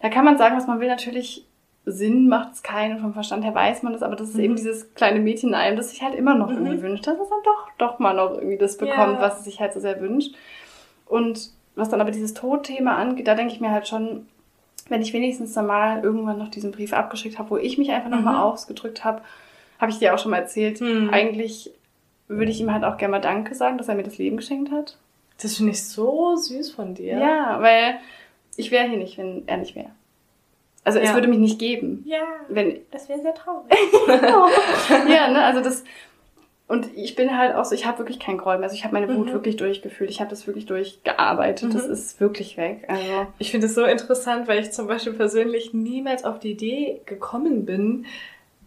da 0.00 0.08
kann 0.08 0.24
man 0.24 0.38
sagen, 0.38 0.56
was 0.56 0.66
man 0.66 0.80
will. 0.80 0.88
Natürlich 0.88 1.44
Sinn 1.84 2.28
macht 2.28 2.52
es 2.52 2.62
keinen. 2.62 3.00
Vom 3.00 3.14
Verstand 3.14 3.44
her 3.44 3.54
weiß 3.54 3.82
man 3.82 3.92
das, 3.94 4.02
aber 4.02 4.14
das 4.16 4.28
ist 4.28 4.34
Mhm. 4.36 4.44
eben 4.44 4.56
dieses 4.56 4.94
kleine 4.94 5.20
Mädchen 5.20 5.50
in 5.50 5.54
einem, 5.54 5.76
das 5.76 5.90
sich 5.90 6.02
halt 6.02 6.14
immer 6.14 6.34
noch 6.34 6.48
Mhm. 6.50 6.56
irgendwie 6.66 6.82
wünscht, 6.82 7.06
dass 7.06 7.18
es 7.18 7.28
dann 7.28 7.42
doch, 7.44 7.68
doch 7.78 7.98
mal 7.98 8.14
noch 8.14 8.32
irgendwie 8.34 8.58
das 8.58 8.76
bekommt, 8.76 9.14
Ja. 9.14 9.20
was 9.20 9.38
es 9.38 9.44
sich 9.44 9.58
halt 9.60 9.72
so 9.72 9.80
sehr 9.80 10.00
wünscht. 10.00 10.34
Und 11.06 11.50
was 11.76 11.88
dann 11.88 12.00
aber 12.00 12.10
dieses 12.10 12.34
Todthema 12.34 12.96
angeht, 12.96 13.26
da 13.26 13.34
denke 13.34 13.52
ich 13.54 13.60
mir 13.60 13.70
halt 13.70 13.88
schon, 13.88 14.26
wenn 14.88 15.00
ich 15.02 15.12
wenigstens 15.12 15.52
dann 15.54 15.66
mal 15.66 16.02
irgendwann 16.02 16.38
noch 16.38 16.48
diesen 16.48 16.72
Brief 16.72 16.92
abgeschickt 16.92 17.38
habe, 17.38 17.50
wo 17.50 17.56
ich 17.56 17.78
mich 17.78 17.90
einfach 17.90 18.10
nochmal 18.10 18.34
Mhm. 18.34 18.40
ausgedrückt 18.40 19.04
habe, 19.04 19.22
habe 19.80 19.90
ich 19.90 19.98
dir 19.98 20.14
auch 20.14 20.18
schon 20.18 20.30
mal 20.32 20.38
erzählt. 20.38 20.80
Mhm. 20.80 21.10
Eigentlich 21.10 21.70
würde 22.26 22.50
ich 22.50 22.60
ihm 22.60 22.72
halt 22.72 22.84
auch 22.84 22.96
gerne 22.98 23.12
mal 23.12 23.20
Danke 23.20 23.54
sagen, 23.54 23.78
dass 23.78 23.88
er 23.88 23.94
mir 23.94 24.02
das 24.02 24.18
Leben 24.18 24.36
geschenkt 24.36 24.70
hat. 24.70 24.98
Das 25.40 25.56
finde 25.56 25.72
ich 25.72 25.86
so 25.88 26.36
süß 26.36 26.72
von 26.72 26.94
dir. 26.94 27.16
Ja, 27.18 27.58
weil 27.62 27.94
ich 28.58 28.70
wäre 28.70 28.86
hier 28.88 28.98
nicht, 28.98 29.16
wenn 29.16 29.44
er 29.46 29.56
nicht 29.56 29.74
wäre. 29.74 29.90
Also 30.84 30.98
es 30.98 31.08
Ja. 31.10 31.14
würde 31.14 31.28
mich 31.28 31.38
nicht 31.38 31.58
geben, 31.58 32.02
Ja, 32.06 32.22
wenn 32.48 32.80
das 32.90 33.08
wäre 33.08 33.20
sehr 33.20 33.34
traurig. 33.34 33.70
ja, 35.08 35.28
ne, 35.28 35.42
also 35.44 35.60
das 35.60 35.84
und 36.66 36.86
ich 36.94 37.14
bin 37.14 37.36
halt 37.38 37.54
auch 37.54 37.64
so, 37.64 37.74
ich 37.74 37.86
habe 37.86 37.98
wirklich 37.98 38.20
keinen 38.20 38.36
Groll 38.36 38.56
mehr. 38.58 38.64
Also 38.64 38.74
ich 38.76 38.84
habe 38.84 38.92
meine 38.92 39.08
Wut 39.16 39.28
Mhm. 39.28 39.32
wirklich 39.32 39.56
durchgefühlt. 39.56 40.10
Ich 40.10 40.20
habe 40.20 40.28
das 40.28 40.46
wirklich 40.46 40.66
durchgearbeitet. 40.66 41.72
Das 41.74 41.86
Mhm. 41.86 41.92
ist 41.94 42.20
wirklich 42.20 42.58
weg. 42.58 42.84
Also 42.88 43.26
Ich 43.38 43.50
finde 43.50 43.66
es 43.68 43.74
so 43.74 43.84
interessant, 43.86 44.48
weil 44.48 44.60
ich 44.60 44.70
zum 44.72 44.86
Beispiel 44.86 45.14
persönlich 45.14 45.72
niemals 45.72 46.24
auf 46.24 46.38
die 46.40 46.50
Idee 46.50 47.00
gekommen 47.06 47.64
bin, 47.64 48.04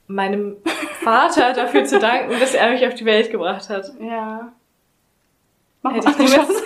meinem 0.07 0.57
Vater 1.03 1.53
dafür 1.53 1.85
zu 1.85 1.99
danken, 1.99 2.39
dass 2.39 2.55
er 2.55 2.71
mich 2.71 2.85
auf 2.87 2.95
die 2.95 3.05
Welt 3.05 3.29
gebracht 3.31 3.69
hat. 3.69 3.91
ja. 3.99 4.51
Mach 5.83 5.93
Hätte 5.95 6.09
ich 6.11 6.17
niemals, 6.17 6.63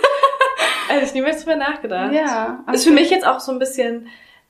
hätte 0.96 1.06
ich 1.06 1.14
niemals 1.14 1.42
drüber 1.44 1.56
nachgedacht. 1.56 2.12
Ja. 2.12 2.64
Ist 2.72 2.84
für 2.84 2.92
mich 2.92 3.10
jetzt 3.10 3.26
auch 3.26 3.40
so 3.40 3.52
ein 3.52 3.58
bisschen 3.58 4.08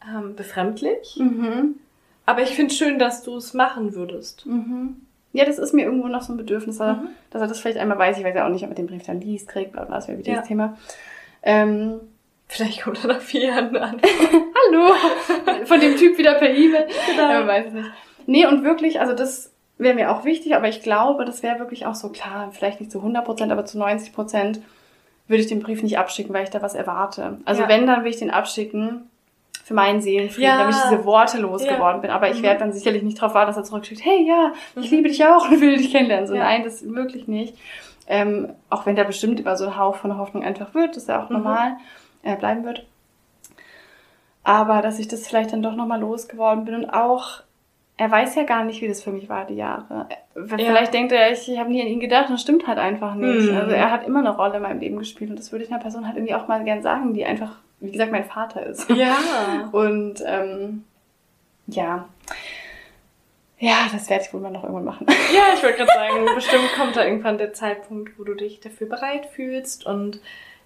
ähm, 0.08 0.34
befremdlich. 0.36 1.16
Mhm. 1.18 1.76
Aber 2.24 2.42
ich 2.42 2.50
finde 2.56 2.74
schön, 2.74 2.98
dass 2.98 3.22
du 3.22 3.36
es 3.36 3.54
machen 3.54 3.94
würdest. 3.94 4.46
Mhm. 4.46 4.96
Ja, 5.32 5.44
das 5.44 5.58
ist 5.58 5.74
mir 5.74 5.84
irgendwo 5.84 6.08
noch 6.08 6.22
so 6.22 6.32
ein 6.32 6.36
Bedürfnis, 6.38 6.78
dass 6.78 6.86
er- 6.88 6.94
Mhm. 7.02 7.08
dass 7.30 7.42
er 7.42 7.48
das 7.48 7.60
vielleicht 7.60 7.78
einmal 7.78 7.98
weiß. 7.98 8.18
Ich 8.18 8.24
weiß 8.24 8.34
ja 8.34 8.46
auch 8.46 8.50
nicht, 8.50 8.64
ob 8.64 8.70
er 8.70 8.74
den 8.74 8.86
Brief 8.86 9.04
dann 9.04 9.20
liest, 9.20 9.48
kriegt, 9.48 9.72
bla 9.72 9.84
bla, 9.84 9.96
das 9.96 10.08
wäre 10.08 10.18
wieder 10.18 10.32
Ja. 10.32 10.38
das 10.38 10.48
Thema. 10.48 10.76
Ähm, 11.42 12.00
Vielleicht 12.48 12.82
kommt 12.82 13.02
er 13.02 13.08
nach 13.08 13.20
vier 13.20 13.46
Jahren 13.46 13.76
an. 13.76 14.00
Hallo! 14.70 14.94
Von 15.64 15.80
dem 15.80 15.96
Typ 15.96 16.16
wieder 16.16 16.34
per 16.34 16.48
E-Mail. 16.48 16.86
Genau. 17.10 17.28
Ja, 17.30 17.38
man 17.40 17.48
weiß 17.48 17.66
es 17.66 17.72
nicht. 17.72 17.90
Nee, 18.26 18.46
und 18.46 18.62
wirklich, 18.62 19.00
also 19.00 19.14
das 19.14 19.52
wäre 19.78 19.96
mir 19.96 20.12
auch 20.12 20.24
wichtig, 20.24 20.54
aber 20.54 20.68
ich 20.68 20.80
glaube, 20.80 21.24
das 21.24 21.42
wäre 21.42 21.58
wirklich 21.58 21.86
auch 21.86 21.96
so 21.96 22.08
klar, 22.10 22.50
vielleicht 22.52 22.78
nicht 22.80 22.92
zu 22.92 23.00
100%, 23.02 23.50
aber 23.50 23.64
zu 23.66 23.78
90% 23.78 24.60
würde 25.28 25.42
ich 25.42 25.48
den 25.48 25.60
Brief 25.60 25.82
nicht 25.82 25.98
abschicken, 25.98 26.32
weil 26.34 26.44
ich 26.44 26.50
da 26.50 26.62
was 26.62 26.74
erwarte. 26.74 27.38
Also 27.44 27.62
Ja. 27.62 27.68
wenn, 27.68 27.86
dann 27.86 28.04
will 28.04 28.10
ich 28.10 28.18
den 28.18 28.30
abschicken 28.30 29.10
für 29.64 29.74
meinen 29.74 30.00
Seelenfrieden, 30.00 30.50
Ja. 30.50 30.58
damit 30.58 30.74
ich 30.76 30.82
diese 30.82 31.04
Worte 31.04 31.38
losgeworden 31.38 32.00
bin. 32.00 32.10
Aber 32.10 32.30
ich 32.30 32.40
werde 32.42 32.60
dann 32.60 32.72
sicherlich 32.72 33.02
nicht 33.02 33.18
darauf 33.20 33.34
warten, 33.34 33.48
dass 33.48 33.56
er 33.56 33.64
zurückschickt, 33.64 34.04
hey, 34.04 34.24
ja, 34.26 34.52
ich 34.76 34.90
liebe 34.90 35.08
dich 35.08 35.24
auch 35.24 35.48
und 35.50 35.60
will 35.60 35.76
dich 35.76 35.90
kennenlernen. 35.90 36.28
So, 36.28 36.34
Ja. 36.34 36.44
nein, 36.44 36.62
das 36.62 36.88
wirklich 36.88 37.26
nicht. 37.26 37.56
Ähm, 38.06 38.50
auch 38.70 38.86
wenn 38.86 38.94
der 38.94 39.02
bestimmt 39.02 39.40
über 39.40 39.56
so 39.56 39.64
einen 39.64 39.76
Hauch 39.76 39.96
von 39.96 40.16
Hoffnung 40.16 40.44
einfach 40.44 40.72
wird, 40.74 40.90
das 40.90 40.98
ist 41.04 41.08
ja 41.08 41.24
auch 41.24 41.28
Mhm. 41.30 41.36
normal, 41.38 41.76
äh, 42.22 42.36
bleiben 42.36 42.64
wird. 42.64 42.86
Aber 44.44 44.80
dass 44.82 45.00
ich 45.00 45.08
das 45.08 45.26
vielleicht 45.26 45.52
dann 45.52 45.62
doch 45.62 45.74
nochmal 45.74 45.98
losgeworden 46.00 46.64
bin 46.64 46.74
und 46.76 46.90
auch, 46.90 47.40
er 47.98 48.10
weiß 48.10 48.34
ja 48.34 48.42
gar 48.42 48.64
nicht, 48.64 48.82
wie 48.82 48.88
das 48.88 49.02
für 49.02 49.10
mich 49.10 49.28
war, 49.28 49.46
die 49.46 49.54
Jahre. 49.54 50.08
Vielleicht 50.34 50.92
denkt 50.92 51.12
er, 51.12 51.32
ich, 51.32 51.50
ich 51.50 51.58
habe 51.58 51.70
nie 51.70 51.80
an 51.80 51.88
ihn 51.88 52.00
gedacht, 52.00 52.28
das 52.28 52.42
stimmt 52.42 52.66
halt 52.66 52.78
einfach 52.78 53.14
nicht. 53.14 53.50
Mhm. 53.50 53.56
Also 53.56 53.70
er 53.70 53.90
hat 53.90 54.06
immer 54.06 54.18
eine 54.18 54.36
Rolle 54.36 54.56
in 54.56 54.62
meinem 54.62 54.80
Leben 54.80 54.98
gespielt 54.98 55.30
und 55.30 55.38
das 55.38 55.50
würde 55.50 55.64
ich 55.64 55.70
einer 55.70 55.80
Person 55.80 56.06
halt 56.06 56.16
irgendwie 56.16 56.34
auch 56.34 56.46
mal 56.46 56.62
gern 56.64 56.82
sagen, 56.82 57.14
die 57.14 57.24
einfach, 57.24 57.56
wie 57.80 57.92
gesagt, 57.92 58.12
mein 58.12 58.24
Vater 58.24 58.66
ist. 58.66 58.90
Ja. 58.90 59.16
Und 59.72 60.22
ähm, 60.26 60.84
ja. 61.66 62.08
Ja, 63.58 63.88
das 63.90 64.10
werde 64.10 64.24
ich 64.26 64.34
wohl 64.34 64.40
mal 64.40 64.50
noch 64.50 64.62
irgendwann 64.62 64.84
machen. 64.84 65.06
Ja, 65.34 65.54
ich 65.54 65.62
wollte 65.62 65.78
gerade 65.78 65.92
sagen, 65.92 66.26
bestimmt 66.34 66.72
kommt 66.76 66.96
da 66.96 67.04
irgendwann 67.04 67.38
der 67.38 67.54
Zeitpunkt, 67.54 68.18
wo 68.18 68.24
du 68.24 68.34
dich 68.34 68.60
dafür 68.60 68.88
bereit 68.88 69.26
fühlst 69.26 69.86
und 69.86 70.20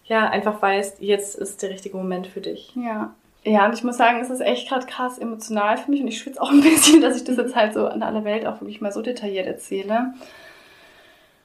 ja, 0.05 0.29
einfach 0.29 0.61
weißt, 0.61 1.01
jetzt 1.01 1.37
ist 1.37 1.63
der 1.63 1.71
richtige 1.71 1.97
Moment 1.97 2.27
für 2.27 2.41
dich. 2.41 2.75
Ja. 2.75 3.15
Ja, 3.45 3.65
und 3.67 3.73
ich 3.73 3.83
muss 3.85 3.97
sagen, 3.97 4.21
es 4.21 4.29
ist 4.29 4.41
echt 4.41 4.69
gerade 4.69 4.85
krass 4.87 5.19
emotional 5.19 5.79
für 5.79 5.91
mich 5.91 6.01
und 6.03 6.09
ich 6.09 6.19
schwitze 6.19 6.41
auch 6.43 6.51
ein 6.51 6.61
bisschen, 6.61 7.01
dass 7.01 7.17
ich 7.17 7.25
das 7.25 7.37
jetzt 7.37 7.57
halt 7.57 7.73
so 7.75 7.87
an 7.87 8.03
alle 8.03 8.25
Welt 8.25 8.47
auch 8.47 8.61
wirklich 8.61 8.81
mal 8.81 8.93
so 8.93 9.01
detailliert 9.03 9.47
erzähle. 9.47 10.13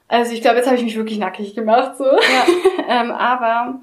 Also 0.08 0.32
ich 0.32 0.40
glaube, 0.42 0.58
jetzt 0.58 0.66
habe 0.66 0.76
ich 0.76 0.84
mich 0.84 0.96
wirklich 0.96 1.18
nackig 1.18 1.54
gemacht, 1.54 1.96
so. 1.96 2.04
ähm, 2.88 3.10
aber 3.10 3.80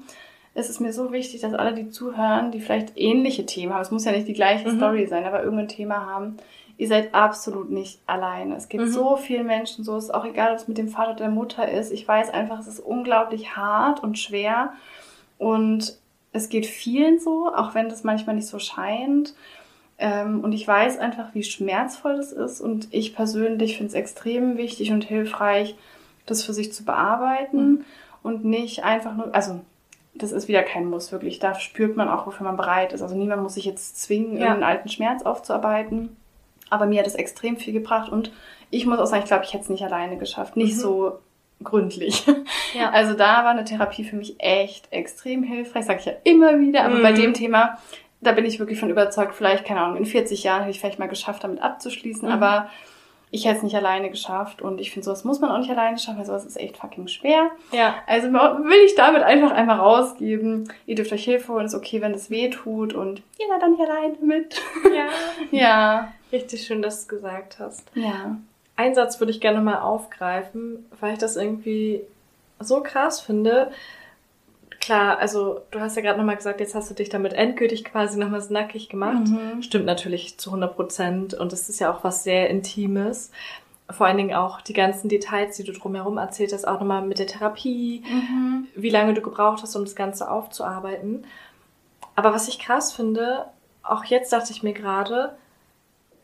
es 0.54 0.70
ist 0.70 0.80
mir 0.80 0.92
so 0.92 1.12
wichtig, 1.12 1.40
dass 1.40 1.52
alle, 1.54 1.74
die 1.74 1.90
zuhören, 1.90 2.52
die 2.52 2.60
vielleicht 2.60 2.96
ähnliche 2.96 3.44
Themen 3.46 3.74
haben, 3.74 3.82
es 3.82 3.90
muss 3.90 4.04
ja 4.04 4.12
nicht 4.12 4.28
die 4.28 4.32
gleiche 4.32 4.68
Mhm. 4.70 4.76
Story 4.76 5.06
sein, 5.06 5.24
aber 5.24 5.42
irgendein 5.42 5.68
Thema 5.68 6.06
haben, 6.06 6.36
ihr 6.78 6.86
seid 6.88 7.14
absolut 7.14 7.70
nicht 7.70 7.98
alleine. 8.06 8.54
Es 8.56 8.68
geht 8.68 8.80
Mhm. 8.80 8.86
so 8.92 9.16
vielen 9.16 9.46
Menschen 9.46 9.84
so, 9.84 9.96
es 9.96 10.04
ist 10.04 10.14
auch 10.14 10.24
egal, 10.24 10.52
ob 10.52 10.56
es 10.58 10.68
mit 10.68 10.78
dem 10.78 10.88
Vater 10.88 11.10
oder 11.10 11.18
der 11.24 11.30
Mutter 11.30 11.68
ist. 11.68 11.92
Ich 11.92 12.06
weiß 12.06 12.30
einfach, 12.30 12.60
es 12.60 12.68
ist 12.68 12.80
unglaublich 12.80 13.56
hart 13.56 14.02
und 14.02 14.18
schwer 14.18 14.72
und 15.38 15.98
es 16.34 16.50
geht 16.50 16.66
vielen 16.66 17.18
so, 17.18 17.48
auch 17.54 17.74
wenn 17.74 17.88
das 17.88 18.04
manchmal 18.04 18.34
nicht 18.36 18.48
so 18.48 18.58
scheint. 18.58 19.34
Ähm, 19.96 20.40
und 20.44 20.52
ich 20.52 20.66
weiß 20.68 20.98
einfach, 20.98 21.32
wie 21.34 21.44
schmerzvoll 21.44 22.16
das 22.16 22.32
ist 22.32 22.60
und 22.60 22.88
ich 22.90 23.14
persönlich 23.14 23.76
finde 23.78 23.88
es 23.88 23.94
extrem 23.94 24.56
wichtig 24.58 24.90
und 24.90 25.04
hilfreich, 25.04 25.76
das 26.26 26.42
für 26.42 26.52
sich 26.52 26.72
zu 26.72 26.84
bearbeiten 26.84 27.70
Mhm. 27.70 27.84
und 28.22 28.44
nicht 28.44 28.82
einfach 28.84 29.14
nur, 29.14 29.34
also 29.34 29.60
das 30.16 30.32
ist 30.32 30.48
wieder 30.48 30.62
kein 30.64 30.86
Muss, 30.86 31.12
wirklich. 31.12 31.38
Da 31.38 31.54
spürt 31.54 31.96
man 31.96 32.08
auch, 32.08 32.26
wofür 32.26 32.44
man 32.44 32.56
bereit 32.56 32.92
ist. 32.92 33.02
Also 33.02 33.14
niemand 33.16 33.42
muss 33.42 33.54
sich 33.54 33.64
jetzt 33.64 34.00
zwingen, 34.02 34.32
Ja. 34.36 34.46
irgendeinen 34.48 34.62
alten 34.64 34.88
Schmerz 34.88 35.22
aufzuarbeiten. 35.22 36.16
Aber 36.70 36.86
mir 36.86 36.98
hat 37.00 37.06
es 37.06 37.14
extrem 37.14 37.56
viel 37.56 37.72
gebracht 37.72 38.10
und 38.10 38.32
ich 38.70 38.86
muss 38.86 38.98
auch 38.98 39.06
sagen, 39.06 39.22
ich 39.22 39.28
glaube, 39.28 39.44
ich 39.44 39.52
hätte 39.52 39.64
es 39.64 39.70
nicht 39.70 39.84
alleine 39.84 40.16
geschafft. 40.16 40.56
Nicht 40.56 40.74
Mhm. 40.76 40.80
so 40.80 41.18
gründlich. 41.64 42.24
Ja. 42.26 42.34
Also 42.92 43.14
da 43.14 43.44
war 43.44 43.50
eine 43.50 43.64
Therapie 43.64 44.04
für 44.04 44.16
mich 44.16 44.34
echt 44.40 44.92
extrem 44.92 45.42
hilfreich, 45.42 45.84
sage 45.84 46.00
ich 46.00 46.06
ja 46.06 46.12
immer 46.24 46.58
wieder. 46.58 46.84
Aber 46.84 47.00
bei 47.00 47.12
Mhm. 47.12 47.16
dem 47.16 47.34
Thema, 47.34 47.78
da 48.20 48.32
bin 48.32 48.44
ich 48.44 48.58
wirklich 48.58 48.78
von 48.80 48.90
überzeugt, 48.90 49.34
vielleicht, 49.34 49.64
keine 49.64 49.80
Ahnung, 49.80 49.96
in 49.96 50.06
40 50.06 50.42
Jahren 50.44 50.60
hätte 50.60 50.70
ich 50.72 50.80
vielleicht 50.80 50.98
mal 50.98 51.08
geschafft, 51.08 51.44
damit 51.44 51.62
abzuschließen. 51.62 52.26
Mhm. 52.28 52.34
Aber 52.34 52.68
ich 53.30 53.46
hätte 53.46 53.56
es 53.58 53.62
nicht 53.64 53.74
alleine 53.74 54.10
geschafft 54.10 54.62
und 54.62 54.80
ich 54.80 54.92
finde, 54.92 55.04
sowas 55.06 55.24
muss 55.24 55.40
man 55.40 55.50
auch 55.50 55.58
nicht 55.58 55.70
alleine 55.70 55.98
schaffen, 55.98 56.18
weil 56.18 56.24
sowas 56.26 56.44
ist 56.44 56.56
echt 56.56 56.76
fucking 56.76 57.08
schwer. 57.08 57.50
Ja. 57.72 57.96
Also 58.06 58.28
will 58.32 58.84
ich 58.86 58.94
damit 58.94 59.22
einfach 59.24 59.50
einmal 59.52 59.78
rausgeben. 59.78 60.72
Ihr 60.86 60.94
dürft 60.94 61.12
euch 61.12 61.24
Hilfe 61.24 61.52
holen, 61.52 61.66
ist 61.66 61.74
okay, 61.74 62.00
wenn 62.00 62.14
es 62.14 62.30
weh 62.30 62.48
tut 62.50 62.92
und 62.94 63.22
ihr 63.40 63.46
seid 63.48 63.60
dann 63.62 63.72
nicht 63.72 63.82
alleine 63.88 64.14
mit. 64.20 64.60
ja. 64.94 65.06
Ja. 65.50 66.12
Richtig 66.32 66.64
schön, 66.66 66.80
dass 66.82 66.96
du 67.06 67.14
es 67.16 67.20
gesagt 67.20 67.58
hast. 67.60 67.88
Ja. 67.94 68.36
Einen 68.76 68.94
Satz 68.94 69.20
würde 69.20 69.30
ich 69.30 69.40
gerne 69.40 69.60
mal 69.60 69.80
aufgreifen, 69.80 70.84
weil 71.00 71.12
ich 71.14 71.18
das 71.18 71.36
irgendwie 71.36 72.02
so 72.60 72.82
krass 72.82 73.20
finde. 73.20 73.70
Klar, 74.80 75.18
also 75.18 75.60
du 75.70 75.80
hast 75.80 75.96
ja 75.96 76.02
gerade 76.02 76.18
nochmal 76.18 76.36
gesagt, 76.36 76.60
jetzt 76.60 76.74
hast 76.74 76.90
du 76.90 76.94
dich 76.94 77.08
damit 77.08 77.32
endgültig 77.32 77.84
quasi 77.84 78.18
nochmal 78.18 78.40
so 78.42 78.52
nackig 78.52 78.88
gemacht. 78.88 79.28
Mhm. 79.28 79.62
Stimmt 79.62 79.86
natürlich 79.86 80.36
zu 80.38 80.50
100 80.50 80.74
Prozent 80.74 81.34
und 81.34 81.52
es 81.52 81.68
ist 81.68 81.78
ja 81.80 81.92
auch 81.92 82.04
was 82.04 82.22
sehr 82.24 82.50
Intimes. 82.50 83.30
Vor 83.90 84.06
allen 84.06 84.16
Dingen 84.16 84.34
auch 84.34 84.60
die 84.60 84.72
ganzen 84.72 85.08
Details, 85.08 85.56
die 85.56 85.64
du 85.64 85.72
drumherum 85.72 86.18
erzählt 86.18 86.52
hast, 86.52 86.66
auch 86.66 86.80
nochmal 86.80 87.02
mit 87.02 87.18
der 87.18 87.26
Therapie, 87.26 88.02
Mhm. 88.08 88.66
wie 88.74 88.90
lange 88.90 89.14
du 89.14 89.20
gebraucht 89.22 89.62
hast, 89.62 89.76
um 89.76 89.84
das 89.84 89.94
Ganze 89.94 90.30
aufzuarbeiten. 90.30 91.26
Aber 92.16 92.32
was 92.34 92.48
ich 92.48 92.58
krass 92.58 92.92
finde, 92.92 93.44
auch 93.82 94.04
jetzt 94.04 94.32
dachte 94.32 94.52
ich 94.52 94.62
mir 94.62 94.72
gerade, 94.72 95.34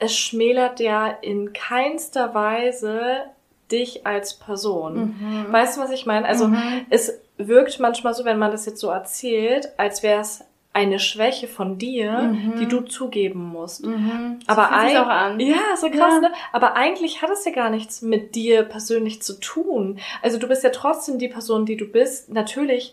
es 0.00 0.16
schmälert 0.16 0.80
ja 0.80 1.06
in 1.08 1.52
keinster 1.52 2.34
Weise 2.34 3.22
dich 3.70 4.06
als 4.06 4.34
Person. 4.34 5.14
Mhm. 5.20 5.52
Weißt 5.52 5.76
du, 5.76 5.80
was 5.82 5.92
ich 5.92 6.04
meine? 6.06 6.26
Also 6.26 6.48
Mhm. 6.48 6.86
es 6.90 7.20
wirkt 7.36 7.78
manchmal 7.78 8.14
so, 8.14 8.24
wenn 8.24 8.38
man 8.38 8.50
das 8.50 8.66
jetzt 8.66 8.80
so 8.80 8.88
erzählt, 8.88 9.68
als 9.76 10.02
wäre 10.02 10.20
es 10.20 10.42
eine 10.72 10.98
Schwäche 11.00 11.48
von 11.48 11.78
dir, 11.78 12.12
Mhm. 12.18 12.56
die 12.60 12.66
du 12.66 12.80
zugeben 12.82 13.42
musst. 13.44 13.84
Mhm. 13.84 14.38
Aber 14.46 14.70
an. 14.72 15.40
Ja, 15.40 15.76
so 15.76 15.88
krass, 15.90 16.14
Ja. 16.14 16.20
ne? 16.20 16.32
Aber 16.52 16.74
eigentlich 16.76 17.22
hat 17.22 17.30
es 17.30 17.44
ja 17.44 17.50
gar 17.52 17.70
nichts 17.70 18.02
mit 18.02 18.34
dir 18.36 18.62
persönlich 18.62 19.20
zu 19.22 19.38
tun. 19.40 19.98
Also 20.22 20.38
du 20.38 20.46
bist 20.48 20.62
ja 20.64 20.70
trotzdem 20.70 21.18
die 21.18 21.28
Person, 21.28 21.66
die 21.66 21.76
du 21.76 21.86
bist. 21.86 22.30
Natürlich 22.32 22.92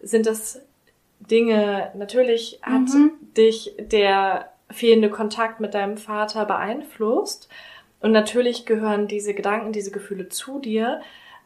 sind 0.00 0.26
das 0.26 0.60
Dinge, 1.20 1.90
natürlich 1.96 2.60
hat 2.62 2.88
Mhm. 2.94 3.12
dich 3.36 3.74
der 3.78 4.48
fehlende 4.70 5.10
Kontakt 5.10 5.60
mit 5.60 5.74
deinem 5.74 5.96
Vater 5.96 6.44
beeinflusst. 6.44 7.48
Und 8.00 8.12
natürlich 8.12 8.66
gehören 8.66 9.08
diese 9.08 9.34
Gedanken, 9.34 9.72
diese 9.72 9.90
Gefühle 9.90 10.28
zu 10.28 10.58
dir. 10.60 11.00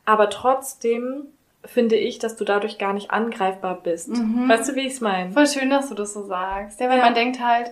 Aber 0.04 0.28
trotzdem 0.30 1.26
finde 1.64 1.94
ich, 1.96 2.18
dass 2.18 2.36
du 2.36 2.44
dadurch 2.44 2.76
gar 2.78 2.92
nicht 2.92 3.10
angreifbar 3.12 3.80
bist. 3.82 4.08
Mhm. 4.08 4.48
Weißt 4.48 4.68
du, 4.68 4.74
wie 4.74 4.80
ich 4.86 4.94
es 4.94 5.00
meine? 5.00 5.30
Voll 5.30 5.46
schön, 5.46 5.70
dass 5.70 5.88
du 5.88 5.94
das 5.94 6.12
so 6.12 6.24
sagst. 6.24 6.80
Ja, 6.80 6.88
weil 6.90 6.98
Ja. 6.98 7.04
man 7.04 7.14
denkt 7.14 7.40
halt, 7.40 7.70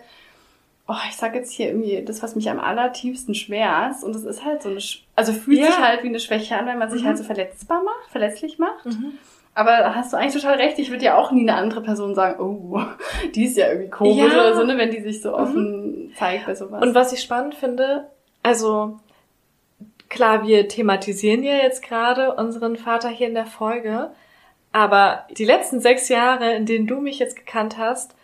oh, 0.87 0.95
ich 1.09 1.17
sag 1.17 1.35
jetzt 1.35 1.51
hier 1.53 1.67
irgendwie 1.69 2.03
das, 2.05 2.23
was 2.23 2.37
mich 2.37 2.49
am 2.51 2.61
allertiefsten 2.61 3.35
schmerzt. 3.35 4.05
Und 4.05 4.15
das 4.15 4.23
ist 4.25 4.45
halt 4.45 4.63
so 4.63 4.69
eine, 4.71 4.81
Sch 4.81 5.03
also 5.17 5.33
fühlt 5.33 5.59
Ja. 5.59 5.67
sich 5.67 5.79
halt 5.79 6.03
wie 6.05 6.09
eine 6.09 6.21
Schwäche 6.21 6.57
an, 6.57 6.67
wenn 6.67 6.79
man 6.79 6.91
sich 6.91 7.03
Mhm. 7.03 7.07
halt 7.09 7.19
so 7.19 7.25
verletzbar 7.25 7.83
macht, 7.83 8.11
verletzlich 8.11 8.59
macht. 8.59 8.87
Mhm. 8.87 9.19
Aber 9.55 9.95
hast 9.95 10.13
du 10.13 10.17
eigentlich 10.17 10.41
total 10.41 10.57
recht. 10.59 10.79
Ich 10.79 10.91
würde 10.91 11.05
ja 11.05 11.17
auch 11.19 11.33
nie 11.33 11.43
eine 11.49 11.55
andere 11.55 11.83
Person 11.83 12.15
sagen, 12.15 12.41
oh, 12.41 12.81
die 13.35 13.45
ist 13.45 13.57
ja 13.57 13.69
irgendwie 13.69 13.91
komisch 13.91 14.17
Ja. 14.17 14.41
oder 14.41 14.55
so, 14.55 14.65
ne, 14.65 14.79
wenn 14.79 14.91
die 14.91 15.01
sich 15.01 15.21
so 15.23 15.35
offen 15.37 16.13
zeigt 16.17 16.47
bei 16.47 16.55
sowas. 16.55 16.83
Und 16.83 16.95
was 16.95 17.13
ich 17.13 17.21
spannend 17.21 17.55
finde, 17.55 18.09
also 18.43 18.99
klar, 20.09 20.47
wir 20.47 20.69
thematisieren 20.69 21.43
ja 21.43 21.55
jetzt 21.57 21.83
gerade 21.83 22.35
unseren 22.35 22.77
Vater 22.77 23.09
hier 23.09 23.27
in 23.29 23.35
der 23.35 23.47
Folge, 23.47 24.11
aber 24.73 25.27
die 25.37 25.45
letzten 25.45 25.81
sechs 25.81 26.09
Jahre, 26.09 26.53
in 26.55 26.65
denen 26.65 26.87
du 26.87 27.01
mich 27.01 27.19
jetzt 27.19 27.35
gekannt 27.37 27.77
hast, 27.77 28.15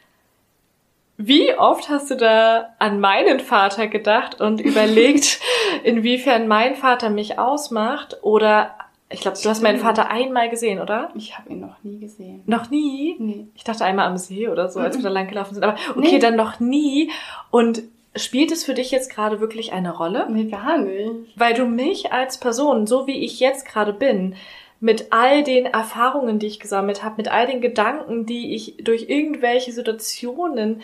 wie 1.18 1.54
oft 1.54 1.88
hast 1.88 2.10
du 2.10 2.14
da 2.14 2.74
an 2.78 3.00
meinen 3.00 3.40
Vater 3.40 3.86
gedacht 3.88 4.40
und 4.40 4.60
überlegt, 4.60 5.40
inwiefern 5.82 6.46
mein 6.46 6.76
Vater 6.76 7.08
mich 7.10 7.38
ausmacht? 7.38 8.18
Oder 8.22 8.74
ich 9.08 9.20
glaube, 9.20 9.38
du 9.40 9.48
hast 9.48 9.62
meinen. 9.62 9.78
Vater 9.78 10.10
einmal 10.10 10.48
gesehen, 10.50 10.80
oder? 10.80 11.10
ich 11.14 11.38
habe 11.38 11.50
ihn 11.50 11.60
noch 11.60 11.76
nie 11.82 11.98
gesehen. 11.98 12.42
Noch 12.46 12.70
nie? 12.70 13.16
Nee. 13.18 13.46
Ich 13.54 13.64
dachte 13.64 13.84
einmal 13.84 14.06
am 14.06 14.16
See 14.16 14.48
oder 14.48 14.68
so, 14.68 14.80
als 14.80 14.96
wir 14.96 15.02
da 15.04 15.08
lang 15.10 15.28
gelaufen 15.28 15.54
sind. 15.54 15.62
Aber 15.64 15.76
okay, 15.90 16.12
Nee. 16.12 16.18
dann 16.18 16.36
noch 16.36 16.58
nie. 16.60 17.10
Und 17.50 17.82
spielt 18.16 18.50
es 18.50 18.64
für 18.64 18.74
dich 18.74 18.90
jetzt 18.90 19.10
gerade 19.14 19.40
wirklich 19.40 19.72
eine 19.72 19.94
Rolle? 19.96 20.26
Nee, 20.30 20.44
gar 20.44 20.78
nicht. 20.78 21.10
Weil 21.36 21.54
du 21.54 21.66
mich 21.66 22.12
als 22.12 22.38
Person, 22.38 22.86
so 22.86 23.06
wie 23.06 23.24
ich 23.24 23.38
jetzt 23.40 23.66
gerade 23.66 23.92
bin, 23.92 24.34
mit 24.80 25.06
all 25.10 25.42
den 25.44 25.66
Erfahrungen, 25.66 26.38
die 26.38 26.46
ich 26.48 26.60
gesammelt 26.60 27.02
habe, 27.02 27.14
mit 27.18 27.28
all 27.28 27.46
den 27.46 27.60
Gedanken, 27.60 28.26
die 28.26 28.54
ich 28.54 28.74
durch 28.82 29.08
irgendwelche 29.08 29.72
Situationen 29.72 30.82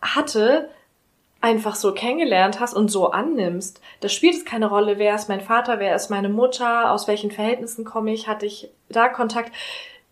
hatte, 0.00 0.68
einfach 1.40 1.74
so 1.74 1.92
kennengelernt 1.92 2.60
hast 2.60 2.74
und 2.74 2.90
so 2.90 3.10
annimmst. 3.12 3.80
Da 4.00 4.08
spielt 4.08 4.34
es 4.34 4.44
keine 4.44 4.66
Rolle, 4.66 4.98
wer 4.98 5.14
ist 5.14 5.28
mein 5.28 5.40
Vater, 5.40 5.78
wer 5.78 5.94
ist 5.94 6.10
meine 6.10 6.28
Mutter, 6.28 6.90
aus 6.92 7.08
welchen 7.08 7.30
Verhältnissen 7.30 7.84
komme 7.84 8.12
ich, 8.12 8.28
hatte 8.28 8.46
ich 8.46 8.68
da 8.88 9.08
Kontakt. 9.08 9.52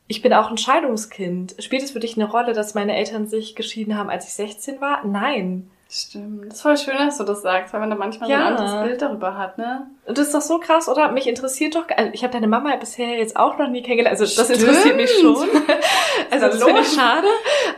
Ich 0.06 0.22
bin 0.22 0.32
auch 0.32 0.50
ein 0.50 0.56
Scheidungskind. 0.56 1.54
Spielt 1.58 1.82
es 1.82 1.90
für 1.90 2.00
dich 2.00 2.16
eine 2.16 2.30
Rolle, 2.30 2.54
dass 2.54 2.74
meine 2.74 2.96
Eltern 2.96 3.26
sich 3.26 3.54
geschieden 3.56 3.98
haben, 3.98 4.08
als 4.08 4.26
ich 4.26 4.32
16 4.34 4.80
war? 4.80 5.04
Nein. 5.04 5.70
Stimmt. 5.90 6.46
Das 6.48 6.56
ist 6.56 6.62
voll 6.62 6.76
schön, 6.76 6.96
dass 6.98 7.16
du 7.16 7.24
das 7.24 7.40
sagst, 7.40 7.72
weil 7.72 7.80
man 7.80 7.88
da 7.90 7.96
manchmal 7.96 8.28
Ja. 8.28 8.38
so 8.38 8.44
ein 8.44 8.56
anderes 8.56 8.84
Bild 8.88 9.02
darüber 9.02 9.36
hat, 9.38 9.56
ne? 9.56 9.86
Und 10.06 10.18
das 10.18 10.26
ist 10.26 10.34
doch 10.34 10.42
so 10.42 10.58
krass, 10.58 10.86
oder? 10.88 11.10
Mich 11.12 11.26
interessiert 11.26 11.76
doch, 11.76 11.84
also 11.94 12.10
ich 12.12 12.22
habe 12.24 12.32
deine 12.32 12.46
Mama 12.46 12.76
bisher 12.76 13.16
jetzt 13.16 13.36
auch 13.36 13.56
noch 13.58 13.68
nie 13.68 13.82
kennengelernt, 13.82 14.18
also 14.20 14.24
das 14.36 14.50
interessiert 14.50 14.96
mich 14.96 15.10
schon. 15.18 15.48
Also 16.30 16.46
das 16.46 16.56
ist 16.56 16.64
finde 16.64 16.80
ich 16.82 16.92
schade. 16.92 17.26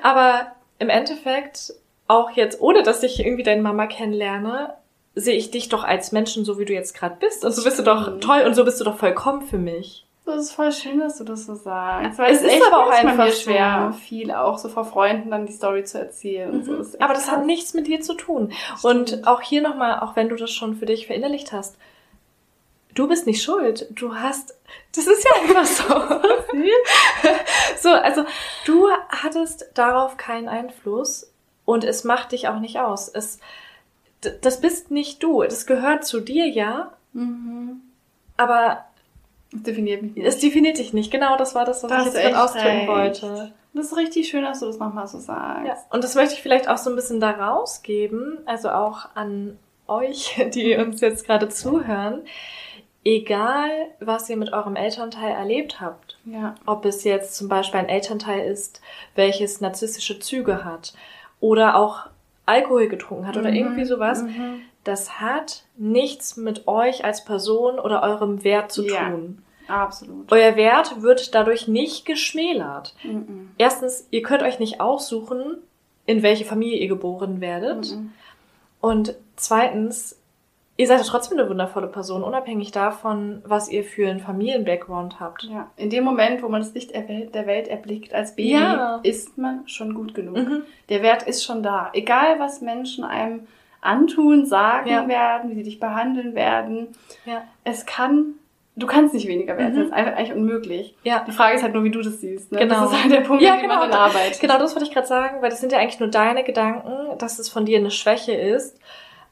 Aber 0.02 0.52
im 0.80 0.88
Endeffekt, 0.88 1.72
auch 2.10 2.30
jetzt, 2.32 2.60
ohne 2.60 2.82
dass 2.82 3.02
ich 3.02 3.20
irgendwie 3.20 3.42
deine 3.42 3.62
Mama 3.62 3.86
kennenlerne, 3.86 4.74
sehe 5.14 5.36
ich 5.36 5.50
dich 5.50 5.68
doch 5.68 5.84
als 5.84 6.12
Menschen, 6.12 6.44
so 6.44 6.58
wie 6.58 6.64
du 6.64 6.72
jetzt 6.72 6.94
gerade 6.94 7.16
bist. 7.18 7.44
Und 7.44 7.52
so 7.52 7.62
bist 7.64 7.78
du 7.78 7.82
doch 7.82 8.20
toll 8.20 8.42
und 8.46 8.54
so 8.54 8.64
bist 8.64 8.80
du 8.80 8.84
doch 8.84 8.98
vollkommen 8.98 9.42
für 9.42 9.58
mich. 9.58 10.06
Das 10.26 10.42
ist 10.42 10.52
voll 10.52 10.70
schön, 10.70 11.00
dass 11.00 11.18
du 11.18 11.24
das 11.24 11.46
so 11.46 11.54
sagst. 11.54 12.20
Es 12.20 12.42
ist 12.42 12.62
aber 12.70 12.86
auch 12.86 12.90
einfach 12.90 13.32
schwer, 13.32 13.92
viel 14.06 14.30
auch 14.30 14.58
so 14.58 14.68
vor 14.68 14.84
Freunden 14.84 15.30
dann 15.30 15.46
die 15.46 15.52
Story 15.52 15.84
zu 15.84 15.98
erzählen. 15.98 16.50
und 16.50 16.64
so. 16.64 16.98
Aber 17.00 17.14
das 17.14 17.28
hat 17.28 17.38
krass. 17.38 17.46
nichts 17.46 17.74
mit 17.74 17.88
dir 17.88 18.00
zu 18.00 18.14
tun. 18.14 18.52
Stimmt. 18.52 18.84
Und 18.84 19.26
auch 19.26 19.40
hier 19.40 19.62
nochmal, 19.62 20.00
auch 20.00 20.14
wenn 20.16 20.28
du 20.28 20.36
das 20.36 20.50
schon 20.52 20.76
für 20.76 20.86
dich 20.86 21.06
verinnerlicht 21.06 21.52
hast, 21.52 21.76
du 22.94 23.08
bist 23.08 23.26
nicht 23.26 23.42
schuld. 23.42 23.88
Du 23.90 24.14
hast, 24.14 24.54
das 24.94 25.06
ist 25.06 25.24
ja 25.24 25.30
einfach 25.42 25.64
so. 25.64 25.84
so, 27.78 27.88
also 27.88 28.24
du 28.66 28.88
hattest 29.08 29.70
darauf 29.74 30.16
keinen 30.16 30.48
Einfluss 30.48 31.29
und 31.70 31.84
es 31.84 32.04
macht 32.04 32.32
dich 32.32 32.48
auch 32.48 32.58
nicht 32.60 32.78
aus. 32.80 33.08
Es, 33.08 33.38
das 34.42 34.60
bist 34.60 34.90
nicht 34.90 35.22
du. 35.22 35.42
Das 35.42 35.66
gehört 35.66 36.04
zu 36.04 36.20
dir, 36.20 36.46
ja, 36.48 36.92
Mhm. 37.12 37.80
aber 38.36 38.84
Das 39.52 39.62
definiert 39.64 40.02
mich 40.02 40.14
nicht. 40.14 40.26
es 40.26 40.38
definiert 40.38 40.78
dich 40.78 40.92
nicht. 40.92 41.10
Genau, 41.10 41.36
das 41.36 41.54
war 41.54 41.64
das, 41.64 41.82
was 41.82 41.90
Da 41.90 42.00
ich 42.06 42.12
jetzt 42.14 42.36
ausdrücken 42.36 42.86
wollte. 42.86 43.52
Das 43.74 43.86
ist 43.86 43.96
richtig 43.96 44.28
schön, 44.28 44.42
dass 44.44 44.60
du 44.60 44.66
das 44.66 44.78
nochmal 44.78 45.06
so 45.08 45.18
sagst. 45.18 45.66
Ja, 45.66 45.76
und 45.90 46.02
das 46.04 46.14
möchte 46.14 46.34
ich 46.34 46.42
vielleicht 46.42 46.68
auch 46.68 46.78
so 46.78 46.90
ein 46.90 46.96
bisschen 46.96 47.20
da 47.20 47.30
rausgeben, 47.30 48.38
also 48.46 48.70
auch 48.70 49.08
an 49.14 49.58
euch, 49.86 50.36
die 50.54 50.76
uns 50.76 51.00
jetzt 51.00 51.24
gerade 51.26 51.48
zuhören. 51.48 52.22
Egal, 53.02 53.70
was 53.98 54.28
ihr 54.28 54.36
mit 54.36 54.52
eurem 54.52 54.76
Elternteil 54.76 55.32
erlebt 55.32 55.80
habt, 55.80 56.18
Ja. 56.26 56.54
ob 56.66 56.84
es 56.84 57.02
jetzt 57.04 57.34
zum 57.34 57.48
Beispiel 57.48 57.80
ein 57.80 57.88
Elternteil 57.88 58.46
ist, 58.50 58.82
welches 59.14 59.60
narzisstische 59.62 60.18
Züge 60.20 60.64
hat 60.64 60.92
oder 61.40 61.76
auch 61.76 62.06
Alkohol 62.46 62.88
getrunken 62.88 63.26
hat 63.26 63.36
oder 63.36 63.50
Mhm. 63.50 63.56
irgendwie 63.56 63.84
sowas, 63.84 64.22
Mhm. 64.22 64.60
das 64.84 65.20
hat 65.20 65.64
nichts 65.76 66.36
mit 66.36 66.66
euch 66.68 67.04
als 67.04 67.24
Person 67.24 67.78
oder 67.78 68.02
eurem 68.02 68.44
Wert 68.44 68.72
zu 68.72 68.84
Ja. 68.86 69.10
tun. 69.10 69.42
Absolut. 69.68 70.32
Euer 70.32 70.56
Wert 70.56 71.00
wird 71.02 71.34
dadurch 71.34 71.68
nicht 71.68 72.04
geschmälert. 72.04 72.94
Mhm. 73.04 73.50
Erstens, 73.56 74.06
ihr 74.10 74.22
könnt 74.22 74.42
euch 74.42 74.58
nicht 74.58 74.80
aussuchen, 74.80 75.58
in 76.06 76.22
welche 76.24 76.44
Familie 76.44 76.78
ihr 76.78 76.88
geboren 76.88 77.40
werdet. 77.40 77.94
Mhm. 77.94 78.12
Und 78.80 79.14
zweitens, 79.36 80.19
ihr 80.80 80.86
seid 80.86 80.98
ja 80.98 81.04
trotzdem 81.04 81.38
eine 81.38 81.46
wundervolle 81.48 81.88
Person, 81.88 82.24
unabhängig 82.24 82.72
davon, 82.72 83.42
was 83.44 83.68
ihr 83.70 83.84
für 83.84 84.08
einen 84.08 84.20
Familien-Background 84.20 85.20
habt. 85.20 85.42
Ja, 85.42 85.68
in 85.76 85.90
dem 85.90 86.04
Moment, 86.04 86.42
wo 86.42 86.48
man 86.48 86.62
das 86.62 86.72
Licht 86.72 86.94
der 86.94 87.06
Welt, 87.46 87.68
erblickt 87.68 88.14
als 88.14 88.34
Baby, 88.34 88.52
Ja. 88.52 88.98
ist 89.02 89.36
man 89.36 89.68
schon 89.68 89.92
gut 89.92 90.14
genug. 90.14 90.36
Mhm. 90.38 90.62
Der 90.88 91.02
Wert 91.02 91.24
ist 91.24 91.44
schon 91.44 91.62
da. 91.62 91.90
Egal, 91.92 92.38
was 92.38 92.62
Menschen 92.62 93.04
einem 93.04 93.46
antun, 93.82 94.46
sagen 94.46 94.88
Ja. 94.88 95.06
werden, 95.06 95.50
wie 95.50 95.54
sie 95.56 95.64
dich 95.64 95.80
behandeln 95.80 96.34
werden. 96.34 96.88
Ja. 97.26 97.42
Es 97.62 97.84
kann, 97.84 98.34
du 98.76 98.86
kannst 98.86 99.12
nicht 99.12 99.28
weniger 99.28 99.58
werden. 99.58 99.74
Mhm. 99.74 99.78
Das 99.78 99.86
ist 99.88 99.92
eigentlich 99.92 100.32
unmöglich. 100.32 100.94
Ja. 101.02 101.24
Die 101.26 101.32
Frage 101.32 101.56
ist 101.56 101.62
halt 101.62 101.74
nur, 101.74 101.84
wie 101.84 101.90
du 101.90 102.00
das 102.00 102.20
siehst. 102.22 102.52
Ne? 102.52 102.58
Genau. 102.58 102.84
Das 102.84 102.92
ist 102.92 103.02
halt 103.02 103.12
der 103.12 103.20
Punkt, 103.20 103.42
Ja, 103.42 103.54
an 103.56 103.60
genau. 103.60 103.76
man 103.76 103.92
arbeitet. 103.92 104.40
Genau, 104.40 104.58
das 104.58 104.74
wollte 104.74 104.86
ich 104.88 104.94
gerade 104.94 105.06
sagen, 105.06 105.42
weil 105.42 105.50
das 105.50 105.60
sind 105.60 105.72
ja 105.72 105.78
eigentlich 105.78 106.00
nur 106.00 106.08
deine 106.08 106.42
Gedanken, 106.42 107.18
dass 107.18 107.38
es 107.38 107.50
von 107.50 107.66
dir 107.66 107.78
eine 107.78 107.90
Schwäche 107.90 108.32
ist. 108.32 108.78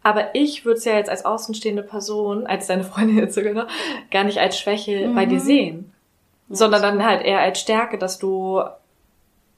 Aber 0.02 0.34
ich 0.34 0.64
würde 0.64 0.78
es 0.78 0.84
ja 0.84 0.94
jetzt 0.94 1.10
als 1.10 1.24
außenstehende 1.24 1.82
Person, 1.82 2.46
als 2.46 2.66
deine 2.66 2.84
Freundin 2.84 3.18
jetzt 3.18 3.34
sogar 3.34 3.52
noch, 3.52 3.66
gar 4.10 4.24
nicht 4.24 4.38
als 4.38 4.58
Schwäche 4.58 5.08
Mhm. 5.08 5.14
bei 5.14 5.26
dir 5.26 5.40
sehen. 5.40 5.92
Ja, 6.48 6.56
sondern 6.56 6.82
dann 6.82 7.04
halt 7.04 7.22
eher 7.24 7.40
als 7.40 7.60
Stärke, 7.60 7.98
dass 7.98 8.18
du 8.18 8.62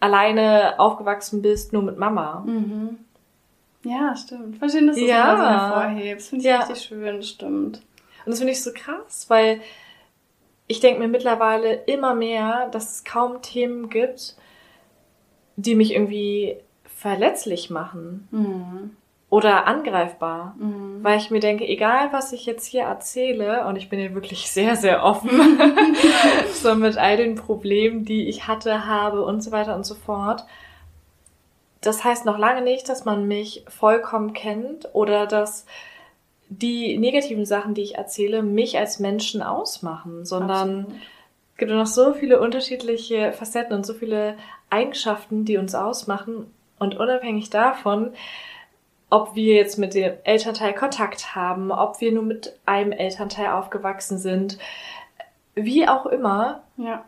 alleine 0.01 0.79
aufgewachsen 0.79 1.43
bist, 1.43 1.73
nur 1.73 1.83
mit 1.83 1.99
Mama. 1.99 2.43
Mhm. 2.47 2.99
Ja, 3.85 4.15
stimmt. 4.17 4.59
Voll 4.59 4.71
schön, 4.71 4.87
dass 4.87 4.97
du 4.97 5.05
Ja. 5.07 5.33
das 5.37 5.41
so 5.41 5.47
hervorhebst. 5.47 6.29
Finde 6.31 6.43
ich 6.45 6.51
Ja. 6.51 6.61
richtig 6.61 6.81
schön, 6.83 7.23
stimmt. 7.23 7.77
Und 8.25 8.33
das 8.33 8.39
finde 8.39 8.53
ich 8.53 8.63
so 8.63 8.71
krass, 8.75 9.27
weil 9.29 9.61
ich 10.67 10.81
denke 10.81 11.01
mir 11.01 11.09
mittlerweile 11.09 11.75
immer 11.87 12.15
mehr, 12.15 12.69
dass 12.73 12.91
es 12.97 13.05
kaum 13.05 13.41
Themen 13.43 13.89
gibt, 13.91 14.37
die 15.57 15.75
mich 15.75 15.93
irgendwie 15.93 16.57
verletzlich 16.85 17.71
machen 17.71 18.29
Mhm. 18.31 18.97
Oder 19.31 19.67
angreifbar. 19.67 20.55
Mhm. 20.59 21.03
Weil 21.03 21.19
ich 21.19 21.31
mir 21.31 21.41
denke, 21.41 21.67
egal 21.67 22.13
was 22.13 22.33
ich 22.33 22.45
jetzt 22.45 22.67
hier 22.67 22.83
erzähle, 22.83 23.67
und 23.67 23.77
ich 23.77 23.89
bin 23.89 24.01
hier 24.01 24.15
wirklich 24.15 24.51
sehr, 24.51 24.77
sehr 24.77 25.05
offen, 25.05 25.31
so 26.53 26.75
mit 26.75 26.99
all 26.99 27.17
den 27.17 27.37
Problemen, 27.37 28.05
die 28.05 28.29
ich 28.29 28.49
hatte, 28.49 28.87
habe 28.87 29.25
und 29.25 29.41
so 29.41 29.53
weiter 29.53 29.77
und 29.77 29.87
so 29.87 29.95
fort. 29.95 30.45
Das 31.81 32.05
heißt 32.05 32.27
noch 32.27 32.37
lange 32.37 32.61
nicht, 32.61 32.89
dass 32.89 33.05
man 33.05 33.27
mich 33.27 33.65
vollkommen 33.69 34.35
kennt 34.35 34.89
oder 34.93 35.27
dass 35.27 35.65
die 36.49 36.99
negativen 36.99 37.47
Sachen, 37.47 37.75
die 37.75 37.83
ich 37.83 37.95
erzähle, 37.95 38.43
mich 38.43 38.77
als 38.77 38.99
Menschen 38.99 39.41
ausmachen, 39.41 40.27
sondern 40.27 40.81
Absolut. 40.81 41.03
es 41.53 41.59
gibt 41.59 41.71
ja 41.71 41.77
noch 41.77 41.87
so 41.87 42.13
viele 42.13 42.41
unterschiedliche 42.41 43.33
Facetten 43.33 43.75
und 43.77 43.87
so 43.87 43.95
viele 43.95 44.37
Eigenschaften, 44.69 45.45
die 45.45 45.57
uns 45.57 45.77
ausmachen. 45.77 46.53
Und 46.81 46.97
unabhängig 46.97 47.51
davon, 47.51 48.13
ob 49.11 49.35
wir 49.35 49.55
jetzt 49.57 49.77
mit 49.79 49.95
dem 49.95 50.15
Elternteil 50.25 50.73
Kontakt 50.75 51.35
haben, 51.35 51.73
ob 51.73 52.01
wir 52.01 52.13
nur 52.13 52.23
mit 52.23 52.59
einem 52.65 52.93
Elternteil 52.93 53.49
aufgewachsen 53.49 54.19
sind, 54.19 54.59
wie 55.55 55.87
auch 55.89 56.07
immer, 56.07 56.63
Ja. 56.77 57.05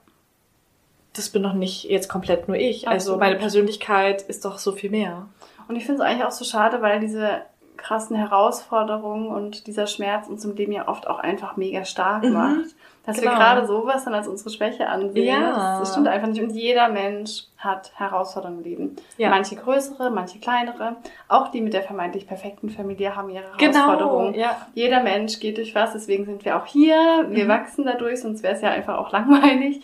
das 1.14 1.30
bin 1.30 1.42
doch 1.42 1.52
nicht 1.54 1.84
jetzt 1.84 2.08
komplett 2.08 2.48
nur 2.48 2.56
ich. 2.56 2.88
Also 2.88 3.12
Absolut. 3.12 3.20
meine 3.20 3.36
Persönlichkeit 3.36 4.22
ist 4.22 4.44
doch 4.44 4.58
so 4.58 4.72
viel 4.72 4.90
mehr. 4.90 5.28
Und 5.68 5.76
ich 5.76 5.84
finde 5.86 6.02
es 6.02 6.06
eigentlich 6.08 6.26
auch 6.26 6.32
so 6.32 6.44
schade, 6.44 6.82
weil 6.82 6.98
diese 7.00 7.42
krassen 7.76 8.16
Herausforderungen 8.16 9.28
und 9.28 9.66
dieser 9.66 9.86
Schmerz 9.86 10.28
uns 10.28 10.44
im 10.44 10.54
Leben 10.54 10.72
ja 10.72 10.88
oft 10.88 11.06
auch 11.08 11.18
einfach 11.18 11.56
mega 11.56 11.84
stark 11.84 12.22
Mhm. 12.24 12.32
macht. 12.32 12.64
Dass 13.04 13.16
wir 13.16 13.30
Genau. 13.30 13.34
gerade 13.40 13.66
sowas 13.66 14.04
dann 14.04 14.14
als 14.14 14.28
unsere 14.28 14.50
Schwäche 14.50 14.88
ansehen. 14.88 15.26
Ja. 15.26 15.40
Das, 15.50 15.80
das 15.80 15.90
stimmt 15.92 16.06
einfach 16.06 16.28
nicht. 16.28 16.40
Und 16.40 16.50
jeder 16.50 16.88
Mensch 16.88 17.46
hat 17.58 17.90
Herausforderungen 17.96 18.58
im 18.58 18.64
Leben. 18.64 18.96
Ja. 19.16 19.28
Manche 19.30 19.56
größere, 19.56 20.08
manche 20.12 20.38
kleinere. 20.38 20.94
Auch 21.26 21.48
die 21.48 21.60
mit 21.62 21.72
der 21.74 21.82
vermeintlich 21.82 22.28
perfekten 22.28 22.70
Familie 22.70 23.16
haben 23.16 23.28
ihre 23.30 23.42
Herausforderungen. 23.58 24.34
Genau. 24.34 24.44
Ja. 24.44 24.66
Jeder 24.74 25.02
Mensch 25.02 25.40
geht 25.40 25.56
durch 25.56 25.74
was, 25.74 25.94
deswegen 25.94 26.26
sind 26.26 26.44
wir 26.44 26.56
auch 26.56 26.66
hier. 26.66 27.26
Wir 27.28 27.44
Mhm. 27.44 27.48
wachsen 27.48 27.84
dadurch, 27.84 28.20
sonst 28.20 28.44
wäre 28.44 28.54
es 28.54 28.60
ja 28.62 28.70
einfach 28.70 28.96
auch 28.98 29.10
langweilig. 29.12 29.80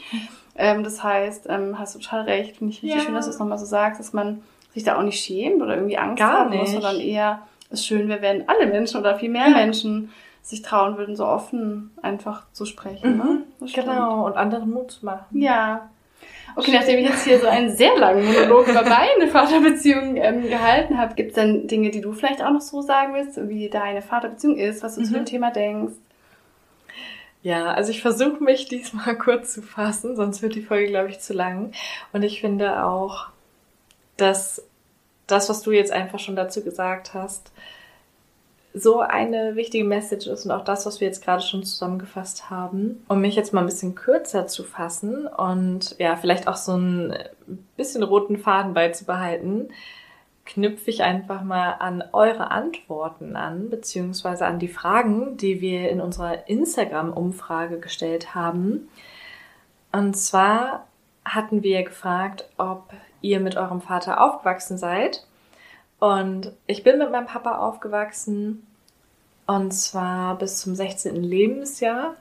Ähm, 0.55 0.85
das 0.85 1.03
heißt, 1.03 1.47
ähm, 1.49 1.77
hast 1.77 1.97
du 1.97 1.99
total 1.99 2.21
recht. 2.23 2.59
Finde 2.59 2.73
ich 2.73 2.83
richtig 2.85 3.03
schön, 3.03 3.15
dass 3.15 3.25
du 3.25 3.33
es 3.33 3.39
nochmal 3.41 3.59
so 3.59 3.67
sagst, 3.67 3.99
dass 3.99 4.13
man 4.13 4.43
sich 4.75 4.85
da 4.85 4.97
auch 4.97 5.03
nicht 5.03 5.19
schämt 5.19 5.61
oder 5.61 5.75
irgendwie 5.75 5.99
Angst 5.99 6.19
Gar 6.19 6.33
haben 6.41 6.51
muss, 6.51 6.71
nicht. 6.71 6.73
sondern 6.73 7.01
eher 7.01 7.41
es 7.71 7.85
schön 7.87 8.09
wäre, 8.09 8.23
wenn 8.23 8.49
alle 8.49 8.67
Menschen 8.67 9.01
oder 9.01 9.19
viel 9.19 9.29
mehr 9.31 9.49
Ja. 9.49 9.57
Menschen 9.57 10.11
sich 10.43 10.63
trauen 10.63 10.97
würden, 10.97 11.15
so 11.17 11.27
offen 11.27 11.91
einfach 12.01 12.47
zu 12.53 12.65
sprechen. 12.65 13.19
Ne? 13.19 13.45
Mhm. 13.61 13.69
Stimmt. 13.69 13.87
Genau. 13.89 14.25
Und 14.27 14.37
anderen 14.37 14.71
Mut 14.71 14.91
zu 14.93 15.05
machen. 15.05 15.25
Ja. 15.41 15.91
Okay, 16.57 16.73
nachdem 16.73 16.99
ich 16.99 17.09
jetzt 17.09 17.25
hier 17.25 17.39
so 17.39 17.47
einen 17.47 17.71
sehr 17.77 17.97
langen 17.99 18.25
Monolog 18.27 18.67
über 18.67 18.83
meine 18.83 19.29
Vaterbeziehung 19.31 20.17
ähm, 20.17 20.49
gehalten 20.49 20.97
habe, 20.99 21.15
gibt 21.15 21.31
es 21.31 21.35
dann 21.37 21.67
Dinge, 21.69 21.91
die 21.91 22.01
du 22.01 22.13
vielleicht 22.13 22.43
auch 22.43 22.51
noch 22.51 22.63
so 22.63 22.81
sagen 22.81 23.13
willst, 23.15 23.39
wie 23.49 23.69
deine 23.69 24.01
Vaterbeziehung 24.03 24.57
ist, 24.57 24.83
was 24.83 24.95
du 24.97 25.03
zu 25.03 25.11
Mhm. 25.11 25.15
dem 25.17 25.25
Thema 25.27 25.51
denkst? 25.51 25.93
Ja, 27.43 27.67
also 27.73 27.91
ich 27.91 28.01
versuche 28.03 28.43
mich 28.43 28.67
diesmal 28.67 29.15
kurz 29.19 29.53
zu 29.53 29.63
fassen, 29.63 30.17
sonst 30.17 30.43
wird 30.43 30.55
die 30.55 30.63
Folge, 30.63 30.89
glaube 30.89 31.11
ich, 31.11 31.21
zu 31.21 31.35
lang. 31.35 31.73
Und 32.13 32.23
ich 32.23 32.41
finde 32.41 32.85
auch, 32.85 33.27
dass 34.17 34.67
das, 35.29 35.49
was 35.49 35.63
du 35.63 35.71
jetzt 35.71 35.93
einfach 35.93 36.19
schon 36.19 36.37
dazu 36.37 36.65
gesagt 36.65 37.15
hast, 37.15 37.53
so 38.75 39.01
eine 39.01 39.57
wichtige 39.57 39.85
Message 39.85 40.27
ist 40.27 40.45
und 40.45 40.51
auch 40.51 40.65
das, 40.65 40.87
was 40.87 41.01
wir 41.01 41.09
jetzt 41.09 41.25
gerade 41.25 41.43
schon 41.43 41.65
zusammengefasst 41.65 42.51
haben, 42.51 43.05
um 43.09 43.21
mich 43.21 43.35
jetzt 43.35 43.53
mal 43.53 43.61
ein 43.61 43.67
bisschen 43.67 43.95
kürzer 43.95 44.47
zu 44.47 44.63
fassen 44.65 45.27
und 45.27 45.97
ja, 45.99 46.17
vielleicht 46.17 46.49
auch 46.49 46.57
so 46.57 46.77
ein 46.77 47.15
bisschen 47.77 48.03
roten 48.03 48.37
Faden 48.37 48.75
beizubehalten, 48.75 49.71
knüpfe 50.45 50.91
ich 50.91 51.03
einfach 51.03 51.43
mal 51.43 51.73
an 51.79 52.03
eure 52.13 52.51
Antworten 52.51 53.37
an, 53.37 53.69
beziehungsweise 53.69 54.47
an 54.47 54.59
die 54.59 54.69
Fragen, 54.69 55.37
die 55.37 55.61
wir 55.61 55.91
in 55.91 56.01
unserer 56.01 56.49
Instagram-Umfrage 56.49 57.81
gestellt 57.81 58.35
haben. 58.35 58.89
Und 59.93 60.17
zwar 60.17 60.87
hatten 61.25 61.63
wir 61.63 61.83
gefragt, 61.83 62.49
ob 62.57 62.93
ihr 63.21 63.41
mit 63.41 63.57
eurem 63.57 63.81
Vater 63.81 64.21
aufgewachsen 64.21 64.79
seid. 64.79 65.27
Und 65.99 66.53
ich 66.67 66.85
bin 66.85 66.99
mit 66.99 67.11
meinem 67.11 67.27
Papa 67.27 67.59
aufgewachsen. 67.59 68.67
Und 69.47 69.73
zwar 69.73 70.37
bis 70.37 70.61
zum 70.61 70.75
16. 70.75 71.17
Lebensjahr. 71.17 72.15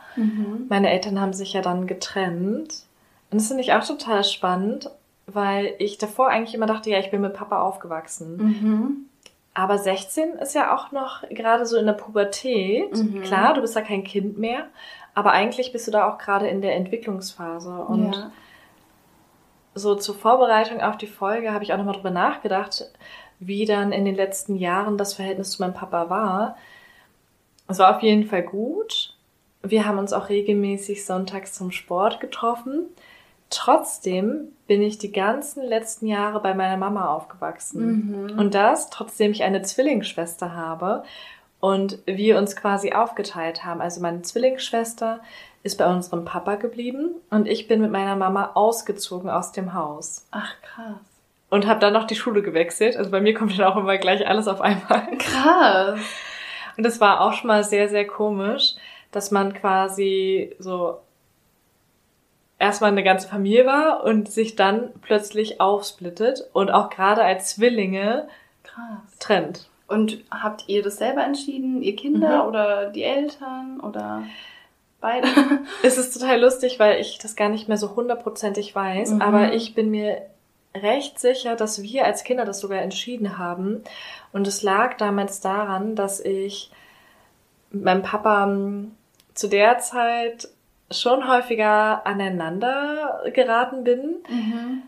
Meine 0.69 0.89
Eltern 0.89 1.19
haben 1.19 1.33
sich 1.33 1.53
ja 1.53 1.61
dann 1.61 1.85
getrennt. 1.85 2.83
Und 3.29 3.41
das 3.41 3.47
finde 3.47 3.63
ich 3.63 3.73
auch 3.73 3.85
total 3.85 4.23
spannend, 4.23 4.89
weil 5.25 5.75
ich 5.79 5.97
davor 5.97 6.29
eigentlich 6.29 6.55
immer 6.55 6.67
dachte, 6.67 6.89
ja, 6.89 6.99
ich 6.99 7.11
bin 7.11 7.19
mit 7.21 7.33
Papa 7.33 7.61
aufgewachsen. 7.61 8.37
Mhm. 8.37 9.09
Aber 9.53 9.77
16 9.77 10.33
ist 10.35 10.55
ja 10.55 10.73
auch 10.75 10.91
noch 10.91 11.27
gerade 11.29 11.65
so 11.65 11.77
in 11.77 11.85
der 11.87 11.93
Pubertät. 11.93 12.95
Mhm. 12.95 13.23
Klar, 13.23 13.55
du 13.55 13.61
bist 13.61 13.75
ja 13.75 13.81
kein 13.81 14.03
Kind 14.03 14.37
mehr, 14.37 14.67
aber 15.13 15.31
eigentlich 15.31 15.71
bist 15.71 15.87
du 15.87 15.91
da 15.91 16.07
auch 16.07 16.19
gerade 16.19 16.47
in 16.47 16.61
der 16.61 16.75
Entwicklungsphase. 16.75 17.71
Und 17.71 18.13
ja. 18.13 18.31
So 19.77 19.95
zur 19.95 20.15
Vorbereitung 20.15 20.81
auf 20.81 20.97
die 20.97 21.07
Folge 21.07 21.53
habe 21.53 21.63
ich 21.63 21.73
auch 21.73 21.77
nochmal 21.77 21.95
drüber 21.95 22.11
nachgedacht, 22.11 22.89
wie 23.39 23.65
dann 23.65 23.91
in 23.91 24.05
den 24.05 24.15
letzten 24.15 24.55
Jahren 24.55 24.97
das 24.97 25.13
Verhältnis 25.13 25.51
zu 25.51 25.61
meinem 25.61 25.73
Papa 25.73 26.09
war. 26.09 26.57
Es 27.67 27.79
war 27.79 27.95
auf 27.95 28.01
jeden 28.01 28.25
Fall 28.25 28.43
gut. 28.43 29.13
Wir 29.61 29.85
haben 29.85 29.97
uns 29.97 30.13
auch 30.13 30.29
regelmäßig 30.29 31.05
sonntags 31.05 31.53
zum 31.53 31.71
Sport 31.71 32.19
getroffen. 32.19 32.85
Trotzdem 33.49 34.49
bin 34.67 34.81
ich 34.81 34.97
die 34.97 35.11
ganzen 35.11 35.63
letzten 35.63 36.07
Jahre 36.07 36.41
bei 36.41 36.53
meiner 36.53 36.77
Mama 36.77 37.13
aufgewachsen. 37.13 38.31
Mhm. 38.31 38.39
Und 38.39 38.53
das, 38.53 38.89
trotzdem 38.89 39.31
ich 39.31 39.43
eine 39.43 39.61
Zwillingsschwester 39.61 40.53
habe 40.53 41.03
und 41.59 41.99
wir 42.05 42.37
uns 42.37 42.55
quasi 42.55 42.93
aufgeteilt 42.93 43.63
haben. 43.65 43.81
Also 43.81 44.01
meine 44.01 44.21
Zwillingsschwester 44.21 45.21
ist 45.63 45.77
bei 45.77 45.87
unserem 45.87 46.23
Papa 46.25 46.55
geblieben 46.55 47.15
und 47.29 47.47
ich 47.47 47.67
bin 47.67 47.81
mit 47.81 47.91
meiner 47.91 48.15
Mama 48.15 48.51
ausgezogen 48.53 49.29
aus 49.29 49.51
dem 49.51 49.73
Haus 49.73 50.25
Ach, 50.31 50.53
krass. 50.61 50.95
und 51.49 51.67
habe 51.67 51.79
dann 51.79 51.93
noch 51.93 52.05
die 52.07 52.15
Schule 52.15 52.41
gewechselt. 52.41 52.95
Also 52.95 53.11
bei 53.11 53.19
mir 53.21 53.33
kommt 53.33 53.57
dann 53.57 53.65
auch 53.65 53.75
immer 53.77 53.97
gleich 53.97 54.27
alles 54.27 54.47
auf 54.47 54.61
einmal. 54.61 55.07
Krass. 55.17 55.99
Und 56.77 56.83
das 56.85 57.01
war 57.01 57.21
auch 57.21 57.33
schon 57.33 57.47
mal 57.47 57.63
sehr, 57.63 57.89
sehr 57.89 58.05
komisch, 58.07 58.75
dass 59.11 59.31
man 59.31 59.53
quasi 59.53 60.55
so 60.59 60.99
erstmal 62.59 62.91
eine 62.91 63.03
ganze 63.03 63.27
Familie 63.27 63.65
war 63.65 64.03
und 64.03 64.31
sich 64.31 64.55
dann 64.55 64.89
plötzlich 65.01 65.59
aufsplittet 65.61 66.43
und 66.53 66.71
auch 66.71 66.89
gerade 66.89 67.23
als 67.23 67.55
Zwillinge 67.55 68.27
Krass. 68.63 69.17
trennt. 69.19 69.69
Und 69.87 70.19
habt 70.31 70.65
ihr 70.67 70.83
das 70.83 70.97
selber 70.97 71.23
entschieden? 71.23 71.81
Ihr 71.81 71.95
Kinder 71.95 72.43
Mhm. 72.43 72.49
oder 72.49 72.85
die 72.89 73.03
Eltern 73.03 73.79
oder 73.81 74.23
beide? 75.01 75.27
Es 75.83 75.97
ist 75.97 76.13
total 76.13 76.39
lustig, 76.41 76.79
weil 76.79 76.99
ich 76.99 77.17
das 77.19 77.35
gar 77.35 77.49
nicht 77.49 77.67
mehr 77.67 77.77
so 77.77 77.95
hundertprozentig 77.95 78.75
weiß, 78.75 79.11
Mhm. 79.11 79.21
aber 79.21 79.53
ich 79.53 79.75
bin 79.75 79.89
mir 79.91 80.21
recht 80.75 81.19
sicher, 81.19 81.55
dass 81.55 81.81
wir 81.81 82.05
als 82.05 82.23
Kinder 82.23 82.45
das 82.45 82.59
sogar 82.59 82.81
entschieden 82.81 83.37
haben. 83.37 83.83
Und 84.33 84.47
es 84.47 84.61
lag 84.63 84.97
damals 84.97 85.39
daran, 85.41 85.95
dass 85.95 86.19
ich 86.19 86.71
mit 87.71 87.83
meinem 87.83 88.03
Papa 88.03 88.45
ähm, 88.45 88.91
zu 89.33 89.47
der 89.47 89.79
Zeit 89.79 90.47
schon 90.91 91.27
häufiger 91.27 92.05
aneinander 92.05 93.21
geraten 93.33 93.83
bin. 93.83 94.17
mhm. 94.29 94.83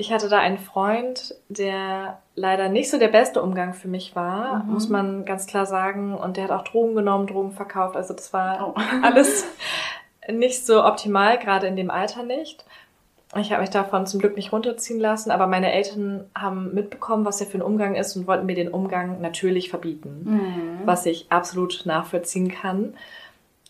Ich 0.00 0.12
hatte 0.12 0.30
da 0.30 0.38
einen 0.38 0.58
Freund, 0.58 1.34
der 1.50 2.20
leider 2.34 2.70
nicht 2.70 2.90
so 2.90 2.98
der 2.98 3.08
beste 3.08 3.42
Umgang 3.42 3.74
für 3.74 3.86
mich 3.86 4.16
war, 4.16 4.64
mhm. 4.64 4.72
muss 4.72 4.88
man 4.88 5.26
ganz 5.26 5.46
klar 5.46 5.66
sagen. 5.66 6.14
Und 6.14 6.38
der 6.38 6.44
hat 6.44 6.50
auch 6.52 6.64
Drogen 6.64 6.94
genommen, 6.94 7.26
Drogen 7.26 7.52
verkauft. 7.52 7.96
Also 7.96 8.14
das 8.14 8.32
war 8.32 8.74
oh. 8.74 8.80
alles 9.02 9.44
nicht 10.28 10.64
so 10.64 10.82
optimal, 10.84 11.38
gerade 11.38 11.66
in 11.66 11.76
dem 11.76 11.90
Alter 11.90 12.22
nicht. 12.22 12.64
Ich 13.38 13.52
habe 13.52 13.60
mich 13.60 13.70
davon 13.70 14.06
zum 14.06 14.20
Glück 14.20 14.36
nicht 14.36 14.52
runterziehen 14.52 14.98
lassen, 14.98 15.30
aber 15.30 15.46
meine 15.46 15.70
Eltern 15.70 16.24
haben 16.34 16.74
mitbekommen, 16.74 17.24
was 17.24 17.40
er 17.40 17.46
für 17.46 17.58
ein 17.58 17.62
Umgang 17.62 17.94
ist 17.94 18.16
und 18.16 18.26
wollten 18.26 18.46
mir 18.46 18.56
den 18.56 18.72
Umgang 18.72 19.20
natürlich 19.20 19.68
verbieten, 19.68 20.22
mhm. 20.24 20.86
was 20.86 21.04
ich 21.06 21.30
absolut 21.30 21.82
nachvollziehen 21.84 22.50
kann. 22.50 22.94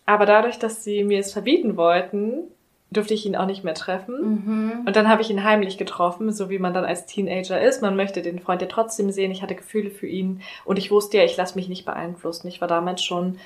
Aber 0.06 0.26
dadurch, 0.26 0.58
dass 0.60 0.84
sie 0.84 1.02
mir 1.02 1.18
es 1.18 1.32
verbieten 1.32 1.76
wollten, 1.76 2.44
durfte 2.90 3.14
ich 3.14 3.24
ihn 3.24 3.36
auch 3.36 3.46
nicht 3.46 3.64
mehr 3.64 3.74
treffen. 3.74 4.44
Mhm. 4.44 4.72
Und 4.86 4.96
dann 4.96 5.08
habe 5.08 5.22
ich 5.22 5.30
ihn 5.30 5.44
heimlich 5.44 5.78
getroffen, 5.78 6.32
so 6.32 6.50
wie 6.50 6.58
man 6.58 6.74
dann 6.74 6.84
als 6.84 7.06
Teenager 7.06 7.60
ist. 7.60 7.82
Man 7.82 7.96
möchte 7.96 8.22
den 8.22 8.40
Freund 8.40 8.62
ja 8.62 8.68
trotzdem 8.68 9.10
sehen. 9.10 9.30
Ich 9.30 9.42
hatte 9.42 9.54
Gefühle 9.54 9.90
für 9.90 10.06
ihn 10.06 10.42
und 10.64 10.78
ich 10.78 10.90
wusste 10.90 11.18
ja, 11.18 11.24
ich 11.24 11.36
lasse 11.36 11.54
mich 11.54 11.68
nicht 11.68 11.84
beeinflussen. 11.84 12.48
Ich 12.48 12.60
war 12.60 12.68
damals 12.68 13.02
schon 13.02 13.38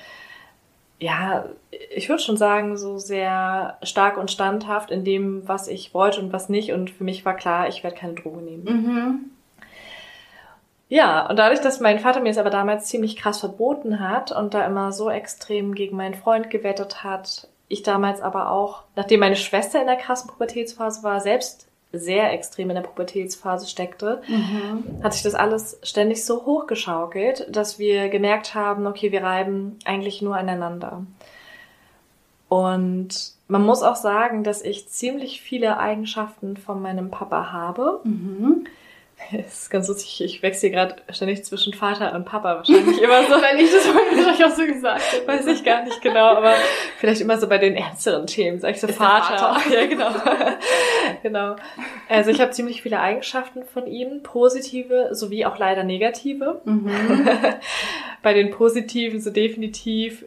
ja, 0.97 1.45
ich 1.93 2.07
würde 2.07 2.23
schon 2.23 2.37
sagen, 2.37 2.77
so 2.77 2.97
sehr 2.97 3.77
stark 3.83 4.17
und 4.17 4.31
standhaft 4.31 4.91
in 4.91 5.03
dem, 5.03 5.47
was 5.47 5.67
ich 5.67 5.93
wollte 5.93 6.21
und 6.21 6.31
was 6.31 6.47
nicht. 6.47 6.71
Und 6.71 6.89
für 6.89 7.03
mich 7.03 7.25
war 7.25 7.35
klar, 7.35 7.67
ich 7.67 7.83
werde 7.83 7.97
keine 7.97 8.13
Droge 8.13 8.41
nehmen. 8.41 8.63
Mhm. 8.63 9.31
Ja, 10.87 11.27
und 11.27 11.37
dadurch, 11.37 11.61
dass 11.61 11.79
mein 11.79 11.99
Vater 11.99 12.21
mir 12.21 12.29
es 12.29 12.37
aber 12.37 12.51
damals 12.51 12.85
ziemlich 12.85 13.17
krass 13.17 13.39
verboten 13.39 13.99
hat 13.99 14.31
und 14.31 14.53
da 14.53 14.65
immer 14.65 14.91
so 14.91 15.09
extrem 15.09 15.73
gegen 15.75 15.97
meinen 15.97 16.13
Freund 16.13 16.49
gewettet 16.49 17.03
hat, 17.03 17.47
ich 17.75 17.83
damals 17.83 18.21
aber 18.21 18.51
auch, 18.51 18.83
nachdem 18.95 19.19
meine 19.19 19.35
Schwester 19.35 19.79
in 19.79 19.87
der 19.87 19.97
krassen 19.97 20.29
Pubertätsphase 20.29 21.03
war, 21.03 21.19
selbst 21.19 21.67
sehr 21.91 22.33
extrem 22.33 22.69
in 22.69 22.75
der 22.75 22.83
Pubertätsphase 22.83 23.67
steckte, 23.67 24.21
mhm. 24.27 25.03
hat 25.03 25.13
sich 25.13 25.23
das 25.23 25.35
alles 25.35 25.79
ständig 25.83 26.25
so 26.25 26.45
hochgeschaukelt, 26.45 27.47
dass 27.49 27.79
wir 27.79 28.09
gemerkt 28.09 28.55
haben, 28.55 28.87
okay, 28.87 29.11
wir 29.11 29.23
reiben 29.23 29.77
eigentlich 29.85 30.21
nur 30.21 30.35
aneinander. 30.35 31.05
Und 32.49 33.33
man 33.47 33.63
muss 33.63 33.83
auch 33.83 33.95
sagen, 33.95 34.43
dass 34.43 34.61
ich 34.61 34.87
ziemlich 34.87 35.41
viele 35.41 35.77
Eigenschaften 35.77 36.57
von 36.57 36.81
meinem 36.81 37.11
Papa 37.11 37.51
habe. 37.51 38.01
Mhm. 38.03 38.67
Es 39.31 39.63
ist 39.63 39.69
ganz 39.69 39.87
lustig, 39.87 40.21
ich 40.21 40.41
wechsle 40.41 40.69
gerade 40.69 40.95
ständig 41.09 41.43
zwischen 41.43 41.73
Vater 41.73 42.13
und 42.13 42.25
Papa 42.25 42.57
wahrscheinlich 42.57 43.01
immer 43.01 43.23
so. 43.23 43.29
Wenn 43.41 43.57
ich 43.57 43.71
das 43.71 43.87
wahrscheinlich 43.87 44.45
auch 44.45 44.55
so 44.55 44.65
gesagt 44.65 45.01
habe. 45.13 45.27
Weiß 45.27 45.47
ich 45.47 45.63
gar 45.63 45.83
nicht 45.83 46.01
genau, 46.01 46.25
aber 46.25 46.53
vielleicht 46.99 47.21
immer 47.21 47.37
so 47.37 47.47
bei 47.47 47.57
den 47.57 47.75
ernsteren 47.75 48.27
Themen, 48.27 48.59
sag 48.59 48.71
ich 48.71 48.81
so 48.81 48.87
Vater. 48.87 49.37
Vater. 49.37 49.61
Ja, 49.75 49.85
genau. 49.87 50.11
genau. 51.23 51.55
Also 52.07 52.29
ich 52.29 52.39
habe 52.39 52.51
ziemlich 52.51 52.81
viele 52.81 52.99
Eigenschaften 52.99 53.63
von 53.63 53.87
ihm, 53.87 54.21
positive 54.23 55.09
sowie 55.11 55.45
auch 55.45 55.57
leider 55.57 55.83
negative. 55.83 56.61
Mhm. 56.63 56.91
bei 58.21 58.33
den 58.33 58.51
positiven 58.51 59.21
so 59.21 59.29
definitiv 59.31 60.25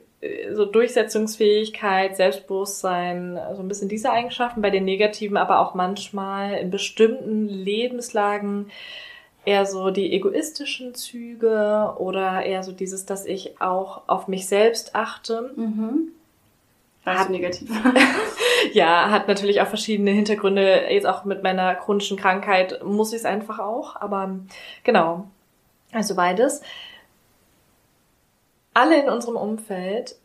so 0.52 0.64
Durchsetzungsfähigkeit, 0.64 2.16
Selbstbewusstsein, 2.16 3.38
so 3.54 3.62
ein 3.62 3.68
bisschen 3.68 3.88
diese 3.88 4.10
Eigenschaften, 4.10 4.62
bei 4.62 4.70
den 4.70 4.84
negativen 4.84 5.36
aber 5.36 5.60
auch 5.60 5.74
manchmal 5.74 6.54
in 6.54 6.70
bestimmten 6.70 7.48
Lebenslagen 7.48 8.70
eher 9.44 9.64
so 9.64 9.90
die 9.90 10.12
egoistischen 10.12 10.94
Züge 10.94 11.94
oder 11.98 12.42
eher 12.44 12.64
so 12.64 12.72
dieses, 12.72 13.06
dass 13.06 13.26
ich 13.26 13.60
auch 13.60 14.02
auf 14.08 14.28
mich 14.28 14.46
selbst 14.46 14.94
achte. 14.94 15.52
Mhm. 15.56 16.08
Hat 17.06 17.30
negativ. 17.30 17.70
ja, 18.72 19.10
hat 19.10 19.28
natürlich 19.28 19.62
auch 19.62 19.68
verschiedene 19.68 20.10
Hintergründe. 20.10 20.88
Jetzt 20.90 21.06
auch 21.06 21.24
mit 21.24 21.42
meiner 21.42 21.74
chronischen 21.76 22.18
Krankheit 22.18 22.84
muss 22.84 23.12
ich 23.12 23.20
es 23.20 23.24
einfach 23.24 23.60
auch. 23.60 23.96
Aber 23.96 24.38
genau. 24.84 25.28
Also 25.92 26.16
beides 26.16 26.60
alle 28.74 29.00
in 29.00 29.08
unserem 29.08 29.36
Umfeld 29.36 30.16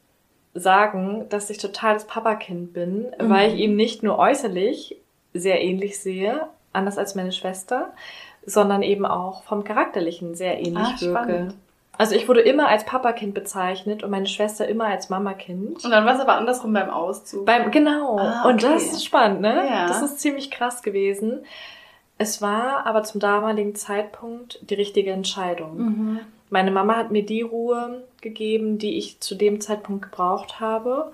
sagen, 0.53 1.27
dass 1.29 1.49
ich 1.49 1.57
total 1.57 1.95
das 1.95 2.05
Papakind 2.05 2.73
bin, 2.73 3.11
mhm. 3.19 3.29
weil 3.29 3.53
ich 3.53 3.59
ihm 3.59 3.75
nicht 3.75 4.03
nur 4.03 4.19
äußerlich 4.19 4.97
sehr 5.33 5.61
ähnlich 5.61 5.99
sehe, 5.99 6.47
anders 6.71 6.97
als 6.97 7.15
meine 7.15 7.31
Schwester, 7.31 7.93
sondern 8.45 8.83
eben 8.83 9.05
auch 9.05 9.43
vom 9.43 9.63
Charakterlichen 9.63 10.35
sehr 10.35 10.59
ähnlich 10.59 10.87
ah, 10.87 11.01
wirke. 11.01 11.21
Spannend. 11.23 11.55
Also 11.97 12.15
ich 12.15 12.27
wurde 12.27 12.41
immer 12.41 12.69
als 12.69 12.85
Papakind 12.85 13.35
bezeichnet 13.35 14.03
und 14.03 14.09
meine 14.09 14.25
Schwester 14.25 14.67
immer 14.67 14.85
als 14.85 15.09
Mamakind. 15.09 15.85
Und 15.85 15.91
dann 15.91 16.05
war 16.05 16.15
es 16.15 16.19
aber 16.19 16.35
andersrum 16.35 16.73
beim 16.73 16.89
Auszug. 16.89 17.45
Beim, 17.45 17.69
genau. 17.69 18.17
Ah, 18.17 18.41
okay. 18.41 18.49
Und 18.49 18.63
das 18.63 18.83
ist 18.91 19.05
spannend, 19.05 19.41
ne? 19.41 19.67
Ja. 19.69 19.87
Das 19.87 20.01
ist 20.01 20.19
ziemlich 20.19 20.49
krass 20.49 20.81
gewesen. 20.81 21.45
Es 22.17 22.41
war 22.41 22.87
aber 22.87 23.03
zum 23.03 23.19
damaligen 23.21 23.75
Zeitpunkt 23.75 24.59
die 24.69 24.73
richtige 24.73 25.11
Entscheidung. 25.11 25.77
Mhm. 25.77 26.19
Meine 26.53 26.69
Mama 26.69 26.95
hat 26.97 27.09
mir 27.09 27.25
die 27.25 27.41
Ruhe 27.41 28.03
gegeben, 28.21 28.77
die 28.77 28.99
ich 28.99 29.19
zu 29.19 29.33
dem 29.33 29.59
Zeitpunkt 29.59 30.03
gebraucht 30.03 30.59
habe. 30.59 31.11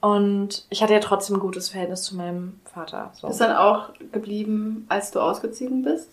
Und 0.00 0.64
ich 0.70 0.82
hatte 0.82 0.94
ja 0.94 1.00
trotzdem 1.00 1.36
ein 1.36 1.40
gutes 1.40 1.68
Verhältnis 1.68 2.02
zu 2.02 2.16
meinem 2.16 2.60
Vater. 2.72 3.12
So. 3.12 3.28
Ist 3.28 3.42
dann 3.42 3.54
auch 3.54 3.90
geblieben, 4.10 4.86
als 4.88 5.10
du 5.10 5.20
ausgezogen 5.20 5.82
bist? 5.82 6.08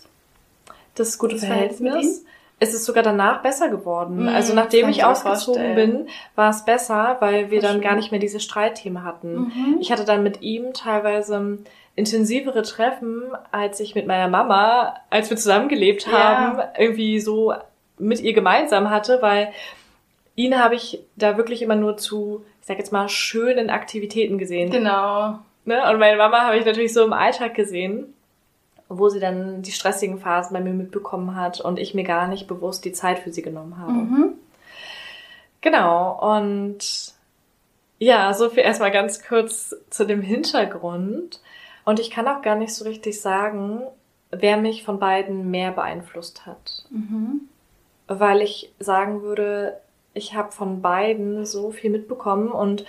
Das 0.95 1.17
gute 1.17 1.35
das 1.35 1.45
Verhältnis, 1.45 1.77
Verhältnis 1.77 2.17
mit 2.17 2.23
ihm? 2.23 2.27
Es 2.59 2.73
ist 2.73 2.83
sogar 2.83 3.03
danach 3.03 3.41
besser 3.41 3.69
geworden. 3.69 4.25
Mm, 4.25 4.27
also 4.27 4.53
nachdem 4.53 4.89
ich, 4.89 5.05
ausgezogen 5.05 5.75
bin, 5.75 6.07
war 6.35 6.49
es 6.49 6.65
besser, 6.65 7.15
weil 7.21 7.51
wir 7.51 7.61
dann 7.61 7.79
gar 7.79 7.95
nicht 7.95 8.11
mehr 8.11 8.19
diese 8.19 8.41
Streitthemen 8.41 9.05
hatten. 9.05 9.33
Mhm. 9.33 9.77
Ich 9.79 9.93
hatte 9.93 10.03
dann 10.03 10.23
mit 10.23 10.41
ihm 10.41 10.73
teilweise 10.73 11.59
intensivere 11.95 12.63
Treffen, 12.63 13.23
als 13.51 13.79
ich 13.79 13.95
mit 13.95 14.07
meiner 14.07 14.27
Mama, 14.27 14.95
als 15.09 15.29
wir 15.29 15.37
zusammengelebt 15.37 16.11
haben, 16.11 16.59
ja. 16.59 16.73
irgendwie 16.77 17.21
so 17.21 17.53
mit 18.01 18.19
ihr 18.19 18.33
gemeinsam 18.33 18.89
hatte, 18.89 19.21
weil 19.21 19.53
ihn 20.35 20.57
habe 20.59 20.75
ich 20.75 21.03
da 21.15 21.37
wirklich 21.37 21.61
immer 21.61 21.75
nur 21.75 21.97
zu, 21.97 22.43
ich 22.59 22.67
sag 22.67 22.77
jetzt 22.77 22.91
mal, 22.91 23.07
schönen 23.09 23.69
Aktivitäten 23.69 24.37
gesehen. 24.37 24.71
Genau. 24.71 25.39
Ne? 25.65 25.89
Und 25.89 25.99
meine 25.99 26.17
Mama 26.17 26.41
habe 26.41 26.57
ich 26.57 26.65
natürlich 26.65 26.93
so 26.93 27.03
im 27.03 27.13
Alltag 27.13 27.53
gesehen, 27.53 28.13
wo 28.89 29.09
sie 29.09 29.19
dann 29.19 29.61
die 29.61 29.71
stressigen 29.71 30.19
Phasen 30.19 30.53
bei 30.53 30.59
mir 30.59 30.73
mitbekommen 30.73 31.35
hat 31.35 31.61
und 31.61 31.79
ich 31.79 31.93
mir 31.93 32.03
gar 32.03 32.27
nicht 32.27 32.47
bewusst 32.47 32.83
die 32.83 32.91
Zeit 32.91 33.19
für 33.19 33.31
sie 33.31 33.41
genommen 33.41 33.77
habe. 33.77 33.91
Mhm. 33.91 34.33
Genau, 35.61 36.35
und 36.35 37.13
ja, 37.99 38.33
so 38.33 38.49
viel 38.49 38.63
erstmal 38.63 38.91
ganz 38.91 39.23
kurz 39.23 39.75
zu 39.91 40.05
dem 40.05 40.21
Hintergrund. 40.21 41.39
Und 41.85 41.99
ich 41.99 42.09
kann 42.09 42.27
auch 42.27 42.41
gar 42.41 42.55
nicht 42.55 42.73
so 42.73 42.83
richtig 42.83 43.21
sagen, 43.21 43.83
wer 44.31 44.57
mich 44.57 44.83
von 44.83 44.97
beiden 44.97 45.51
mehr 45.51 45.71
beeinflusst 45.71 46.47
hat. 46.47 46.85
Mhm 46.89 47.47
weil 48.19 48.41
ich 48.41 48.73
sagen 48.79 49.21
würde, 49.21 49.77
ich 50.13 50.33
habe 50.33 50.51
von 50.51 50.81
beiden 50.81 51.45
so 51.45 51.71
viel 51.71 51.89
mitbekommen 51.89 52.51
und 52.51 52.85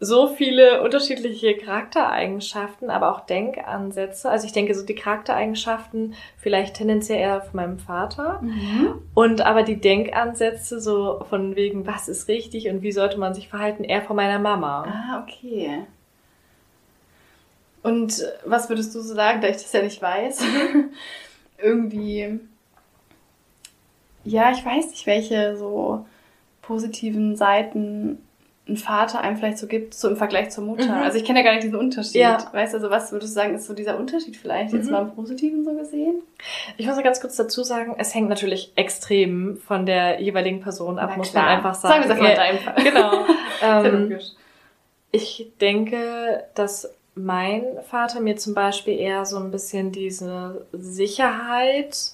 so 0.00 0.28
viele 0.28 0.82
unterschiedliche 0.82 1.56
Charaktereigenschaften, 1.56 2.88
aber 2.88 3.10
auch 3.10 3.26
Denkansätze. 3.26 4.30
Also 4.30 4.46
ich 4.46 4.52
denke, 4.52 4.74
so 4.74 4.86
die 4.86 4.94
Charaktereigenschaften 4.94 6.14
vielleicht 6.36 6.76
tendenziell 6.76 7.18
eher 7.18 7.40
von 7.40 7.56
meinem 7.56 7.78
Vater. 7.80 8.40
Mhm. 8.40 9.02
Und 9.14 9.40
aber 9.40 9.64
die 9.64 9.80
Denkansätze 9.80 10.80
so 10.80 11.24
von 11.28 11.56
wegen, 11.56 11.86
was 11.86 12.08
ist 12.08 12.28
richtig 12.28 12.68
und 12.68 12.82
wie 12.82 12.92
sollte 12.92 13.18
man 13.18 13.34
sich 13.34 13.48
verhalten, 13.48 13.82
eher 13.82 14.02
von 14.02 14.14
meiner 14.14 14.38
Mama. 14.38 14.84
Ah, 14.84 15.24
okay. 15.24 15.84
Und 17.82 18.24
was 18.44 18.68
würdest 18.68 18.94
du 18.94 19.00
so 19.00 19.14
sagen, 19.14 19.40
da 19.40 19.48
ich 19.48 19.56
das 19.56 19.72
ja 19.72 19.82
nicht 19.82 20.00
weiß? 20.00 20.42
Irgendwie 21.60 22.38
ja, 24.24 24.52
ich 24.52 24.64
weiß 24.64 24.90
nicht, 24.90 25.06
welche 25.06 25.56
so 25.56 26.06
positiven 26.62 27.36
Seiten 27.36 28.18
ein 28.68 28.76
Vater 28.76 29.22
einem 29.22 29.38
vielleicht 29.38 29.58
so 29.58 29.66
gibt, 29.66 29.94
so 29.94 30.08
im 30.08 30.16
Vergleich 30.16 30.50
zur 30.50 30.62
Mutter. 30.64 30.84
Mhm. 30.84 31.02
Also 31.02 31.16
ich 31.16 31.24
kenne 31.24 31.38
ja 31.38 31.44
gar 31.44 31.52
nicht 31.52 31.64
diesen 31.64 31.78
Unterschied. 31.78 32.16
Ja. 32.16 32.38
Weißt 32.52 32.74
du, 32.74 32.76
also 32.76 32.90
was 32.90 33.10
würdest 33.12 33.32
du 33.32 33.34
sagen, 33.34 33.54
ist 33.54 33.66
so 33.66 33.72
dieser 33.72 33.98
Unterschied 33.98 34.36
vielleicht 34.36 34.72
mhm. 34.72 34.80
jetzt 34.80 34.90
mal 34.90 35.02
im 35.02 35.14
Positiven 35.14 35.64
so 35.64 35.74
gesehen? 35.74 36.16
Ich 36.76 36.86
muss 36.86 36.94
mal 36.94 37.02
ganz 37.02 37.20
kurz 37.20 37.36
dazu 37.36 37.62
sagen, 37.62 37.94
es 37.98 38.14
hängt 38.14 38.28
natürlich 38.28 38.72
extrem 38.76 39.56
von 39.56 39.86
der 39.86 40.20
jeweiligen 40.20 40.60
Person 40.60 40.98
ab, 40.98 41.16
muss 41.16 41.32
man 41.32 41.46
einfach 41.46 41.74
sagen. 41.74 42.06
Sagen 42.06 42.20
wir 42.20 42.34
es 42.34 42.40
einfach 42.40 42.74
mal 42.74 42.84
deinem 42.84 42.84
Fall. 42.84 42.84
Genau. 42.84 44.10
ähm, 44.12 44.18
ich 45.10 45.50
denke, 45.60 46.44
dass 46.54 46.94
mein 47.14 47.64
Vater 47.88 48.20
mir 48.20 48.36
zum 48.36 48.54
Beispiel 48.54 48.98
eher 48.98 49.24
so 49.24 49.38
ein 49.38 49.50
bisschen 49.50 49.92
diese 49.92 50.66
Sicherheit 50.72 52.12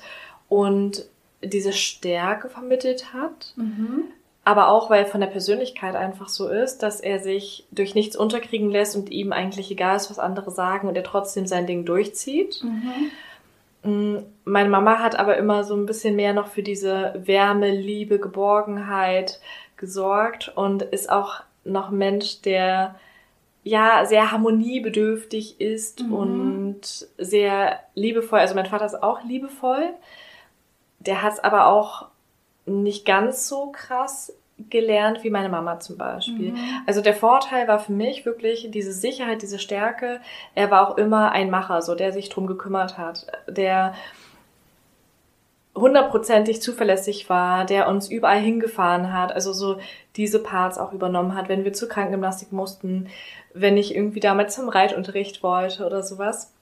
und 0.49 1.05
diese 1.45 1.73
Stärke 1.73 2.49
vermittelt 2.49 3.13
hat. 3.13 3.53
Mhm. 3.57 4.05
Aber 4.45 4.69
auch, 4.69 4.91
weil 4.91 5.07
von 5.07 5.21
der 5.21 5.29
Persönlichkeit 5.29 5.97
einfach 5.97 6.29
so 6.29 6.49
ist, 6.49 6.83
dass 6.83 7.01
er 7.01 7.19
sich 7.19 7.67
durch 7.71 7.95
nichts 7.95 8.15
unterkriegen 8.15 8.71
lässt 8.71 8.95
und 8.95 9.11
ihm 9.11 9.33
eigentlich 9.33 9.71
egal 9.71 9.97
ist, 9.97 10.11
was 10.11 10.19
andere 10.19 10.51
sagen 10.51 10.87
und 10.87 10.97
er 10.97 11.05
trotzdem 11.05 11.47
sein 11.47 11.67
Ding 11.67 11.87
durchzieht. 11.87 12.63
Mhm. 12.63 13.11
Mm, 13.85 14.19
meine 14.45 14.69
Mama 14.69 14.99
hat 14.99 15.17
aber 15.17 15.39
immer 15.39 15.65
so 15.65 15.75
ein 15.75 15.87
bisschen 15.87 16.15
mehr 16.17 16.35
noch 16.35 16.49
für 16.49 16.63
diese 16.63 17.15
Wärme, 17.25 17.71
Liebe, 17.71 18.19
Geborgenheit 18.19 19.41
gesorgt 19.77 20.53
und 20.55 20.83
ist 20.83 21.11
auch 21.11 21.43
noch 21.65 21.91
ein 21.91 21.99
Mensch, 21.99 22.43
der 22.43 22.97
ja 23.63 24.05
sehr 24.05 24.31
harmoniebedürftig 24.31 25.61
ist 25.61 26.03
mhm. 26.03 26.13
und 26.13 26.81
sehr 27.17 27.81
liebevoll. 27.95 28.39
Also 28.39 28.55
mein 28.55 28.67
Vater 28.67 28.85
ist 28.85 29.03
auch 29.03 29.25
liebevoll. 29.25 29.95
Der 31.07 31.23
hat 31.23 31.35
es 31.35 31.41
aber 31.41 31.67
auch 31.67 32.07
nicht 32.67 33.05
ganz 33.05 33.49
so 33.49 33.73
krass 33.73 34.33
gelernt 34.71 35.25
wie 35.25 35.31
meine 35.31 35.49
Mama 35.49 35.81
zum 35.81 35.99
Beispiel. 35.99 36.53
Mhm. 36.53 36.59
Also 36.87 37.01
der 37.01 37.15
Vorteil 37.15 37.67
war 37.67 37.81
für 37.81 37.93
mich 37.93 38.25
wirklich 38.25 38.69
diese 38.71 38.93
Sicherheit, 38.93 39.43
diese 39.43 39.59
Stärke. 39.59 40.21
Er 40.55 40.71
war 40.71 40.89
auch 40.89 40.97
immer 40.97 41.33
ein 41.33 41.51
Macher, 41.51 41.83
so 41.83 41.95
der 41.95 42.13
sich 42.13 42.29
drum 42.29 42.47
gekümmert 42.47 42.97
hat, 42.97 43.27
der 43.49 43.95
hundertprozentig 45.75 46.63
zuverlässig 46.63 47.29
war, 47.29 47.65
der 47.65 47.89
uns 47.89 48.09
überall 48.09 48.39
hingefahren 48.39 49.13
hat, 49.13 49.33
also 49.33 49.53
so 49.53 49.79
diese 50.15 50.41
Parts 50.41 50.79
auch 50.79 50.93
übernommen 50.93 51.35
hat, 51.35 51.49
wenn 51.49 51.65
wir 51.65 51.73
zur 51.73 51.89
Krankengymnastik 51.89 52.53
mussten, 52.53 53.09
wenn 53.55 53.77
ich 53.77 53.95
irgendwie 53.95 54.21
damals 54.21 54.55
zum 54.55 54.69
Reitunterricht 54.69 55.43
wollte 55.43 55.85
oder 55.85 56.05
sowas. 56.05 56.53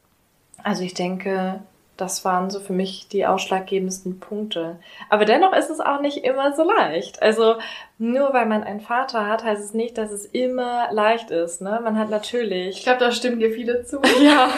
Also 0.63 0.83
ich 0.83 0.95
denke, 0.95 1.61
das 1.97 2.25
waren 2.25 2.51
so 2.51 2.59
für 2.59 2.73
mich 2.73 3.09
die 3.09 3.27
ausschlaggebendsten 3.27 4.19
Punkte. 4.19 4.77
Aber 5.11 5.25
dennoch 5.25 5.53
ist 5.53 5.71
es 5.71 5.81
auch 5.81 6.01
nicht 6.01 6.25
immer 6.25 6.55
so 6.55 6.65
leicht. 6.65 7.23
Also 7.23 7.57
nur 7.99 8.33
weil 8.33 8.47
man 8.47 8.65
einen 8.65 8.81
Vater 8.81 9.27
hat, 9.27 9.45
heißt 9.45 9.63
es 9.63 9.75
nicht, 9.75 9.99
dass 9.99 10.11
es 10.11 10.25
immer 10.25 10.89
leicht 10.93 11.31
ist. 11.31 11.61
Ne? 11.61 11.81
Man 11.85 11.99
hat 11.99 12.11
natürlich. 12.11 12.79
Ich 12.79 12.83
glaube, 12.83 13.01
da 13.01 13.13
stimmen 13.13 13.41
dir 13.41 13.53
viele 13.53 13.85
zu. 13.85 14.01
ja, 14.23 14.49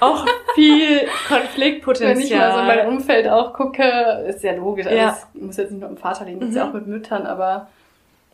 auch 0.00 0.26
viel 0.54 1.08
Konfliktpotenzial. 1.28 2.16
Wenn 2.16 2.20
ich 2.20 2.34
mal 2.34 2.52
so 2.52 2.60
in 2.60 2.66
mein 2.66 2.86
Umfeld 2.86 3.28
auch 3.28 3.54
gucke, 3.54 4.24
ist 4.28 4.44
ja 4.44 4.52
logisch. 4.52 4.86
Also 4.86 4.98
ja. 4.98 5.16
es 5.34 5.40
muss 5.40 5.56
jetzt 5.56 5.70
nicht 5.70 5.80
nur 5.80 5.90
im 5.90 5.96
Vater 5.96 6.26
liegen, 6.26 6.40
das 6.40 6.50
mhm. 6.50 6.54
ist 6.54 6.56
ja 6.58 6.68
auch 6.68 6.74
mit 6.74 6.86
Müttern, 6.86 7.26
aber 7.26 7.68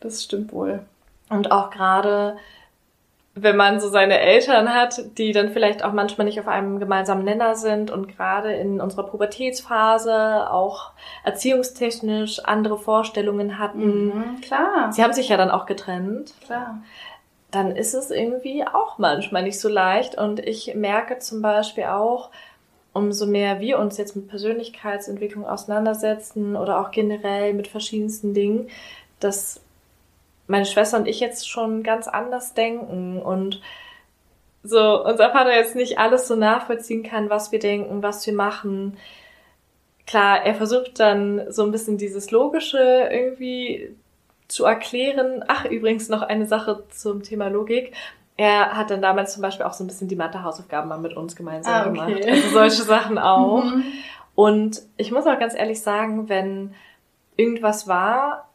das 0.01 0.23
stimmt 0.23 0.51
wohl. 0.51 0.81
Und 1.29 1.51
auch 1.51 1.69
gerade 1.69 2.37
wenn 3.41 3.55
man 3.55 3.79
so 3.79 3.89
seine 3.89 4.19
Eltern 4.19 4.73
hat, 4.73 5.17
die 5.17 5.31
dann 5.31 5.49
vielleicht 5.49 5.83
auch 5.83 5.93
manchmal 5.93 6.25
nicht 6.25 6.39
auf 6.39 6.47
einem 6.47 6.79
gemeinsamen 6.79 7.23
Nenner 7.23 7.55
sind 7.55 7.91
und 7.91 8.07
gerade 8.07 8.53
in 8.53 8.81
unserer 8.81 9.03
Pubertätsphase 9.03 10.49
auch 10.51 10.91
erziehungstechnisch 11.23 12.39
andere 12.45 12.77
Vorstellungen 12.77 13.59
hatten. 13.59 14.05
Mhm, 14.05 14.41
klar. 14.41 14.91
Sie 14.91 15.03
haben 15.03 15.13
sich 15.13 15.29
ja 15.29 15.37
dann 15.37 15.51
auch 15.51 15.65
getrennt. 15.65 16.33
Klar. 16.45 16.81
Dann 17.51 17.75
ist 17.75 17.93
es 17.93 18.11
irgendwie 18.11 18.65
auch 18.65 18.97
manchmal 18.97 19.43
nicht 19.43 19.59
so 19.59 19.69
leicht 19.69 20.15
und 20.15 20.39
ich 20.39 20.75
merke 20.75 21.19
zum 21.19 21.41
Beispiel 21.41 21.85
auch, 21.85 22.29
umso 22.93 23.25
mehr 23.25 23.59
wir 23.59 23.79
uns 23.79 23.97
jetzt 23.97 24.15
mit 24.15 24.27
Persönlichkeitsentwicklung 24.27 25.45
auseinandersetzen 25.45 26.55
oder 26.55 26.79
auch 26.79 26.91
generell 26.91 27.53
mit 27.53 27.67
verschiedensten 27.67 28.33
Dingen, 28.33 28.69
dass 29.19 29.61
meine 30.49 30.65
Schwester 30.65 30.97
und 30.97 31.07
ich 31.07 31.19
jetzt 31.19 31.47
schon 31.47 31.83
ganz 31.83 32.07
anders 32.07 32.53
denken 32.53 33.21
und 33.21 33.61
so 34.63 35.05
unser 35.05 35.31
Vater 35.31 35.55
jetzt 35.55 35.75
nicht 35.75 35.99
alles 35.99 36.27
so 36.27 36.35
nachvollziehen 36.35 37.03
kann, 37.03 37.29
was 37.29 37.51
wir 37.51 37.59
denken, 37.59 38.03
was 38.03 38.25
wir 38.25 38.33
machen. 38.33 38.97
Klar, 40.05 40.43
er 40.43 40.55
versucht 40.55 40.99
dann 40.99 41.51
so 41.51 41.63
ein 41.63 41.71
bisschen 41.71 41.97
dieses 41.97 42.31
Logische 42.31 43.09
irgendwie 43.11 43.95
zu 44.47 44.65
erklären. 44.65 45.45
Ach, 45.47 45.65
übrigens 45.65 46.09
noch 46.09 46.23
eine 46.23 46.47
Sache 46.47 46.83
zum 46.89 47.21
Thema 47.21 47.47
Logik. 47.47 47.93
Er 48.35 48.75
hat 48.75 48.89
dann 48.89 49.03
damals 49.03 49.33
zum 49.33 49.43
Beispiel 49.43 49.65
auch 49.65 49.73
so 49.73 49.83
ein 49.83 49.87
bisschen 49.87 50.07
die 50.07 50.15
Mathe-Hausaufgaben 50.15 50.89
mal 50.89 50.97
mit 50.97 51.15
uns 51.15 51.35
gemeinsam 51.35 51.73
ah, 51.73 51.81
okay. 51.81 51.91
gemacht. 51.91 52.27
Also 52.27 52.49
solche 52.49 52.83
Sachen 52.83 53.17
auch. 53.19 53.63
Mhm. 53.65 53.83
Und 54.33 54.81
ich 54.97 55.11
muss 55.11 55.27
auch 55.27 55.37
ganz 55.37 55.53
ehrlich 55.53 55.81
sagen, 55.81 56.27
wenn 56.27 56.73
irgendwas 57.35 57.87
war, 57.87 58.48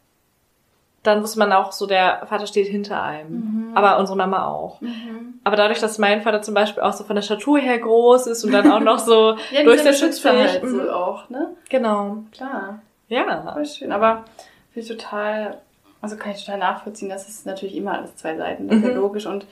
dann 1.04 1.22
wusste 1.22 1.38
man 1.38 1.52
auch 1.52 1.70
so, 1.70 1.86
der 1.86 2.22
Vater 2.26 2.46
steht 2.46 2.66
hinter 2.66 3.02
einem. 3.02 3.68
Mhm. 3.68 3.76
Aber 3.76 3.98
unsere 3.98 4.16
Mama 4.16 4.48
auch. 4.48 4.80
Mhm. 4.80 5.38
Aber 5.44 5.54
dadurch, 5.54 5.78
dass 5.78 5.98
mein 5.98 6.22
Vater 6.22 6.40
zum 6.40 6.54
Beispiel 6.54 6.82
auch 6.82 6.94
so 6.94 7.04
von 7.04 7.14
der 7.14 7.22
Statur 7.22 7.58
her 7.58 7.78
groß 7.78 8.26
ist 8.26 8.42
und 8.42 8.52
dann 8.52 8.70
auch 8.72 8.80
noch 8.80 8.98
so 8.98 9.36
ja, 9.52 9.62
durchsetzungsfähig. 9.62 10.62
Halt 10.62 10.66
so 10.66 10.90
auch, 10.90 11.28
ne? 11.28 11.54
Genau. 11.68 12.24
Klar. 12.32 12.80
Ja. 13.08 13.52
Voll 13.52 13.66
schön. 13.66 13.92
Aber 13.92 14.24
finde 14.72 14.88
ich 14.88 14.96
total, 14.96 15.58
also 16.00 16.16
kann 16.16 16.32
ich 16.32 16.42
total 16.42 16.58
nachvollziehen, 16.58 17.10
dass 17.10 17.28
es 17.28 17.44
natürlich 17.44 17.76
immer 17.76 17.98
alles 17.98 18.16
zwei 18.16 18.36
Seiten. 18.36 18.68
Das 18.68 18.78
ist 18.78 18.84
ja 18.84 18.90
mhm. 18.90 18.96
logisch. 18.96 19.26
Und 19.26 19.46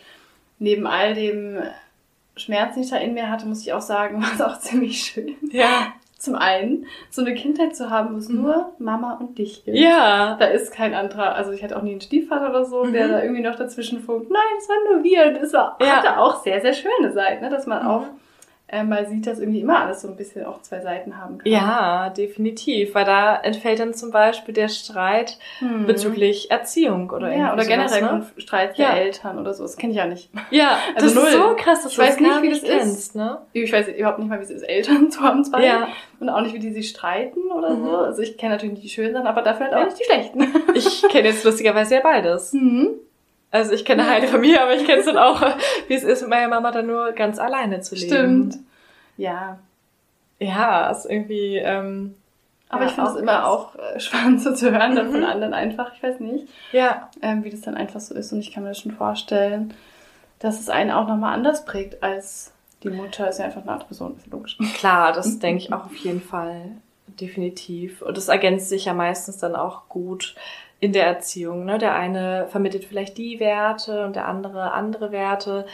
neben 0.58 0.86
all 0.86 1.12
dem 1.12 1.58
Schmerz, 2.34 2.74
den 2.74 2.84
ich 2.84 2.90
da 2.90 2.96
in 2.96 3.12
mir 3.12 3.28
hatte, 3.28 3.44
muss 3.44 3.60
ich 3.60 3.74
auch 3.74 3.82
sagen, 3.82 4.22
war 4.22 4.32
es 4.32 4.40
auch 4.40 4.58
ziemlich 4.58 5.02
schön. 5.02 5.36
Ja 5.50 5.92
zum 6.22 6.36
einen 6.36 6.86
so 7.10 7.20
eine 7.20 7.34
Kindheit 7.34 7.74
zu 7.74 7.90
haben, 7.90 8.14
wo 8.14 8.18
es 8.18 8.28
mhm. 8.28 8.42
nur 8.42 8.72
Mama 8.78 9.14
und 9.14 9.38
dich 9.38 9.64
gibt. 9.64 9.76
Ja. 9.76 10.36
Da 10.38 10.46
ist 10.46 10.72
kein 10.72 10.94
anderer, 10.94 11.34
also 11.34 11.50
ich 11.50 11.64
hatte 11.64 11.76
auch 11.76 11.82
nie 11.82 11.92
einen 11.92 12.00
Stiefvater 12.00 12.50
oder 12.50 12.64
so, 12.64 12.84
mhm. 12.84 12.92
der 12.92 13.08
da 13.08 13.22
irgendwie 13.22 13.42
noch 13.42 13.56
dazwischen 13.56 14.00
funkt. 14.00 14.30
Nein, 14.30 14.40
es 14.58 14.68
war 14.68 14.76
nur 14.94 15.02
wir. 15.02 15.26
Und 15.26 15.36
es 15.36 15.52
war, 15.52 15.76
ja. 15.80 15.96
hatte 15.96 16.18
auch 16.18 16.42
sehr, 16.42 16.60
sehr 16.60 16.74
schöne 16.74 17.12
Seiten, 17.12 17.42
ne? 17.42 17.50
dass 17.50 17.66
man 17.66 17.82
mhm. 17.82 17.88
auch 17.88 18.04
äh, 18.72 18.84
mal 18.84 19.06
sieht, 19.06 19.26
dass 19.26 19.38
irgendwie 19.38 19.60
immer 19.60 19.80
alles 19.80 20.00
so 20.00 20.08
ein 20.08 20.16
bisschen 20.16 20.46
auch 20.46 20.62
zwei 20.62 20.80
Seiten 20.80 21.18
haben 21.18 21.36
kann. 21.38 21.52
Ja, 21.52 22.08
definitiv, 22.08 22.94
weil 22.94 23.04
da 23.04 23.36
entfällt 23.36 23.78
dann 23.78 23.92
zum 23.92 24.10
Beispiel 24.10 24.54
der 24.54 24.68
Streit 24.68 25.38
hm. 25.58 25.86
bezüglich 25.86 26.50
Erziehung 26.50 27.10
oder 27.10 27.36
Ja, 27.36 27.52
oder 27.52 27.66
generell 27.66 28.00
ne? 28.00 28.26
Streit 28.38 28.78
der 28.78 28.86
ja. 28.86 28.94
Eltern 28.94 29.38
oder 29.38 29.52
so. 29.52 29.62
Das 29.64 29.76
kenne 29.76 29.92
ich 29.92 29.98
ja 29.98 30.06
nicht. 30.06 30.30
Ja, 30.50 30.78
also 30.94 31.06
das 31.06 31.14
null. 31.14 31.24
ist 31.24 31.32
so 31.34 31.56
krass, 31.56 31.82
dass 31.82 31.92
ich 31.92 31.96
du 31.96 32.02
weiß 32.02 32.18
nicht, 32.18 32.42
wie 32.42 32.48
das 32.48 32.62
kennst, 32.62 32.98
ist. 32.98 33.14
Ne? 33.14 33.38
Ich 33.52 33.70
weiß 33.70 33.88
überhaupt 33.88 34.18
nicht 34.18 34.28
mal, 34.28 34.40
wie 34.40 34.44
es 34.44 34.50
ist, 34.50 34.62
Eltern 34.62 35.10
zu 35.10 35.20
haben 35.20 35.44
zwei. 35.44 35.66
Ja. 35.66 35.88
Und 36.18 36.30
auch 36.30 36.40
nicht, 36.40 36.54
wie 36.54 36.58
die 36.58 36.72
sich 36.72 36.88
streiten 36.88 37.50
oder 37.54 37.74
mhm. 37.74 37.84
so. 37.84 37.96
Also 37.98 38.22
ich 38.22 38.38
kenne 38.38 38.54
natürlich 38.54 38.72
nicht 38.72 38.84
die 38.84 38.88
schönen 38.88 39.26
aber 39.26 39.42
dafür 39.42 39.66
halt 39.66 39.74
auch 39.74 39.80
ja. 39.80 39.84
nicht 39.84 40.00
die 40.00 40.04
schlechten. 40.04 40.46
Ich 40.74 41.02
kenne 41.10 41.28
jetzt 41.28 41.44
lustigerweise 41.44 41.96
ja 41.96 42.00
beides. 42.00 42.54
Mhm. 42.62 43.00
Also 43.52 43.72
ich 43.72 43.84
kenne 43.84 44.08
eine 44.08 44.26
Familie, 44.26 44.60
aber 44.62 44.74
ich 44.74 44.84
kenne 44.84 45.00
es 45.00 45.06
dann 45.06 45.18
auch, 45.18 45.40
wie 45.86 45.94
es 45.94 46.02
ist, 46.02 46.22
mit 46.22 46.30
meiner 46.30 46.48
Mama 46.48 46.72
dann 46.72 46.86
nur 46.86 47.12
ganz 47.12 47.38
alleine 47.38 47.80
zu 47.80 47.94
leben. 47.94 48.08
Stimmt. 48.08 48.58
Ja. 49.16 49.58
Ja, 50.40 50.90
ist 50.90 51.04
irgendwie. 51.04 51.58
Ähm, 51.58 52.16
aber 52.70 52.84
ja, 52.84 52.88
ich 52.88 52.94
finde 52.94 53.10
es 53.10 53.16
immer 53.16 53.46
auch 53.46 53.76
äh, 53.76 54.00
spannend 54.00 54.40
so 54.40 54.54
zu 54.54 54.72
hören 54.72 54.96
dann 54.96 55.08
mhm. 55.08 55.12
von 55.12 55.24
anderen 55.24 55.52
einfach, 55.52 55.92
ich 55.94 56.02
weiß 56.02 56.20
nicht, 56.20 56.48
ja. 56.72 57.10
ähm, 57.20 57.44
wie 57.44 57.50
das 57.50 57.60
dann 57.60 57.76
einfach 57.76 58.00
so 58.00 58.14
ist. 58.14 58.32
Und 58.32 58.40
ich 58.40 58.52
kann 58.52 58.62
mir 58.62 58.70
das 58.70 58.80
schon 58.80 58.92
vorstellen, 58.92 59.74
dass 60.38 60.58
es 60.58 60.70
einen 60.70 60.90
auch 60.90 61.06
nochmal 61.06 61.34
anders 61.34 61.66
prägt 61.66 62.02
als 62.02 62.52
die 62.82 62.90
Mutter 62.90 63.28
ist 63.28 63.38
ja 63.38 63.44
einfach 63.44 63.62
eine 63.62 63.72
andere 63.72 63.86
Person, 63.88 64.16
ist 64.16 64.26
logisch. 64.26 64.58
Klar, 64.74 65.12
das 65.12 65.38
denke 65.38 65.62
ich 65.62 65.72
auch 65.72 65.84
auf 65.84 65.96
jeden 65.96 66.20
Fall. 66.20 66.72
Definitiv. 67.06 68.02
Und 68.02 68.16
das 68.16 68.28
ergänzt 68.28 68.68
sich 68.68 68.86
ja 68.86 68.94
meistens 68.94 69.38
dann 69.38 69.54
auch 69.54 69.88
gut 69.88 70.34
in 70.82 70.92
der 70.92 71.06
Erziehung. 71.06 71.64
Ne? 71.64 71.78
Der 71.78 71.94
eine 71.94 72.48
vermittelt 72.50 72.84
vielleicht 72.84 73.16
die 73.16 73.38
Werte 73.38 74.04
und 74.04 74.16
der 74.16 74.26
andere 74.26 74.72
andere 74.72 75.12
Werte. 75.12 75.64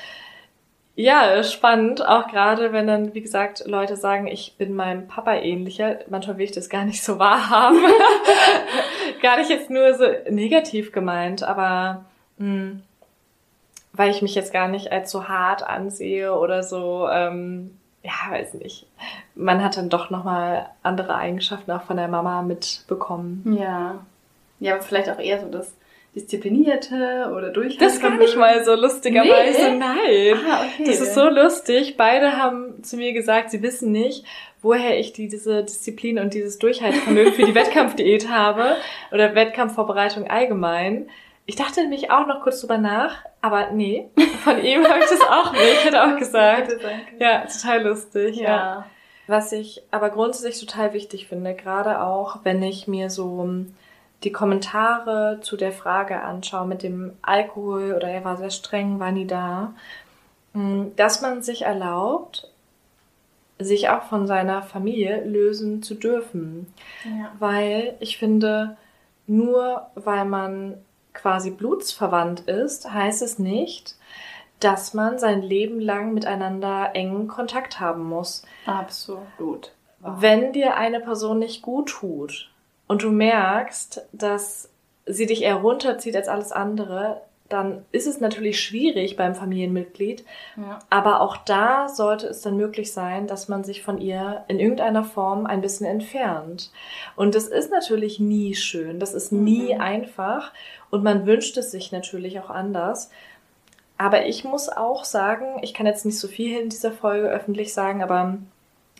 Ja, 0.97 1.43
spannend. 1.43 2.07
Auch 2.07 2.29
gerade, 2.29 2.73
wenn 2.75 2.87
dann, 2.87 3.15
wie 3.15 3.23
gesagt, 3.23 3.65
Leute 3.67 3.97
sagen, 3.97 4.27
ich 4.27 4.57
bin 4.59 4.75
meinem 4.75 5.09
Papa 5.09 5.37
ähnlicher. 5.37 6.01
Manchmal 6.11 6.37
will 6.37 6.45
ich 6.45 6.53
das 6.53 6.69
gar 6.69 6.85
nicht 6.85 7.03
so 7.03 7.19
wahrhaben. 7.19 7.79
gar 9.23 9.39
nicht 9.39 9.49
jetzt 9.49 9.71
nur 9.71 9.95
so 9.95 10.05
negativ 10.29 10.93
gemeint, 10.93 11.43
aber 11.43 12.05
mh, 12.37 12.47
hm, 12.47 12.83
weil 13.95 14.11
ich 14.11 14.21
mich 14.21 14.35
jetzt 14.35 14.53
gar 14.53 14.69
nicht 14.69 14.93
als 14.93 15.11
so 15.11 15.27
hart 15.27 15.67
ansehe 15.67 16.37
oder 16.37 16.63
so, 16.63 17.09
ähm, 17.11 17.79
ja, 18.03 18.13
weiß 18.31 18.55
nicht. 18.55 18.87
Man 19.35 19.65
hat 19.65 19.79
dann 19.79 19.89
doch 19.89 20.11
nochmal 20.11 20.69
andere 20.83 21.15
Eigenschaften 21.15 21.71
auch 21.71 21.83
von 21.83 21.97
der 21.97 22.09
Mama 22.09 22.43
mitbekommen. 22.43 23.57
Ja. 23.59 24.01
Ja, 24.61 24.75
aber 24.75 24.83
vielleicht 24.83 25.09
auch 25.09 25.19
eher 25.19 25.41
so 25.41 25.49
das 25.49 25.75
Disziplinierte 26.15 27.33
oder 27.37 27.51
durch. 27.51 27.77
Das 27.79 28.01
gar 28.01 28.17
nicht 28.17 28.37
mal 28.37 28.65
so 28.65 28.75
lustigerweise. 28.75 29.71
Nee. 29.71 29.79
Nein. 29.79 30.41
Ah, 30.51 30.65
okay. 30.65 30.85
Das 30.85 31.01
ist 31.01 31.15
so 31.15 31.29
lustig. 31.29 31.97
Beide 31.97 32.37
haben 32.37 32.83
zu 32.83 32.97
mir 32.97 33.13
gesagt, 33.13 33.51
sie 33.51 33.63
wissen 33.63 33.93
nicht, 33.93 34.25
woher 34.63 34.99
ich 34.99 35.13
die, 35.13 35.29
diese 35.29 35.63
Disziplin 35.63 36.19
und 36.19 36.35
dieses 36.35 36.59
Durchhaltevermögen 36.59 37.35
für 37.35 37.45
die 37.45 37.55
Wettkampfdiät 37.55 38.29
habe 38.29 38.77
oder 39.13 39.35
Wettkampfvorbereitung 39.35 40.29
allgemein. 40.29 41.09
Ich 41.47 41.57
dachte 41.57 41.81
nämlich 41.81 42.11
auch 42.11 42.27
noch 42.27 42.43
kurz 42.43 42.61
drüber 42.61 42.79
nach, 42.79 43.25
aber 43.41 43.71
nee, 43.71 44.09
von 44.45 44.63
ihm 44.63 44.85
habe 44.87 44.99
ich 44.99 45.09
das 45.09 45.21
auch 45.23 45.53
nicht. 45.53 45.63
Ich 45.79 45.85
hätte 45.85 46.05
auch 46.05 46.17
gesagt. 46.19 46.73
Ja, 47.19 47.47
total 47.47 47.87
lustig. 47.87 48.37
Ja. 48.37 48.49
ja. 48.49 48.87
Was 49.27 49.53
ich 49.53 49.83
aber 49.91 50.11
grundsätzlich 50.11 50.59
total 50.59 50.95
wichtig 50.95 51.29
finde, 51.29 51.55
gerade 51.55 52.01
auch, 52.01 52.41
wenn 52.45 52.63
ich 52.63 52.89
mir 52.89 53.11
so 53.11 53.47
die 54.25 54.33
Kommentare 54.33 55.39
zu 55.43 55.57
der 55.57 55.73
Frage 55.73 56.23
anschaue 56.23 56.67
mit 56.67 56.83
dem 56.83 57.13
Alkohol 57.23 57.93
oder 57.95 58.09
er 58.09 58.25
war 58.25 58.37
sehr 58.37 58.51
streng, 58.51 58.99
war 58.99 59.13
nie 59.13 59.27
da, 59.27 59.75
hm, 60.55 60.93
dass 60.97 61.23
man 61.23 61.43
sich 61.43 61.63
erlaubt, 61.63 62.51
sich 63.59 63.89
auch 63.89 64.05
von 64.05 64.27
seiner 64.27 64.63
Familie 64.63 65.25
lösen 65.25 65.83
zu 65.83 65.95
dürfen. 65.95 66.73
Ja. 67.05 67.33
Weil 67.39 67.97
ich 68.01 68.19
finde, 68.19 68.77
nur 69.27 69.87
weil 69.95 70.25
man 70.25 70.75
quasi 71.13 71.51
blutsverwandt 71.51 72.41
ist, 72.41 72.93
heißt 72.93 73.23
es 73.23 73.39
nicht, 73.39 73.97
dass 74.61 74.95
man 74.95 75.19
sein 75.19 75.43
Leben 75.43 75.81
lang 75.81 76.15
miteinander 76.15 76.91
engen 76.95 77.29
Kontakt 77.29 77.81
haben 77.81 78.05
muss. 78.05 78.43
Absolut. 78.67 79.73
Wenn 80.01 80.53
dir 80.53 80.77
eine 80.77 81.01
Person 81.01 81.39
nicht 81.39 81.63
gut 81.63 81.89
tut, 81.89 82.51
und 82.89 83.03
du 83.03 83.11
merkst, 83.11 84.07
dass 84.13 84.71
sie 85.07 85.27
dich 85.27 85.43
eher 85.43 85.57
runterzieht 85.57 86.17
als 86.17 86.29
alles 86.29 86.53
andere, 86.53 87.23
dann 87.49 87.87
ist 87.93 88.07
es 88.07 88.21
natürlich 88.21 88.61
schwierig 88.61 89.17
beim 89.17 89.35
Familienmitglied. 89.35 90.25
Ja. 90.57 90.81
Aber 90.91 91.23
auch 91.23 91.39
da 91.39 91.89
sollte 91.89 92.27
es 92.27 92.43
dann 92.43 92.57
möglich 92.59 92.93
sein, 92.93 93.27
dass 93.27 93.49
man 93.49 93.65
sich 93.65 93.83
von 93.83 93.99
ihr 93.99 94.45
in 94.49 94.61
irgendeiner 94.61 95.03
Form 95.05 95.47
ein 95.47 95.63
bisschen 95.63 95.87
entfernt. 95.87 96.71
Und 97.17 97.35
das 97.35 97.47
ist 97.49 97.71
natürlich 97.71 98.21
nie 98.21 98.55
schön, 98.55 99.01
das 99.01 99.15
ist 99.15 99.33
nie 99.33 99.75
Mhm. 99.75 99.81
einfach 99.81 100.53
und 100.91 101.03
man 101.03 101.25
wünscht 101.25 101.57
es 101.57 101.71
sich 101.71 101.91
natürlich 101.91 102.39
auch 102.39 102.51
anders. 102.51 103.11
Aber 103.97 104.27
ich 104.27 104.45
muss 104.45 104.69
auch 104.69 105.05
sagen, 105.05 105.47
ich 105.63 105.73
kann 105.73 105.87
jetzt 105.87 106.05
nicht 106.05 106.19
so 106.19 106.29
viel 106.29 106.61
in 106.61 106.69
dieser 106.69 106.93
Folge 106.93 107.29
öffentlich 107.29 107.73
sagen, 107.73 108.03
aber 108.03 108.37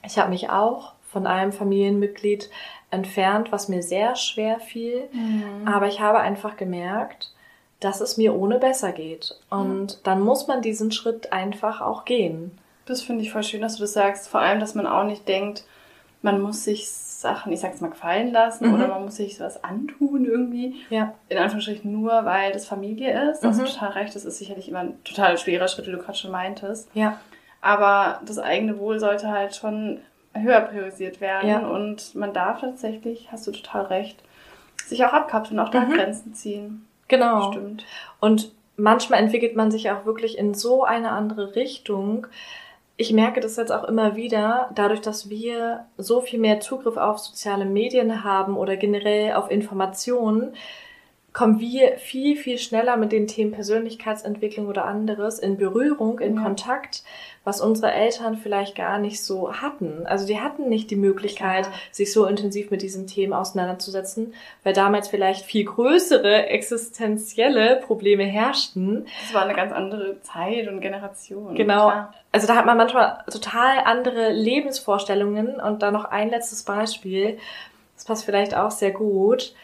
ich 0.07 0.19
habe 0.19 0.31
mich 0.31 0.49
auch 0.49 0.95
von 1.13 1.27
einem 1.27 1.53
Familienmitglied 1.53 2.51
entfernt, 2.91 3.53
was 3.53 3.69
mir 3.69 3.83
sehr 3.83 4.17
schwer 4.17 4.61
fiel. 4.61 5.03
Mhm. 5.13 5.67
Aber 5.69 5.89
ich 5.89 6.01
habe 6.01 6.21
einfach 6.21 6.57
gemerkt, 6.57 7.33
dass 7.81 8.01
es 8.01 8.17
mir 8.17 8.35
ohne 8.35 8.59
besser 8.59 8.93
geht. 8.93 9.39
Und 9.51 10.07
dann 10.07 10.21
muss 10.21 10.47
man 10.49 10.63
diesen 10.63 10.91
Schritt 10.91 11.33
einfach 11.33 11.81
auch 11.81 12.05
gehen. 12.05 12.59
Das 12.87 13.03
finde 13.03 13.23
ich 13.23 13.31
voll 13.33 13.43
schön, 13.45 13.61
dass 13.61 13.77
du 13.77 13.83
das 13.83 13.93
sagst. 13.93 14.29
Vor 14.29 14.41
allem, 14.41 14.59
dass 14.61 14.75
man 14.75 14.87
auch 14.87 15.05
nicht 15.05 15.29
denkt, 15.29 15.65
man 16.23 16.41
muss 16.41 16.65
sich 16.65 16.89
Sachen, 16.91 17.53
ich 17.53 17.61
sag's 17.61 17.81
mal, 17.81 17.91
gefallen 17.91 18.33
lassen 18.33 18.69
Mhm. 18.69 18.75
oder 18.75 18.89
man 18.89 19.05
muss 19.05 19.17
sich 19.17 19.39
was 19.39 19.63
antun 19.63 20.25
irgendwie. 20.25 20.77
Ja. 20.91 21.15
In 21.29 21.39
Anführungsstrichen 21.39 21.93
nur, 21.93 22.25
weil 22.25 22.53
das 22.53 22.67
Familie 22.67 23.31
ist. 23.31 23.41
Da 23.41 23.49
hast 23.49 23.59
du 23.59 23.63
Mhm. 23.65 23.69
total 23.69 23.91
recht. 23.91 24.15
Das 24.17 24.25
ist 24.25 24.39
sicherlich 24.39 24.69
immer 24.69 24.81
ein 24.81 25.05
total 25.05 25.37
schwerer 25.39 25.69
Schritt, 25.69 25.87
wie 25.87 25.93
du 25.93 25.99
gerade 25.99 26.17
schon 26.19 26.31
meintest. 26.33 26.89
Ja. 26.95 27.21
Aber 27.61 28.21
das 28.25 28.39
eigene 28.39 28.79
Wohl 28.79 28.99
sollte 28.99 29.29
halt 29.31 29.55
schon 29.55 30.01
höher 30.35 30.61
priorisiert 30.63 31.21
werden. 31.21 31.49
Ja. 31.49 31.67
Und 31.67 32.15
man 32.15 32.33
darf 32.33 32.61
tatsächlich, 32.61 33.29
hast 33.33 33.47
du 33.47 33.53
total 33.53 33.87
recht, 33.87 34.23
sich 34.87 35.05
auch 35.05 35.13
abkapseln, 35.13 35.61
auch 35.61 35.69
da 35.71 35.81
Mhm. 35.81 35.93
Grenzen 35.93 36.35
ziehen. 36.35 36.87
Genau. 37.09 37.53
Stimmt. 37.53 37.85
Und 38.21 38.53
manchmal 38.77 39.21
entwickelt 39.21 39.57
man 39.57 39.71
sich 39.71 39.91
auch 39.91 40.05
wirklich 40.05 40.39
in 40.39 40.55
so 40.55 40.85
eine 40.85 41.11
andere 41.11 41.57
Richtung. 41.57 42.27
Ich 42.97 43.13
merke 43.13 43.41
das 43.41 43.57
jetzt 43.57 43.73
auch 43.73 43.85
immer 43.85 44.17
wieder, 44.17 44.71
dadurch, 44.75 45.01
dass 45.01 45.31
wir 45.31 45.87
so 45.97 46.21
viel 46.21 46.39
mehr 46.39 46.61
Zugriff 46.61 46.97
auf 46.97 47.19
soziale 47.19 47.65
Medien 47.65 48.25
haben 48.25 48.57
oder 48.57 48.77
generell 48.77 49.35
auf 49.35 49.51
Informationen, 49.51 50.55
kommen 51.39 51.61
wir 51.61 51.99
viel, 51.99 52.37
viel 52.37 52.59
schneller 52.59 52.97
mit 52.97 53.13
den 53.13 53.29
Themen 53.29 53.53
Persönlichkeitsentwicklung 53.53 54.67
oder 54.67 54.87
anderes 54.87 55.39
in 55.39 55.57
Berührung, 55.57 56.19
in 56.19 56.35
Ja. 56.35 56.43
Kontakt, 56.43 57.05
was 57.45 57.61
unsere 57.61 57.93
Eltern 57.93 58.37
vielleicht 58.37 58.75
gar 58.75 58.99
nicht 58.99 59.23
so 59.23 59.53
hatten. 59.53 60.05
Also 60.05 60.27
die 60.27 60.41
hatten 60.41 60.69
nicht 60.69 60.91
die 60.91 60.97
Möglichkeit, 60.97 61.67
Klar. 61.67 61.75
sich 61.93 62.13
so 62.13 62.27
intensiv 62.27 62.73
mit 62.73 62.83
diesen 62.83 63.07
Themen 63.07 63.33
auseinanderzusetzen, 63.33 64.35
weil 64.65 64.73
damals 64.73 65.07
vielleicht 65.07 65.45
viel 65.45 65.65
größere 65.65 66.49
existenzielle 66.49 67.77
Probleme 67.87 68.25
herrschten. 68.25 69.07
Das 69.23 69.33
war 69.33 69.45
eine 69.45 69.55
ganz 69.55 69.73
andere 69.73 70.21
Zeit 70.23 70.67
und 70.67 70.81
Generation. 70.81 71.55
Genau. 71.55 71.87
Klar. 71.91 72.15
Also 72.33 72.49
da 72.49 72.57
hat 72.57 72.67
man 72.67 72.77
manchmal 72.77 73.23
total 73.31 73.79
andere 73.85 74.33
Lebensvorstellungen 74.33 75.61
und 75.61 75.85
dann 75.85 75.93
noch 75.95 76.05
ein 76.07 76.31
letztes 76.31 76.65
Beispiel. 76.65 77.39
Das 77.95 78.07
passt 78.07 78.25
vielleicht 78.25 78.57
auch 78.57 78.73
sehr 78.73 78.91
gut. 78.91 79.55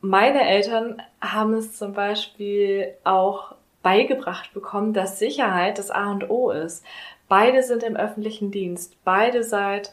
Meine 0.00 0.48
Eltern 0.48 1.02
haben 1.20 1.54
es 1.54 1.76
zum 1.76 1.92
Beispiel 1.92 2.94
auch 3.04 3.54
beigebracht 3.82 4.52
bekommen, 4.54 4.92
dass 4.92 5.18
Sicherheit 5.18 5.78
das 5.78 5.90
A 5.90 6.10
und 6.10 6.30
O 6.30 6.50
ist. 6.50 6.84
Beide 7.28 7.62
sind 7.62 7.82
im 7.82 7.96
öffentlichen 7.96 8.50
Dienst. 8.50 8.96
Beide 9.04 9.42
seit 9.42 9.92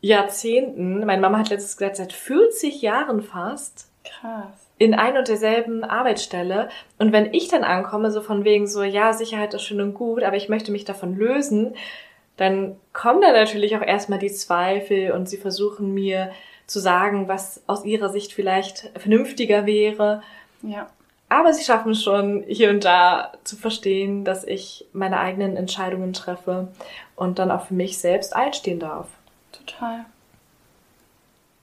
Jahrzehnten. 0.00 1.04
Meine 1.04 1.20
Mama 1.20 1.38
hat 1.38 1.50
letztens 1.50 1.76
gesagt, 1.76 1.96
seit 1.96 2.12
40 2.12 2.82
Jahren 2.82 3.22
fast 3.22 3.88
Krass. 4.04 4.68
in 4.78 4.94
ein 4.94 5.16
und 5.16 5.28
derselben 5.28 5.84
Arbeitsstelle. 5.84 6.68
Und 6.98 7.12
wenn 7.12 7.32
ich 7.32 7.48
dann 7.48 7.64
ankomme, 7.64 8.10
so 8.10 8.20
von 8.20 8.44
wegen 8.44 8.66
so, 8.66 8.82
ja, 8.82 9.12
Sicherheit 9.12 9.54
ist 9.54 9.62
schön 9.62 9.80
und 9.80 9.94
gut, 9.94 10.24
aber 10.24 10.36
ich 10.36 10.48
möchte 10.48 10.72
mich 10.72 10.84
davon 10.84 11.16
lösen, 11.16 11.74
dann 12.36 12.76
kommen 12.92 13.20
da 13.20 13.30
natürlich 13.32 13.76
auch 13.76 13.82
erstmal 13.82 14.18
die 14.18 14.32
Zweifel 14.32 15.12
und 15.12 15.28
sie 15.28 15.36
versuchen 15.36 15.94
mir 15.94 16.32
zu 16.72 16.80
sagen, 16.80 17.28
was 17.28 17.62
aus 17.66 17.84
ihrer 17.84 18.08
Sicht 18.08 18.32
vielleicht 18.32 18.90
vernünftiger 18.98 19.66
wäre. 19.66 20.22
Ja. 20.62 20.88
Aber 21.28 21.52
sie 21.52 21.64
schaffen 21.64 21.94
schon 21.94 22.44
hier 22.48 22.70
und 22.70 22.84
da 22.84 23.32
zu 23.44 23.56
verstehen, 23.56 24.24
dass 24.24 24.44
ich 24.44 24.86
meine 24.92 25.20
eigenen 25.20 25.56
Entscheidungen 25.56 26.14
treffe 26.14 26.68
und 27.14 27.38
dann 27.38 27.50
auch 27.50 27.66
für 27.66 27.74
mich 27.74 27.98
selbst 27.98 28.34
einstehen 28.34 28.80
darf. 28.80 29.08
Total. 29.52 30.06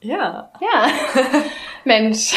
Ja, 0.02 0.52
Ja. 0.62 0.88
Mensch. 1.84 2.36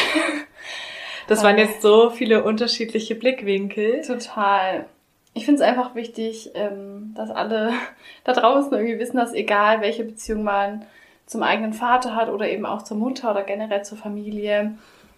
das 1.27 1.43
waren 1.43 1.57
jetzt 1.57 1.81
so 1.81 2.09
viele 2.09 2.43
unterschiedliche 2.43 3.15
Blickwinkel. 3.15 4.01
Total. 4.01 4.85
Ich 5.35 5.45
finde 5.45 5.61
es 5.61 5.67
einfach 5.67 5.95
wichtig, 5.95 6.51
ähm, 6.55 7.13
dass 7.15 7.29
alle 7.29 7.73
da 8.23 8.33
draußen 8.33 8.73
irgendwie 8.73 8.99
wissen, 8.99 9.17
dass 9.17 9.33
egal 9.33 9.81
welche 9.81 10.03
Beziehung 10.03 10.43
man 10.43 10.85
zum 11.25 11.43
eigenen 11.43 11.73
Vater 11.73 12.15
hat 12.15 12.29
oder 12.29 12.47
eben 12.49 12.65
auch 12.65 12.81
zur 12.83 12.97
Mutter 12.97 13.31
oder 13.31 13.43
generell 13.43 13.83
zur 13.83 13.97
Familie, 13.97 14.73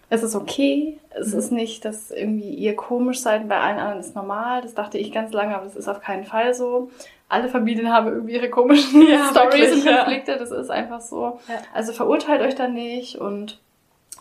es 0.08 0.22
ist 0.22 0.36
okay. 0.36 0.98
Es 1.10 1.32
Mhm. 1.32 1.38
ist 1.38 1.52
nicht, 1.52 1.84
dass 1.84 2.10
irgendwie 2.10 2.50
ihr 2.54 2.76
komisch 2.76 3.20
seid 3.20 3.48
bei 3.48 3.58
allen 3.58 3.78
anderen 3.78 3.98
ist 4.00 4.14
normal. 4.14 4.62
Das 4.62 4.74
dachte 4.74 4.98
ich 4.98 5.10
ganz 5.12 5.32
lange, 5.32 5.54
aber 5.56 5.64
das 5.64 5.74
ist 5.76 5.88
auf 5.88 6.00
keinen 6.00 6.24
Fall 6.24 6.54
so. 6.54 6.90
Alle 7.28 7.48
Familien 7.48 7.92
haben 7.92 8.06
irgendwie 8.06 8.34
ihre 8.34 8.48
komischen 8.48 9.02
Ja, 9.10 9.28
Stories 9.30 9.72
und 9.72 9.84
ja. 9.84 10.04
Konflikte. 10.04 10.36
Das 10.38 10.52
ist 10.52 10.70
einfach 10.70 11.00
so. 11.00 11.40
Ja. 11.48 11.56
Also 11.74 11.92
verurteilt 11.92 12.40
euch 12.40 12.54
da 12.54 12.68
nicht 12.68 13.16
und 13.16 13.58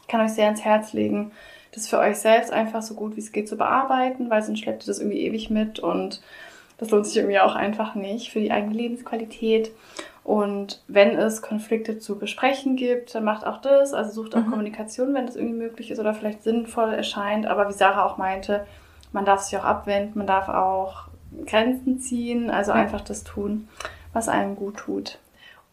ich 0.02 0.08
kann 0.08 0.22
euch 0.22 0.32
sehr 0.32 0.46
ans 0.46 0.64
Herz 0.66 0.94
legen, 0.94 1.32
das 1.74 1.88
für 1.88 2.00
euch 2.00 2.16
selbst 2.18 2.52
einfach 2.52 2.82
so 2.82 2.96
gut 2.96 3.16
wie 3.16 3.20
es 3.20 3.32
geht 3.32 3.48
zu 3.48 3.56
bearbeiten, 3.58 4.30
weil 4.32 4.42
sonst 4.42 4.60
schleppt 4.60 4.84
ihr 4.84 4.88
das 4.88 5.00
irgendwie 5.00 5.20
ewig 5.22 5.50
mit 5.52 5.80
und 5.80 6.22
das 6.80 6.90
lohnt 6.90 7.06
sich 7.06 7.18
irgendwie 7.18 7.40
auch 7.40 7.56
einfach 7.56 7.94
nicht 7.96 8.32
für 8.32 8.40
die 8.40 8.52
eigene 8.52 8.74
Lebensqualität. 8.74 9.72
Und 10.26 10.82
wenn 10.88 11.16
es 11.18 11.44
Konflikte 11.44 12.00
zu 12.00 12.18
besprechen 12.18 12.76
gibt, 12.76 13.14
dann 13.14 13.24
macht 13.24 13.46
auch 13.46 13.62
das. 13.62 13.94
Also 13.94 14.24
sucht 14.24 14.36
auch 14.36 14.40
Mhm. 14.40 14.50
Kommunikation, 14.50 15.14
wenn 15.14 15.28
das 15.28 15.36
irgendwie 15.36 15.60
möglich 15.60 15.92
ist 15.92 16.00
oder 16.00 16.16
vielleicht 16.16 16.44
sinnvoll 16.44 16.94
erscheint. 16.94 17.46
Aber 17.46 17.70
wie 17.70 17.74
Sarah 17.74 18.06
auch 18.08 18.18
meinte, 18.18 18.66
man 19.14 19.24
darf 19.24 19.42
sich 19.42 19.56
auch 19.60 19.64
abwenden, 19.64 20.18
man 20.18 20.26
darf 20.26 20.50
auch 20.50 21.10
Grenzen 21.46 22.00
ziehen, 22.00 22.50
also 22.50 22.72
Ja. 22.72 22.78
einfach 22.78 23.02
das 23.02 23.24
tun, 23.24 23.68
was 24.14 24.28
einem 24.28 24.56
gut 24.56 24.78
tut. 24.78 25.20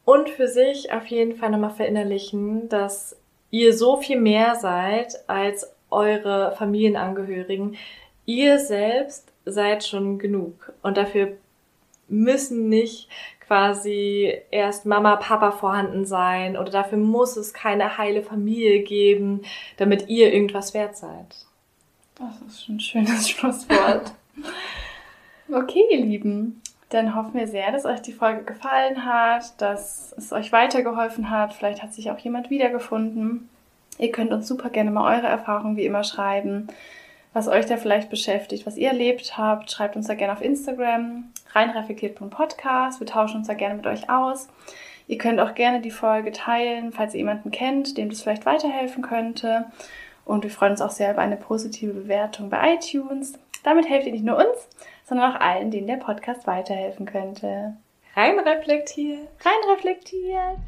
Und 0.05 0.29
für 0.29 0.49
sich 0.49 0.93
auf 0.93 1.07
jeden 1.07 1.35
Fall 1.37 1.49
nochmal 1.49 1.71
verinnerlichen, 1.71 2.69
dass 2.69 3.17
ihr 3.51 3.73
so 3.73 3.97
viel 3.97 4.21
mehr 4.21 4.57
seid 4.57 5.19
als 5.29 5.73
eure 5.91 6.53
Familienangehörigen. 6.59 7.77
Ihr 8.27 8.59
selbst 8.59 9.33
seid 9.47 9.85
schon 9.85 10.19
genug. 10.19 10.75
Und 10.83 10.99
dafür 10.99 11.29
müssen 12.09 12.69
nicht 12.69 13.09
quasi 13.53 14.33
erst 14.51 14.87
Mama, 14.87 15.17
Papa 15.17 15.53
vorhanden 15.53 16.07
sein 16.07 16.57
oder 16.57 16.71
dafür 16.71 16.97
muss 16.97 17.37
es 17.37 17.53
keine 17.53 17.99
heile 17.99 18.23
Familie 18.23 18.83
geben, 18.83 19.43
damit 19.77 20.09
ihr 20.09 20.33
irgendwas 20.33 20.73
wert 20.73 20.97
seid. 20.97 21.45
Das 22.15 22.41
ist 22.49 22.65
schon 22.65 22.77
ein 22.77 22.81
schönes 22.81 23.29
Schlusswort. 23.29 24.15
Okay, 25.53 25.85
ihr 25.91 26.01
Lieben, 26.03 26.63
dann 26.89 27.15
hoffen 27.15 27.35
wir 27.35 27.47
sehr, 27.47 27.71
dass 27.73 27.85
euch 27.85 28.01
die 28.01 28.15
Folge 28.15 28.45
gefallen 28.45 29.05
hat, 29.05 29.61
dass 29.61 30.15
es 30.17 30.33
euch 30.33 30.51
weitergeholfen 30.51 31.29
hat. 31.29 31.53
Vielleicht 31.53 31.83
hat 31.83 31.93
sich 31.93 32.11
auch 32.11 32.19
jemand 32.21 32.49
wiedergefunden. 32.49 33.51
Ihr 33.99 34.13
könnt 34.13 34.33
uns 34.33 34.49
super 34.49 34.71
gerne 34.71 34.91
mal 34.91 35.19
eure 35.19 35.27
Erfahrungen 35.27 35.77
wie 35.77 35.85
immer 35.85 36.05
schreiben, 36.05 36.69
was 37.33 37.49
euch 37.49 37.67
da 37.67 37.77
vielleicht 37.77 38.11
beschäftigt, 38.11 38.67
was 38.67 38.77
ihr 38.77 38.89
erlebt 38.89 39.37
habt. 39.39 39.71
Schreibt 39.71 39.97
uns 39.97 40.07
da 40.07 40.15
gerne 40.15 40.33
auf 40.33 40.43
Instagram, 40.43 41.25
reinreflektiert.podcast. 41.53 43.01
Wir 43.01 43.07
tauschen 43.07 43.39
uns 43.39 43.47
da 43.47 43.55
gerne 43.55 43.75
mit 43.75 43.87
euch 43.87 44.11
aus. 44.11 44.49
Ihr 45.07 45.19
könnt 45.19 45.41
auch 45.41 45.55
gerne 45.55 45.81
die 45.81 45.91
Folge 45.91 46.33
teilen, 46.33 46.93
falls 46.93 47.15
ihr 47.15 47.19
jemanden 47.19 47.51
kennt, 47.51 47.97
dem 47.97 48.11
das 48.11 48.23
vielleicht 48.23 48.47
weiterhelfen 48.47 49.03
könnte. 49.03 49.67
Und 50.25 50.45
wir 50.45 50.51
freuen 50.51 50.73
uns 50.73 50.81
auch 50.81 50.91
sehr 50.91 51.13
über 51.13 51.23
eine 51.23 51.37
positive 51.37 51.93
Bewertung 51.93 52.51
bei 52.51 52.75
iTunes. 52.75 53.35
Damit 53.65 53.89
helft 53.89 54.07
ihr 54.07 54.13
nicht 54.13 54.25
nur 54.25 54.37
uns, 54.37 54.69
sondern 55.05 55.33
auch 55.33 55.41
allen, 55.41 55.71
denen 55.71 55.87
der 55.87 55.97
Podcast 55.97 56.47
weiterhelfen 56.47 57.07
könnte. 57.07 57.77
Rein 58.15 58.39
reflektiert. 58.39 59.29
Rein 59.45 59.71
reflektiert! 59.75 60.59